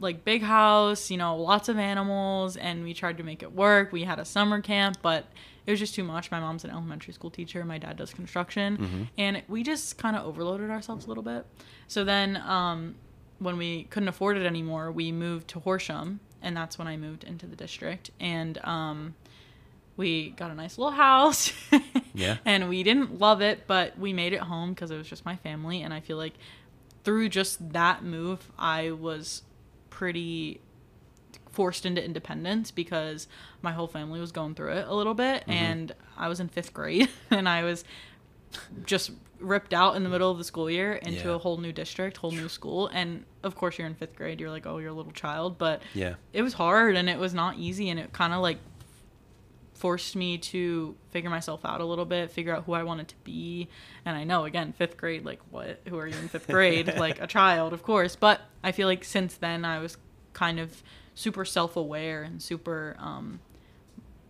like 0.00 0.24
big 0.24 0.42
house, 0.42 1.10
you 1.10 1.16
know, 1.16 1.36
lots 1.36 1.68
of 1.68 1.78
animals 1.78 2.56
and 2.56 2.82
we 2.84 2.92
tried 2.94 3.16
to 3.18 3.22
make 3.24 3.42
it 3.42 3.52
work. 3.52 3.92
We 3.92 4.04
had 4.04 4.18
a 4.18 4.24
summer 4.24 4.60
camp, 4.60 4.98
but 5.02 5.26
it 5.66 5.70
was 5.70 5.80
just 5.80 5.94
too 5.94 6.04
much. 6.04 6.30
My 6.30 6.38
mom's 6.38 6.64
an 6.64 6.70
elementary 6.70 7.12
school 7.14 7.30
teacher, 7.30 7.64
my 7.64 7.78
dad 7.78 7.96
does 7.96 8.12
construction, 8.14 9.08
and 9.18 9.42
we 9.48 9.62
just 9.62 9.98
kind 9.98 10.14
of 10.16 10.24
overloaded 10.26 10.70
ourselves 10.70 11.06
a 11.06 11.08
little 11.08 11.22
bit. 11.24 11.44
So 11.88 12.04
then 12.04 12.36
um 12.36 12.94
when 13.38 13.56
we 13.58 13.84
couldn't 13.84 14.08
afford 14.08 14.36
it 14.38 14.46
anymore, 14.46 14.90
we 14.92 15.12
moved 15.12 15.48
to 15.48 15.60
Horsham, 15.60 16.20
and 16.46 16.56
that's 16.56 16.78
when 16.78 16.88
I 16.88 16.96
moved 16.96 17.24
into 17.24 17.46
the 17.46 17.56
district 17.56 18.10
and 18.20 18.56
um 18.64 19.14
we 19.98 20.30
got 20.30 20.50
a 20.50 20.54
nice 20.54 20.76
little 20.78 20.92
house. 20.92 21.52
Yeah. 22.14 22.38
And 22.46 22.70
we 22.70 22.82
didn't 22.82 23.18
love 23.20 23.42
it, 23.42 23.66
but 23.66 23.98
we 23.98 24.14
made 24.14 24.32
it 24.32 24.40
home 24.40 24.70
because 24.70 24.90
it 24.90 24.96
was 24.96 25.06
just 25.06 25.26
my 25.26 25.36
family. 25.36 25.82
And 25.82 25.92
I 25.92 26.00
feel 26.00 26.16
like 26.16 26.32
through 27.04 27.28
just 27.28 27.72
that 27.74 28.02
move, 28.04 28.50
I 28.58 28.90
was 28.92 29.42
pretty 29.90 30.60
forced 31.50 31.84
into 31.84 32.02
independence 32.02 32.70
because 32.70 33.28
my 33.60 33.72
whole 33.72 33.86
family 33.86 34.18
was 34.18 34.32
going 34.32 34.54
through 34.54 34.72
it 34.72 34.86
a 34.88 34.94
little 34.94 35.12
bit 35.14 35.42
Mm-hmm. 35.42 35.50
and 35.52 35.92
I 36.16 36.28
was 36.28 36.40
in 36.40 36.48
5th 36.48 36.72
grade 36.72 37.08
and 37.30 37.46
I 37.48 37.64
was 37.64 37.84
just 38.86 39.10
ripped 39.40 39.74
out 39.74 39.96
in 39.96 40.02
the 40.02 40.08
middle 40.08 40.30
of 40.30 40.38
the 40.38 40.44
school 40.44 40.70
year 40.70 40.94
into 40.94 41.28
Yeah. 41.28 41.34
a 41.34 41.38
whole 41.38 41.58
new 41.58 41.72
district, 41.72 42.16
whole 42.16 42.30
new 42.32 42.48
school. 42.48 42.88
And 42.88 43.24
of 43.42 43.54
course 43.54 43.78
you're 43.78 43.86
in 43.86 43.94
5th 43.94 44.16
grade, 44.16 44.40
you're 44.40 44.50
like, 44.50 44.66
"Oh, 44.66 44.78
you're 44.78 44.90
a 44.90 44.94
little 44.94 45.12
child," 45.12 45.58
but 45.58 45.82
Yeah. 45.94 46.14
it 46.32 46.42
was 46.42 46.54
hard 46.54 46.96
and 46.96 47.08
it 47.10 47.18
was 47.18 47.34
not 47.34 47.56
easy. 47.58 47.88
And 47.90 48.00
it 48.00 48.12
kind 48.12 48.32
of 48.32 48.40
like 48.40 48.58
forced 49.74 50.16
me 50.16 50.38
to 50.38 50.96
figure 51.10 51.28
myself 51.28 51.62
out 51.66 51.82
a 51.82 51.84
little 51.84 52.06
bit 52.06 52.30
figure 52.30 52.56
out 52.56 52.64
who 52.64 52.72
i 52.72 52.82
wanted 52.82 53.08
to 53.08 53.14
be. 53.24 53.68
And 54.06 54.16
i 54.16 54.24
know 54.24 54.44
again 54.46 54.72
fifth 54.72 54.96
grade 54.96 55.22
like 55.24 55.38
what 55.50 55.80
who 55.86 55.98
are 55.98 56.06
you 56.06 56.16
in 56.16 56.28
fifth 56.28 56.46
grade? 56.46 56.94
Like 56.96 57.20
a 57.20 57.26
child 57.26 57.74
of 57.74 57.82
course. 57.82 58.16
But 58.16 58.40
i 58.64 58.72
feel 58.72 58.88
like 58.88 59.04
since 59.04 59.36
then 59.36 59.64
i 59.66 59.78
was 59.78 59.98
kind 60.32 60.58
of 60.58 60.82
super 61.14 61.44
self-aware 61.44 62.22
and 62.22 62.42
super 62.42 62.96
um, 62.98 63.40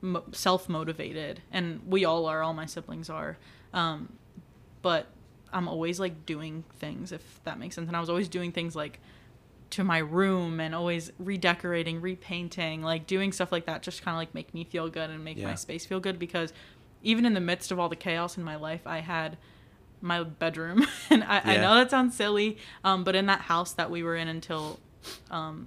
mo- 0.00 0.24
self-motivated. 0.32 1.42
And 1.52 1.80
we 1.86 2.04
all 2.04 2.26
are. 2.26 2.42
All 2.42 2.54
my 2.54 2.66
siblings 2.66 3.10
are. 3.10 3.38
Um, 3.72 4.12
but 4.86 5.02
i'm 5.52 5.66
always 5.74 5.98
like 6.04 6.16
doing 6.34 6.54
things 6.78 7.12
if 7.18 7.24
that 7.44 7.56
makes 7.58 7.74
sense 7.76 7.88
and 7.88 7.96
i 7.96 8.00
was 8.00 8.10
always 8.14 8.28
doing 8.28 8.50
things 8.52 8.72
like 8.84 8.96
to 9.70 9.82
my 9.82 9.98
room 9.98 10.60
and 10.60 10.72
always 10.76 11.10
redecorating, 11.18 12.00
repainting, 12.00 12.82
like 12.82 13.04
doing 13.14 13.32
stuff 13.32 13.50
like 13.50 13.66
that 13.66 13.82
just 13.82 14.00
kind 14.04 14.14
of 14.14 14.18
like 14.22 14.32
make 14.32 14.54
me 14.54 14.62
feel 14.62 14.88
good 14.88 15.10
and 15.10 15.24
make 15.24 15.36
Yeah. 15.36 15.48
my 15.48 15.56
space 15.56 15.84
feel 15.84 15.98
good 15.98 16.20
because 16.20 16.52
even 17.02 17.26
in 17.26 17.34
the 17.34 17.40
midst 17.40 17.72
of 17.72 17.78
all 17.80 17.88
the 17.88 17.96
chaos 17.96 18.36
in 18.38 18.44
my 18.44 18.54
life, 18.68 18.82
I 18.86 19.00
had 19.00 19.36
my 20.00 20.22
bedroom. 20.22 20.86
and 21.10 21.24
I, 21.24 21.40
I 21.52 21.56
know 21.56 21.74
that 21.74 21.90
sounds 21.90 22.16
silly, 22.16 22.58
um, 22.84 23.02
but 23.02 23.16
in 23.16 23.26
that 23.26 23.40
house 23.40 23.72
that 23.72 23.90
we 23.90 24.04
were 24.04 24.14
in 24.14 24.28
until 24.28 24.78
um, 25.32 25.66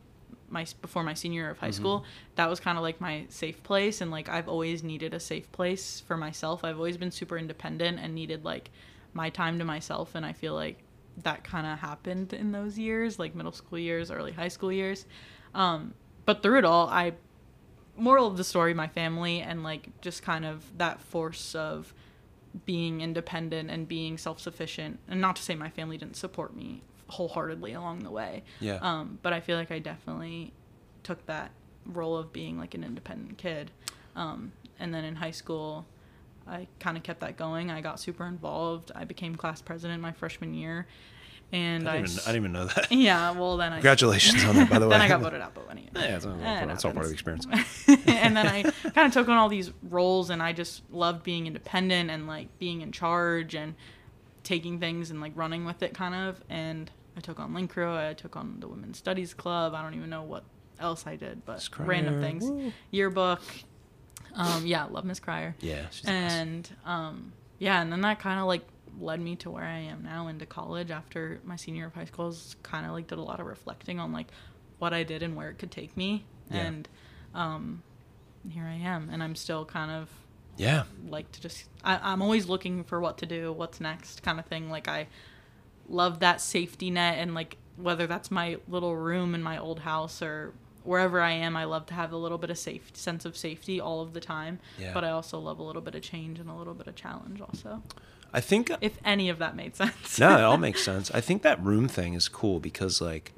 my 0.50 0.66
before 0.82 1.04
my 1.04 1.14
senior 1.14 1.42
year 1.42 1.50
of 1.50 1.60
high 1.60 1.72
school, 1.80 2.06
that 2.36 2.50
was 2.50 2.62
kind 2.62 2.78
of 2.78 2.84
like 2.84 3.02
my 3.02 3.26
safe 3.28 3.62
place. 3.64 4.00
And 4.00 4.12
like 4.12 4.30
I've 4.30 4.48
always 4.48 4.82
needed 4.82 5.14
a 5.14 5.20
safe 5.20 5.52
place 5.52 6.00
for 6.08 6.16
myself. 6.16 6.64
I've 6.64 6.78
always 6.78 6.96
been 6.96 7.12
super 7.12 7.38
independent 7.38 8.00
and 8.02 8.16
needed 8.16 8.46
like 8.46 8.72
my 9.20 9.30
time 9.30 9.60
to 9.60 9.66
myself. 9.66 10.16
And 10.16 10.26
I 10.26 10.32
feel 10.32 10.54
like 10.54 10.78
that 11.24 11.44
kind 11.44 11.68
of 11.68 11.78
happened 11.80 12.32
in 12.32 12.54
those 12.54 12.80
years, 12.80 13.20
like 13.20 13.36
middle 13.36 13.52
school 13.52 13.78
years, 13.78 14.10
early 14.12 14.32
high 14.32 14.48
school 14.48 14.72
years. 14.72 15.06
Um, 15.54 15.94
but 16.26 16.42
through 16.42 16.60
it 16.60 16.64
all, 16.66 16.88
I 16.88 17.14
moral 17.98 18.28
of 18.28 18.38
the 18.38 18.46
story, 18.46 18.74
my 18.74 18.88
family 18.88 19.42
and 19.42 19.62
like 19.62 19.90
just 20.00 20.24
kind 20.24 20.46
of 20.46 20.64
that 20.78 21.02
force 21.02 21.54
of 21.54 21.94
being 22.66 23.02
independent 23.02 23.70
and 23.70 23.90
being 23.90 24.18
self-sufficient 24.18 25.00
and 25.10 25.20
not 25.20 25.36
to 25.36 25.42
say 25.42 25.54
my 25.54 25.70
family 25.70 25.98
didn't 25.98 26.16
support 26.16 26.56
me 26.56 26.82
wholeheartedly 27.10 27.74
along 27.74 28.00
the 28.00 28.10
way 28.12 28.42
Yeah. 28.60 28.80
um, 28.82 29.20
but 29.22 29.34
i 29.34 29.40
feel 29.40 29.56
like 29.58 29.70
i 29.72 29.78
definitely 29.80 30.52
took 31.04 31.24
that 31.28 31.52
role 31.86 32.16
of 32.18 32.32
being 32.34 32.58
like 32.58 32.74
an 32.74 32.84
independent 32.84 33.38
kid 33.38 33.70
um, 34.16 34.52
and 34.80 34.94
then 34.94 35.04
in 35.06 35.16
high 35.18 35.30
school 35.32 35.86
i 36.50 36.68
kind 36.80 36.98
of 36.98 37.04
kept 37.04 37.20
that 37.22 37.38
going 37.38 37.70
i 37.72 37.80
got 37.82 38.00
super 38.00 38.26
involved 38.26 38.92
i 38.96 39.04
became 39.06 39.36
class 39.36 39.62
president 39.62 40.02
my 40.02 40.12
freshman 40.12 40.54
year 40.54 40.88
and 41.52 41.88
I 41.90 41.94
i, 41.94 41.98
didn't, 41.98 42.10
even, 42.12 42.22
I 42.22 42.26
didn't 42.28 42.36
even 42.42 42.52
know 42.54 42.66
that. 42.66 42.92
yeah 42.92 43.32
well 43.32 43.58
then 43.58 43.72
i 43.74 43.78
Congratulations 43.78 44.44
on 44.44 44.56
that, 44.56 44.70
by 44.70 44.80
the 44.80 44.86
way. 44.88 44.92
then 44.92 45.02
i 45.02 45.08
got 45.08 45.22
voted 45.22 45.42
out 45.42 45.54
but 45.54 45.70
anyway 45.72 45.88
Yeah, 45.96 46.16
it's, 46.18 46.26
all- 46.26 46.34
it 46.40 46.70
it's 46.72 46.86
all 46.86 46.92
part 46.92 47.06
of 47.06 47.10
the 47.10 47.14
experience. 47.14 47.46
and 48.08 48.38
then 48.38 48.46
I 48.48 48.64
kind 48.64 49.08
of 49.08 49.12
took 49.14 49.28
on 49.28 49.38
all 49.38 49.50
these 49.50 49.72
roles, 49.84 50.30
and 50.30 50.42
I 50.42 50.54
just 50.54 50.84
loved 50.92 51.24
being 51.24 51.48
independent 51.48 52.10
and 52.12 52.28
like 52.28 52.48
being 52.60 52.82
in 52.82 52.92
charge 52.92 53.56
and 53.56 53.74
taking 54.44 54.80
things 54.80 55.10
and 55.12 55.20
like 55.20 55.32
running 55.36 55.66
with 55.66 55.82
it, 55.84 55.94
kind 55.96 56.14
of. 56.16 56.42
And 56.50 56.90
I 57.18 57.22
took 57.22 57.40
on 57.40 57.54
Link 57.54 57.72
Crew, 57.72 57.94
I 57.96 58.14
took 58.14 58.36
on 58.38 58.58
the 58.60 58.68
Women's 58.68 58.98
Studies 59.00 59.34
Club. 59.34 59.74
I 59.74 59.82
don't 59.82 59.96
even 59.96 60.10
know 60.12 60.22
what 60.24 60.44
else 60.80 61.06
I 61.08 61.16
did, 61.16 61.44
but 61.46 61.68
random 61.80 62.22
things. 62.22 62.44
woo. 62.46 62.72
Yearbook. 62.92 63.42
Um, 64.36 64.66
yeah, 64.66 64.86
love 64.86 65.06
Miss 65.06 65.20
Cryer. 65.20 65.56
Yeah, 65.60 65.86
she's 65.92 66.02
the 66.04 66.08
best. 66.12 66.36
And 66.36 66.70
um, 66.86 67.34
yeah, 67.58 67.82
and 67.82 67.92
then 67.92 68.02
that 68.02 68.20
kind 68.20 68.40
of 68.40 68.46
like 68.46 68.62
led 69.00 69.20
me 69.22 69.36
to 69.38 69.50
where 69.50 69.64
I 69.64 69.80
am 69.80 70.04
now 70.04 70.28
into 70.28 70.46
college 70.46 70.92
after 70.92 71.40
my 71.46 71.56
senior 71.56 71.80
year 71.80 71.88
of 71.88 71.94
high 71.96 72.06
school. 72.06 72.30
Is 72.30 72.56
Kind 72.64 72.86
of 72.86 72.92
like 72.94 73.08
did 73.08 73.18
a 73.18 73.22
lot 73.22 73.40
of 73.40 73.46
reflecting 73.46 74.00
on 74.00 74.12
like 74.14 74.28
what 74.80 74.94
I 74.94 75.04
did 75.04 75.24
and 75.24 75.36
where 75.36 75.50
it 75.50 75.58
could 75.60 75.72
take 75.72 75.96
me. 75.98 76.26
Yeah. 76.52 76.58
And 76.66 76.90
um, 77.36 77.84
here 78.50 78.64
I 78.66 78.76
am, 78.76 79.10
and 79.12 79.22
I'm 79.22 79.36
still 79.36 79.66
kind 79.66 79.92
of 79.92 80.10
Yeah. 80.58 80.84
like 81.08 81.32
to 81.34 81.42
just 81.42 81.66
I, 81.84 82.00
I'm 82.02 82.22
always 82.22 82.48
looking 82.48 82.84
for 82.84 83.00
what 83.00 83.18
to 83.20 83.26
do, 83.26 83.52
what's 83.52 83.80
next, 83.82 84.24
kind 84.24 84.40
of 84.40 84.46
thing. 84.46 84.70
Like 84.70 84.88
I 84.88 85.08
love 85.88 86.20
that 86.20 86.40
safety 86.42 86.90
net, 86.92 87.18
and 87.20 87.34
like 87.36 87.58
whether 87.78 88.08
that's 88.08 88.30
my 88.32 88.58
little 88.68 88.96
room 88.96 89.34
in 89.36 89.42
my 89.44 89.58
old 89.58 89.80
house 89.80 90.22
or 90.22 90.54
wherever 90.84 91.22
I 91.22 91.32
am, 91.32 91.56
I 91.56 91.66
love 91.66 91.86
to 91.88 91.94
have 91.94 92.12
a 92.12 92.18
little 92.18 92.38
bit 92.38 92.50
of 92.50 92.58
safe 92.58 92.92
sense 92.96 93.26
of 93.26 93.36
safety 93.38 93.80
all 93.80 94.02
of 94.02 94.14
the 94.14 94.20
time. 94.20 94.60
Yeah. 94.78 94.94
But 94.94 95.04
I 95.04 95.12
also 95.12 95.40
love 95.40 95.60
a 95.60 95.64
little 95.64 95.82
bit 95.82 95.96
of 95.96 96.02
change 96.02 96.40
and 96.40 96.50
a 96.50 96.54
little 96.56 96.74
bit 96.74 96.88
of 96.88 96.96
challenge, 96.96 97.42
also. 97.42 97.84
I 98.34 98.42
think 98.42 98.72
If 98.82 98.98
any 99.04 99.30
of 99.30 99.40
that 99.40 99.56
made 99.56 99.76
sense. 99.76 100.20
no, 100.20 100.38
it 100.38 100.42
all 100.44 100.58
makes 100.68 100.84
sense. 100.84 101.10
I 101.12 101.22
think 101.22 101.42
that 101.42 101.62
room 101.64 101.88
thing 101.88 102.14
is 102.14 102.30
cool 102.30 102.60
because 102.60 103.02
like 103.02 103.34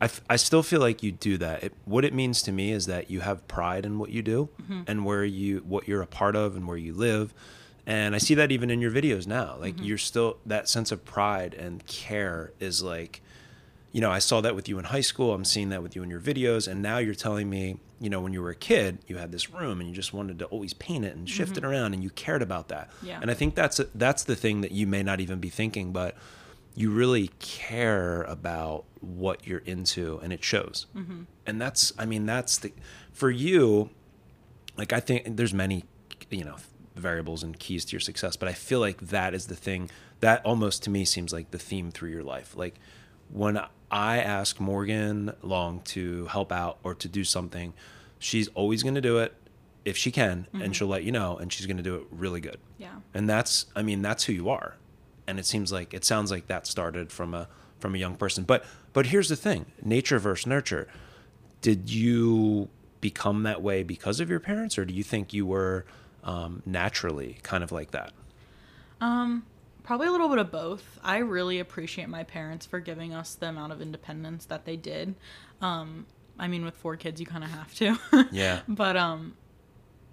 I, 0.00 0.06
f- 0.06 0.22
I 0.30 0.36
still 0.36 0.62
feel 0.62 0.80
like 0.80 1.02
you 1.02 1.12
do 1.12 1.36
that. 1.38 1.62
It, 1.62 1.72
what 1.84 2.04
it 2.04 2.12
means 2.14 2.40
to 2.42 2.52
me 2.52 2.72
is 2.72 2.86
that 2.86 3.10
you 3.10 3.20
have 3.20 3.46
pride 3.48 3.84
in 3.86 3.98
what 3.98 4.10
you 4.10 4.22
do 4.22 4.48
Mm-hmm. 4.62 4.82
and 4.86 5.04
where 5.04 5.24
you 5.24 5.58
what 5.66 5.86
you're 5.86 6.02
a 6.02 6.06
part 6.06 6.36
of 6.36 6.56
and 6.56 6.66
where 6.66 6.76
you 6.78 6.94
live. 6.94 7.32
And 7.86 8.14
I 8.14 8.18
see 8.18 8.34
that 8.34 8.50
even 8.50 8.70
in 8.70 8.80
your 8.80 8.90
videos 8.90 9.26
now. 9.26 9.56
Like 9.60 9.74
Mm-hmm. 9.76 9.84
you're 9.84 9.98
still 9.98 10.38
that 10.46 10.68
sense 10.70 10.90
of 10.90 11.04
pride 11.04 11.52
and 11.52 11.84
care 11.86 12.52
is 12.60 12.82
like 12.82 13.20
you 13.94 14.00
know, 14.00 14.10
I 14.10 14.18
saw 14.18 14.40
that 14.40 14.56
with 14.56 14.68
you 14.68 14.80
in 14.80 14.86
high 14.86 15.00
school. 15.02 15.32
I'm 15.32 15.44
seeing 15.44 15.68
that 15.68 15.80
with 15.80 15.94
you 15.94 16.02
in 16.02 16.10
your 16.10 16.20
videos. 16.20 16.66
And 16.66 16.82
now 16.82 16.98
you're 16.98 17.14
telling 17.14 17.48
me, 17.48 17.78
you 18.00 18.10
know, 18.10 18.20
when 18.20 18.32
you 18.32 18.42
were 18.42 18.50
a 18.50 18.56
kid, 18.56 18.98
you 19.06 19.18
had 19.18 19.30
this 19.30 19.50
room 19.50 19.78
and 19.78 19.88
you 19.88 19.94
just 19.94 20.12
wanted 20.12 20.40
to 20.40 20.46
always 20.46 20.74
paint 20.74 21.04
it 21.04 21.14
and 21.14 21.30
shift 21.30 21.56
it 21.56 21.64
around 21.64 21.94
and 21.94 22.02
you 22.02 22.10
cared 22.10 22.42
about 22.42 22.66
that. 22.68 22.90
Mm-hmm. 22.90 23.06
Yeah. 23.06 23.20
And 23.22 23.30
I 23.30 23.34
think 23.34 23.54
that's 23.54 23.80
that's 23.94 24.24
the 24.24 24.34
thing 24.34 24.62
that 24.62 24.72
you 24.72 24.88
may 24.88 25.04
not 25.04 25.20
even 25.20 25.38
be 25.38 25.48
thinking, 25.48 25.92
but 25.92 26.16
you 26.74 26.90
really 26.90 27.30
care 27.38 28.24
about 28.24 28.84
what 29.00 29.46
you're 29.46 29.60
into 29.60 30.18
and 30.24 30.32
it 30.32 30.42
shows. 30.42 30.86
Mm-hmm. 30.96 31.22
And 31.46 31.60
that's, 31.60 31.92
I 31.96 32.04
mean, 32.04 32.26
that's 32.26 32.58
the, 32.58 32.72
for 33.12 33.30
you, 33.30 33.90
like, 34.76 34.92
I 34.92 34.98
think 34.98 35.36
there's 35.36 35.54
many, 35.54 35.84
you 36.30 36.42
know, 36.42 36.56
variables 36.96 37.44
and 37.44 37.56
keys 37.56 37.84
to 37.84 37.92
your 37.92 38.00
success, 38.00 38.34
but 38.34 38.48
I 38.48 38.54
feel 38.54 38.80
like 38.80 39.02
that 39.02 39.34
is 39.34 39.46
the 39.46 39.54
thing 39.54 39.88
that 40.18 40.44
almost 40.44 40.82
to 40.82 40.90
me 40.90 41.04
seems 41.04 41.32
like 41.32 41.52
the 41.52 41.60
theme 41.60 41.92
through 41.92 42.10
your 42.10 42.24
life. 42.24 42.56
Like, 42.56 42.74
when 43.30 43.58
I 43.94 44.18
ask 44.18 44.58
Morgan 44.58 45.32
Long 45.40 45.80
to 45.82 46.26
help 46.26 46.50
out 46.50 46.78
or 46.82 46.96
to 46.96 47.08
do 47.08 47.22
something, 47.22 47.74
she's 48.18 48.48
always 48.48 48.82
going 48.82 48.96
to 48.96 49.00
do 49.00 49.18
it 49.18 49.32
if 49.84 49.96
she 49.96 50.10
can, 50.10 50.48
and 50.52 50.74
she'll 50.74 50.88
let 50.88 51.04
you 51.04 51.12
know, 51.12 51.36
and 51.36 51.52
she's 51.52 51.66
going 51.66 51.76
to 51.76 51.82
do 51.82 51.94
it 51.94 52.06
really 52.10 52.40
good. 52.40 52.58
Yeah. 52.76 52.96
And 53.12 53.30
that's, 53.30 53.66
I 53.76 53.82
mean, 53.82 54.02
that's 54.02 54.24
who 54.24 54.32
you 54.32 54.48
are. 54.48 54.74
And 55.28 55.38
it 55.38 55.46
seems 55.46 55.70
like 55.70 55.94
it 55.94 56.04
sounds 56.04 56.32
like 56.32 56.48
that 56.48 56.66
started 56.66 57.12
from 57.12 57.34
a 57.34 57.48
from 57.78 57.94
a 57.94 57.98
young 57.98 58.16
person. 58.16 58.44
But 58.44 58.64
but 58.92 59.06
here's 59.06 59.28
the 59.28 59.36
thing: 59.36 59.66
nature 59.82 60.18
versus 60.18 60.46
nurture. 60.46 60.88
Did 61.60 61.88
you 61.90 62.68
become 63.00 63.44
that 63.44 63.62
way 63.62 63.84
because 63.84 64.20
of 64.20 64.28
your 64.28 64.40
parents, 64.40 64.76
or 64.76 64.84
do 64.84 64.92
you 64.92 65.02
think 65.04 65.32
you 65.32 65.46
were 65.46 65.86
um, 66.24 66.62
naturally 66.66 67.38
kind 67.42 67.62
of 67.62 67.70
like 67.72 67.92
that? 67.92 68.12
Um, 69.00 69.44
probably 69.84 70.06
a 70.08 70.10
little 70.10 70.28
bit 70.28 70.38
of 70.38 70.50
both. 70.50 70.98
I 71.04 71.18
really 71.18 71.60
appreciate 71.60 72.08
my 72.08 72.24
parents 72.24 72.66
for 72.66 72.80
giving 72.80 73.14
us 73.14 73.34
the 73.36 73.48
amount 73.48 73.72
of 73.72 73.80
independence 73.80 74.46
that 74.46 74.64
they 74.64 74.76
did. 74.76 75.14
Um, 75.60 76.06
I 76.38 76.48
mean, 76.48 76.64
with 76.64 76.74
four 76.76 76.96
kids, 76.96 77.20
you 77.20 77.26
kind 77.26 77.44
of 77.44 77.50
have 77.50 77.72
to. 77.76 77.96
Yeah. 78.32 78.60
But 78.66 78.96
um, 78.96 79.36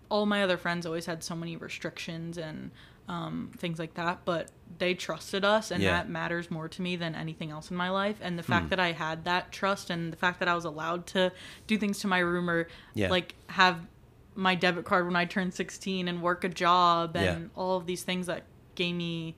all 0.10 0.26
my 0.26 0.44
other 0.44 0.58
friends 0.58 0.86
always 0.86 1.06
had 1.08 1.24
so 1.24 1.36
many 1.36 1.56
restrictions 1.56 2.38
and 2.38 2.72
um, 3.08 3.52
things 3.58 3.80
like 3.80 3.96
that. 3.96 4.20
But 4.26 4.52
they 4.78 4.94
trusted 4.94 5.44
us, 5.44 5.72
and 5.72 5.82
Yeah. 5.82 5.92
that 5.94 6.10
matters 6.10 6.52
more 6.52 6.68
to 6.70 6.82
me 6.82 6.96
than 6.96 7.16
anything 7.16 7.50
else 7.50 7.72
in 7.72 7.78
my 7.78 7.90
life. 7.90 8.18
And 8.22 8.38
the 8.38 8.44
fact 8.44 8.70
that 8.70 8.80
I 8.80 8.92
had 8.92 9.26
that 9.26 9.52
trust, 9.52 9.90
and 9.90 10.14
the 10.14 10.18
fact 10.18 10.40
that 10.40 10.48
I 10.48 10.54
was 10.54 10.66
allowed 10.66 11.08
to 11.08 11.32
do 11.68 11.78
things 11.78 12.00
to 12.00 12.08
my 12.08 12.20
room 12.20 12.50
or 12.50 12.68
Yeah. 12.94 13.10
like 13.10 13.36
have 13.48 13.88
my 14.36 14.56
debit 14.56 14.86
card 14.86 15.06
when 15.06 15.16
I 15.16 15.26
turned 15.26 15.54
16 15.54 16.08
and 16.08 16.22
work 16.22 16.44
a 16.44 16.50
job 16.50 17.16
Yeah. 17.16 17.34
and 17.34 17.50
all 17.56 17.78
of 17.78 17.86
these 17.86 18.04
things 18.04 18.28
that 18.28 18.44
gave 18.76 18.96
me 18.96 19.36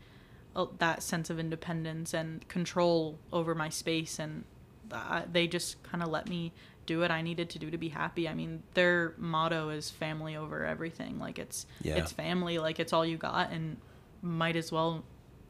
that 0.78 1.02
sense 1.04 1.30
of 1.30 1.40
independence 1.40 2.14
and 2.14 2.48
control 2.48 3.18
over 3.32 3.56
my 3.56 3.70
space 3.70 4.20
and 4.20 4.44
uh, 4.92 5.24
they 5.32 5.48
just 5.48 5.82
kind 5.84 6.04
of 6.04 6.10
let 6.10 6.30
me 6.30 6.52
do 6.86 7.00
what 7.00 7.10
I 7.10 7.22
needed 7.22 7.50
to 7.52 7.60
do 7.60 7.72
to 7.72 7.78
be 7.78 7.90
happy. 7.90 8.28
I 8.28 8.34
mean, 8.34 8.62
their 8.74 9.14
motto 9.18 9.70
is 9.70 9.90
family 9.90 10.36
over 10.36 10.66
everything. 10.66 11.18
Like 11.20 11.40
it's 11.40 11.66
Yeah. 11.82 11.96
it's 11.98 12.12
family, 12.12 12.60
like 12.60 12.80
it's 12.80 12.94
all 12.94 13.06
you 13.06 13.18
got 13.18 13.52
and 13.52 13.78
might 14.22 14.56
as 14.56 14.72
well 14.72 15.04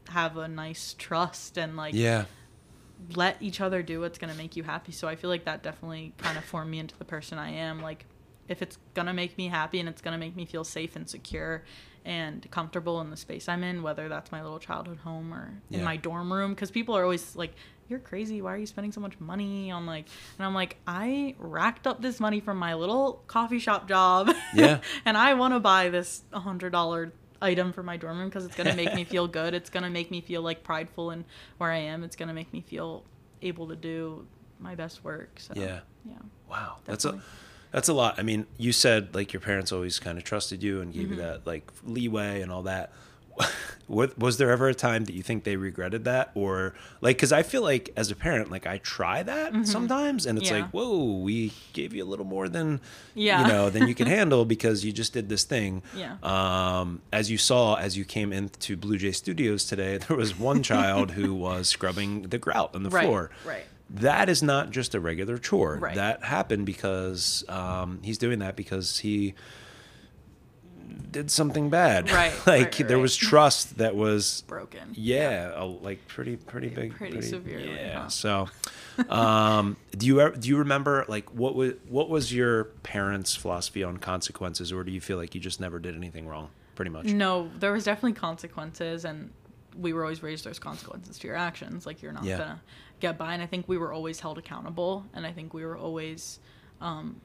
have 0.10 0.38
a 0.38 0.48
nice 0.48 0.96
trust 0.98 1.58
and 1.58 1.76
like 1.76 1.94
Yeah. 1.96 2.26
let 3.16 3.42
each 3.42 3.60
other 3.60 3.82
do 3.84 4.00
what's 4.02 4.18
going 4.18 4.32
to 4.32 4.38
make 4.38 4.56
you 4.56 4.64
happy. 4.64 4.92
So 4.92 5.08
I 5.08 5.16
feel 5.16 5.30
like 5.30 5.46
that 5.46 5.64
definitely 5.64 6.14
kind 6.18 6.38
of 6.38 6.46
formed 6.46 6.72
me 6.72 6.80
into 6.80 6.98
the 6.98 7.06
person 7.06 7.38
I 7.38 7.50
am. 7.52 7.82
Like 7.82 8.06
if 8.48 8.62
it's 8.62 8.78
going 8.94 9.08
to 9.08 9.14
make 9.14 9.38
me 9.38 9.48
happy 9.48 9.80
and 9.80 9.90
it's 9.90 10.02
going 10.02 10.14
to 10.14 10.18
make 10.18 10.36
me 10.36 10.46
feel 10.46 10.64
safe 10.64 10.96
and 10.96 11.10
secure 11.10 11.64
and 12.06 12.50
comfortable 12.52 13.00
in 13.02 13.10
the 13.10 13.18
space 13.18 13.48
I'm 13.48 13.64
in, 13.64 13.82
whether 13.84 14.10
that's 14.10 14.32
my 14.32 14.42
little 14.42 14.60
childhood 14.60 14.98
home 15.00 15.34
or 15.34 15.62
in 15.72 15.80
Yeah. 15.80 15.86
my 15.86 15.98
dorm 15.98 16.32
room. 16.34 16.54
Because 16.54 16.70
people 16.72 16.96
are 16.98 17.04
always 17.04 17.36
like, 17.36 17.54
"You're 17.88 18.00
crazy. 18.00 18.42
Why 18.42 18.54
are 18.54 18.58
you 18.58 18.66
spending 18.66 18.92
so 18.92 19.00
much 19.02 19.20
money 19.20 19.72
on 19.72 19.86
like?" 19.86 20.06
And 20.38 20.46
I'm 20.46 20.54
like, 20.54 20.78
I 20.86 21.36
racked 21.38 21.88
up 21.88 22.02
this 22.02 22.20
money 22.20 22.40
from 22.40 22.58
my 22.58 22.74
little 22.74 23.24
coffee 23.28 23.60
shop 23.60 23.88
job. 23.88 24.32
Yeah. 24.54 24.82
and 25.06 25.18
I 25.18 25.34
want 25.36 25.54
to 25.54 25.60
buy 25.60 25.90
this 25.90 26.24
hundred 26.34 26.72
dollar 26.72 27.14
item 27.42 27.74
for 27.74 27.84
my 27.84 27.98
dorm 27.98 28.20
room 28.20 28.30
because 28.30 28.46
it's 28.46 28.56
gonna 28.56 28.76
make 28.76 28.94
me 28.94 29.04
feel 29.04 29.28
good. 29.40 29.54
It's 29.54 29.70
gonna 29.70 29.90
make 29.90 30.12
me 30.12 30.22
feel 30.22 30.42
like 30.42 30.64
prideful 30.64 31.12
in 31.12 31.26
where 31.58 31.72
I 31.72 31.78
am. 31.78 32.04
It's 32.04 32.16
gonna 32.16 32.34
make 32.34 32.52
me 32.54 32.62
feel 32.62 33.04
able 33.42 33.68
to 33.68 33.76
do 33.76 34.26
my 34.60 34.76
best 34.76 35.04
work. 35.04 35.40
So 35.40 35.54
Yeah. 35.56 35.82
yeah. 36.06 36.16
Wow, 36.50 36.78
that's 36.86 37.04
a 37.06 37.10
Definitely. 37.14 37.30
That's 37.74 37.90
a 37.90 37.94
lot. 37.94 38.18
I 38.18 38.24
mean, 38.24 38.46
you 38.58 38.72
said 38.72 39.14
like 39.14 39.34
your 39.34 39.42
parents 39.42 39.72
always 39.74 40.00
kind 40.00 40.18
of 40.18 40.24
trusted 40.24 40.64
you 40.64 40.80
and 40.80 40.94
gave 40.94 41.10
you 41.10 41.18
Mm-hmm. 41.18 41.18
that 41.18 41.46
like 41.48 41.70
leeway 41.84 42.42
and 42.42 42.52
all 42.52 42.64
that. 42.64 42.92
Wa- 43.88 44.08
was 44.18 44.38
there 44.38 44.52
ever 44.52 44.68
a 44.70 44.76
time 44.76 45.06
that 45.06 45.14
you 45.14 45.24
think 45.24 45.44
they 45.44 45.56
regretted 45.58 46.06
that, 46.06 46.30
or 46.36 46.74
like 47.02 47.18
because 47.18 47.32
I 47.34 47.42
feel 47.44 47.64
like 47.64 47.92
as 47.98 48.12
a 48.12 48.16
parent, 48.16 48.50
like 48.52 48.66
I 48.68 48.78
try 48.78 49.24
that 49.24 49.66
sometimes, 49.68 50.26
and 50.28 50.38
it's 50.38 50.48
Mm-hmm. 50.50 50.56
Yeah. 50.58 50.62
like, 50.66 50.72
whoa, 50.72 51.18
we 51.18 51.52
gave 51.74 51.94
you 51.96 52.04
a 52.04 52.06
little 52.06 52.26
more 52.26 52.48
than 52.48 52.80
Yeah. 53.16 53.42
you 53.42 53.48
know 53.48 53.70
than 53.72 53.88
you 53.88 53.96
can 53.96 54.06
handle 54.20 54.46
because 54.46 54.86
you 54.86 54.92
just 54.94 55.14
did 55.14 55.28
this 55.30 55.44
thing. 55.44 55.82
Yeah. 55.96 56.16
Um, 56.24 57.02
as 57.12 57.30
you 57.32 57.38
saw, 57.40 57.74
as 57.76 57.98
you 57.98 58.06
came 58.06 58.32
into 58.32 58.78
Blue 58.78 58.98
Jay 58.98 59.12
Studios 59.12 59.66
today, 59.66 59.98
there 60.08 60.16
was 60.16 60.38
one 60.38 60.62
child 60.64 61.12
who 61.12 61.34
was 61.34 61.68
scrubbing 61.70 62.24
the 62.30 62.38
grout 62.38 62.76
on 62.76 62.84
the 62.84 62.90
Right. 62.92 63.04
floor 63.04 63.32
Right. 63.46 63.66
That 63.90 64.30
is 64.30 64.42
not 64.42 64.72
just 64.72 64.96
a 64.96 65.00
regular 65.00 65.38
chore. 65.38 65.78
Right. 65.78 65.96
That 65.96 66.24
happened 66.24 66.66
because 66.66 67.44
um, 67.50 68.00
he's 68.04 68.18
doing 68.18 68.40
that 68.40 68.56
because 68.56 69.00
he 69.00 69.36
did 71.12 71.30
something 71.32 71.70
bad. 71.70 72.12
Right, 72.12 72.32
like 72.48 72.48
right, 72.48 72.80
right, 72.80 72.88
there 72.88 73.00
was 73.00 73.16
trust 73.16 73.78
that 73.78 73.96
was 73.96 74.44
Broken. 74.48 74.90
yeah, 74.94 75.52
a, 75.56 75.64
like 75.66 76.08
pretty 76.08 76.38
pretty 76.38 76.70
big, 76.70 76.96
Pretty 76.96 77.22
severely, 77.22 77.76
Yeah. 77.76 78.02
huh? 78.04 78.08
So, 78.10 78.50
um, 79.10 79.78
do 79.98 80.06
you 80.08 80.32
do 80.38 80.50
you 80.50 80.58
remember 80.58 81.06
like 81.08 81.30
what 81.34 81.56
was 81.56 81.74
what 81.88 82.10
was 82.10 82.34
your 82.34 82.66
parents' 82.84 83.36
philosophy 83.36 83.84
on 83.84 83.98
consequences, 83.98 84.72
or 84.72 84.84
do 84.84 84.92
you 84.92 85.02
feel 85.02 85.18
like 85.18 85.36
you 85.36 85.42
just 85.42 85.60
never 85.60 85.80
did 85.80 85.96
anything 85.96 86.28
wrong? 86.28 86.50
Pretty 86.76 86.90
much. 86.92 87.06
No, 87.06 87.50
there 87.60 87.72
was 87.72 87.84
definitely 87.84 88.14
consequences, 88.14 89.06
and 89.06 89.30
we 89.78 89.94
were 89.94 90.04
always 90.04 90.24
raised 90.24 90.46
there's 90.46 90.60
consequences 90.60 91.18
to 91.20 91.28
your 91.28 91.38
actions. 91.38 91.86
Like 91.86 92.02
you're 92.02 92.12
not 92.12 92.24
Yeah. 92.24 92.38
gonna 92.38 92.62
get 93.04 93.18
by. 93.18 93.34
And 93.34 93.44
I 93.44 93.46
think 93.46 93.68
we 93.68 93.78
were 93.78 93.92
always 93.94 94.20
held 94.22 94.38
accountable, 94.38 95.06
and 95.14 95.26
I 95.28 95.32
think 95.34 95.54
we 95.54 95.64
were 95.66 95.78
always 95.78 96.40
um, 96.82 97.22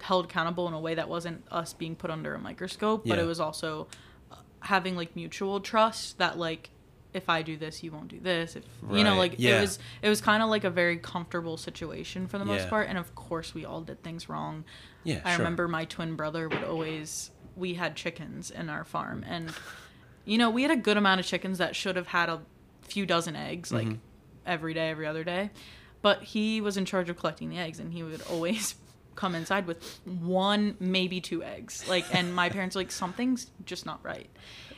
held 0.00 0.26
accountable 0.26 0.68
in 0.68 0.74
a 0.74 0.80
way 0.80 0.94
that 0.94 1.08
wasn't 1.08 1.42
us 1.50 1.72
being 1.72 1.96
put 1.96 2.10
under 2.10 2.34
a 2.34 2.38
microscope, 2.38 3.04
but 3.06 3.16
Yeah. 3.18 3.24
it 3.24 3.26
was 3.26 3.40
also 3.40 3.88
uh, 4.30 4.36
having 4.60 4.96
like 4.96 5.16
mutual 5.16 5.60
trust 5.60 6.18
that 6.18 6.38
like 6.38 6.70
if 7.12 7.28
I 7.28 7.42
do 7.42 7.56
this, 7.56 7.82
you 7.82 7.90
won't 7.90 8.06
do 8.08 8.20
this. 8.20 8.54
If 8.54 8.64
you 8.92 9.02
know, 9.02 9.16
like 9.16 9.34
Yeah. 9.36 9.58
it 9.58 9.60
was, 9.62 9.78
it 10.00 10.08
was 10.08 10.20
kind 10.20 10.44
of 10.44 10.48
like 10.48 10.62
a 10.62 10.70
very 10.70 10.96
comfortable 10.96 11.56
situation 11.56 12.28
for 12.28 12.38
the 12.38 12.44
most 12.44 12.62
Yeah. 12.64 12.70
part. 12.70 12.88
And 12.88 12.96
of 12.98 13.14
course, 13.16 13.52
we 13.52 13.64
all 13.64 13.80
did 13.80 14.00
things 14.04 14.28
wrong. 14.28 14.64
Yeah, 15.02 15.20
I 15.24 15.30
sure. 15.30 15.38
remember 15.38 15.66
my 15.66 15.86
twin 15.86 16.14
brother 16.14 16.48
would 16.48 16.62
always. 16.62 17.30
We 17.56 17.74
had 17.74 17.96
chickens 17.96 18.50
in 18.50 18.70
our 18.70 18.84
farm, 18.84 19.24
and 19.26 19.52
you 20.24 20.38
know, 20.38 20.50
we 20.50 20.62
had 20.62 20.70
a 20.70 20.76
good 20.76 20.96
amount 20.96 21.18
of 21.20 21.26
chickens 21.26 21.58
that 21.58 21.74
should 21.74 21.96
have 21.96 22.06
had 22.08 22.28
a 22.28 22.40
few 22.82 23.04
dozen 23.06 23.34
eggs, 23.34 23.72
like 23.72 23.88
Mm-hmm. 23.88 24.09
Every 24.46 24.74
day, 24.74 24.90
every 24.90 25.06
other 25.06 25.24
day. 25.24 25.50
But 26.02 26.22
he 26.22 26.60
was 26.60 26.76
in 26.76 26.84
charge 26.84 27.10
of 27.10 27.16
collecting 27.18 27.50
the 27.50 27.58
eggs, 27.58 27.78
and 27.78 27.92
he 27.92 28.02
would 28.02 28.22
always 28.22 28.74
come 29.14 29.34
inside 29.34 29.66
with 29.66 30.00
one, 30.04 30.76
maybe 30.80 31.20
two 31.20 31.42
eggs. 31.42 31.86
Like, 31.88 32.06
and 32.14 32.34
my 32.34 32.48
parents 32.48 32.74
were 32.74 32.80
like 32.80 32.90
something's 32.90 33.50
just 33.64 33.84
not 33.84 34.00
right. 34.02 34.30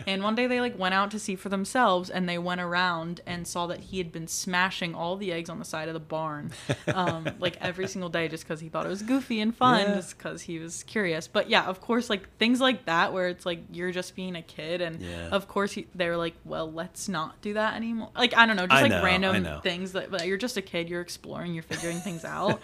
And 0.07 0.23
one 0.23 0.35
day 0.35 0.47
they 0.47 0.61
like 0.61 0.79
went 0.79 0.95
out 0.95 1.11
to 1.13 1.19
see 1.19 1.37
for 1.37 1.49
themselves, 1.49 2.11
and 2.11 2.29
they 2.29 2.39
went 2.39 2.61
around 2.61 3.21
and 3.27 3.47
saw 3.47 3.67
that 3.69 3.81
he 3.81 3.99
had 3.99 4.13
been 4.13 4.27
smashing 4.29 4.95
all 4.95 5.17
the 5.17 5.33
eggs 5.33 5.49
on 5.51 5.59
the 5.59 5.65
side 5.65 5.89
of 5.89 5.95
the 5.95 6.01
barn, 6.01 6.51
um, 6.95 7.29
like 7.39 7.57
every 7.61 7.87
single 7.89 8.09
day, 8.11 8.29
just 8.29 8.45
because 8.45 8.61
he 8.61 8.69
thought 8.69 8.87
it 8.87 8.89
was 8.91 9.03
goofy 9.03 9.41
and 9.41 9.55
fun, 9.57 9.89
Yeah. 9.89 9.95
just 9.97 10.17
because 10.19 10.43
he 10.43 10.59
was 10.59 10.83
curious. 10.85 11.29
But 11.29 11.49
yeah, 11.51 11.65
of 11.65 11.81
course, 11.81 12.09
like 12.11 12.37
things 12.39 12.61
like 12.61 12.87
that, 12.87 13.13
where 13.13 13.29
it's 13.29 13.45
like 13.47 13.61
you're 13.73 13.93
just 13.93 14.15
being 14.17 14.37
a 14.37 14.43
kid, 14.43 14.81
and 14.81 15.01
Yeah. 15.01 15.29
of 15.31 15.49
course 15.49 15.73
he, 15.73 15.87
they 15.95 16.09
were 16.09 16.17
like, 16.17 16.35
well, 16.45 16.71
let's 16.71 17.09
not 17.09 17.41
do 17.43 17.55
that 17.55 17.75
anymore. 17.75 18.11
Like 18.17 18.35
I 18.37 18.47
don't 18.47 18.57
know, 18.57 18.67
just 18.67 18.79
I 18.79 18.83
like 18.83 18.91
know, 18.93 19.03
random 19.03 19.61
things 19.63 19.93
that 19.93 20.11
but 20.11 20.27
you're 20.27 20.37
just 20.39 20.57
a 20.57 20.63
kid, 20.63 20.89
you're 20.89 21.01
exploring, 21.01 21.55
you're 21.55 21.63
figuring 21.63 21.99
things 22.01 22.25
out. 22.27 22.61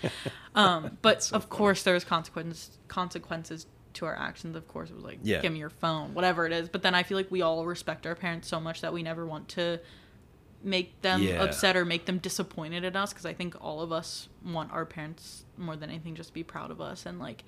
Um, 0.54 0.98
but 1.02 1.30
of 1.32 1.48
course, 1.48 1.82
there's 1.82 2.04
consequences 2.04 2.70
consequences 2.88 3.66
to 3.94 4.06
our 4.06 4.16
actions. 4.16 4.56
Of 4.56 4.68
course, 4.68 4.90
it 4.90 4.94
was 4.96 5.04
like, 5.04 5.18
Yeah. 5.22 5.40
give 5.40 5.52
me 5.52 5.58
your 5.58 5.70
phone, 5.70 6.14
whatever 6.14 6.46
it 6.46 6.52
is. 6.52 6.68
But 6.68 6.82
then 6.82 6.94
I 6.94 7.02
feel 7.02 7.16
like 7.16 7.30
we 7.30 7.42
all 7.42 7.64
respect 7.66 8.06
our 8.06 8.14
parents 8.14 8.48
so 8.48 8.60
much 8.60 8.80
that 8.82 8.92
we 8.92 9.02
never 9.02 9.26
want 9.26 9.48
to 9.50 9.80
make 10.62 11.00
them 11.02 11.22
Yeah. 11.22 11.42
upset 11.42 11.76
or 11.76 11.84
make 11.84 12.06
them 12.06 12.18
disappointed 12.18 12.84
at 12.84 12.96
us 12.96 13.12
because 13.12 13.24
I 13.26 13.32
think 13.32 13.54
all 13.64 13.80
of 13.80 13.92
us 13.92 14.28
want 14.44 14.72
our 14.72 14.84
parents 14.84 15.44
more 15.56 15.76
than 15.76 15.88
anything 15.90 16.14
just 16.16 16.34
be 16.34 16.42
proud 16.42 16.70
of 16.70 16.80
us 16.80 17.06
and 17.06 17.18
like 17.20 17.44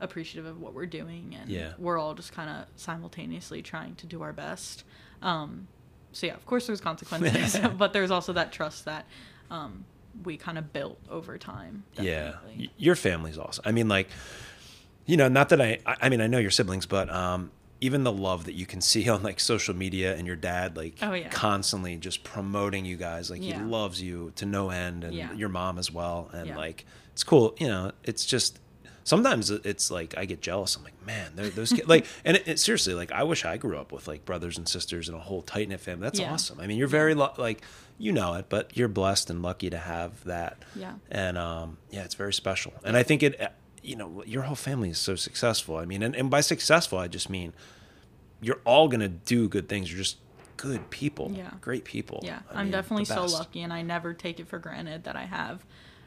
appreciative 0.00 0.46
of 0.46 0.58
what 0.60 0.72
we're 0.72 0.86
doing 0.86 1.36
and 1.38 1.50
Yeah. 1.50 1.74
we're 1.78 1.98
all 1.98 2.14
just 2.14 2.32
kind 2.32 2.48
of 2.48 2.66
simultaneously 2.76 3.60
trying 3.62 3.94
to 3.96 4.06
do 4.06 4.22
our 4.22 4.32
best. 4.32 4.84
Um, 5.20 5.68
so 6.12 6.26
yeah, 6.26 6.34
of 6.34 6.46
course 6.46 6.66
there's 6.66 6.80
consequences, 6.80 7.58
but 7.76 7.92
there's 7.92 8.10
also 8.10 8.32
that 8.32 8.52
trust 8.52 8.86
that 8.86 9.04
um, 9.50 9.84
we 10.24 10.36
kind 10.38 10.56
of 10.56 10.72
built 10.72 10.98
over 11.10 11.36
time. 11.36 11.84
Yeah, 11.98 12.30
definitely. 12.32 12.56
Y- 12.66 12.72
your 12.78 12.94
family's 12.96 13.36
awesome. 13.36 13.62
I 13.66 13.72
mean, 13.72 13.88
like, 13.88 14.08
you 15.10 15.16
know, 15.16 15.28
not 15.28 15.48
that 15.50 15.60
I, 15.60 15.78
I 15.86 16.08
mean, 16.08 16.20
I 16.20 16.26
know 16.28 16.38
your 16.38 16.50
siblings, 16.52 16.86
but 16.86 17.10
um, 17.10 17.50
even 17.80 18.04
the 18.04 18.12
love 18.12 18.44
that 18.44 18.54
you 18.54 18.66
can 18.66 18.80
see 18.80 19.08
on 19.14 19.22
like 19.22 19.40
social 19.40 19.74
media 19.74 20.14
and 20.16 20.26
your 20.26 20.36
dad, 20.36 20.76
like, 20.76 20.94
Oh, 21.02 21.12
yeah. 21.14 21.28
constantly 21.28 21.96
just 21.96 22.22
promoting 22.24 22.84
you 22.84 22.96
guys, 22.96 23.30
like 23.30 23.42
Yeah. 23.42 23.58
he 23.58 23.64
loves 23.64 24.00
you 24.00 24.32
to 24.36 24.46
no 24.46 24.70
end, 24.70 25.02
and 25.04 25.14
Yeah. 25.14 25.32
your 25.32 25.48
mom 25.48 25.78
as 25.78 25.90
well, 25.90 26.30
and 26.32 26.54
like, 26.56 26.86
it's 27.12 27.24
cool. 27.24 27.54
You 27.58 27.68
know, 27.68 27.92
it's 28.04 28.24
just. 28.24 28.58
Sometimes 29.02 29.50
it's 29.50 29.90
like 29.90 30.14
I 30.16 30.24
get 30.26 30.40
jealous. 30.42 30.76
I'm 30.76 30.84
like, 30.84 30.94
man, 31.04 31.32
those 31.34 31.72
kids 31.72 31.88
like, 31.94 32.06
and 32.24 32.36
it, 32.36 32.46
it, 32.46 32.58
seriously, 32.60 32.94
like, 32.94 33.10
I 33.10 33.24
wish 33.24 33.44
I 33.46 33.56
grew 33.56 33.76
up 33.78 33.92
with 33.92 34.06
like 34.06 34.24
brothers 34.26 34.58
and 34.58 34.68
sisters 34.68 35.08
and 35.08 35.16
a 35.16 35.20
whole 35.20 35.40
tight 35.42 35.68
knit 35.70 35.80
family. 35.80 36.02
That's 36.04 36.20
Yeah. 36.20 36.32
awesome. 36.32 36.60
I 36.60 36.66
mean, 36.68 36.76
you're 36.76 36.86
very 36.86 37.14
lu- 37.14 37.28
like, 37.38 37.62
you 37.98 38.12
know 38.12 38.34
it, 38.34 38.46
but 38.50 38.76
you're 38.76 38.88
blessed 38.88 39.30
and 39.30 39.42
lucky 39.42 39.68
to 39.70 39.78
have 39.78 40.22
that 40.24 40.58
Yeah. 40.76 40.92
and 41.10 41.38
um, 41.38 41.78
yeah, 41.90 42.04
it's 42.04 42.14
very 42.14 42.32
special. 42.34 42.72
And 42.84 42.94
I 42.96 43.02
think 43.02 43.22
it, 43.22 43.40
you 43.82 43.96
know, 43.96 44.22
your 44.26 44.42
whole 44.42 44.56
family 44.56 44.90
is 44.90 44.98
so 44.98 45.16
successful. 45.16 45.76
I 45.76 45.84
mean, 45.84 46.02
and, 46.02 46.14
and 46.14 46.30
by 46.30 46.40
successful, 46.40 46.98
I 46.98 47.08
just 47.08 47.30
mean 47.30 47.52
you're 48.40 48.60
all 48.64 48.88
gonna 48.88 49.08
do 49.08 49.48
good 49.48 49.68
things. 49.68 49.90
You're 49.90 49.98
just 49.98 50.18
good 50.56 50.90
people, 50.90 51.32
Yeah. 51.34 51.50
great 51.60 51.84
people. 51.84 52.20
Yeah, 52.22 52.40
I 52.50 52.60
I'm 52.60 52.66
mean, 52.66 52.72
definitely 52.72 53.06
so 53.06 53.24
lucky, 53.24 53.62
and 53.62 53.72
I 53.72 53.82
never 53.82 54.12
take 54.12 54.40
it 54.40 54.48
for 54.48 54.58
granted 54.58 55.04
that 55.04 55.16
I 55.16 55.24
have 55.24 55.64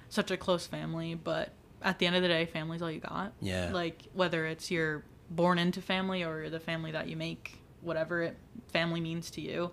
such 0.10 0.30
a 0.32 0.38
close 0.38 0.68
family. 0.68 1.16
But 1.16 1.50
at 1.82 2.00
the 2.00 2.06
end 2.06 2.16
of 2.16 2.22
the 2.22 2.28
day, 2.28 2.46
family's 2.46 2.82
all 2.82 2.92
you 2.92 3.00
got. 3.00 3.34
Yeah. 3.42 3.72
Like 3.74 4.04
whether 4.14 4.46
it's 4.46 4.70
you're 4.70 5.04
born 5.30 5.58
into 5.58 5.82
family 5.82 6.24
or 6.24 6.50
the 6.50 6.60
family 6.60 6.92
that 6.92 7.08
you 7.08 7.18
make, 7.18 7.58
whatever 7.82 8.22
it 8.22 8.38
family 8.72 9.02
means 9.02 9.32
to 9.32 9.42
you, 9.42 9.72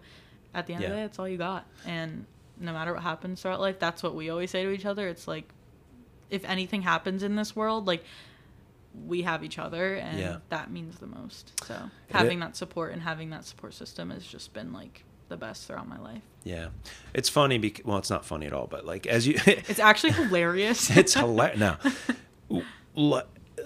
at 0.54 0.66
the 0.66 0.72
end 0.74 0.84
of 0.84 0.90
the 0.90 0.96
day, 0.96 1.02
it's 1.02 1.18
all 1.18 1.28
you 1.28 1.36
got. 1.38 1.66
And 1.86 2.24
no 2.58 2.72
matter 2.72 2.94
what 2.94 3.02
happens 3.02 3.42
throughout 3.42 3.60
life, 3.60 3.78
that's 3.78 4.02
what 4.02 4.14
we 4.14 4.30
always 4.30 4.50
say 4.50 4.64
to 4.64 4.70
each 4.70 4.86
other. 4.86 5.08
It's 5.08 5.28
like, 5.28 5.48
if 6.30 6.44
anything 6.44 6.82
happens 6.82 7.22
in 7.22 7.36
this 7.36 7.54
world, 7.56 7.86
like 7.86 8.04
we 9.06 9.22
have 9.22 9.44
each 9.44 9.58
other, 9.58 9.94
and 9.94 10.18
Yeah. 10.18 10.36
that 10.48 10.70
means 10.70 10.98
the 10.98 11.06
most. 11.06 11.52
So 11.64 11.90
having 12.10 12.40
that 12.40 12.56
support 12.56 12.92
and 12.92 13.02
having 13.02 13.30
that 13.30 13.44
support 13.44 13.74
system 13.74 14.10
has 14.10 14.26
just 14.26 14.52
been 14.52 14.72
like 14.72 15.04
the 15.28 15.36
best 15.36 15.66
throughout 15.66 15.88
my 15.88 15.98
life. 15.98 16.22
Yeah, 16.42 16.68
it's 17.14 17.28
funny 17.28 17.58
because 17.58 17.84
well, 17.84 17.98
it's 17.98 18.10
not 18.10 18.24
funny 18.24 18.46
at 18.46 18.52
all. 18.52 18.66
But 18.66 18.84
like 18.84 19.06
as 19.06 19.26
you, 19.26 19.34
It's 19.46 19.78
actually 19.78 20.12
hilarious. 20.12 20.90
it's 20.96 21.14
hilarious. 21.14 21.58
Now, 21.58 21.78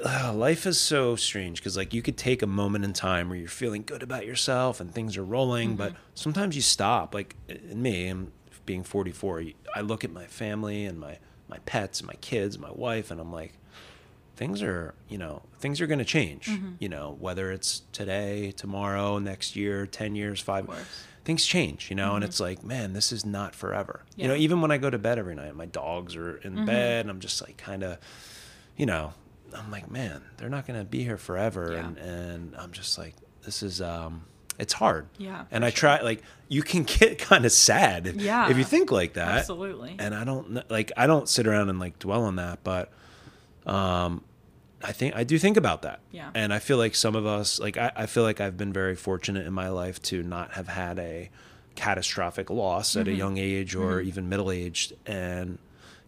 uh, 0.04 0.32
life 0.34 0.66
is 0.66 0.78
so 0.78 1.16
strange 1.16 1.60
because 1.60 1.76
like 1.76 1.94
you 1.94 2.02
could 2.02 2.16
take 2.16 2.42
a 2.42 2.46
moment 2.46 2.84
in 2.84 2.92
time 2.92 3.28
where 3.28 3.38
you're 3.38 3.48
feeling 3.48 3.82
good 3.84 4.02
about 4.02 4.26
yourself 4.26 4.80
and 4.80 4.92
things 4.92 5.16
are 5.16 5.24
rolling, 5.24 5.76
but 5.76 5.94
sometimes 6.14 6.56
you 6.56 6.62
stop. 6.62 7.14
Like 7.14 7.36
in 7.48 7.80
me, 7.80 8.08
I'm 8.08 8.32
being 8.66 8.82
44. 8.82 9.44
I 9.74 9.80
look 9.80 10.04
at 10.04 10.12
my 10.12 10.26
family 10.26 10.84
and 10.84 10.98
my 10.98 11.18
my 11.48 11.58
pets, 11.66 12.02
my 12.02 12.14
kids, 12.14 12.58
my 12.58 12.70
wife, 12.72 13.10
and 13.10 13.20
I'm 13.20 13.32
like, 13.32 13.54
things 14.36 14.62
are 14.62 14.94
you 15.08 15.18
know 15.18 15.42
things 15.58 15.80
are 15.80 15.86
going 15.86 15.98
to 15.98 16.04
change. 16.04 16.46
Mm-hmm. 16.46 16.72
You 16.78 16.88
know 16.88 17.16
whether 17.18 17.52
it's 17.52 17.82
today, 17.92 18.52
tomorrow, 18.56 19.18
next 19.18 19.56
year, 19.56 19.86
ten 19.86 20.14
years, 20.14 20.40
five. 20.40 20.68
Things 21.24 21.46
change, 21.46 21.88
you 21.88 21.96
know, 21.96 22.16
and 22.16 22.22
mm-hmm. 22.22 22.28
it's 22.28 22.38
like, 22.38 22.62
man, 22.62 22.92
this 22.92 23.10
is 23.10 23.24
not 23.24 23.54
forever. 23.54 24.02
You 24.14 24.28
know, 24.28 24.34
even 24.34 24.60
when 24.60 24.70
I 24.70 24.76
go 24.76 24.90
to 24.90 24.98
bed 24.98 25.18
every 25.18 25.34
night, 25.34 25.56
my 25.56 25.64
dogs 25.64 26.16
are 26.16 26.36
in 26.36 26.54
mm-hmm. 26.54 26.66
bed, 26.66 27.00
and 27.00 27.08
I'm 27.08 27.20
just 27.20 27.40
like, 27.40 27.56
kind 27.56 27.82
of, 27.82 27.96
you 28.76 28.84
know, 28.84 29.14
I'm 29.54 29.70
like, 29.70 29.90
man, 29.90 30.20
they're 30.36 30.50
not 30.50 30.66
going 30.66 30.78
to 30.78 30.84
be 30.84 31.02
here 31.02 31.16
forever. 31.16 31.72
Yeah. 31.72 31.86
And, 31.86 31.96
and 31.96 32.56
I'm 32.56 32.72
just 32.72 32.98
like, 32.98 33.14
this 33.42 33.62
is, 33.62 33.80
um, 33.80 34.26
it's 34.58 34.72
hard. 34.74 35.06
Yeah, 35.18 35.44
And 35.50 35.64
I 35.64 35.70
try, 35.70 36.00
like, 36.00 36.22
you 36.48 36.62
can 36.62 36.82
get 36.98 37.18
kind 37.18 37.44
of 37.44 37.52
sad 37.52 38.06
if, 38.06 38.16
Yeah. 38.16 38.48
if 38.50 38.56
you 38.58 38.64
think 38.64 38.92
like 38.92 39.14
that. 39.14 39.38
Absolutely. 39.38 39.96
And 39.98 40.14
I 40.14 40.24
don't, 40.24 40.68
like, 40.70 40.92
I 40.96 41.06
don't 41.06 41.28
sit 41.28 41.46
around 41.46 41.70
and 41.70 41.78
like 41.78 41.98
dwell 41.98 42.24
on 42.24 42.36
that, 42.36 42.60
but, 42.64 42.90
um, 43.66 44.22
I 44.82 44.92
think 44.92 45.16
I 45.16 45.24
do 45.24 45.38
think 45.38 45.56
about 45.56 45.80
that. 45.82 46.00
Yeah. 46.12 46.30
And 46.34 46.52
I 46.52 46.58
feel 46.58 46.76
like 46.76 46.94
some 46.94 47.16
of 47.16 47.24
us, 47.24 47.58
like 47.58 47.78
I, 47.78 47.90
I 47.96 48.06
feel 48.06 48.22
like 48.22 48.40
I've 48.42 48.58
been 48.58 48.72
very 48.72 48.94
fortunate 48.96 49.46
in 49.46 49.52
my 49.54 49.70
life 49.70 50.00
to 50.02 50.22
not 50.22 50.52
have 50.52 50.68
had 50.68 50.98
a 50.98 51.30
catastrophic 51.74 52.50
loss 52.50 52.94
at 52.94 53.06
a 53.08 53.10
Mm-hmm. 53.10 53.18
young 53.18 53.38
age 53.38 53.74
or 53.74 54.00
even 54.02 54.28
middle 54.28 54.50
aged, 54.50 54.92
and 55.06 55.58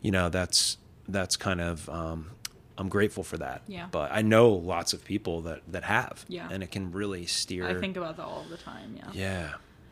you 0.03 0.11
know 0.11 0.29
that's 0.29 0.77
that's 1.09 1.37
kind 1.37 1.61
of 1.63 1.89
um, 1.89 2.33
I'm 2.79 2.89
grateful 2.89 3.23
for 3.23 3.39
that. 3.39 3.63
Yeah. 3.69 3.87
But 3.91 4.11
I 4.13 4.23
know 4.23 4.51
lots 4.51 4.93
of 4.93 5.05
people 5.05 5.41
that 5.43 5.63
that 5.69 5.85
have. 5.85 6.25
Yeah. 6.29 6.49
And 6.51 6.63
it 6.63 6.71
can 6.71 6.93
really 6.93 7.27
steer. 7.27 7.67
I 7.67 7.75
think 7.81 7.97
about 7.97 8.17
that 8.19 8.25
all 8.25 8.45
the 8.51 8.57
time. 8.59 8.97
Yeah. 8.97 9.11
Yeah. 9.13 9.51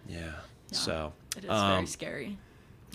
Yeah. 0.08 0.18
Yeah. 0.18 0.32
So 0.70 1.12
It 1.36 1.44
is 1.44 1.50
um, 1.50 1.70
very 1.76 1.86
scary. 1.86 2.38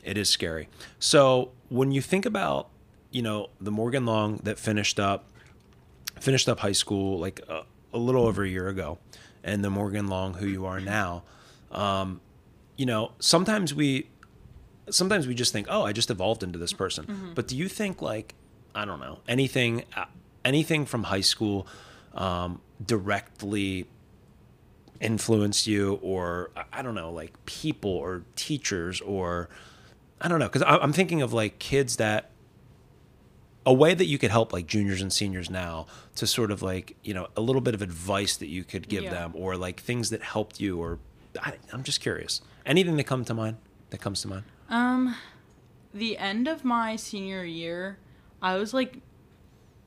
it 0.03 0.17
is 0.17 0.29
scary. 0.29 0.69
So 0.99 1.51
when 1.69 1.91
you 1.91 2.01
think 2.01 2.25
about, 2.25 2.69
you 3.11 3.21
know, 3.21 3.49
the 3.59 3.71
Morgan 3.71 4.05
Long 4.05 4.37
that 4.43 4.59
finished 4.59 4.99
up, 4.99 5.25
finished 6.19 6.47
up 6.49 6.59
high 6.59 6.71
school 6.73 7.19
like 7.19 7.41
a, 7.47 7.63
a 7.93 7.97
little 7.97 8.25
over 8.27 8.43
a 8.43 8.47
year 8.49 8.67
ago, 8.67 8.97
and 9.43 9.63
the 9.63 9.69
Morgan 9.69 10.07
Long 10.07 10.33
who 10.35 10.45
you 10.45 10.65
are 10.65 10.79
now, 10.79 11.23
um, 11.71 12.21
you 12.75 12.85
know, 12.85 13.11
sometimes 13.19 13.73
we, 13.73 14.09
sometimes 14.89 15.27
we 15.27 15.33
just 15.33 15.53
think, 15.53 15.67
oh, 15.69 15.83
I 15.83 15.93
just 15.93 16.09
evolved 16.11 16.43
into 16.43 16.59
this 16.59 16.73
person. 16.73 17.31
But 17.35 17.47
do 17.47 17.55
you 17.55 17.67
think 17.67 18.01
like, 18.01 18.35
I 18.75 18.85
don't 18.85 18.99
know, 18.99 19.19
anything, 19.27 19.83
uh, 19.95 20.05
anything 20.45 20.85
from 20.85 21.03
high 21.03 21.21
school, 21.21 21.67
um, 22.13 22.61
directly 22.85 23.87
influenced 25.01 25.65
you 25.67 25.93
or 26.01 26.49
I- 26.73 26.81
don't 26.81 26.93
know 26.95 27.09
like 27.11 27.31
people 27.45 27.91
or 27.91 28.23
teachers 28.35 28.99
or 28.99 29.47
i 30.19 30.27
don't 30.27 30.39
know 30.39 30.47
because 30.47 30.61
i'm 30.65 30.91
thinking 30.91 31.21
of 31.21 31.31
like 31.31 31.57
kids 31.57 31.95
that 31.95 32.31
a 33.65 33.71
way 33.73 33.93
that 33.93 34.05
you 34.05 34.17
could 34.17 34.31
help 34.31 34.51
like 34.51 34.67
juniors 34.67 35.01
and 35.01 35.11
seniors 35.13 35.49
now 35.49 35.85
to 36.15 36.27
sort 36.27 36.51
of 36.51 36.61
like 36.61 36.97
you 37.01 37.13
know 37.13 37.27
a 37.37 37.41
little 37.41 37.61
bit 37.61 37.73
of 37.73 37.81
advice 37.81 38.35
that 38.37 38.47
you 38.47 38.65
could 38.65 38.89
give 38.89 39.03
Yeah. 39.03 39.11
them 39.11 39.31
or 39.35 39.55
like 39.55 39.79
things 39.79 40.09
that 40.09 40.21
helped 40.21 40.59
you 40.59 40.77
or 40.81 40.99
I, 41.41 41.53
i'm 41.71 41.83
just 41.83 42.01
curious 42.01 42.41
anything 42.65 42.97
that 42.97 43.05
come 43.05 43.23
to 43.25 43.33
mind 43.33 43.55
that 43.91 43.99
comes 44.01 44.21
to 44.23 44.27
mind 44.27 44.43
Um, 44.69 45.15
the 45.93 46.17
end 46.17 46.47
of 46.49 46.65
my 46.65 46.97
senior 46.97 47.45
year, 47.45 47.97
I 48.41 48.55
was 48.57 48.73
like, 48.73 48.99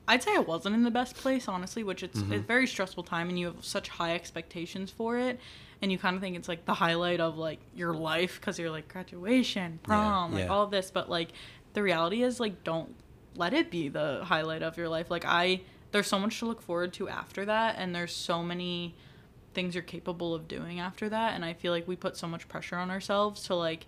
I'd 0.07 0.21
say 0.21 0.35
I 0.35 0.39
wasn't 0.39 0.75
in 0.75 0.83
the 0.83 0.91
best 0.91 1.15
place, 1.15 1.47
honestly, 1.47 1.83
which 1.83 2.03
it's 2.03 2.19
Mm-hmm. 2.19 2.33
a 2.33 2.39
very 2.39 2.67
stressful 2.67 3.03
time 3.03 3.29
and 3.29 3.39
you 3.39 3.47
have 3.47 3.63
such 3.63 3.89
high 3.89 4.15
expectations 4.15 4.91
for 4.91 5.17
it. 5.17 5.39
And 5.81 5.91
you 5.91 5.97
kind 5.97 6.15
of 6.15 6.21
think 6.21 6.35
it's 6.37 6.47
like 6.47 6.65
the 6.65 6.73
highlight 6.73 7.19
of 7.19 7.37
like 7.37 7.59
your 7.75 7.93
life 7.93 8.39
because 8.39 8.57
you're 8.57 8.71
like 8.71 8.87
graduation, 8.87 9.79
prom, 9.83 10.33
like 10.33 10.45
yeah. 10.45 10.49
all 10.49 10.67
this. 10.67 10.91
But 10.91 11.09
like 11.09 11.29
the 11.73 11.83
reality 11.83 12.23
is, 12.23 12.39
like, 12.39 12.63
don't 12.63 12.95
let 13.35 13.53
it 13.53 13.71
be 13.71 13.89
the 13.89 14.21
highlight 14.23 14.61
of 14.61 14.77
your 14.77 14.87
life. 14.87 15.09
Like, 15.09 15.25
I, 15.25 15.61
there's 15.91 16.07
so 16.07 16.19
much 16.19 16.39
to 16.39 16.45
look 16.45 16.61
forward 16.61 16.93
to 16.93 17.09
after 17.09 17.45
that. 17.45 17.75
And 17.77 17.93
there's 17.93 18.15
so 18.15 18.43
many 18.43 18.95
things 19.53 19.75
you're 19.75 19.83
capable 19.83 20.33
of 20.33 20.47
doing 20.47 20.79
after 20.79 21.09
that. 21.09 21.33
And 21.33 21.43
I 21.43 21.53
feel 21.53 21.71
like 21.71 21.87
we 21.87 21.95
put 21.95 22.15
so 22.15 22.27
much 22.27 22.47
pressure 22.47 22.75
on 22.75 22.89
ourselves 22.89 23.43
to 23.43 23.55
like, 23.55 23.87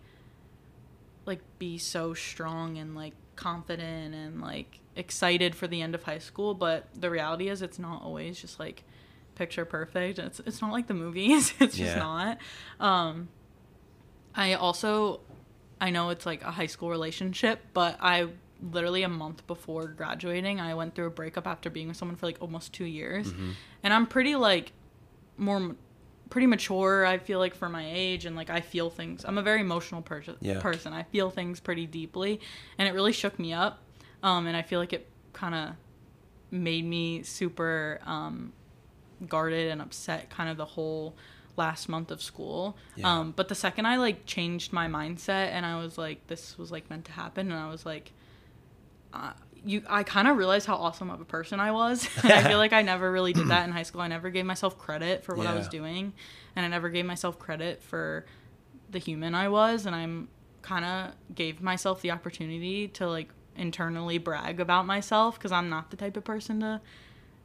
like 1.25 1.39
be 1.59 1.77
so 1.77 2.13
strong 2.13 2.77
and 2.77 2.95
like 2.95 3.13
confident 3.35 4.13
and 4.15 4.41
like 4.41 4.79
excited 4.95 5.55
for 5.55 5.67
the 5.67 5.81
end 5.81 5.93
of 5.95 6.03
high 6.03 6.17
school 6.19 6.53
but 6.53 6.87
the 6.95 7.09
reality 7.09 7.49
is 7.49 7.61
it's 7.61 7.77
not 7.79 8.01
always 8.01 8.39
just 8.39 8.59
like 8.59 8.83
picture 9.35 9.65
perfect 9.65 10.17
it's 10.19 10.39
it's 10.45 10.61
not 10.61 10.71
like 10.71 10.87
the 10.87 10.93
movies 10.93 11.53
it's 11.59 11.75
just 11.77 11.95
Yeah. 11.95 11.99
not 11.99 12.37
um 12.79 13.27
i 14.35 14.53
also 14.53 15.19
i 15.81 15.89
know 15.89 16.09
it's 16.09 16.25
like 16.25 16.41
a 16.43 16.51
high 16.51 16.65
school 16.67 16.89
relationship 16.89 17.59
but 17.73 17.97
i 18.01 18.27
literally 18.71 19.03
a 19.03 19.09
month 19.09 19.45
before 19.47 19.87
graduating 19.87 20.61
i 20.61 20.73
went 20.73 20.95
through 20.95 21.07
a 21.07 21.11
breakup 21.11 21.45
after 21.45 21.69
being 21.69 21.89
with 21.89 21.97
someone 21.97 22.15
for 22.15 22.25
like 22.25 22.37
almost 22.41 22.71
2 22.73 22.85
years 22.85 23.27
Mm-hmm. 23.33 23.51
and 23.83 23.93
i'm 23.93 24.07
pretty 24.07 24.35
like 24.35 24.71
more 25.37 25.75
pretty 26.29 26.47
mature 26.47 27.05
i 27.05 27.17
feel 27.17 27.39
like 27.39 27.53
for 27.55 27.69
my 27.69 27.85
age 27.89 28.25
and 28.25 28.35
like 28.35 28.49
i 28.49 28.59
feel 28.61 28.89
things 28.89 29.23
i'm 29.25 29.37
a 29.37 29.41
very 29.43 29.61
emotional 29.61 30.01
person 30.01 30.35
Yeah. 30.41 30.59
person 30.59 30.91
i 30.93 31.03
feel 31.03 31.29
things 31.29 31.59
pretty 31.59 31.85
deeply 31.85 32.39
and 32.77 32.87
it 32.87 32.93
really 32.93 33.11
shook 33.13 33.37
me 33.39 33.53
up 33.53 33.79
um, 34.23 34.47
and 34.47 34.57
i 34.57 34.61
feel 34.61 34.79
like 34.79 34.91
it 34.93 35.07
kind 35.33 35.53
of 35.55 35.75
made 36.51 36.83
me 36.85 37.21
super 37.23 37.99
um, 38.05 38.53
guarded 39.27 39.71
and 39.71 39.81
upset 39.81 40.29
kind 40.29 40.49
of 40.49 40.57
the 40.57 40.65
whole 40.65 41.15
last 41.57 41.87
month 41.87 42.11
of 42.11 42.21
school 42.21 42.75
Yeah. 42.95 43.19
um, 43.19 43.33
but 43.35 43.47
the 43.47 43.55
second 43.55 43.85
i 43.85 43.95
like 43.97 44.25
changed 44.25 44.73
my 44.73 44.87
mindset 44.87 45.49
and 45.51 45.65
i 45.65 45.77
was 45.81 45.97
like 45.97 46.25
this 46.27 46.57
was 46.57 46.71
like 46.71 46.89
meant 46.89 47.05
to 47.05 47.11
happen 47.13 47.51
and 47.51 47.59
i 47.59 47.69
was 47.69 47.85
like 47.85 48.11
uh, 49.13 49.31
you 49.65 49.81
I 49.89 50.03
kind 50.03 50.27
of 50.27 50.37
realized 50.37 50.65
how 50.67 50.75
awesome 50.75 51.09
of 51.09 51.19
a 51.21 51.25
person 51.25 51.59
I 51.59 51.71
was. 51.71 52.07
And 52.23 52.31
I 52.39 52.43
feel 52.43 52.57
like 52.57 52.73
I 52.73 52.81
never 52.81 53.11
really 53.11 53.33
did 53.33 53.47
that 53.49 53.65
in 53.65 53.71
high 53.73 53.83
school. 53.83 54.01
I 54.01 54.07
never 54.07 54.29
gave 54.29 54.45
myself 54.45 54.77
credit 54.77 55.23
for 55.23 55.35
what 55.35 55.47
I 55.47 55.53
was 55.55 55.67
doing, 55.67 56.13
and 56.55 56.65
I 56.65 56.69
never 56.69 56.89
gave 56.89 57.05
myself 57.05 57.39
credit 57.39 57.81
for 57.83 58.25
the 58.91 58.99
human 58.99 59.33
I 59.35 59.49
was. 59.49 59.85
And 59.85 59.95
I'm 59.95 60.27
kind 60.61 60.85
of 60.85 61.13
gave 61.35 61.61
myself 61.61 62.01
the 62.01 62.11
opportunity 62.11 62.87
to 62.89 63.07
like 63.07 63.29
internally 63.55 64.17
brag 64.17 64.59
about 64.59 64.85
myself 64.85 65.35
because 65.37 65.51
I'm 65.51 65.69
not 65.69 65.91
the 65.91 65.97
type 65.97 66.17
of 66.17 66.23
person 66.23 66.59
to 66.61 66.81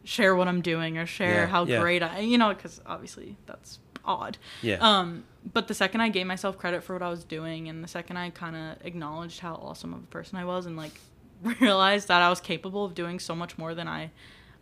share 0.04 0.34
what 0.34 0.48
I'm 0.48 0.60
doing 0.62 0.96
or 0.98 1.06
share 1.06 1.42
Yeah, 1.42 1.46
how 1.46 1.64
yeah. 1.66 1.80
great 1.80 2.02
I, 2.02 2.20
you 2.20 2.38
know, 2.38 2.52
because 2.54 2.80
obviously 2.86 3.36
that's 3.46 3.78
odd. 4.04 4.38
yeah 4.62 4.76
Um, 4.80 5.24
but 5.52 5.68
the 5.68 5.74
second 5.74 6.00
I 6.00 6.08
gave 6.08 6.26
myself 6.26 6.56
credit 6.58 6.82
for 6.82 6.94
what 6.94 7.02
I 7.02 7.10
was 7.10 7.22
doing, 7.24 7.68
and 7.68 7.84
the 7.84 7.88
second 7.88 8.16
I 8.16 8.30
kind 8.30 8.56
of 8.56 8.84
acknowledged 8.86 9.40
how 9.40 9.54
awesome 9.56 9.92
of 9.94 10.00
a 10.02 10.06
person 10.06 10.38
I 10.38 10.44
was, 10.46 10.66
and 10.66 10.76
like 10.76 10.98
realized 11.60 12.08
that 12.08 12.22
I 12.22 12.28
was 12.28 12.40
capable 12.40 12.84
of 12.84 12.94
doing 12.94 13.18
so 13.18 13.34
much 13.34 13.58
more 13.58 13.74
than 13.74 13.88
I 13.88 14.10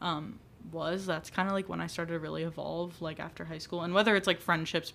um, 0.01 0.39
was, 0.72 1.07
that's 1.07 1.31
kind 1.31 1.49
of 1.49 1.55
like 1.55 1.68
when 1.68 1.81
I 1.81 1.87
started 1.87 2.12
to 2.12 2.18
really 2.18 2.43
evolve, 2.45 3.01
like 3.01 3.20
after 3.20 3.45
high 3.45 3.59
school. 3.59 3.83
And 3.83 3.95
whether 3.95 4.16
it's 4.16 4.26
like 4.26 4.41
friendships, 4.41 4.93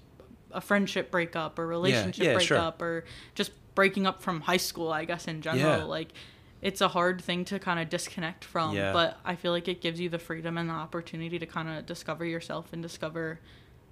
a 0.51 0.61
friendship 0.61 1.11
breakup, 1.11 1.59
or 1.59 1.67
relationship 1.67 2.23
yeah, 2.23 2.37
sure. 2.39 2.57
breakup, 2.57 2.81
or 2.81 3.05
just 3.35 3.51
breaking 3.75 4.05
up 4.05 4.21
from 4.21 4.41
high 4.41 4.57
school, 4.57 4.91
I 4.91 5.05
guess 5.05 5.27
in 5.27 5.41
general, 5.41 5.79
Yeah. 5.79 5.83
like 5.83 6.13
it's 6.61 6.79
a 6.79 6.87
hard 6.87 7.21
thing 7.21 7.43
to 7.45 7.59
kind 7.59 7.79
of 7.79 7.89
disconnect 7.89 8.45
from. 8.45 8.75
Yeah. 8.75 8.93
But 8.93 9.17
I 9.25 9.35
feel 9.35 9.51
like 9.51 9.67
it 9.67 9.81
gives 9.81 9.99
you 9.99 10.09
the 10.09 10.19
freedom 10.19 10.57
and 10.57 10.69
the 10.69 10.73
opportunity 10.73 11.37
to 11.39 11.45
kind 11.45 11.67
of 11.67 11.85
discover 11.85 12.23
yourself 12.23 12.71
and 12.71 12.81
discover 12.81 13.39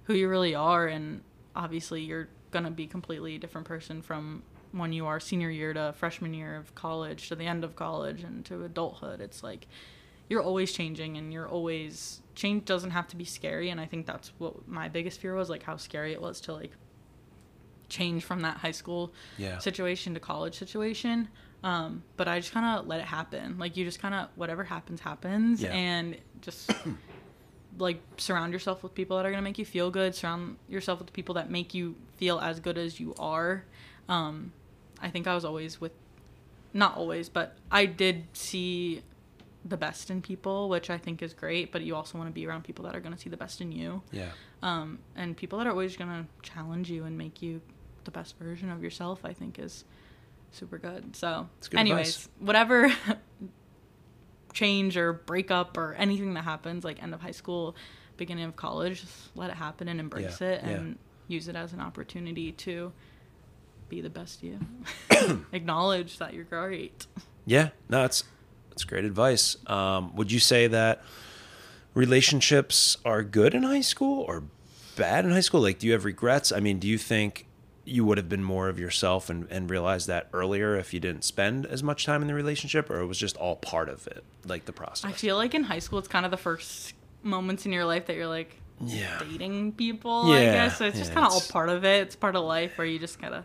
who 0.04 0.14
you 0.14 0.28
really 0.28 0.54
are 0.54 0.86
and 0.86 1.22
obviously 1.54 2.02
you're 2.02 2.28
going 2.50 2.64
to 2.64 2.70
be 2.70 2.86
completely 2.86 3.36
a 3.36 3.38
different 3.38 3.66
person 3.66 4.02
from 4.02 4.42
when 4.72 4.92
you 4.92 5.06
are 5.06 5.20
senior 5.20 5.50
year 5.50 5.72
to 5.72 5.94
freshman 5.96 6.34
year 6.34 6.56
of 6.56 6.74
college 6.74 7.28
to 7.28 7.34
the 7.34 7.46
end 7.46 7.62
of 7.64 7.76
college 7.76 8.22
and 8.22 8.44
to 8.44 8.64
adulthood 8.64 9.20
it's 9.20 9.42
like 9.42 9.66
you're 10.32 10.42
always 10.42 10.72
changing 10.72 11.18
and 11.18 11.30
you're 11.30 11.46
always 11.46 12.22
change 12.34 12.64
doesn't 12.64 12.92
have 12.92 13.06
to 13.08 13.16
be 13.16 13.24
scary. 13.24 13.68
And 13.68 13.78
i 13.78 13.84
think 13.84 14.06
that's 14.06 14.32
what 14.38 14.66
my 14.66 14.88
biggest 14.88 15.20
fear 15.20 15.34
was 15.34 15.50
like 15.50 15.62
how 15.62 15.76
scary 15.76 16.12
it 16.12 16.22
was 16.22 16.40
to 16.42 16.54
like 16.54 16.72
change 17.90 18.24
from 18.24 18.40
that 18.40 18.56
high 18.56 18.70
school 18.70 19.12
yeah. 19.36 19.58
situation 19.58 20.14
to 20.14 20.20
college 20.20 20.58
situation. 20.58 21.28
Um, 21.62 22.02
but 22.16 22.26
i 22.26 22.40
just 22.40 22.52
kind 22.52 22.64
of 22.64 22.86
let 22.86 23.00
it 23.00 23.06
happen. 23.06 23.58
Like 23.58 23.76
you 23.76 23.84
just 23.84 24.00
kind 24.00 24.14
of 24.14 24.28
whatever 24.34 24.64
happens 24.64 25.00
happens. 25.00 25.62
Yeah. 25.62 25.72
and 25.72 26.16
just 26.40 26.72
like 27.78 28.00
surround 28.16 28.54
yourself 28.54 28.82
with 28.82 28.94
people 28.94 29.18
that 29.18 29.26
are 29.26 29.30
going 29.30 29.42
to 29.42 29.48
make 29.48 29.58
you 29.58 29.66
feel 29.66 29.90
good. 29.90 30.14
Surround 30.14 30.56
yourself 30.66 30.98
with 30.98 31.12
people 31.12 31.34
that 31.34 31.50
make 31.50 31.74
you 31.74 31.94
feel 32.16 32.40
as 32.40 32.58
good 32.58 32.78
as 32.78 32.98
you 32.98 33.14
are. 33.18 33.64
Um, 34.08 34.52
i 35.02 35.10
think 35.10 35.26
i 35.26 35.34
was 35.34 35.44
always 35.44 35.80
with 35.80 35.92
not 36.72 36.96
always 36.96 37.28
but 37.28 37.56
i 37.70 37.84
did 37.84 38.24
see 38.32 39.02
the 39.64 39.76
best 39.76 40.10
in 40.10 40.20
people 40.22 40.68
which 40.68 40.88
i 40.90 40.96
think 40.98 41.22
is 41.22 41.34
great 41.34 41.70
but 41.70 41.82
you 41.82 41.94
also 41.94 42.16
want 42.18 42.28
to 42.28 42.32
be 42.32 42.46
around 42.46 42.64
people 42.64 42.84
that 42.84 42.94
are 42.96 43.00
going 43.00 43.12
to 43.14 43.18
see 43.18 43.30
the 43.30 43.36
best 43.36 43.60
in 43.60 43.70
you 43.72 44.02
yeah 44.10 44.30
um, 44.62 44.98
and 45.16 45.36
people 45.36 45.58
that 45.58 45.66
are 45.66 45.70
always 45.70 45.96
going 45.96 46.08
to 46.10 46.24
challenge 46.48 46.88
you 46.90 47.04
and 47.04 47.18
make 47.18 47.42
you 47.42 47.60
the 48.04 48.10
best 48.10 48.36
version 48.38 48.70
of 48.70 48.82
yourself 48.82 49.20
i 49.24 49.32
think 49.32 49.58
is 49.58 49.84
super 50.50 50.78
good 50.78 51.14
so 51.14 51.48
good 51.68 51.78
anyways 51.80 52.08
advice. 52.08 52.28
whatever 52.40 52.92
change 54.52 54.96
or 54.96 55.12
breakup 55.14 55.76
or 55.78 55.94
anything 55.94 56.34
that 56.34 56.44
happens 56.44 56.84
like 56.84 57.02
end 57.02 57.14
of 57.14 57.20
high 57.20 57.30
school 57.30 57.74
beginning 58.16 58.44
of 58.44 58.54
college 58.56 59.00
just 59.00 59.34
let 59.34 59.48
it 59.50 59.56
happen 59.56 59.88
and 59.88 59.98
embrace 59.98 60.40
Yeah, 60.40 60.48
it 60.48 60.60
yeah. 60.64 60.70
and 60.70 60.98
use 61.28 61.48
it 61.48 61.56
as 61.56 61.72
an 61.72 61.80
opportunity 61.80 62.52
to 62.52 62.92
be 63.92 64.00
the 64.00 64.10
best 64.10 64.42
you 64.42 64.58
acknowledge 65.52 66.18
that 66.18 66.32
you're 66.34 66.44
great 66.44 67.06
Yeah, 67.44 67.68
no, 67.90 68.02
that's 68.02 68.24
that's 68.70 68.84
great 68.84 69.04
advice. 69.04 69.56
Um, 69.66 70.16
would 70.16 70.32
you 70.32 70.38
say 70.40 70.66
that 70.66 71.02
relationships 71.94 72.96
are 73.04 73.22
good 73.22 73.54
in 73.54 73.64
high 73.64 73.82
school 73.82 74.22
or 74.22 74.44
bad 74.96 75.26
in 75.26 75.30
high 75.30 75.40
school? 75.40 75.60
Like, 75.60 75.78
do 75.78 75.86
you 75.86 75.92
have 75.92 76.06
regrets? 76.06 76.52
I 76.52 76.60
mean, 76.60 76.78
do 76.78 76.88
you 76.88 76.96
think 76.96 77.46
you 77.84 78.04
would 78.06 78.16
have 78.16 78.28
been 78.30 78.44
more 78.44 78.68
of 78.70 78.78
yourself 78.78 79.28
and, 79.28 79.46
and 79.50 79.68
realized 79.68 80.06
that 80.06 80.28
earlier 80.32 80.76
if 80.76 80.94
you 80.94 81.00
didn't 81.00 81.22
spend 81.24 81.66
as 81.66 81.82
much 81.82 82.06
time 82.06 82.22
in 82.22 82.28
the 82.28 82.34
relationship, 82.34 82.88
or 82.88 83.00
it 83.00 83.06
was 83.06 83.18
just 83.18 83.36
all 83.36 83.56
part 83.56 83.88
of 83.90 84.06
it, 84.06 84.24
like 84.46 84.64
the 84.64 84.72
process? 84.72 85.04
i 85.10 85.12
feel 85.12 85.36
like 85.36 85.52
in 85.54 85.64
high 85.64 85.80
school 85.80 85.98
it's 85.98 86.08
kind 86.08 86.24
of 86.24 86.30
the 86.30 86.36
first 86.38 86.94
moments 87.22 87.66
in 87.66 87.72
your 87.72 87.84
life 87.84 88.06
that 88.06 88.16
you're 88.16 88.26
like 88.26 88.56
yeah, 88.84 89.18
dating 89.20 89.72
people, 89.72 90.22
I 90.32 90.42
Yeah, 90.42 90.52
guess. 90.52 90.78
So 90.78 90.86
it's 90.86 90.98
just 90.98 91.12
kind 91.12 91.24
of 91.26 91.32
all 91.32 91.40
part 91.40 91.68
of 91.68 91.84
it. 91.84 92.02
It's 92.02 92.16
part 92.16 92.34
of 92.34 92.42
life 92.44 92.78
where 92.78 92.86
you 92.86 92.98
just 92.98 93.20
gotta 93.20 93.44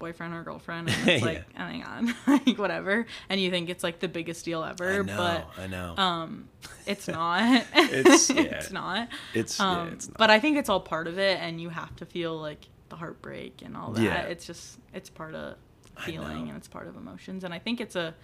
boyfriend 0.00 0.34
or 0.34 0.42
girlfriend 0.42 0.88
and 0.98 1.08
it's 1.08 1.22
like 1.24 1.44
oh 1.56 1.62
my 1.62 1.78
god 1.78 2.14
like 2.46 2.58
whatever 2.58 3.06
and 3.28 3.40
you 3.40 3.50
think 3.50 3.68
it's 3.70 3.84
like 3.84 4.00
the 4.00 4.08
biggest 4.08 4.44
deal 4.44 4.64
ever 4.64 5.00
I 5.00 5.02
know, 5.02 5.16
but 5.16 5.46
I 5.62 5.66
know. 5.68 5.94
um 5.96 6.48
it's 6.86 7.06
not 7.20 7.64
It's- 7.76 8.30
it's, 8.30 8.72
not 8.72 9.08
it's 9.34 9.60
um 9.60 9.86
yeah, 9.88 9.92
it's 9.92 10.08
not. 10.08 10.16
but 10.18 10.30
i 10.30 10.40
think 10.40 10.56
it's 10.56 10.68
all 10.68 10.80
part 10.80 11.06
of 11.06 11.18
it 11.18 11.38
and 11.40 11.60
you 11.60 11.68
have 11.68 11.94
to 11.96 12.06
feel 12.06 12.36
like 12.36 12.66
the 12.88 12.96
heartbreak 12.96 13.62
and 13.64 13.76
all 13.76 13.92
that 13.92 14.02
Yeah. 14.02 14.22
it's 14.22 14.44
just 14.46 14.78
it's 14.92 15.08
part 15.08 15.34
of 15.36 15.56
feeling 16.00 16.48
and 16.48 16.56
it's 16.56 16.66
part 16.66 16.88
of 16.88 16.96
emotions 16.96 17.44
and 17.44 17.52
i 17.54 17.58
think 17.60 17.80
it's 17.80 17.94
a 17.94 18.14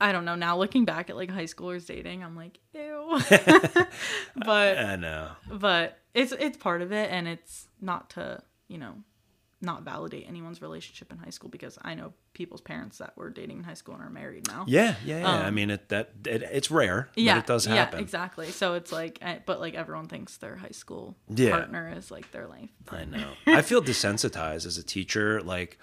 i 0.00 0.10
don't 0.10 0.24
know 0.24 0.34
now 0.34 0.56
looking 0.58 0.84
back 0.86 1.10
at 1.10 1.16
like 1.16 1.30
high 1.30 1.44
schoolers 1.44 1.86
dating 1.86 2.24
i'm 2.24 2.34
like 2.34 2.58
ew 2.74 3.20
but 4.34 4.78
I 4.78 4.96
know. 4.96 5.28
but 5.50 5.98
it's 6.14 6.32
it's 6.32 6.56
part 6.56 6.82
of 6.82 6.92
it 6.92 7.10
and 7.10 7.28
it's 7.28 7.68
not 7.80 8.10
to 8.10 8.42
you 8.68 8.78
know 8.78 8.94
not 9.62 9.82
validate 9.84 10.26
anyone's 10.28 10.60
relationship 10.60 11.10
in 11.10 11.18
high 11.18 11.30
school 11.30 11.48
because 11.48 11.78
i 11.82 11.94
know 11.94 12.12
people's 12.34 12.60
parents 12.60 12.98
that 12.98 13.16
were 13.16 13.30
dating 13.30 13.58
in 13.58 13.64
high 13.64 13.74
school 13.74 13.94
and 13.94 14.02
are 14.04 14.10
married 14.10 14.46
now 14.48 14.64
Yeah, 14.68 14.94
yeah, 15.04 15.20
yeah. 15.20 15.26
I 15.28 15.46
Um, 15.48 15.54
mean, 15.54 15.70
it 15.70 15.88
that 15.88 16.10
it, 16.26 16.42
it's 16.42 16.70
rare, 16.70 17.08
yeah 17.16 17.34
but 17.34 17.38
it 17.44 17.46
does 17.46 17.64
happen. 17.64 17.98
yeah 17.98 18.02
exactly 18.02 18.50
so 18.50 18.74
it's 18.74 18.92
like 18.92 19.18
eh, 19.22 19.38
but 19.46 19.58
like 19.60 19.74
everyone 19.74 20.08
thinks 20.08 20.36
their 20.36 20.56
high 20.56 20.68
school 20.82 21.16
Yeah. 21.28 21.52
partner 21.52 21.92
is 21.96 22.10
like 22.10 22.30
their 22.32 22.46
life 22.46 22.70
I 22.90 23.04
know. 23.14 23.32
I 23.46 23.62
feel 23.62 23.80
desensitized 23.82 24.66
as 24.66 24.76
a 24.78 24.82
teacher. 24.84 25.40
Like, 25.40 25.78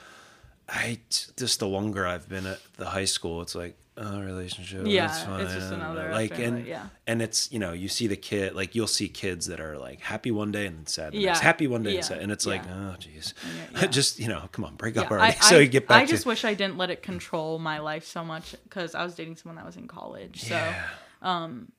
I 0.69 0.99
just 1.35 1.59
the 1.59 1.67
longer 1.67 2.07
I've 2.07 2.29
been 2.29 2.45
at 2.45 2.59
the 2.77 2.85
high 2.85 3.05
school, 3.05 3.41
it's 3.41 3.55
like 3.55 3.75
oh, 3.98 4.22
relationship. 4.22 4.82
Yeah, 4.86 5.06
it's 5.40 5.53
just 5.53 5.72
another 5.72 6.10
like 6.11 6.38
and 6.40 6.57
like, 6.57 6.68
yeah. 6.68 6.88
and 7.07 7.22
it's 7.22 7.52
you 7.52 7.60
know 7.60 7.74
you 7.74 7.88
see 7.88 8.07
the 8.07 8.15
kid 8.15 8.56
like 8.56 8.76
you'll 8.76 8.88
see 8.88 9.07
kids 9.07 9.45
that 9.48 9.60
are 9.60 9.78
like 9.78 9.99
happy 10.02 10.32
one 10.32 10.52
day 10.52 10.65
and 10.65 10.78
then 10.78 10.86
sad. 10.88 11.14
Yeah, 11.14 11.28
next. 11.32 11.40
happy 11.41 11.68
one 11.68 11.84
day 11.84 11.91
yeah, 11.91 11.98
and 11.98 12.06
sad, 12.06 12.18
and 12.20 12.32
it's 12.32 12.45
like 12.45 12.64
oh 12.68 12.95
jeez, 12.99 13.34
Yeah, 13.74 13.82
yeah. 13.82 13.88
just 13.88 14.20
you 14.20 14.28
know 14.28 14.48
come 14.52 14.65
on 14.65 14.76
break 14.76 14.95
Yeah, 14.95 15.02
up 15.03 15.11
already 15.11 15.38
I, 15.41 15.49
so 15.49 15.60
you 15.60 15.68
get 15.68 15.88
back 15.88 16.02
I 16.03 16.06
to 16.06 16.11
just 16.11 16.26
wish 16.26 16.44
I 16.45 16.53
didn't 16.53 16.78
let 16.78 16.90
it 16.90 17.02
control 17.03 17.60
my 17.60 17.80
life 17.80 18.06
so 18.06 18.24
much 18.24 18.56
because 18.64 18.95
I 18.95 19.03
was 19.03 19.15
dating 19.15 19.38
someone 19.38 19.56
that 19.57 19.65
was 19.65 19.78
in 19.78 19.88
college. 19.88 20.41
So 20.44 20.56
yeah. 20.56 20.84
Um, 21.22 21.72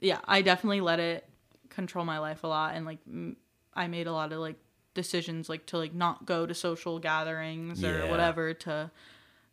yeah, 0.00 0.18
I 0.24 0.42
definitely 0.42 0.80
let 0.80 0.98
it 0.98 1.28
control 1.68 2.04
my 2.04 2.18
life 2.18 2.42
a 2.42 2.46
lot, 2.48 2.74
and 2.74 2.84
like 2.86 2.98
m- 3.06 3.36
I 3.74 3.86
made 3.86 4.06
a 4.06 4.12
lot 4.12 4.32
of 4.32 4.38
like 4.40 4.56
decisions, 4.94 5.48
like 5.48 5.66
to 5.66 5.78
like 5.78 5.94
not 5.94 6.26
go 6.26 6.46
to 6.46 6.54
social 6.54 6.98
gatherings 6.98 7.84
or 7.84 7.98
Yeah. 8.00 8.10
whatever 8.10 8.52
to 8.54 8.90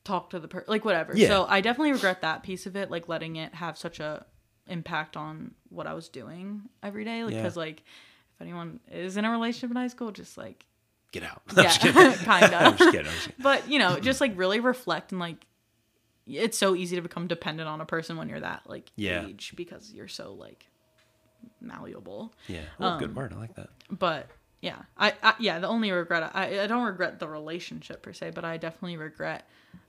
talk 0.08 0.30
to 0.32 0.40
the 0.40 0.48
person, 0.48 0.66
like 0.70 0.86
whatever. 0.86 1.12
Yeah. 1.16 1.28
So 1.28 1.46
I 1.48 1.62
definitely 1.62 1.92
regret 1.94 2.22
that 2.22 2.44
piece 2.44 2.66
of 2.66 2.76
it, 2.76 2.90
like 2.90 3.08
letting 3.08 3.36
it 3.36 3.54
have 3.56 3.78
such 3.78 4.00
a 4.00 4.26
impact 4.68 5.16
on 5.18 5.52
what 5.70 5.88
I 5.88 5.94
was 5.94 6.10
doing 6.10 6.64
every 6.82 7.04
day, 7.06 7.20
Yeah. 7.20 7.28
because 7.28 7.56
like 7.58 7.80
if 8.36 8.42
anyone 8.42 8.80
is 8.92 9.18
in 9.18 9.26
a 9.26 9.32
relationship 9.32 9.72
in 9.72 9.78
high 9.78 9.88
school, 9.88 10.12
just 10.12 10.38
like 10.38 10.66
get 11.12 11.24
out. 11.24 11.42
Yeah, 11.56 11.72
kind 12.32 12.54
of. 12.54 12.78
Just 12.78 12.92
kidding. 12.92 13.08
I'm 13.08 13.14
just 13.14 13.26
kidding. 13.28 13.44
but 13.44 13.70
you 13.70 13.80
know 13.80 14.00
just 14.00 14.20
like 14.22 14.34
really 14.36 14.60
reflect 14.60 15.12
and 15.12 15.20
like 15.22 15.46
it's 16.26 16.58
so 16.58 16.76
easy 16.76 16.96
to 16.98 17.02
become 17.02 17.28
dependent 17.28 17.70
on 17.70 17.80
a 17.80 17.86
person 17.86 18.18
when 18.18 18.28
you're 18.30 18.42
that 18.42 18.64
like 18.68 18.92
Yeah. 18.98 19.26
age 19.28 19.54
because 19.56 19.94
you're 19.94 20.10
so 20.10 20.34
like 20.34 20.68
malleable 21.62 22.34
Yeah. 22.48 22.62
Oh, 22.80 22.88
Um, 22.88 23.00
good 23.00 23.16
word. 23.16 23.34
I 23.34 23.38
like 23.38 23.56
that. 23.56 23.70
but 23.90 24.28
yeah 24.62 24.80
I, 24.98 25.14
I 25.24 25.36
yeah 25.40 25.60
the 25.60 25.68
only 25.68 25.92
regret 25.92 26.32
I, 26.36 26.62
I 26.62 26.68
don't 26.68 26.84
regret 26.84 27.20
the 27.20 27.28
relationship 27.28 28.02
per 28.02 28.12
se 28.12 28.32
but 28.34 28.44
i 28.44 28.58
definitely 28.58 28.98
regret 28.98 29.48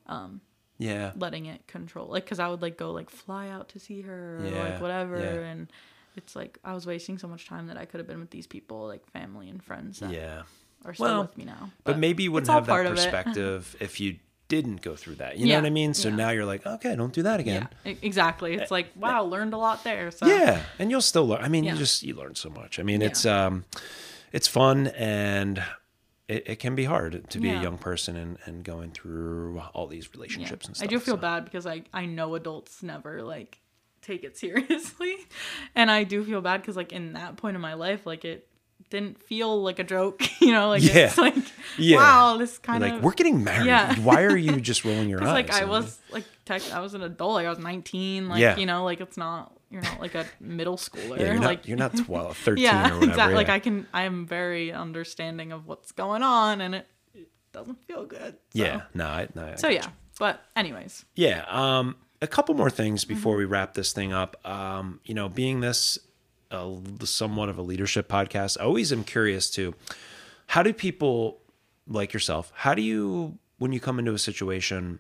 Um, 0.09 0.41
yeah. 0.79 1.11
letting 1.17 1.47
it 1.47 1.67
control 1.67 2.07
like 2.09 2.25
because 2.25 2.39
i 2.39 2.47
would 2.49 2.63
like 2.63 2.77
go 2.79 2.93
like 2.93 3.11
fly 3.11 3.49
out 3.49 3.69
to 3.71 3.81
see 3.81 4.03
her 4.03 4.39
or 4.41 4.47
Yeah, 4.47 4.63
like 4.63 4.81
whatever 4.81 5.19
yeah. 5.19 5.51
and 5.51 5.73
it's 6.17 6.37
like 6.37 6.59
i 6.65 6.73
was 6.73 6.87
wasting 6.87 7.19
so 7.19 7.27
much 7.29 7.47
time 7.47 7.67
that 7.67 7.77
i 7.77 7.85
could 7.85 7.99
have 7.99 8.07
been 8.07 8.21
with 8.21 8.31
these 8.31 8.47
people 8.47 8.87
like 8.87 9.05
family 9.11 9.49
and 9.51 9.63
friends 9.63 9.99
that 10.01 10.13
Yeah. 10.13 10.43
are 10.85 10.95
still 10.95 11.07
Well, 11.07 11.23
with 11.23 11.37
me 11.37 11.45
now 11.47 11.71
But, 11.85 11.99
maybe 11.99 12.23
you 12.23 12.33
wouldn't 12.33 12.51
have 12.51 12.67
that 12.67 12.71
part 12.73 12.87
of 12.87 12.93
it. 12.93 12.97
perspective 12.97 13.75
if 13.81 13.99
you 14.01 14.17
didn't 14.49 14.81
go 14.81 14.97
through 14.97 15.17
that. 15.17 15.37
You 15.37 15.47
know 15.47 15.57
what 15.57 15.67
I 15.67 15.71
mean? 15.71 15.93
So 15.93 16.09
yeah. 16.09 16.17
now 16.17 16.31
you're 16.31 16.47
like, 16.47 16.65
okay, 16.65 16.97
don't 16.97 17.13
do 17.13 17.23
that 17.25 17.39
again. 17.39 17.69
yeah 17.85 17.93
exactly 18.01 18.55
it's 18.55 18.71
eh, 18.73 18.75
like 18.75 18.87
eh, 18.87 18.91
wow 18.97 19.25
learned 19.25 19.53
a 19.53 19.59
lot 19.59 19.85
there 19.85 20.11
so 20.11 20.27
Yeah, 20.27 20.63
and 20.79 20.91
you'll 20.91 21.03
still 21.03 21.27
learn. 21.29 21.43
I 21.45 21.49
mean, 21.49 21.65
Yeah. 21.65 21.73
you 21.73 21.79
just 21.79 22.03
you 22.03 22.15
learn 22.15 22.35
so 22.35 22.49
much. 22.49 22.79
I 22.79 22.83
mean, 22.83 23.03
Yeah. 23.03 23.09
it's 23.09 23.27
um, 23.27 23.67
it's 24.33 24.49
fun 24.49 24.87
and 24.97 25.63
it, 26.29 26.45
it 26.47 26.57
can 26.59 26.75
be 26.75 26.85
hard 26.85 27.29
to 27.31 27.41
be 27.41 27.49
a 27.51 27.61
young 27.61 27.79
person 27.79 28.15
and, 28.17 28.39
and 28.45 28.63
going 28.65 28.91
through 28.91 29.61
all 29.75 29.87
these 29.87 30.05
Yeah. 30.07 30.11
relationships 30.19 30.67
and 30.67 30.77
stuff. 30.77 30.87
I 30.87 30.89
do 30.89 30.99
feel 31.01 31.15
so. 31.17 31.21
bad 31.21 31.45
because 31.45 31.67
I 31.67 31.83
I 31.93 32.07
know 32.07 32.35
adults 32.35 32.83
never 32.83 33.23
like 33.23 33.61
take 34.03 34.25
it 34.25 34.37
seriously, 34.43 35.17
and 35.75 35.91
I 35.91 36.05
do 36.05 36.23
feel 36.25 36.41
bad 36.41 36.61
because 36.61 36.77
like 36.77 36.93
in 36.93 37.15
that 37.15 37.37
point 37.37 37.55
in 37.57 37.61
my 37.61 37.75
life, 37.75 38.07
like 38.07 38.25
it 38.25 38.47
didn't 38.91 39.21
feel 39.23 39.61
like 39.63 39.79
a 39.81 39.85
joke, 39.85 40.23
you 40.41 40.53
know, 40.53 40.69
like 40.69 40.83
Yeah. 40.83 41.07
it's 41.07 41.19
like 41.19 41.35
Yeah. 41.77 41.97
wow, 41.97 42.37
this 42.37 42.55
You're 42.55 42.61
kind 42.63 42.83
like 42.83 42.93
of 42.95 43.03
we're 43.03 43.13
getting 43.13 43.43
married. 43.43 43.67
Yeah. 43.67 43.95
Why 44.01 44.23
are 44.25 44.37
you 44.37 44.61
just 44.61 44.85
rolling 44.85 45.09
your 45.13 45.23
eyes? 45.23 45.33
like 45.33 45.51
I 45.51 45.65
was 45.65 45.99
like 46.11 46.25
tech, 46.45 46.63
I 46.73 46.81
was 46.81 46.95
an 46.95 47.03
adult, 47.03 47.35
like 47.35 47.47
I 47.47 47.51
was 47.51 47.59
19, 47.59 48.29
like 48.29 48.41
Yeah. 48.41 48.57
you 48.57 48.67
know, 48.67 48.85
like 48.85 49.01
it's 49.01 49.17
not 49.17 49.53
you're 49.71 49.83
not 49.83 50.01
like 50.01 50.15
a 50.15 50.27
middle 50.41 50.77
schooler, 50.77 51.19
yeah, 51.19 51.27
you're 51.27 51.35
not, 51.35 51.45
like 51.45 51.69
you're 51.69 51.77
not 51.77 51.97
12, 51.97 52.37
13 52.45 52.65
yeah, 52.65 52.81
or 52.91 52.95
whatever. 52.95 53.05
exactly. 53.11 53.35
Like. 53.35 53.49
I 53.49 53.59
can, 53.59 53.87
I 53.93 54.03
am 54.05 54.27
very 54.27 54.73
understanding 54.73 55.53
of 55.53 55.67
what's 55.67 55.93
going 55.93 56.23
on, 56.23 56.61
and 56.61 56.75
it, 56.75 56.87
it 57.15 57.29
doesn't 57.53 57.83
feel 57.85 58.05
good. 58.05 58.35
So. 58.55 58.65
yeah, 58.65 58.83
no, 58.95 59.07
I, 59.07 59.29
no. 59.35 59.43
I 59.53 59.55
So 59.57 59.69
yeah, 59.69 59.87
but 60.19 60.43
anyways, 60.57 61.05
Yeah. 61.15 61.45
Um, 61.49 61.97
a 62.21 62.27
couple 62.27 62.55
more 62.57 62.71
things 62.71 63.05
before 63.05 63.35
Mm-hmm. 63.35 63.39
we 63.39 63.45
wrap 63.45 63.75
this 63.75 63.93
thing 63.93 64.13
up. 64.13 64.37
Um, 64.45 65.01
you 65.05 65.15
know, 65.15 65.29
being 65.29 65.61
this 65.61 65.99
uh, 66.51 66.71
somewhat 67.05 67.49
of 67.49 67.59
a 67.59 67.63
leadership 67.63 68.09
podcast, 68.09 68.57
I 68.61 68.65
always 68.65 68.93
am 68.93 69.05
curious 69.05 69.49
to 69.51 69.75
how 70.49 70.63
do 70.65 70.73
people 70.73 71.41
like 71.87 72.13
yourself, 72.13 72.51
how 72.55 72.75
do 72.75 72.83
you, 72.83 73.39
when 73.59 73.71
you 73.73 73.79
come 73.81 73.99
into 74.01 74.13
a 74.15 74.19
situation, 74.19 74.99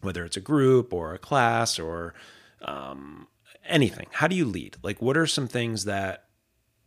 whether 0.00 0.24
it's 0.24 0.36
a 0.36 0.40
group 0.40 0.92
or 0.94 1.12
a 1.14 1.18
class 1.18 1.78
or 1.78 2.14
um, 2.62 3.26
anything, 3.68 4.06
how 4.12 4.26
do 4.26 4.36
you 4.36 4.44
lead? 4.44 4.76
Like, 4.82 5.00
what 5.00 5.16
are 5.16 5.26
some 5.26 5.48
things 5.48 5.84
that 5.84 6.24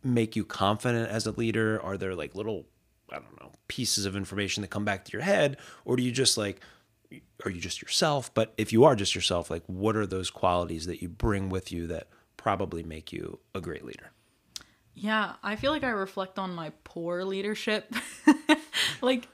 make 0.02 0.36
you 0.36 0.44
confident 0.44 1.10
as 1.10 1.26
a 1.26 1.32
leader? 1.32 1.80
Are 1.82 1.96
there 1.96 2.14
like 2.14 2.34
little, 2.34 2.66
I 3.10 3.16
don't 3.16 3.40
know, 3.40 3.52
pieces 3.68 4.06
of 4.06 4.16
information 4.16 4.62
that 4.62 4.68
come 4.68 4.84
back 4.84 5.04
to 5.06 5.12
your 5.12 5.22
head? 5.22 5.56
Or 5.84 5.96
do 5.96 6.02
you 6.02 6.12
just 6.12 6.36
like, 6.38 6.60
are 7.44 7.50
you 7.50 7.60
just 7.60 7.82
yourself? 7.82 8.32
But 8.34 8.54
if 8.56 8.72
you 8.72 8.84
are 8.84 8.94
just 8.94 9.14
yourself, 9.14 9.50
like 9.50 9.62
what 9.66 9.96
are 9.96 10.06
those 10.06 10.30
qualities 10.30 10.86
that 10.86 11.02
you 11.02 11.08
bring 11.08 11.48
with 11.48 11.72
you 11.72 11.86
that 11.88 12.08
probably 12.36 12.82
make 12.82 13.12
you 13.12 13.40
a 13.54 13.60
great 13.60 13.84
leader? 13.84 14.12
Yeah, 14.94 15.34
I 15.42 15.56
feel 15.56 15.72
like 15.72 15.84
I 15.84 15.90
reflect 15.90 16.38
on 16.38 16.54
my 16.54 16.72
poor 16.84 17.24
leadership, 17.24 17.94
like 19.02 19.28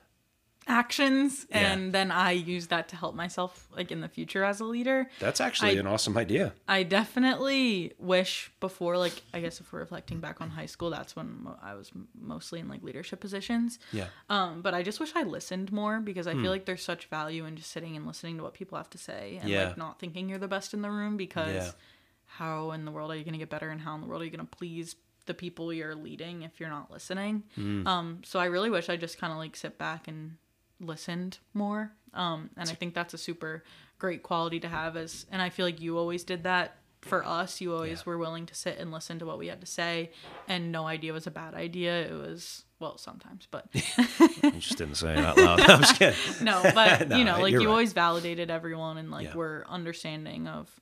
actions, 0.68 1.46
Yeah. 1.50 1.72
and 1.72 1.92
then 1.92 2.10
I 2.10 2.32
use 2.32 2.66
that 2.68 2.88
to 2.88 2.96
help 2.96 3.14
myself, 3.14 3.68
like 3.76 3.92
in 3.92 4.00
the 4.00 4.08
future 4.08 4.42
as 4.44 4.60
a 4.60 4.64
leader. 4.64 5.08
That's 5.20 5.40
actually 5.40 5.76
I- 5.76 5.80
an 5.80 5.86
awesome 5.86 6.16
idea. 6.18 6.54
I 6.68 6.82
definitely 6.82 7.92
wish 7.98 8.50
before, 8.60 8.98
like, 8.98 9.22
I 9.32 9.40
guess 9.40 9.60
if 9.60 9.72
we're 9.72 9.80
reflecting 9.80 10.20
back 10.20 10.40
on 10.40 10.50
high 10.50 10.66
school, 10.66 10.90
that's 10.90 11.14
when 11.16 11.46
I 11.62 11.74
was 11.74 11.90
mostly 12.20 12.60
in 12.60 12.68
like 12.68 12.82
leadership 12.82 13.20
positions. 13.20 13.78
Yeah. 13.92 14.08
Um, 14.28 14.62
but 14.62 14.74
I 14.74 14.82
just 14.82 15.00
wish 15.00 15.12
I 15.14 15.22
listened 15.22 15.72
more 15.72 16.00
because 16.00 16.26
I 16.26 16.32
feel 16.34 16.50
like 16.50 16.66
there's 16.66 16.82
such 16.84 17.06
value 17.06 17.44
in 17.46 17.56
just 17.56 17.70
sitting 17.70 17.96
and 17.96 18.06
listening 18.06 18.36
to 18.38 18.42
what 18.42 18.54
people 18.54 18.76
have 18.76 18.90
to 18.90 18.98
say 18.98 19.38
and 19.40 19.48
Yeah. 19.48 19.68
like 19.68 19.76
not 19.76 19.98
thinking 20.00 20.28
you're 20.28 20.38
the 20.38 20.48
best 20.48 20.74
in 20.74 20.82
the 20.82 20.90
room 20.90 21.16
because 21.16 21.54
Yeah. 21.54 21.70
how 22.26 22.72
in 22.72 22.84
the 22.84 22.90
world 22.90 23.10
are 23.10 23.16
you 23.16 23.24
going 23.24 23.32
to 23.34 23.38
get 23.38 23.50
better 23.50 23.70
and 23.70 23.80
how 23.80 23.94
in 23.94 24.00
the 24.00 24.06
world 24.06 24.22
are 24.22 24.24
you 24.24 24.30
going 24.30 24.46
to 24.46 24.56
please 24.56 24.96
the 25.26 25.34
people 25.34 25.72
you're 25.72 25.94
leading 25.94 26.42
if 26.42 26.60
you're 26.60 26.68
not 26.68 26.90
listening? 26.90 27.44
Mm. 27.56 27.86
Um, 27.86 28.20
so 28.24 28.38
I 28.38 28.44
really 28.46 28.70
wish 28.70 28.88
I 28.88 28.96
just 28.96 29.18
kind 29.18 29.32
of 29.32 29.38
like 29.38 29.56
sit 29.56 29.78
back 29.78 30.06
and 30.08 30.36
listened 30.80 31.38
more. 31.54 31.92
Um, 32.14 32.50
and 32.56 32.68
I 32.68 32.74
think 32.74 32.94
that's 32.94 33.14
a 33.14 33.18
super 33.18 33.62
great 33.98 34.22
quality 34.22 34.60
to 34.60 34.68
have 34.68 34.96
as, 34.96 35.26
and 35.30 35.40
I 35.42 35.50
feel 35.50 35.66
like 35.66 35.80
you 35.80 35.98
always 35.98 36.24
did 36.24 36.44
that 36.44 36.76
for 37.02 37.24
us. 37.24 37.60
You 37.60 37.72
always 37.74 37.98
Yeah. 38.00 38.04
were 38.06 38.18
willing 38.18 38.46
to 38.46 38.54
sit 38.54 38.78
and 38.78 38.90
listen 38.90 39.18
to 39.20 39.26
what 39.26 39.38
we 39.38 39.46
had 39.48 39.60
to 39.60 39.66
say 39.66 40.10
and 40.48 40.72
no 40.72 40.86
idea 40.86 41.12
was 41.12 41.26
a 41.26 41.30
bad 41.30 41.54
idea. 41.54 42.06
It 42.06 42.12
was, 42.14 42.64
well, 42.80 42.98
sometimes, 42.98 43.46
but 43.50 43.68
You 43.74 44.50
just 44.52 44.76
didn't 44.78 44.96
say 44.96 45.12
it 45.12 45.24
out 45.24 45.36
loud. 45.36 45.60
I'm 45.60 45.80
just 45.82 45.98
kidding. 45.98 46.16
no, 46.42 46.62
but 46.74 47.08
No, 47.10 47.16
you 47.16 47.24
know, 47.24 47.40
like 47.40 47.52
you're 47.52 47.60
right. 47.60 47.68
always 47.68 47.92
validated 47.92 48.50
everyone 48.50 48.98
and 48.98 49.10
like 49.10 49.26
Yeah. 49.28 49.34
were 49.36 49.64
understanding 49.68 50.48
of 50.48 50.74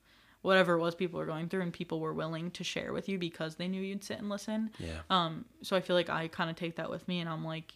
whatever 0.43 0.75
it 0.75 0.81
was 0.81 0.95
people 0.95 1.19
were 1.19 1.27
going 1.27 1.49
through 1.49 1.63
and 1.63 1.73
people 1.73 2.01
were 2.01 2.13
willing 2.15 2.51
to 2.53 2.63
share 2.65 2.93
with 2.93 3.09
you 3.09 3.19
because 3.19 3.57
they 3.57 3.67
knew 3.69 3.81
you'd 3.83 4.05
sit 4.05 4.19
and 4.19 4.29
listen. 4.29 4.71
Yeah. 4.79 5.01
Um, 5.11 5.45
so 5.63 5.75
I 5.77 5.81
feel 5.81 5.97
like 5.97 6.11
I 6.11 6.29
kind 6.29 6.49
of 6.51 6.57
take 6.57 6.77
that 6.77 6.91
with 6.91 7.07
me 7.09 7.21
and 7.21 7.29
I'm 7.29 7.45
like, 7.45 7.73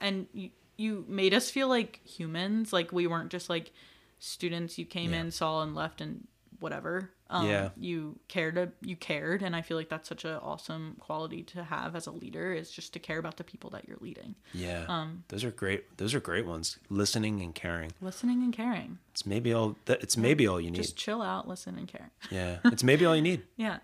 and 0.00 0.26
you, 0.32 0.50
you 0.76 1.04
made 1.08 1.34
us 1.34 1.50
feel 1.50 1.68
like 1.68 2.00
humans. 2.04 2.72
Like 2.72 2.92
we 2.92 3.06
weren't 3.06 3.30
just 3.30 3.48
like 3.48 3.72
students 4.18 4.78
you 4.78 4.84
came 4.86 5.12
Yeah. 5.12 5.20
in, 5.22 5.30
saw 5.30 5.62
and 5.62 5.74
left 5.74 6.00
and 6.00 6.26
whatever. 6.60 7.10
Um, 7.28 7.46
Yeah. 7.48 7.70
You 7.76 8.18
cared, 8.28 8.72
you 8.82 8.94
cared. 8.96 9.42
And 9.42 9.54
I 9.56 9.60
feel 9.62 9.76
like 9.76 9.88
that's 9.88 10.08
such 10.08 10.24
an 10.24 10.34
awesome 10.36 10.96
quality 11.00 11.42
to 11.44 11.64
have 11.64 11.96
as 11.96 12.06
a 12.06 12.10
leader 12.12 12.52
is 12.52 12.70
just 12.70 12.92
to 12.92 12.98
care 12.98 13.18
about 13.18 13.36
the 13.36 13.44
people 13.44 13.70
that 13.70 13.86
you're 13.88 13.98
leading. 14.00 14.36
Yeah. 14.54 14.84
Um, 14.88 15.24
those 15.28 15.42
are 15.44 15.50
great. 15.50 15.96
Those 15.98 16.14
are 16.14 16.20
great 16.20 16.46
ones. 16.46 16.78
Listening 16.88 17.40
and 17.42 17.54
caring. 17.54 17.92
Listening 18.00 18.42
and 18.42 18.52
caring. 18.54 18.98
It's 19.10 19.26
maybe 19.26 19.52
all 19.52 19.76
that 19.86 20.02
it's 20.02 20.16
maybe 20.16 20.46
all 20.46 20.60
you 20.60 20.70
need. 20.70 20.76
Just 20.82 20.96
chill 20.96 21.20
out, 21.20 21.46
listen 21.48 21.76
and 21.76 21.88
care. 21.88 22.10
yeah. 22.30 22.58
It's 22.66 22.84
maybe 22.84 23.04
all 23.04 23.16
you 23.16 23.22
need. 23.22 23.42
Yeah. 23.56 23.78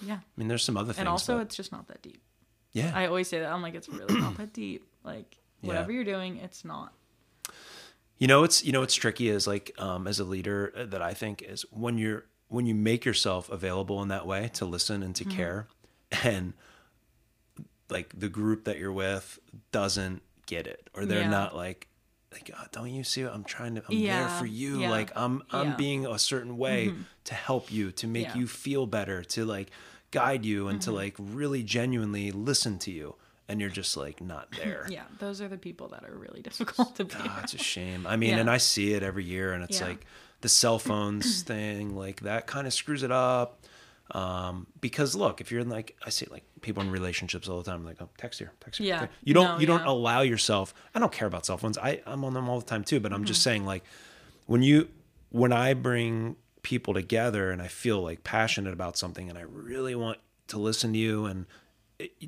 Yeah. 0.00 0.16
I 0.16 0.20
mean, 0.36 0.48
there's 0.48 0.64
some 0.64 0.76
other 0.76 0.92
things. 0.92 0.98
And 1.00 1.08
also, 1.08 1.36
but- 1.38 1.42
it's 1.46 1.56
just 1.56 1.72
not 1.72 1.88
that 1.88 2.02
deep. 2.02 2.22
yeah. 2.72 2.92
I 2.94 3.06
always 3.06 3.28
say 3.28 3.40
that. 3.40 3.50
I'm 3.52 3.62
like, 3.62 3.74
it's 3.74 3.88
really 3.88 4.18
not 4.20 4.36
that 4.38 4.52
deep. 4.52 4.86
Like, 5.04 5.36
Yeah. 5.64 5.68
whatever 5.68 5.92
you're 5.92 6.04
doing, 6.04 6.36
it's 6.38 6.64
not 6.64 6.92
You 8.18 8.26
know, 8.28 8.44
it's 8.44 8.64
you 8.64 8.72
know 8.72 8.80
what's 8.80 8.94
tricky 8.94 9.28
is 9.28 9.46
like 9.46 9.72
um, 9.78 10.06
as 10.06 10.20
a 10.20 10.24
leader 10.24 10.72
uh, 10.76 10.84
that 10.86 11.02
I 11.02 11.14
think 11.14 11.42
is 11.42 11.62
when 11.70 11.98
you're 11.98 12.26
when 12.48 12.66
you 12.66 12.74
make 12.74 13.04
yourself 13.04 13.50
available 13.50 14.00
in 14.02 14.08
that 14.08 14.26
way 14.26 14.50
to 14.54 14.64
listen 14.64 15.02
and 15.02 15.14
to 15.16 15.24
care, 15.24 15.66
and 16.22 16.52
like 17.90 18.12
the 18.18 18.28
group 18.28 18.64
that 18.64 18.78
you're 18.78 18.92
with 18.92 19.38
doesn't 19.72 20.22
get 20.46 20.66
it 20.66 20.88
or 20.94 21.04
they're 21.06 21.20
Yeah. 21.22 21.28
not 21.30 21.56
like 21.56 21.88
like 22.32 22.50
oh, 22.56 22.64
don't 22.72 22.90
you 22.90 23.04
see 23.04 23.22
what 23.24 23.32
I'm 23.32 23.44
trying 23.44 23.76
to 23.76 23.82
I'm 23.88 24.02
there 24.02 24.28
for 24.28 24.46
you 24.46 24.80
yeah, 24.80 24.90
like 24.90 25.12
I'm 25.16 25.42
I'm 25.50 25.68
yeah. 25.70 25.76
being 25.76 26.06
a 26.06 26.18
certain 26.18 26.56
way 26.58 26.92
to 27.24 27.34
help 27.34 27.70
you 27.72 27.92
to 27.92 28.06
make 28.06 28.24
Yeah. 28.24 28.30
Mm-hmm. 28.30 28.40
you 28.40 28.46
feel 28.46 28.86
better 28.86 29.22
to 29.24 29.44
like 29.44 29.70
guide 30.10 30.44
you 30.44 30.68
and 30.68 30.80
to 30.82 30.92
like 30.92 31.14
really 31.18 31.62
genuinely 31.62 32.30
listen 32.32 32.78
to 32.80 32.90
you 32.90 33.16
and 33.48 33.60
you're 33.60 33.70
just 33.70 33.96
like 33.96 34.20
not 34.20 34.48
there. 34.56 34.86
Yeah, 34.90 35.04
those 35.18 35.40
are 35.40 35.48
the 35.48 35.58
people 35.58 35.88
that 35.88 36.04
are 36.04 36.16
really 36.16 36.40
difficult 36.42 36.96
to 36.96 37.04
be. 37.04 37.14
Ah, 37.18 37.40
it's 37.42 37.54
a 37.54 37.58
shame. 37.58 38.06
I 38.06 38.16
mean, 38.16 38.30
Yeah. 38.30 38.40
and 38.40 38.50
I 38.50 38.56
see 38.58 38.92
it 38.94 39.02
every 39.02 39.24
year, 39.24 39.52
and 39.52 39.62
it's 39.64 39.80
Yeah. 39.80 39.88
like 39.88 40.06
the 40.40 40.48
cell 40.48 40.78
phones 40.78 41.42
thing, 41.52 41.96
like 41.96 42.20
that 42.20 42.46
kind 42.46 42.66
of 42.66 42.72
screws 42.72 43.02
it 43.02 43.12
up. 43.12 43.60
Um, 44.10 44.66
because 44.82 45.14
look, 45.14 45.40
if 45.40 45.50
you're 45.50 45.62
in 45.62 45.70
like, 45.70 45.96
I 46.04 46.10
see 46.10 46.26
like 46.30 46.44
people 46.60 46.82
in 46.82 46.90
relationships 46.90 47.48
all 47.48 47.56
the 47.62 47.70
time, 47.70 47.84
like, 47.86 47.96
oh, 48.02 48.08
text 48.18 48.38
here, 48.38 48.52
text 48.60 48.78
here. 48.78 48.88
Yeah. 48.88 49.00
text. 49.00 49.16
You 49.24 49.32
don't, 49.32 49.44
No, 49.54 49.58
you 49.58 49.66
don't 49.66 49.84
allow 49.86 50.20
yourself. 50.20 50.74
I 50.94 50.98
don't 50.98 51.10
care 51.12 51.26
about 51.26 51.46
cell 51.46 51.56
phones. 51.56 51.78
I, 51.78 52.02
I'm 52.06 52.22
on 52.24 52.34
them 52.34 52.48
all 52.48 52.60
the 52.60 52.66
time 52.66 52.84
too. 52.84 53.00
But 53.00 53.12
I'm 53.12 53.20
Mm-hmm. 53.20 53.26
just 53.26 53.42
saying, 53.42 53.64
like, 53.64 53.82
when 54.46 54.62
you, 54.62 54.88
when 55.30 55.52
I 55.52 55.72
bring 55.72 56.36
people 56.62 56.92
together 56.92 57.50
and 57.50 57.62
I 57.62 57.68
feel 57.68 58.02
like 58.02 58.24
passionate 58.24 58.74
about 58.74 58.98
something, 58.98 59.30
and 59.30 59.38
I 59.38 59.42
really 59.42 59.94
want 59.94 60.18
to 60.48 60.58
listen 60.58 60.92
to 60.92 60.98
you 60.98 61.24
and 61.24 61.46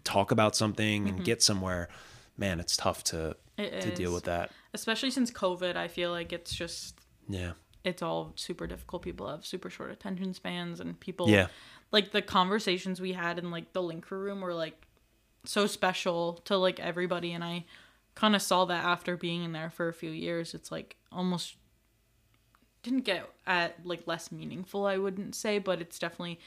talk 0.05 0.31
about 0.31 0.55
something 0.57 1.09
and 1.09 1.25
get 1.25 1.43
somewhere, 1.43 1.89
man, 2.37 2.61
it's 2.61 2.77
tough 2.77 3.03
to 3.05 3.37
Mm-hmm. 3.59 3.75
It 3.75 3.81
to 3.81 3.95
deal 3.95 4.13
with 4.13 4.25
that. 4.25 4.51
Especially 4.75 5.11
since 5.11 5.31
COVID, 5.31 5.77
I 5.77 5.89
feel 5.89 6.11
like 6.11 6.31
it's 6.31 6.55
just 6.55 7.01
Yeah. 7.27 7.53
it's 7.85 8.03
all 8.03 8.35
super 8.37 8.67
difficult. 8.67 9.01
People 9.01 9.29
have 9.31 9.47
super 9.47 9.71
short 9.71 9.91
attention 9.91 10.35
spans, 10.35 10.79
and 10.79 11.01
people 11.01 11.31
Yeah. 11.31 11.47
like 11.91 12.13
the 12.13 12.21
conversations 12.21 13.01
we 13.01 13.15
had 13.15 13.39
in 13.39 13.51
like 13.51 13.73
the 13.73 13.83
Link 13.83 14.05
Crew 14.05 14.19
room 14.19 14.43
were 14.43 14.53
like 14.53 14.87
so 15.45 15.67
special 15.67 16.35
to 16.45 16.59
like 16.59 16.79
everybody, 16.81 17.33
and 17.33 17.43
I 17.43 17.65
kind 18.15 18.37
of 18.37 18.43
saw 18.43 18.67
that 18.67 18.85
after 18.85 19.17
being 19.17 19.43
in 19.43 19.53
there 19.53 19.71
for 19.71 19.89
a 19.89 19.95
few 19.95 20.11
years. 20.11 20.53
It's 20.53 20.71
like 20.71 20.97
almost 21.11 21.57
didn't 22.83 23.05
get 23.07 23.27
at 23.47 23.87
like 23.87 24.07
less 24.07 24.31
meaningful, 24.31 24.85
I 24.85 24.99
wouldn't 24.99 25.35
say, 25.35 25.59
but 25.59 25.81
it's 25.81 25.99
definitely 25.99 26.41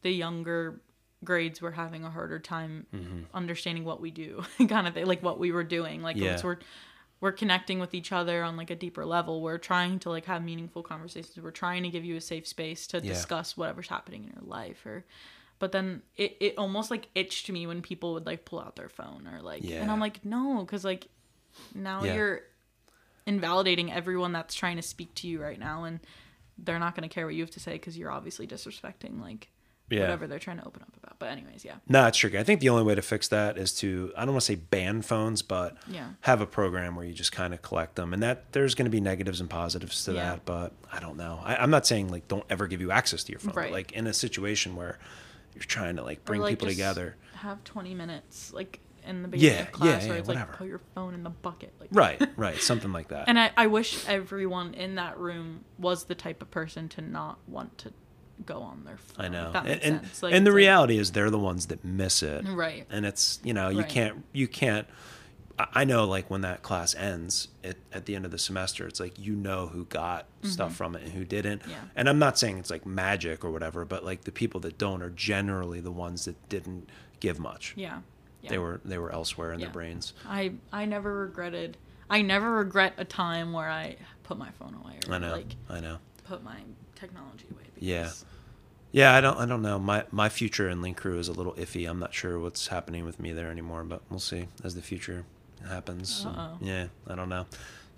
the 0.00 0.12
younger 0.12 0.80
grades 1.24 1.60
were 1.60 1.72
having 1.72 2.04
a 2.04 2.10
harder 2.10 2.38
time 2.38 2.86
Mm-hmm. 2.94 3.20
understanding 3.34 3.84
what 3.84 4.00
we 4.00 4.10
do, 4.10 4.44
kind 4.68 4.86
of 4.86 4.94
thing, 4.94 5.06
like 5.06 5.22
what 5.22 5.38
we 5.38 5.50
were 5.52 5.64
doing. 5.64 6.02
Like 6.02 6.16
Yeah. 6.16 6.40
we're 6.42 6.58
we're 7.20 7.32
connecting 7.32 7.78
with 7.78 7.94
each 7.94 8.12
other 8.12 8.42
on 8.42 8.56
like 8.56 8.68
a 8.70 8.76
deeper 8.76 9.06
level. 9.06 9.40
We're 9.40 9.56
trying 9.58 9.98
to 10.00 10.10
like 10.10 10.26
have 10.26 10.44
meaningful 10.44 10.82
conversations. 10.82 11.38
We're 11.42 11.52
trying 11.52 11.82
to 11.84 11.88
give 11.88 12.04
you 12.04 12.16
a 12.16 12.20
safe 12.20 12.46
space 12.46 12.86
to 12.88 12.98
Yeah. 12.98 13.12
discuss 13.14 13.56
whatever's 13.56 13.88
happening 13.88 14.24
in 14.24 14.30
your 14.34 14.42
life 14.44 14.84
or 14.84 15.04
but 15.60 15.72
then 15.72 16.02
it, 16.16 16.36
it 16.40 16.58
almost 16.58 16.90
like 16.90 17.08
itched 17.14 17.50
me 17.50 17.66
when 17.66 17.80
people 17.80 18.12
would 18.14 18.26
like 18.26 18.44
pull 18.44 18.60
out 18.60 18.76
their 18.76 18.88
phone 18.90 19.26
or 19.32 19.40
like 19.40 19.64
and 19.64 19.90
I'm 19.90 20.00
like 20.00 20.24
no 20.24 20.60
because 20.60 20.84
like 20.84 21.06
now 21.74 22.04
Yeah. 22.04 22.14
you're 22.14 22.40
invalidating 23.26 23.90
everyone 23.90 24.32
that's 24.32 24.54
trying 24.54 24.76
to 24.76 24.82
speak 24.82 25.14
to 25.16 25.28
you 25.28 25.40
right 25.40 25.58
now 25.58 25.84
and 25.84 26.00
they're 26.58 26.78
not 26.78 26.94
going 26.94 27.08
to 27.08 27.12
care 27.12 27.24
what 27.24 27.34
you 27.34 27.40
have 27.42 27.50
to 27.52 27.60
say 27.60 27.72
because 27.72 27.96
you're 27.96 28.10
obviously 28.10 28.46
disrespecting 28.46 29.20
like 29.20 29.48
Yeah. 29.94 30.00
whatever 30.02 30.26
they're 30.26 30.38
trying 30.38 30.58
to 30.58 30.66
open 30.66 30.82
up 30.82 30.88
about 31.02 31.18
but 31.18 31.26
anyways 31.30 31.64
yeah 31.64 31.76
No, 31.88 32.06
it's 32.06 32.18
tricky. 32.18 32.38
I 32.38 32.42
think 32.42 32.60
the 32.60 32.68
only 32.68 32.82
way 32.82 32.94
to 32.94 33.02
fix 33.02 33.28
that 33.28 33.56
is 33.56 33.72
to 33.80 34.12
I 34.16 34.24
don't 34.24 34.34
want 34.34 34.42
to 34.42 34.46
say 34.46 34.54
ban 34.56 35.02
phones, 35.02 35.42
but 35.42 35.76
Yeah. 35.88 36.08
have 36.22 36.40
a 36.40 36.46
program 36.46 36.96
where 36.96 37.04
you 37.04 37.12
just 37.14 37.32
kind 37.32 37.54
of 37.54 37.62
collect 37.62 37.94
them, 37.96 38.12
and 38.12 38.22
that 38.22 38.52
there's 38.52 38.74
going 38.74 38.86
to 38.86 38.90
be 38.90 39.00
negatives 39.00 39.40
and 39.40 39.48
positives 39.48 40.04
to 40.04 40.12
Yeah. 40.12 40.22
that. 40.30 40.44
But 40.44 40.72
I 40.92 40.98
don't 41.00 41.16
know. 41.16 41.40
I, 41.44 41.56
I'm 41.56 41.70
not 41.70 41.86
saying 41.86 42.08
like 42.10 42.28
don't 42.28 42.44
ever 42.50 42.66
give 42.66 42.80
you 42.80 42.90
access 42.90 43.24
to 43.24 43.32
your 43.32 43.38
phone, 43.40 43.52
but 43.54 43.60
Right. 43.60 43.72
like 43.72 43.92
in 43.92 44.06
a 44.06 44.12
situation 44.14 44.74
where 44.76 44.98
you're 45.54 45.62
trying 45.64 45.96
to 45.96 46.02
like 46.02 46.24
bring 46.24 46.40
like, 46.40 46.50
people 46.50 46.68
together, 46.68 47.16
have 47.36 47.62
20 47.64 47.94
minutes 47.94 48.52
like 48.52 48.80
in 49.06 49.22
the 49.22 49.28
beginning 49.28 49.56
Yeah, 49.56 49.62
of 49.62 49.72
class 49.72 50.02
yeah, 50.02 50.08
where 50.08 50.16
yeah, 50.16 50.18
it's 50.20 50.28
whatever. 50.28 50.50
like 50.52 50.58
put 50.58 50.66
your 50.68 50.80
phone 50.94 51.12
in 51.14 51.22
the 51.22 51.30
bucket 51.30 51.72
like 51.78 51.90
right? 51.92 52.20
Right, 52.36 52.56
something 52.56 52.90
like 52.92 53.08
that. 53.08 53.28
and 53.28 53.38
I, 53.38 53.50
I 53.56 53.66
wish 53.68 54.04
everyone 54.08 54.72
in 54.74 54.94
that 54.96 55.18
room 55.18 55.64
was 55.78 56.04
the 56.06 56.14
type 56.14 56.40
of 56.42 56.50
person 56.50 56.88
to 56.90 57.02
not 57.02 57.38
want 57.46 57.76
to 57.78 57.92
go 58.46 58.60
on 58.62 58.84
their 58.84 58.96
phone 58.96 59.26
I 59.26 59.28
know, 59.28 59.52
and 59.54 59.80
and. 59.82 60.00
Like, 60.22 60.32
and 60.34 60.46
the 60.46 60.50
like- 60.50 60.56
reality 60.56 60.98
is 60.98 61.12
they're 61.12 61.30
the 61.30 61.38
ones 61.38 61.66
that 61.66 61.84
miss 61.84 62.22
it, 62.22 62.44
Right. 62.48 62.86
And 62.90 63.06
it's 63.06 63.40
you 63.44 63.54
know 63.54 63.68
you 63.68 63.80
Right. 63.80 63.88
can't 63.88 64.24
you 64.32 64.48
can't. 64.48 64.86
I 65.56 65.84
know 65.84 66.04
like 66.04 66.30
when 66.30 66.40
that 66.40 66.62
class 66.62 66.96
ends 66.96 67.46
at, 67.62 67.76
at 67.92 68.06
the 68.06 68.16
end 68.16 68.24
of 68.24 68.32
the 68.32 68.38
semester, 68.38 68.88
it's 68.88 68.98
like 68.98 69.20
you 69.20 69.36
know 69.36 69.68
who 69.68 69.84
got 69.84 70.26
stuff 70.42 70.74
from 70.74 70.96
it 70.96 71.04
and 71.04 71.12
who 71.12 71.24
didn't. 71.24 71.60
Mm-hmm. 71.62 71.70
Yeah. 71.70 71.76
And 71.94 72.08
I'm 72.08 72.18
not 72.18 72.36
saying 72.38 72.58
it's 72.58 72.70
like 72.70 72.84
magic 72.84 73.44
or 73.44 73.52
whatever, 73.52 73.84
but 73.84 74.04
like 74.04 74.24
the 74.24 74.32
people 74.32 74.58
that 74.62 74.78
don't 74.78 75.00
are 75.00 75.10
generally 75.10 75.78
the 75.80 75.92
ones 75.92 76.24
that 76.24 76.48
didn't 76.48 76.88
give 77.20 77.38
much. 77.38 77.72
yeah, 77.76 78.00
yeah. 78.42 78.50
They 78.50 78.58
were 78.58 78.80
they 78.84 78.98
were 78.98 79.12
elsewhere 79.12 79.52
in 79.52 79.60
Yeah. 79.60 79.66
their 79.66 79.72
brains. 79.74 80.12
I 80.28 80.54
I 80.72 80.86
never 80.86 81.14
regretted. 81.20 81.76
I 82.10 82.20
never 82.22 82.50
regret 82.50 82.94
a 82.98 83.04
time 83.04 83.52
where 83.52 83.70
I 83.70 83.96
put 84.24 84.36
my 84.36 84.50
phone 84.58 84.74
away 84.74 84.98
or 85.08 85.14
I 85.14 85.18
know. 85.18 85.32
like 85.32 85.54
I 85.70 85.78
know. 85.78 85.98
put 86.24 86.42
my 86.42 86.56
technology 86.96 87.46
away. 87.52 87.62
Yeah. 87.78 88.10
Yeah, 88.92 89.12
I 89.14 89.20
don't 89.20 89.36
I 89.38 89.46
don't 89.46 89.62
know. 89.62 89.78
My 89.78 90.04
my 90.12 90.28
future 90.28 90.68
in 90.68 90.80
Link 90.80 90.96
Crew 90.96 91.18
is 91.18 91.26
a 91.28 91.32
little 91.32 91.54
iffy. 91.54 91.88
I'm 91.88 91.98
not 91.98 92.14
sure 92.14 92.38
what's 92.38 92.68
happening 92.68 93.04
with 93.04 93.18
me 93.18 93.32
there 93.32 93.50
anymore, 93.50 93.82
but 93.84 94.02
we'll 94.08 94.20
see 94.20 94.46
as 94.62 94.74
the 94.76 94.82
future 94.82 95.24
happens. 95.68 96.24
Uh-oh. 96.26 96.58
yeah, 96.60 96.86
I 97.08 97.14
don't 97.16 97.28
know. 97.28 97.46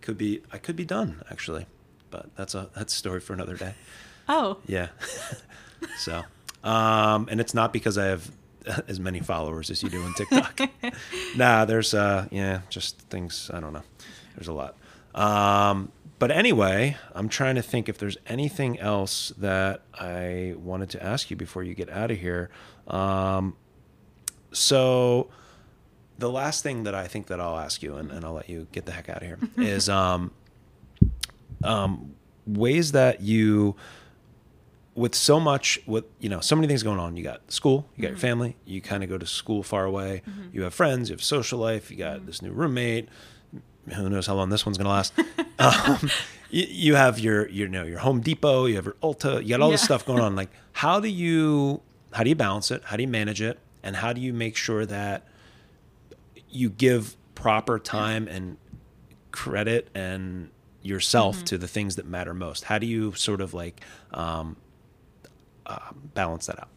Could 0.01 0.17
be 0.17 0.41
I 0.53 0.59
could 0.59 0.77
be 0.77 0.85
done 0.87 1.23
actually. 1.31 1.67
But 2.11 2.35
that's 2.37 2.55
a 2.55 2.71
that's 2.75 2.95
a 2.95 2.97
story 2.97 3.21
for 3.21 3.33
another 3.33 3.57
day. 3.57 3.75
Oh, 4.29 4.59
Yeah. 4.67 4.89
so, 5.99 6.25
um 6.65 7.29
and 7.31 7.41
it's 7.41 7.55
not 7.55 7.73
because 7.73 7.97
I 7.99 8.07
have 8.07 8.29
as 8.89 8.99
many 8.99 9.21
followers 9.21 9.71
as 9.71 9.83
you 9.85 9.89
do 9.91 10.03
on 10.03 10.15
TikTok. 10.15 10.61
nah, 11.37 11.65
there's 11.65 11.95
uh 11.95 12.27
yeah, 12.33 12.63
just 12.69 12.99
things 13.03 13.51
I 13.55 13.61
don't 13.61 13.73
know. 13.73 13.85
There's 14.35 14.49
a 14.49 14.53
lot. 14.53 14.77
Um 15.15 15.93
but 16.19 16.31
anyway, 16.31 16.97
I'm 17.15 17.29
trying 17.29 17.57
to 17.57 17.63
think 17.63 17.89
if 17.89 17.99
there's 17.99 18.17
anything 18.27 18.79
else 18.79 19.33
that 19.39 19.83
I 19.95 20.55
wanted 20.57 20.91
to 20.91 21.03
ask 21.03 21.31
you 21.31 21.37
before 21.37 21.63
you 21.63 21.75
get 21.75 21.91
out 21.91 22.11
of 22.11 22.19
here. 22.19 22.51
Um 22.87 23.57
so 24.53 25.29
the 26.19 26.31
last 26.31 26.63
thing 26.63 26.85
that 26.85 26.95
I 26.95 27.07
think 27.07 27.27
that 27.27 27.41
I'll 27.41 27.59
ask 27.59 27.83
you 27.83 27.97
and, 27.97 28.11
and 28.11 28.25
I'll 28.25 28.33
let 28.33 28.49
you 28.49 28.67
get 28.73 28.87
the 28.87 28.93
heck 28.93 29.09
out 29.09 29.19
of 29.19 29.23
here 29.23 29.39
is 29.59 29.89
um 29.89 30.31
um 31.63 32.15
ways 32.47 32.93
that 32.93 33.21
you 33.21 33.77
with 34.95 35.15
so 35.15 35.39
much 35.39 35.79
with 35.87 36.05
you 36.21 36.29
know 36.29 36.41
so 36.41 36.57
many 36.57 36.67
things 36.67 36.83
going 36.83 36.99
on 36.99 37.17
you 37.17 37.23
got 37.23 37.53
school 37.53 37.87
you 37.97 38.03
got 38.03 38.09
your 38.09 38.17
family 38.19 38.57
you 38.65 38.81
kind 38.81 39.03
of 39.03 39.11
go 39.11 39.19
to 39.19 39.27
school 39.27 39.63
far 39.63 39.85
away 39.85 40.23
you 40.53 40.63
have 40.63 40.73
friends 40.73 41.11
you 41.11 41.13
have 41.13 41.23
social 41.23 41.59
life 41.59 41.91
you 41.91 41.97
got 41.99 42.25
this 42.25 42.41
new 42.41 42.53
roommate 42.53 43.09
who 43.95 44.09
knows 44.09 44.27
how 44.27 44.35
long 44.35 44.49
this 44.49 44.65
one's 44.67 44.79
going 44.79 44.87
to 44.87 44.91
last 44.91 45.13
um, 45.59 46.11
you, 46.51 46.67
you 46.69 46.95
have 46.95 47.19
your 47.19 47.49
you 47.49 47.69
know 47.69 47.85
your 47.85 47.99
Home 48.01 48.21
Depot 48.21 48.67
you 48.67 48.77
have 48.77 48.85
your 48.85 48.95
Ulta 49.03 49.43
you 49.43 49.51
got 49.51 49.61
all 49.61 49.71
this 49.71 49.83
stuff 49.83 50.05
going 50.07 50.21
on 50.21 50.35
like 50.43 50.51
how 50.73 51.01
do 51.01 51.09
you 51.09 51.81
how 52.13 52.23
do 52.23 52.29
you 52.29 52.35
balance 52.37 52.71
it 52.71 52.83
how 52.85 52.97
do 52.97 53.03
you 53.03 53.09
manage 53.09 53.41
it 53.41 53.59
and 53.83 53.97
how 53.97 54.13
do 54.13 54.21
you 54.21 54.33
make 54.33 54.57
sure 54.57 54.85
that 54.87 55.27
you 56.51 56.69
give 56.71 57.17
proper 57.35 57.79
time 57.79 58.27
and 58.29 58.57
credit 59.33 59.89
and 59.95 60.51
yourself 60.83 61.37
Mm-hmm. 61.37 61.45
to 61.47 61.59
the 61.59 61.69
things 61.69 61.97
that 61.97 62.07
matter 62.07 62.33
most 62.33 62.65
how 62.65 62.79
do 62.79 62.87
you 62.87 63.13
sort 63.15 63.41
of 63.41 63.53
like 63.55 63.81
um, 64.15 64.57
uh, 65.67 65.79
balance 66.15 66.47
that 66.47 66.59
out 66.61 66.69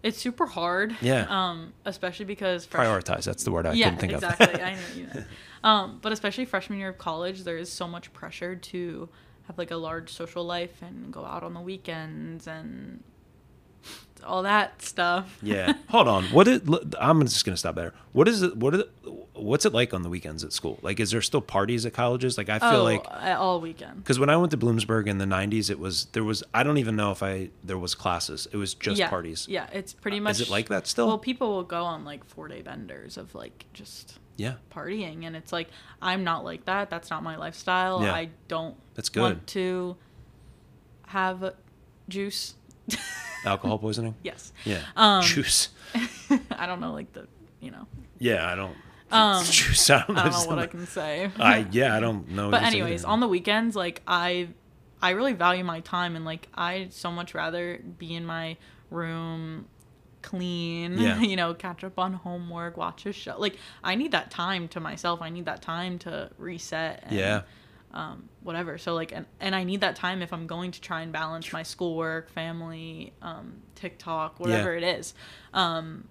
it's 0.00 0.18
super 0.18 0.46
hard. 0.46 0.96
Yeah. 1.00 1.26
Um, 1.28 1.72
especially 1.84 2.24
because 2.26 2.64
fresh- 2.64 2.86
prioritize 2.86 3.24
that's 3.24 3.42
the 3.42 3.50
word 3.50 3.66
i 3.66 3.72
yeah, 3.72 3.86
couldn't 3.86 3.98
think 4.00 4.12
exactly. 4.12 4.46
of 4.46 4.54
Exactly. 4.54 4.64
I 4.64 4.74
know 5.04 5.14
you 5.14 5.20
know. 5.20 5.26
Um, 5.64 5.98
but 6.02 6.12
especially 6.12 6.44
freshman 6.44 6.78
year 6.78 6.88
of 6.90 6.98
college, 6.98 7.42
there 7.44 7.58
is 7.58 7.70
so 7.70 7.88
much 7.88 8.12
pressure 8.12 8.54
to 8.56 9.08
have 9.46 9.58
like 9.58 9.70
a 9.70 9.76
large 9.76 10.10
social 10.12 10.44
life 10.44 10.82
and 10.82 11.12
go 11.12 11.24
out 11.24 11.42
on 11.42 11.54
the 11.54 11.60
weekends 11.60 12.46
and 12.46 13.02
all 14.26 14.42
that 14.42 14.82
stuff. 14.82 15.38
yeah 15.42 15.72
hold 15.88 16.08
on 16.08 16.24
what 16.24 16.48
is 16.48 16.60
i'm 17.00 17.22
just 17.22 17.44
gonna 17.44 17.56
stop 17.56 17.76
there 17.76 17.94
what 18.12 18.26
is 18.26 18.42
it 18.42 18.56
what 18.56 18.74
is 18.74 18.80
it, 18.80 18.90
what's 19.34 19.64
it 19.64 19.72
like 19.72 19.94
on 19.94 20.02
the 20.02 20.08
weekends 20.08 20.42
at 20.42 20.52
school 20.52 20.76
like 20.82 20.98
is 20.98 21.12
there 21.12 21.22
still 21.22 21.40
parties 21.40 21.86
at 21.86 21.92
colleges 21.92 22.36
like 22.36 22.48
i 22.48 22.58
feel 22.58 22.80
oh, 22.80 22.84
like 22.84 23.06
all 23.38 23.60
weekend. 23.60 23.96
because 24.02 24.18
when 24.18 24.28
i 24.28 24.36
went 24.36 24.50
to 24.50 24.56
Bloomsburg 24.58 25.06
in 25.06 25.18
the 25.18 25.24
90s 25.24 25.70
it 25.70 25.78
was 25.78 26.06
there 26.06 26.24
was 26.24 26.42
i 26.52 26.64
don't 26.64 26.78
even 26.78 26.96
know 26.96 27.12
if 27.12 27.22
i 27.22 27.48
there 27.62 27.78
was 27.78 27.94
classes 27.94 28.48
it 28.52 28.56
was 28.56 28.74
just 28.74 28.98
yeah, 28.98 29.08
parties 29.08 29.46
Yeah, 29.48 29.68
it's 29.72 29.92
pretty 29.94 30.18
Uh, 30.18 30.22
much. 30.22 30.32
is 30.32 30.40
it 30.40 30.50
like 30.50 30.68
that 30.68 30.88
still? 30.88 31.06
Well, 31.06 31.18
people 31.18 31.50
will 31.50 31.62
go 31.62 31.84
on 31.84 32.04
like 32.04 32.24
four 32.24 32.48
day 32.48 32.60
benders 32.60 33.16
of 33.16 33.34
like 33.36 33.66
just 33.72 34.18
yeah 34.38 34.54
partying, 34.74 35.26
and 35.26 35.36
it's 35.36 35.52
like 35.52 35.68
I'm 36.00 36.24
not 36.24 36.42
like 36.44 36.64
that. 36.64 36.88
That's 36.88 37.10
not 37.10 37.22
my 37.22 37.36
lifestyle. 37.36 38.02
Yeah. 38.02 38.14
I 38.14 38.30
don't. 38.48 38.74
That's 38.94 39.10
good. 39.10 39.20
Want 39.20 39.46
to 39.48 39.96
have 41.08 41.54
juice. 42.08 42.54
alcohol 43.44 43.78
poisoning 43.78 44.14
yes. 44.22 44.52
yeah 44.64 44.80
Um, 44.96 45.22
juice 45.22 45.68
I 46.50 46.66
don't 46.66 46.80
know, 46.80 46.92
like 46.92 47.12
the 47.12 47.28
you 47.60 47.70
know. 47.70 47.86
yeah 48.18 48.50
i 48.50 48.54
don't 48.56 48.74
Um, 49.12 49.44
Juice, 49.50 49.88
I 49.90 50.04
don't 50.06 50.16
I 50.18 50.22
don't 50.24 50.32
know 50.32 50.40
know 50.42 50.46
what 50.48 50.58
I 50.58 50.66
can 50.66 50.86
say. 50.86 51.30
I 51.38 51.66
yeah, 51.70 51.96
I 51.96 52.00
don't 52.00 52.28
know. 52.30 52.50
but 52.50 52.62
anyways, 52.62 53.04
on 53.04 53.20
the 53.20 53.28
weekends, 53.28 53.74
like 53.76 54.02
I, 54.06 54.48
I 55.00 55.10
really 55.10 55.32
value 55.34 55.64
my 55.64 55.80
time, 55.80 56.14
and 56.16 56.24
like 56.26 56.48
i'd 56.54 56.92
so 56.92 57.10
much 57.10 57.32
rather 57.34 57.78
be 57.98 58.14
in 58.14 58.26
my 58.26 58.56
room, 58.90 59.66
clean, 60.28 60.98
Yeah. 60.98 61.20
you 61.30 61.36
know, 61.36 61.54
catch 61.54 61.82
up 61.84 61.98
on 61.98 62.12
homework, 62.12 62.76
watch 62.76 63.06
a 63.06 63.12
show. 63.12 63.36
Like 63.38 63.56
I 63.82 63.94
need 63.94 64.12
that 64.12 64.30
time 64.30 64.68
to 64.68 64.80
myself. 64.80 65.22
I 65.22 65.30
need 65.30 65.46
that 65.46 65.62
time 65.62 65.98
to 66.00 66.30
reset. 66.38 67.02
And, 67.04 67.16
yeah, 67.16 67.42
um, 67.92 68.28
whatever. 68.42 68.76
So 68.78 68.94
like, 68.94 69.12
and, 69.12 69.26
and 69.40 69.54
I 69.54 69.64
need 69.64 69.80
that 69.80 69.96
time 69.96 70.20
if 70.22 70.32
I'm 70.32 70.46
going 70.46 70.72
to 70.72 70.80
try 70.80 71.00
and 71.00 71.10
balance 71.12 71.52
my 71.52 71.62
schoolwork, 71.62 72.28
family, 72.30 73.12
um, 73.22 73.62
TikTok, 73.74 74.38
whatever 74.38 74.74
it 74.76 74.82
is. 74.84 75.14
Um, 75.54 76.08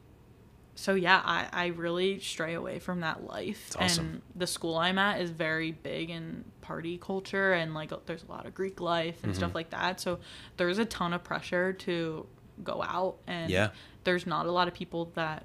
so 0.76 0.94
yeah, 0.94 1.22
I, 1.26 1.48
I 1.52 1.65
really 1.68 2.19
stray 2.19 2.53
away 2.53 2.77
from 2.80 2.99
that 3.02 3.23
life. 3.23 3.76
Awesome. 3.80 4.06
And 4.06 4.22
the 4.35 4.45
school 4.48 4.77
I'm 4.77 4.98
at 4.99 5.22
is 5.22 5.30
very 5.31 5.72
big 5.72 6.10
in 6.11 6.45
party 6.61 6.98
culture 6.99 7.53
and 7.53 7.73
like 7.73 7.91
there's 8.06 8.23
a 8.23 8.31
lot 8.31 8.45
of 8.45 8.53
Greek 8.53 8.80
life 8.80 9.23
and 9.23 9.31
Mm-hmm. 9.31 9.38
stuff 9.39 9.56
like 9.56 9.69
that. 9.72 9.99
So 9.99 10.19
there's 10.57 10.77
a 10.77 10.85
ton 10.85 11.14
of 11.14 11.23
pressure 11.23 11.73
to 11.73 12.26
go 12.64 12.81
out 12.84 13.18
and 13.27 13.49
Yeah. 13.52 13.69
There's 14.07 14.25
not 14.25 14.45
a 14.45 14.51
lot 14.51 14.67
of 14.69 14.73
people 14.73 15.11
that 15.15 15.43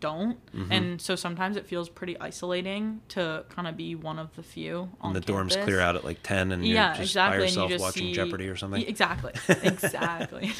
don't 0.00 0.38
Mm-hmm. 0.52 0.70
and 0.72 1.00
so 1.00 1.14
sometimes 1.16 1.56
it 1.56 1.66
feels 1.66 1.88
pretty 1.88 2.18
isolating 2.20 3.00
to 3.08 3.44
kind 3.48 3.66
of 3.66 3.76
be 3.76 3.94
one 3.94 4.18
of 4.18 4.34
the 4.36 4.42
few 4.42 4.90
on 5.00 5.14
and 5.16 5.22
the 5.24 5.32
dorms 5.32 5.60
clear 5.64 5.80
out 5.80 5.96
at 5.96 6.04
like 6.04 6.18
ten, 6.22 6.52
and 6.52 6.64
yeah 6.66 6.88
you're 6.88 6.96
just 6.96 7.10
exactly 7.12 7.38
by 7.38 7.42
you 7.44 7.48
yourself 7.48 7.70
just 7.70 7.82
watching 7.82 8.02
see, 8.08 8.12
Jeopardy 8.12 8.48
or 8.48 8.56
something. 8.56 8.82
Exactly 8.82 9.32
exactly 9.62 10.52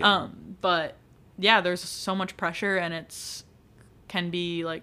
no. 0.00 0.06
um 0.06 0.56
but 0.60 0.94
yeah 1.38 1.60
there's 1.60 1.80
so 1.80 2.14
much 2.14 2.36
pressure 2.36 2.76
and 2.76 2.94
it's 2.94 3.44
can 4.08 4.30
be 4.30 4.64
like 4.64 4.82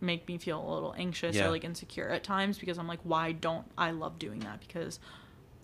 make 0.00 0.26
me 0.28 0.38
feel 0.38 0.58
a 0.66 0.70
little 0.74 0.94
anxious 0.96 1.36
Yeah. 1.36 1.46
or 1.46 1.50
like 1.50 1.64
insecure 1.64 2.08
at 2.08 2.22
times 2.24 2.56
because 2.58 2.78
i'm 2.78 2.86
like 2.88 3.00
why 3.02 3.32
don't 3.32 3.66
i 3.76 3.90
love 3.90 4.18
doing 4.18 4.40
that 4.40 4.60
because 4.66 5.00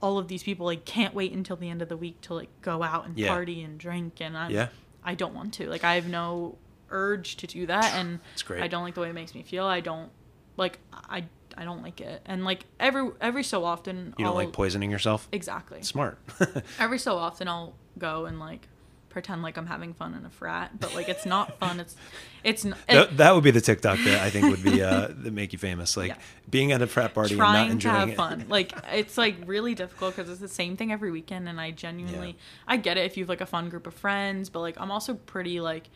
all 0.02 0.18
of 0.18 0.28
these 0.28 0.42
people 0.42 0.66
like 0.66 0.84
can't 0.84 1.14
wait 1.14 1.32
until 1.32 1.56
the 1.56 1.70
end 1.70 1.80
of 1.80 1.88
the 1.88 1.96
week 1.96 2.20
to 2.22 2.34
like 2.34 2.50
go 2.60 2.82
out 2.82 3.06
and 3.06 3.16
Yeah. 3.18 3.28
party 3.28 3.62
and 3.62 3.78
drink 3.78 4.20
and 4.20 4.36
i 4.36 4.48
Yeah. 4.50 4.68
I 5.04 5.14
don't 5.14 5.34
want 5.34 5.52
to 5.54 5.68
like 5.68 5.84
i 5.84 5.94
have 5.94 6.08
no 6.08 6.56
urge 6.90 7.36
to 7.36 7.46
do 7.46 7.66
that 7.66 7.92
and 7.94 8.20
It's 8.34 8.42
great. 8.42 8.62
i 8.62 8.68
don't 8.68 8.82
like 8.84 8.94
the 8.94 9.00
way 9.00 9.08
it 9.10 9.14
makes 9.14 9.34
me 9.34 9.42
feel 9.42 9.64
i 9.66 9.80
don't 9.80 10.10
like 10.56 10.78
i 10.92 11.24
i 11.56 11.64
don't 11.64 11.82
like 11.82 12.00
it 12.00 12.22
and 12.26 12.44
like 12.44 12.64
every 12.78 13.10
every 13.20 13.42
so 13.44 13.64
often 13.64 14.14
you 14.18 14.24
don't 14.24 14.28
I'll, 14.32 14.34
like 14.34 14.52
poisoning 14.52 14.90
yourself. 14.90 15.28
exactly 15.32 15.82
Smart. 15.82 16.18
every 16.78 16.98
so 16.98 17.16
often 17.16 17.48
I'll 17.48 17.74
go 17.98 18.26
and 18.26 18.38
like 18.40 18.68
pretend 19.14 19.42
like 19.42 19.56
I'm 19.56 19.66
having 19.66 19.94
fun 19.94 20.12
in 20.12 20.26
a 20.26 20.30
frat, 20.30 20.78
but 20.78 20.94
like 20.94 21.08
it's 21.08 21.24
not 21.24 21.58
fun. 21.60 21.80
It's 21.80 21.96
it's 22.42 22.66
n- 22.66 22.74
that, 22.88 23.16
that 23.16 23.34
would 23.34 23.44
be 23.44 23.50
the 23.52 23.62
TikTok 23.62 23.98
that 24.04 24.20
I 24.20 24.28
think 24.28 24.50
would 24.50 24.62
be 24.62 24.82
uh, 24.82 25.08
that 25.10 25.32
make 25.32 25.54
you 25.54 25.58
famous. 25.58 25.96
Like 25.96 26.08
Yeah. 26.08 26.16
being 26.50 26.72
at 26.72 26.82
a 26.82 26.86
frat 26.86 27.14
party 27.14 27.32
and 27.34 27.38
not 27.38 27.52
trying 27.52 27.66
to 27.68 27.72
enjoying 27.72 27.94
have 27.96 28.08
it. 28.10 28.16
fun. 28.16 28.44
Like 28.48 28.72
it's 28.92 29.16
like 29.16 29.36
really 29.46 29.74
difficult 29.74 30.14
because 30.16 30.30
it's 30.30 30.40
the 30.40 30.48
same 30.48 30.76
thing 30.76 30.92
every 30.92 31.10
weekend, 31.10 31.48
and 31.48 31.58
I 31.58 31.70
genuinely 31.70 32.28
Yeah. 32.28 32.34
I 32.68 32.76
get 32.76 32.98
it 32.98 33.06
if 33.06 33.16
you 33.16 33.22
have 33.24 33.30
like 33.30 33.40
a 33.40 33.46
fun 33.46 33.70
group 33.70 33.86
of 33.86 33.94
friends, 33.94 34.50
but 34.50 34.60
like 34.60 34.78
I'm 34.78 34.90
also 34.90 35.14
pretty 35.14 35.60
like 35.60 35.88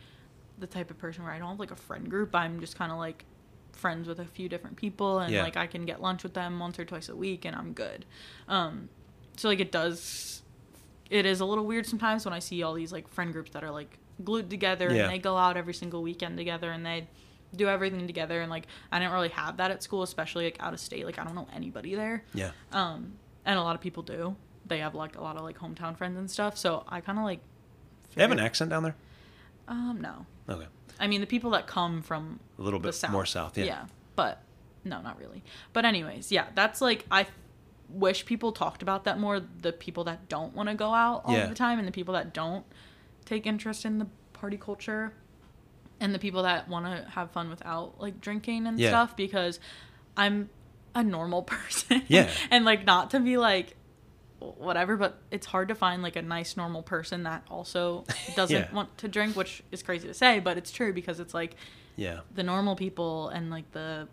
the 0.57 0.67
type 0.67 0.89
of 0.89 0.97
person 0.97 1.23
where 1.23 1.31
I 1.33 1.37
don't 1.39 1.49
have 1.49 1.59
like 1.59 1.71
a 1.71 1.75
friend 1.75 2.09
group. 2.09 2.33
I'm 2.33 2.59
just 2.59 2.75
kind 2.77 2.91
of 2.91 2.97
like 2.97 3.25
friends 3.73 4.07
with 4.07 4.19
a 4.19 4.25
few 4.25 4.49
different 4.49 4.75
people, 4.77 5.19
and 5.19 5.31
Yeah. 5.31 5.43
like 5.43 5.55
I 5.57 5.67
can 5.67 5.85
get 5.85 6.01
lunch 6.01 6.23
with 6.23 6.33
them 6.33 6.57
once 6.59 6.79
or 6.79 6.85
twice 6.85 7.09
a 7.09 7.15
week, 7.15 7.45
and 7.45 7.55
I'm 7.55 7.73
good. 7.73 8.05
Um, 8.47 8.89
so 9.37 9.47
like 9.49 9.59
it 9.59 9.71
does 9.71 10.41
it 11.09 11.25
is 11.25 11.39
a 11.39 11.45
little 11.45 11.65
weird 11.65 11.85
sometimes 11.85 12.25
when 12.25 12.33
I 12.33 12.39
see 12.39 12.61
all 12.63 12.73
these 12.73 12.91
like 12.91 13.07
friend 13.07 13.33
groups 13.33 13.51
that 13.51 13.63
are 13.63 13.71
like 13.71 13.97
glued 14.23 14.49
together 14.49 14.91
Yeah. 14.93 15.03
and 15.03 15.13
they 15.13 15.19
go 15.19 15.37
out 15.37 15.57
every 15.57 15.73
single 15.73 16.01
weekend 16.03 16.37
together 16.37 16.71
and 16.71 16.85
they 16.85 17.07
do 17.55 17.67
everything 17.67 18.05
together 18.05 18.41
and 18.41 18.49
like 18.49 18.67
I 18.91 18.99
didn't 18.99 19.13
really 19.13 19.29
have 19.29 19.57
that 19.57 19.71
at 19.71 19.81
school, 19.81 20.03
especially 20.03 20.45
like 20.45 20.57
out 20.59 20.73
of 20.73 20.79
state. 20.79 21.05
Like 21.05 21.17
I 21.19 21.23
don't 21.23 21.35
know 21.35 21.47
anybody 21.53 21.95
there. 21.95 22.23
Yeah. 22.33 22.51
Um, 22.71 23.13
and 23.45 23.57
a 23.57 23.63
lot 23.63 23.75
of 23.75 23.81
people 23.81 24.03
do. 24.03 24.35
They 24.67 24.79
have 24.79 24.93
like 24.93 25.17
a 25.17 25.21
lot 25.21 25.35
of 25.35 25.41
like 25.43 25.57
hometown 25.57 25.97
friends 25.97 26.17
and 26.17 26.29
stuff. 26.29 26.57
So 26.57 26.83
I 26.87 27.01
kind 27.01 27.17
of 27.17 27.25
like. 27.25 27.39
They 28.15 28.21
have 28.21 28.31
an 28.31 28.39
accent 28.39 28.69
down 28.69 28.83
there. 28.83 28.95
Um, 29.67 29.99
no. 30.01 30.25
Okay. 30.47 30.67
I 30.99 31.07
mean 31.07 31.21
the 31.21 31.27
people 31.27 31.51
that 31.51 31.65
come 31.65 32.01
from 32.01 32.39
A 32.59 32.61
little 32.61 32.79
bit 32.79 32.93
south. 32.93 33.11
more 33.11 33.25
south. 33.25 33.57
Yeah. 33.57 33.65
Yeah, 33.65 33.85
but 34.15 34.43
no, 34.83 35.01
not 35.01 35.17
really. 35.19 35.43
But 35.73 35.85
anyways, 35.85 36.31
yeah, 36.31 36.47
that's 36.55 36.81
like 36.81 37.05
I 37.09 37.25
wish 37.89 38.25
people 38.25 38.51
talked 38.51 38.81
about 38.81 39.03
that 39.05 39.19
more. 39.19 39.39
The 39.61 39.71
people 39.73 40.03
that 40.05 40.29
don't 40.29 40.53
want 40.55 40.69
to 40.69 40.75
go 40.75 40.93
out 40.93 41.23
all 41.25 41.33
Yeah. 41.35 41.47
the 41.47 41.55
time, 41.55 41.79
and 41.79 41.87
the 41.87 41.91
people 41.91 42.13
that 42.13 42.33
don't 42.33 42.65
take 43.25 43.45
interest 43.45 43.85
in 43.85 43.99
the 43.99 44.07
party 44.33 44.57
culture, 44.57 45.13
and 45.99 46.13
the 46.13 46.19
people 46.19 46.43
that 46.43 46.67
want 46.69 46.85
to 46.85 47.09
have 47.11 47.31
fun 47.31 47.49
without 47.49 47.99
like 47.99 48.21
drinking 48.21 48.67
and 48.67 48.79
Yeah. 48.79 48.89
stuff. 48.89 49.15
Because 49.15 49.59
I'm 50.15 50.49
a 50.95 51.03
normal 51.03 51.41
person. 51.55 52.03
Yeah. 52.07 52.29
and 52.51 52.65
like 52.65 52.85
not 52.85 53.11
to 53.11 53.19
be 53.19 53.37
like 53.37 53.75
whatever 54.39 54.95
but 54.95 55.17
it's 55.31 55.45
hard 55.45 55.67
to 55.67 55.75
find 55.75 56.01
like 56.01 56.15
a 56.15 56.21
nice 56.21 56.55
normal 56.55 56.81
person 56.81 57.23
that 57.23 57.43
also 57.49 58.05
doesn't 58.37 58.55
Yeah. 58.55 58.71
want 58.73 58.97
to 58.99 59.09
drink 59.09 59.35
which 59.35 59.61
is 59.69 59.83
crazy 59.83 60.07
to 60.07 60.13
say 60.13 60.39
but 60.39 60.57
it's 60.57 60.71
true 60.71 60.93
because 60.93 61.19
it's 61.19 61.33
like 61.33 61.55
Yeah. 61.97 62.21
the 62.33 62.41
normal 62.43 62.77
people 62.77 63.27
and 63.29 63.49
like 63.51 63.69
the 63.73 64.07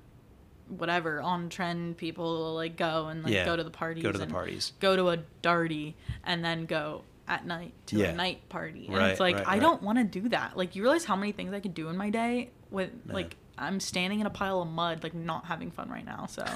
whatever 0.68 1.20
on 1.20 1.48
trend 1.48 1.96
people 1.96 2.54
like 2.54 2.76
go 2.76 3.06
and 3.08 3.22
like 3.24 3.32
Yeah. 3.32 3.44
go 3.44 3.56
to 3.56 3.62
the 3.64 3.70
parties 3.70 4.02
Go 4.02 4.12
to 4.12 4.18
the 4.18 4.26
parties. 4.26 4.72
go 4.80 4.96
to 4.96 5.10
a 5.10 5.18
darty 5.42 5.94
and 6.24 6.44
then 6.44 6.66
go 6.66 7.02
at 7.28 7.46
night 7.46 7.72
to 7.86 7.96
Yeah. 7.98 8.06
a 8.06 8.12
night 8.14 8.48
party 8.48 8.86
and 8.86 8.96
Right, 8.96 9.10
it's 9.10 9.20
like 9.20 9.36
right, 9.36 9.46
i 9.48 9.50
right. 9.52 9.60
don't 9.60 9.82
want 9.82 9.98
to 9.98 10.04
do 10.04 10.28
that 10.30 10.56
like 10.56 10.76
you 10.76 10.82
realize 10.82 11.04
how 11.04 11.16
many 11.16 11.32
things 11.32 11.52
i 11.52 11.60
could 11.60 11.74
do 11.74 11.88
in 11.88 11.96
my 11.96 12.10
day 12.10 12.50
with 12.70 12.90
like 13.06 13.36
i'm 13.58 13.80
standing 13.80 14.20
in 14.20 14.26
a 14.26 14.30
pile 14.30 14.60
of 14.62 14.68
mud 14.68 15.02
like 15.02 15.14
not 15.14 15.44
having 15.46 15.70
fun 15.70 15.88
right 15.88 16.04
now 16.04 16.26
so 16.26 16.44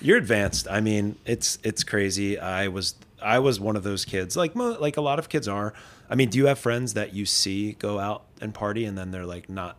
You're 0.00 0.16
advanced. 0.16 0.68
I 0.70 0.80
mean, 0.80 1.16
it's 1.26 1.58
it's 1.64 1.82
crazy. 1.84 2.38
I 2.38 2.68
was 2.68 2.94
I 3.20 3.40
was 3.40 3.58
one 3.60 3.74
of 3.76 3.82
those 3.82 4.04
kids, 4.04 4.36
like 4.36 4.54
mo- 4.54 4.78
like 4.80 4.96
a 4.96 5.00
lot 5.00 5.18
of 5.18 5.28
kids 5.28 5.48
are. 5.48 5.74
I 6.08 6.14
mean, 6.14 6.30
do 6.30 6.38
you 6.38 6.46
have 6.46 6.58
friends 6.58 6.94
that 6.94 7.12
you 7.14 7.26
see 7.26 7.72
go 7.72 7.98
out 7.98 8.24
and 8.40 8.54
party 8.54 8.84
and 8.84 8.96
then 8.96 9.10
they're 9.10 9.26
like 9.26 9.50
not 9.50 9.76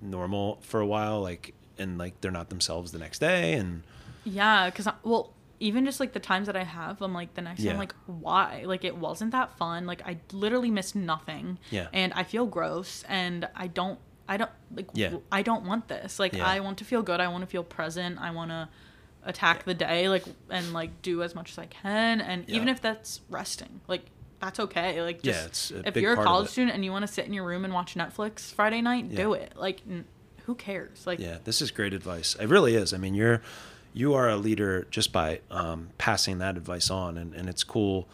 normal 0.00 0.60
for 0.62 0.80
a 0.80 0.86
while, 0.86 1.20
like 1.20 1.52
and 1.80 1.98
like 1.98 2.20
they're 2.20 2.30
not 2.30 2.48
themselves 2.50 2.92
the 2.92 2.98
next 2.98 3.18
day 3.18 3.54
and 3.54 3.82
Yeah, 4.24 4.68
because 4.70 4.86
well, 5.02 5.32
even 5.58 5.84
just 5.84 5.98
like 6.00 6.12
the 6.12 6.20
times 6.20 6.46
that 6.46 6.56
I 6.56 6.64
have, 6.64 7.02
I'm 7.02 7.12
like 7.12 7.34
the 7.34 7.42
next 7.42 7.60
day, 7.60 7.66
Yeah. 7.66 7.72
I'm 7.72 7.78
like, 7.78 7.94
why? 8.06 8.62
Like 8.66 8.84
it 8.84 8.96
wasn't 8.96 9.32
that 9.32 9.56
fun. 9.58 9.86
Like 9.86 10.02
I 10.06 10.18
literally 10.32 10.70
missed 10.70 10.94
nothing. 10.96 11.58
Yeah. 11.70 11.88
And 11.92 12.12
I 12.14 12.22
feel 12.24 12.46
gross, 12.46 13.04
and 13.08 13.46
I 13.54 13.66
don't, 13.66 13.98
I 14.28 14.36
don't 14.36 14.50
like, 14.74 14.88
Yeah. 14.94 15.16
I 15.32 15.42
don't 15.42 15.64
want 15.66 15.88
this. 15.88 16.18
Like 16.18 16.32
Yeah. 16.34 16.46
I 16.46 16.60
want 16.60 16.78
to 16.78 16.84
feel 16.84 17.02
good. 17.02 17.20
I 17.20 17.28
want 17.28 17.42
to 17.42 17.46
feel 17.46 17.64
present. 17.64 18.18
I 18.20 18.30
want 18.30 18.50
to 18.50 18.68
attack 19.24 19.64
the 19.64 19.74
day, 19.74 20.08
like 20.08 20.24
and 20.48 20.72
like 20.72 21.02
do 21.02 21.22
as 21.22 21.34
much 21.34 21.50
as 21.52 21.58
I 21.58 21.66
can, 21.66 22.20
and 22.22 22.48
even 22.48 22.68
if 22.68 22.80
that's 22.80 23.20
resting, 23.28 23.80
like. 23.88 24.02
That's 24.42 24.58
okay. 24.58 25.02
Like, 25.02 25.20
Yeah, 25.22 25.48
just 25.48 25.70
a 25.72 25.86
if 25.86 25.96
you're 25.98 26.14
a 26.14 26.24
college 26.24 26.48
student 26.48 26.74
and 26.74 26.82
you 26.82 26.90
want 26.92 27.02
to 27.06 27.12
sit 27.12 27.26
in 27.26 27.34
your 27.34 27.44
room 27.44 27.62
and 27.66 27.74
watch 27.74 27.94
Netflix 27.94 28.54
Friday 28.54 28.80
night, 28.80 29.04
Yeah. 29.10 29.16
do 29.18 29.34
it. 29.34 29.52
Like, 29.54 29.82
n- 29.86 30.06
who 30.50 30.56
cares? 30.56 31.06
Like, 31.06 31.20
Yeah, 31.20 31.38
this 31.44 31.62
is 31.62 31.70
great 31.70 31.94
advice. 31.94 32.34
It 32.40 32.48
really 32.48 32.74
is. 32.74 32.92
I 32.92 32.98
mean, 32.98 33.14
you're 33.14 33.40
you 33.94 34.14
are 34.14 34.28
a 34.28 34.36
leader 34.36 34.86
just 34.90 35.12
by 35.12 35.40
um, 35.50 35.90
passing 35.96 36.38
that 36.38 36.56
advice 36.56 36.90
on, 36.90 37.16
and, 37.16 37.32
and 37.34 37.48
it's 37.48 37.62
cool 37.64 38.08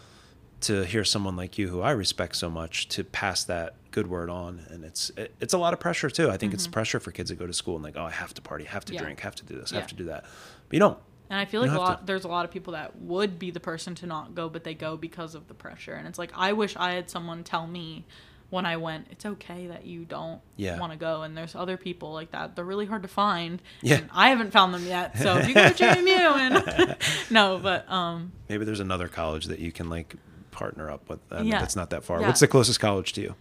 to 0.63 0.85
hear 0.85 1.03
someone 1.05 1.35
like 1.37 1.57
you, 1.59 1.69
who 1.69 1.81
I 1.81 1.91
respect 1.93 2.37
so 2.37 2.49
much, 2.51 2.89
to 2.89 3.05
pass 3.05 3.45
that 3.45 3.75
good 3.91 4.07
word 4.07 4.29
on. 4.31 4.61
And 4.71 4.85
it's 4.85 5.11
it, 5.17 5.35
it's 5.41 5.55
a 5.55 5.59
lot 5.59 5.73
of 5.73 5.81
pressure 5.81 6.11
too. 6.11 6.31
I 6.31 6.37
think 6.37 6.53
it's 6.53 6.67
pressure 6.67 7.01
for 7.01 7.11
kids 7.11 7.31
that 7.31 7.39
go 7.39 7.47
to 7.47 7.53
school 7.55 7.75
and 7.77 7.85
like, 7.85 7.97
oh, 7.97 8.05
I 8.05 8.11
have 8.11 8.35
to 8.35 8.43
party, 8.43 8.65
have 8.65 8.85
to 8.87 8.93
Mm-hmm. 8.93 8.95
Yeah. 8.97 9.03
drink, 9.03 9.21
have 9.21 9.35
to 9.37 9.45
do 9.47 9.59
this, 9.59 9.73
Yeah. 9.73 9.81
have 9.81 9.89
to 9.89 9.95
do 9.95 10.05
that. 10.05 10.25
But 10.69 10.73
you 10.75 10.79
don't. 10.81 10.99
And 11.31 11.41
I 11.41 11.45
feel 11.47 11.63
like 11.63 11.71
a 11.71 11.79
lot 11.79 12.01
to. 12.01 12.07
there's 12.07 12.25
a 12.25 12.29
lot 12.29 12.45
of 12.45 12.51
people 12.51 12.75
that 12.75 12.97
would 13.01 13.39
be 13.39 13.51
the 13.51 13.61
person 13.61 13.95
to 13.97 14.07
not 14.07 14.35
go, 14.35 14.49
but 14.51 14.63
they 14.65 14.75
go 14.75 14.97
because 14.99 15.35
of 15.35 15.49
the 15.49 15.55
pressure. 15.55 15.95
And 15.95 16.07
it's 16.07 16.19
like 16.19 16.33
I 16.37 16.53
wish 16.53 16.77
I 16.77 16.93
had 16.93 17.09
someone 17.11 17.45
tell 17.45 17.67
me 17.67 18.05
when 18.51 18.65
I 18.65 18.77
went, 18.77 19.09
it's 19.11 19.27
okay 19.27 19.67
that 19.67 19.85
you 19.87 20.05
don't 20.05 20.41
Yeah. 20.57 20.79
want 20.79 20.93
to 20.93 20.99
go. 20.99 21.23
And 21.23 21.37
there's 21.37 21.55
other 21.57 21.77
people 21.77 22.13
like 22.13 22.31
that. 22.31 22.55
They're 22.55 22.65
really 22.65 22.87
hard 22.87 23.03
to 23.03 23.09
find. 23.09 23.61
Yeah. 23.83 23.97
And 23.97 24.11
I 24.13 24.29
haven't 24.29 24.53
found 24.53 24.73
them 24.73 24.85
yet. 24.87 25.19
So 25.19 25.37
if 25.39 25.49
you 25.49 25.55
go 25.55 25.69
to 25.69 25.75
JMU 25.85 26.07
and 26.09 26.97
no, 27.31 27.59
but 27.59 27.91
um 27.91 28.33
Maybe 28.49 28.65
there's 28.65 28.81
another 28.81 29.09
college 29.09 29.47
that 29.47 29.59
you 29.59 29.73
can 29.73 29.89
like 29.91 30.15
partner 30.53 30.91
up 30.91 31.09
with. 31.09 31.21
Uh, 31.31 31.43
Yeah. 31.43 31.59
That's 31.59 31.75
not 31.77 31.91
that 31.91 32.05
far. 32.05 32.21
Yeah. 32.21 32.29
What's 32.29 32.41
the 32.41 32.47
closest 32.49 32.79
college 32.81 33.13
to 33.15 33.21
you? 33.21 33.35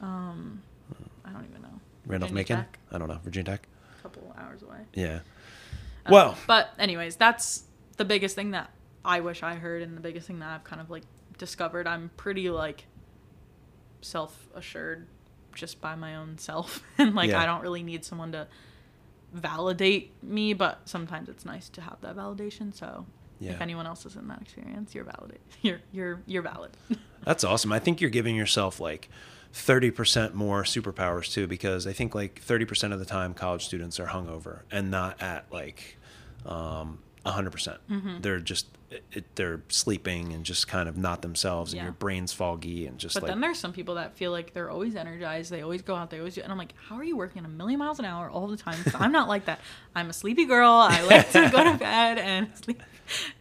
Um 0.00 0.62
I 1.24 1.30
don't 1.30 1.44
even 1.48 1.62
know. 1.62 1.80
Randolph 2.06 2.32
Macon? 2.32 2.56
Tech, 2.58 2.78
I 2.90 2.98
don't 2.98 3.08
know. 3.08 3.18
Virginia 3.22 3.52
Tech? 3.52 3.68
a 3.98 4.02
couple 4.02 4.34
hours 4.38 4.62
away. 4.62 4.78
Yeah. 4.94 5.20
Um, 6.06 6.12
Well, 6.12 6.36
but 6.46 6.70
anyways, 6.78 7.16
that's 7.16 7.64
the 7.96 8.04
biggest 8.04 8.34
thing 8.34 8.52
that 8.52 8.70
I 9.04 9.20
wish 9.20 9.42
I 9.42 9.54
heard, 9.54 9.82
and 9.82 9.96
the 9.96 10.00
biggest 10.00 10.26
thing 10.26 10.38
that 10.40 10.48
I've 10.50 10.64
kind 10.64 10.80
of 10.80 10.90
like 10.90 11.02
discovered. 11.38 11.86
I'm 11.86 12.10
pretty 12.16 12.48
like 12.50 12.84
self 14.00 14.48
assured 14.54 15.06
just 15.54 15.80
by 15.80 15.94
my 15.94 16.14
own 16.16 16.38
self, 16.38 16.82
and 16.98 17.14
like 17.14 17.30
Yeah. 17.30 17.40
I 17.40 17.46
don't 17.46 17.62
really 17.62 17.82
need 17.82 18.04
someone 18.04 18.32
to 18.32 18.46
validate 19.32 20.12
me. 20.22 20.52
But 20.54 20.80
sometimes 20.88 21.28
it's 21.28 21.44
nice 21.44 21.68
to 21.70 21.80
have 21.80 22.00
that 22.02 22.16
validation. 22.16 22.74
So 22.74 23.06
Yeah. 23.40 23.52
if 23.52 23.60
anyone 23.60 23.86
else 23.86 24.06
is 24.06 24.16
in 24.16 24.28
that 24.28 24.40
experience, 24.42 24.94
you're 24.94 25.04
valid. 25.04 25.38
You're 25.62 25.80
you're 25.92 26.22
you're 26.26 26.42
valid. 26.42 26.76
That's 27.24 27.44
awesome. 27.44 27.72
I 27.72 27.78
think 27.78 28.00
you're 28.00 28.10
giving 28.10 28.36
yourself 28.36 28.78
like 28.80 29.08
30% 29.52 30.34
more 30.34 30.62
superpowers 30.62 31.32
too 31.32 31.46
because 31.46 31.86
I 31.86 31.92
think 31.92 32.14
like 32.14 32.40
30% 32.44 32.92
of 32.92 32.98
the 32.98 33.04
time 33.04 33.34
college 33.34 33.64
students 33.64 33.98
are 33.98 34.06
hungover 34.06 34.60
and 34.70 34.90
not 34.90 35.20
at 35.22 35.46
like 35.50 35.98
um 36.46 36.98
100%. 37.24 37.50
percent 37.50 37.78
Mm-hmm. 37.90 38.20
They're 38.22 38.40
just 38.40 38.66
it, 38.90 39.04
it- 39.12 39.34
they're 39.36 39.60
sleeping 39.68 40.32
and 40.32 40.44
just 40.44 40.66
kind 40.66 40.88
of 40.88 40.96
not 40.96 41.20
themselves 41.22 41.72
and 41.72 41.78
Yeah. 41.78 41.84
your 41.84 41.92
brain's 41.92 42.32
foggy 42.32 42.86
and 42.86 42.96
just 42.98 43.14
But 43.14 43.24
like 43.24 43.32
then 43.32 43.40
there's 43.40 43.58
some 43.58 43.72
people 43.72 43.96
that 43.96 44.16
feel 44.16 44.30
like 44.30 44.54
they're 44.54 44.70
always 44.70 44.96
energized. 44.96 45.50
They 45.50 45.60
always 45.62 45.82
go 45.82 45.94
out. 45.94 46.08
They 46.10 46.18
always 46.18 46.34
do. 46.36 46.40
And 46.40 46.50
I'm 46.50 46.56
like, 46.56 46.72
how 46.88 46.96
are 46.96 47.04
you 47.04 47.16
working 47.16 47.44
a 47.44 47.48
million 47.48 47.78
miles 47.78 47.98
an 47.98 48.06
hour 48.06 48.30
all 48.30 48.46
the 48.46 48.56
time? 48.56 48.78
I'm 48.94 49.12
not 49.12 49.28
like 49.28 49.44
that. 49.44 49.60
I'm 49.94 50.08
a 50.08 50.12
sleepy 50.14 50.46
girl. 50.46 50.70
I 50.72 51.02
like 51.02 51.30
to 51.32 51.50
go 51.52 51.64
to 51.64 51.74
bed 51.78 52.16
and 52.18 52.48
sleep 52.56 52.82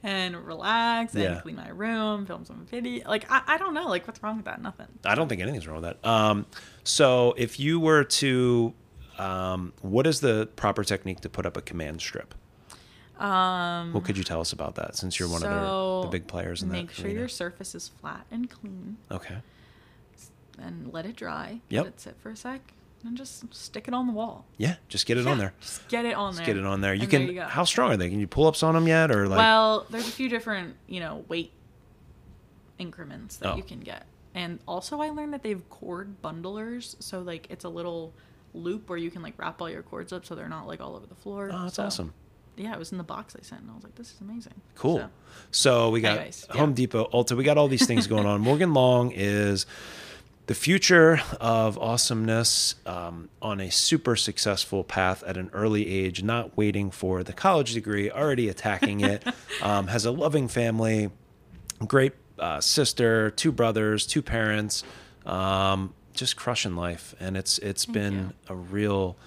and 0.03 0.35
relax 0.45 1.13
and 1.13 1.23
Yeah. 1.23 1.39
clean 1.41 1.55
my 1.55 1.69
room, 1.69 2.25
film 2.25 2.43
some 2.43 2.65
video. 2.69 3.07
Like 3.07 3.31
I, 3.31 3.41
I 3.47 3.57
don't 3.57 3.73
know. 3.73 3.87
Like 3.87 4.05
what's 4.05 4.21
wrong 4.21 4.35
with 4.37 4.45
that? 4.45 4.61
Nothing. 4.61 4.87
I 5.05 5.15
don't 5.15 5.29
think 5.29 5.41
anything's 5.41 5.65
wrong 5.67 5.81
with 5.81 5.95
that. 6.01 6.05
Um, 6.09 6.45
so 6.83 7.33
if 7.37 7.57
you 7.59 7.79
were 7.79 8.03
to, 8.03 8.73
um, 9.17 9.71
what 9.81 10.05
is 10.07 10.19
the 10.19 10.49
proper 10.57 10.83
technique 10.83 11.21
to 11.21 11.29
put 11.29 11.45
up 11.45 11.55
a 11.55 11.61
command 11.61 12.01
strip? 12.01 12.35
Um, 13.19 13.93
What 13.93 14.03
could 14.03 14.17
you 14.17 14.23
tell 14.23 14.41
us 14.41 14.53
about 14.53 14.75
that 14.75 14.95
since 14.95 15.19
you're 15.19 15.27
one 15.29 15.43
of 15.43 15.49
so 15.49 16.01
the, 16.01 16.07
the 16.07 16.11
big 16.11 16.27
players 16.27 16.61
in 16.61 16.69
make 16.69 16.75
that? 16.81 16.87
Make 16.87 16.91
sure 16.95 17.05
arena? 17.05 17.19
your 17.19 17.27
surface 17.27 17.73
is 17.75 17.87
flat 17.99 18.25
and 18.31 18.49
clean, 18.49 18.97
Okay. 19.11 19.37
and 20.59 20.91
let 20.93 21.05
it 21.05 21.15
dry. 21.15 21.61
Yep. 21.69 21.83
Let 21.85 21.93
it 21.93 21.99
sit 22.01 22.15
for 22.19 22.29
a 22.31 22.35
sec, 22.35 22.61
and 23.03 23.15
just 23.17 23.53
stick 23.53 23.87
it 23.87 23.93
on 23.93 24.07
the 24.07 24.13
wall. 24.13 24.45
Yeah, 24.57 24.75
just 24.89 25.05
get 25.05 25.17
it 25.17 25.27
on 25.27 25.37
there. 25.37 25.53
Just 25.61 25.87
get 25.87 26.05
it 26.05 26.13
on 26.15 26.31
Just 26.33 26.37
there. 26.45 26.45
get 26.55 26.57
it 26.57 26.65
on 26.65 26.81
there. 26.81 26.93
You 26.93 27.01
and 27.03 27.09
can. 27.11 27.25
There 27.27 27.35
you 27.35 27.41
how 27.41 27.63
strong 27.63 27.91
are 27.91 27.97
they? 27.97 28.09
Can 28.09 28.19
you 28.19 28.27
pull 28.27 28.47
ups 28.47 28.63
on 28.63 28.73
them 28.75 28.87
yet, 28.87 29.11
or 29.11 29.27
like? 29.27 29.37
well, 29.37 29.85
there's 29.89 30.07
a 30.07 30.11
few 30.11 30.29
different, 30.29 30.75
you 30.87 30.99
know, 30.99 31.23
weight 31.27 31.51
increments 32.77 33.37
that 33.37 33.53
Oh. 33.53 33.55
you 33.57 33.63
can 33.63 33.79
get. 33.79 34.05
And 34.35 34.59
also 34.67 35.01
I 35.01 35.09
learned 35.09 35.33
that 35.33 35.41
they 35.41 35.49
have 35.49 35.67
cord 35.69 36.21
bundlers, 36.21 36.95
so 37.01 37.21
like 37.21 37.47
it's 37.49 37.65
a 37.65 37.69
little 37.69 38.13
loop 38.53 38.89
where 38.89 38.97
you 38.97 39.09
can 39.11 39.21
like 39.21 39.33
wrap 39.37 39.61
all 39.61 39.69
your 39.69 39.81
cords 39.83 40.13
up 40.13 40.25
so 40.25 40.35
they're 40.35 40.49
not 40.49 40.67
like 40.67 40.79
all 40.81 40.95
over 40.95 41.05
the 41.07 41.15
floor. 41.15 41.49
oh, 41.51 41.63
that's 41.63 41.75
So, 41.75 41.83
awesome. 41.85 42.13
Yeah, 42.57 42.73
it 42.73 42.79
was 42.79 42.91
in 42.91 42.97
the 42.97 43.03
box 43.03 43.35
I 43.39 43.43
sent 43.43 43.61
and 43.61 43.71
I 43.71 43.75
was 43.75 43.83
like, 43.83 43.95
this 43.95 44.11
is 44.11 44.21
amazing. 44.21 44.53
Cool. 44.75 44.97
So, 44.99 45.09
So, 45.51 45.89
we 45.89 46.01
got 46.01 46.17
Anyways, 46.17 46.45
yeah. 46.49 46.57
Home 46.57 46.73
Depot, 46.73 47.09
Ulta. 47.13 47.37
We 47.37 47.43
got 47.43 47.57
all 47.57 47.67
these 47.67 47.85
things 47.85 48.07
going 48.07 48.25
on. 48.25 48.41
Morgan 48.41 48.73
Long 48.73 49.11
is 49.13 49.65
the 50.47 50.55
future 50.55 51.19
of 51.41 51.77
awesomeness 51.77 52.75
um, 52.85 53.29
on 53.41 53.59
a 53.59 53.69
super 53.69 54.15
successful 54.15 54.83
path 54.83 55.21
at 55.23 55.37
an 55.37 55.49
early 55.53 55.87
age, 55.87 56.23
not 56.23 56.55
waiting 56.57 56.89
for 56.89 57.21
the 57.23 57.33
college 57.33 57.73
degree, 57.73 58.09
already 58.09 58.47
attacking 58.49 59.01
it. 59.01 59.23
um, 59.61 59.87
has 59.87 60.05
a 60.05 60.11
loving 60.11 60.47
family, 60.47 61.11
great 61.85 62.13
uh, 62.39 62.61
sister, 62.61 63.29
two 63.31 63.51
brothers, 63.51 64.07
two 64.07 64.21
parents, 64.21 64.83
um, 65.25 65.93
just 66.13 66.35
crushing 66.37 66.75
life. 66.75 67.13
And 67.19 67.35
it's 67.35 67.59
it's 67.59 67.85
been 67.85 68.13
you. 68.13 68.33
a 68.49 68.55
real 68.55 69.17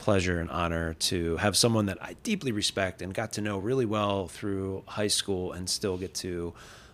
pleasure 0.00 0.40
and 0.40 0.50
honor 0.50 0.94
to 0.94 1.36
have 1.36 1.56
someone 1.56 1.86
that 1.86 1.98
I 2.02 2.16
deeply 2.22 2.50
respect 2.52 3.00
and 3.02 3.14
got 3.14 3.32
to 3.34 3.40
know 3.40 3.58
really 3.58 3.86
well 3.86 4.26
through 4.26 4.82
high 4.86 5.06
school 5.08 5.52
and 5.52 5.68
still 5.70 5.96
get 5.96 6.14
to 6.16 6.52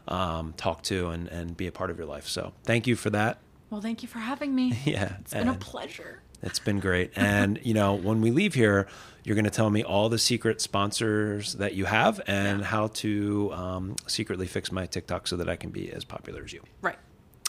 um, 0.09 0.53
talk 0.57 0.83
to 0.85 1.09
and, 1.09 1.29
and 1.29 1.57
be 1.57 1.67
a 1.67 1.73
part 1.73 1.91
of 1.91 1.97
your 1.99 2.07
life. 2.07 2.27
So 2.29 2.53
thank 2.65 2.87
you 2.87 2.95
for 2.97 3.11
that. 3.11 3.39
well, 3.71 3.81
thank 3.81 4.03
you 4.03 4.09
for 4.09 4.19
having 4.19 4.55
me. 4.55 4.79
Yeah. 4.85 5.17
It's 5.21 5.33
been 5.33 5.49
a 5.49 5.55
pleasure. 5.55 6.21
It's 6.43 6.59
been 6.59 6.81
great. 6.81 7.13
And, 7.17 7.59
you 7.63 7.75
know, 7.75 7.95
when 7.95 8.21
we 8.21 8.31
leave 8.31 8.55
here, 8.55 8.87
you're 9.25 9.35
going 9.35 9.45
to 9.47 9.51
tell 9.51 9.71
me 9.71 9.83
all 9.83 10.09
the 10.09 10.19
secret 10.19 10.61
sponsors 10.61 11.55
that 11.55 11.75
you 11.75 11.87
have 11.87 12.21
and 12.29 12.61
Yeah. 12.61 12.67
how 12.67 12.87
to 12.89 13.53
um, 13.53 13.97
secretly 14.07 14.47
fix 14.47 14.71
my 14.71 14.87
TikTok 14.87 15.27
so 15.27 15.37
that 15.37 15.49
I 15.49 15.57
can 15.57 15.71
be 15.71 15.91
as 15.93 16.05
popular 16.05 16.43
as 16.45 16.53
you. 16.53 16.63
Right. 16.83 16.99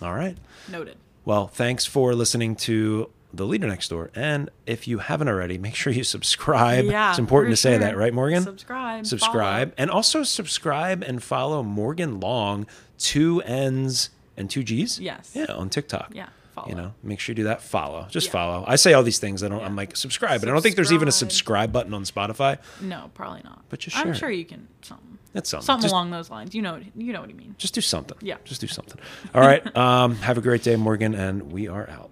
All 0.01 0.13
right. 0.13 0.38
Noted. 0.69 0.97
Well, 1.25 1.47
thanks 1.47 1.85
for 1.85 2.15
listening 2.15 2.55
to 2.67 3.09
The 3.33 3.45
Leader 3.45 3.67
Next 3.67 3.89
Door. 3.89 4.11
And 4.15 4.49
if 4.65 4.87
you 4.87 4.99
haven't 4.99 5.27
already, 5.27 5.57
make 5.57 5.75
sure 5.75 5.91
you 5.91 6.03
subscribe. 6.03 6.85
Yeah. 6.85 7.09
it's 7.11 7.19
important 7.19 7.51
to 7.53 7.57
say 7.57 7.71
sure. 7.71 7.79
that, 7.79 7.97
right, 7.97 8.13
Morgan? 8.13 8.43
Subscribe. 8.43 9.05
Subscribe. 9.05 9.69
follow. 9.69 9.75
And 9.77 9.91
also 9.91 10.23
subscribe 10.23 11.03
and 11.03 11.21
follow 11.21 11.61
Morgan 11.63 12.19
Long, 12.19 12.65
two 12.97 13.41
N's 13.41 14.09
and 14.37 14.49
two 14.49 14.63
G's. 14.63 14.99
Yes. 14.99 15.31
Yeah, 15.33 15.45
on 15.51 15.69
TikTok. 15.69 16.11
Yeah. 16.13 16.29
Follow. 16.55 16.69
You 16.69 16.75
know, 16.75 16.93
make 17.03 17.19
sure 17.19 17.33
you 17.33 17.35
do 17.35 17.43
that. 17.43 17.61
Follow. 17.61 18.07
Just 18.09 18.27
Yeah. 18.27 18.31
follow. 18.31 18.63
I 18.67 18.77
say 18.77 18.93
all 18.93 19.03
these 19.03 19.19
things. 19.19 19.43
I 19.43 19.47
don't. 19.49 19.59
Yeah. 19.59 19.65
I'm 19.65 19.75
like 19.75 19.95
subscribe, 19.95 20.39
but 20.41 20.49
I 20.49 20.51
don't 20.53 20.61
think 20.63 20.75
there's 20.75 20.91
even 20.93 21.07
a 21.07 21.11
Subscribe. 21.11 21.31
subscribe 21.31 21.71
button 21.73 21.93
on 21.93 22.03
Spotify. 22.03 22.57
No, 22.81 23.11
probably 23.13 23.41
not. 23.43 23.61
But 23.69 23.79
just 23.79 23.95
share 23.95 24.07
I'm 24.07 24.13
sure 24.15 24.31
you 24.31 24.45
can 24.45 24.67
something. 24.81 25.19
That's 25.33 25.49
something. 25.51 25.65
Something 25.65 25.81
Just- 25.83 25.91
along 25.91 26.09
those 26.11 26.31
lines. 26.31 26.55
You 26.55 26.63
know 26.63 26.73
what 26.73 26.83
you 26.95 27.13
know 27.13 27.19
what 27.21 27.29
you 27.29 27.35
mean. 27.35 27.53
Just 27.59 27.75
do 27.75 27.81
something. 27.81 28.17
Yeah. 28.21 28.37
Just 28.43 28.61
do 28.61 28.67
something. 28.67 28.99
All 29.35 29.41
right. 29.41 29.61
Um, 29.77 30.15
have 30.15 30.39
a 30.39 30.41
great 30.41 30.63
day, 30.63 30.75
Morgan, 30.77 31.13
and 31.13 31.51
we 31.51 31.67
are 31.67 31.87
out. 31.89 32.09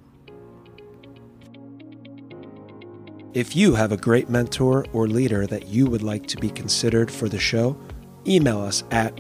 If 3.36 3.54
you 3.54 3.76
have 3.76 3.92
a 3.92 3.98
great 3.98 4.30
mentor 4.30 4.86
or 4.94 5.10
leader 5.10 5.46
that 5.46 5.68
you 5.68 5.88
would 5.88 6.02
like 6.02 6.26
to 6.28 6.38
be 6.38 6.50
considered 6.50 7.12
for 7.12 7.28
the 7.28 7.38
show, 7.38 7.76
email 8.26 8.62
us 8.62 8.86
at 8.92 9.14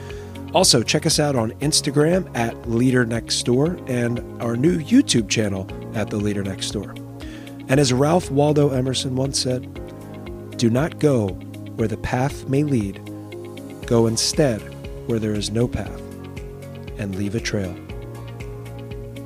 Also, 0.54 0.84
check 0.84 1.06
us 1.06 1.22
out 1.22 1.38
on 1.38 1.54
Instagram 1.62 2.30
at 2.36 2.70
Leader 2.70 3.06
Next 3.06 3.44
Door 3.44 3.78
and 3.88 4.20
our 4.42 4.58
new 4.58 4.78
YouTube 4.78 5.30
channel 5.30 5.66
at 5.96 6.10
The 6.10 6.18
Leader 6.18 6.44
Next 6.44 6.72
Door. 6.72 6.96
And 7.70 7.80
as 7.80 7.94
Ralph 7.94 8.30
Waldo 8.30 8.72
Emerson 8.72 9.16
once 9.16 9.40
said, 9.40 9.70
do 10.58 10.70
not 10.70 11.00
go 11.00 11.30
where 11.78 11.88
the 11.88 11.96
path 11.96 12.50
may 12.50 12.64
lead. 12.64 13.00
Go 13.88 14.08
instead 14.08 14.60
where 15.08 15.20
there 15.20 15.32
is 15.32 15.50
no 15.50 15.66
path 15.66 16.02
and 16.98 17.16
leave 17.16 17.36
a 17.36 17.40
trail. 17.40 17.74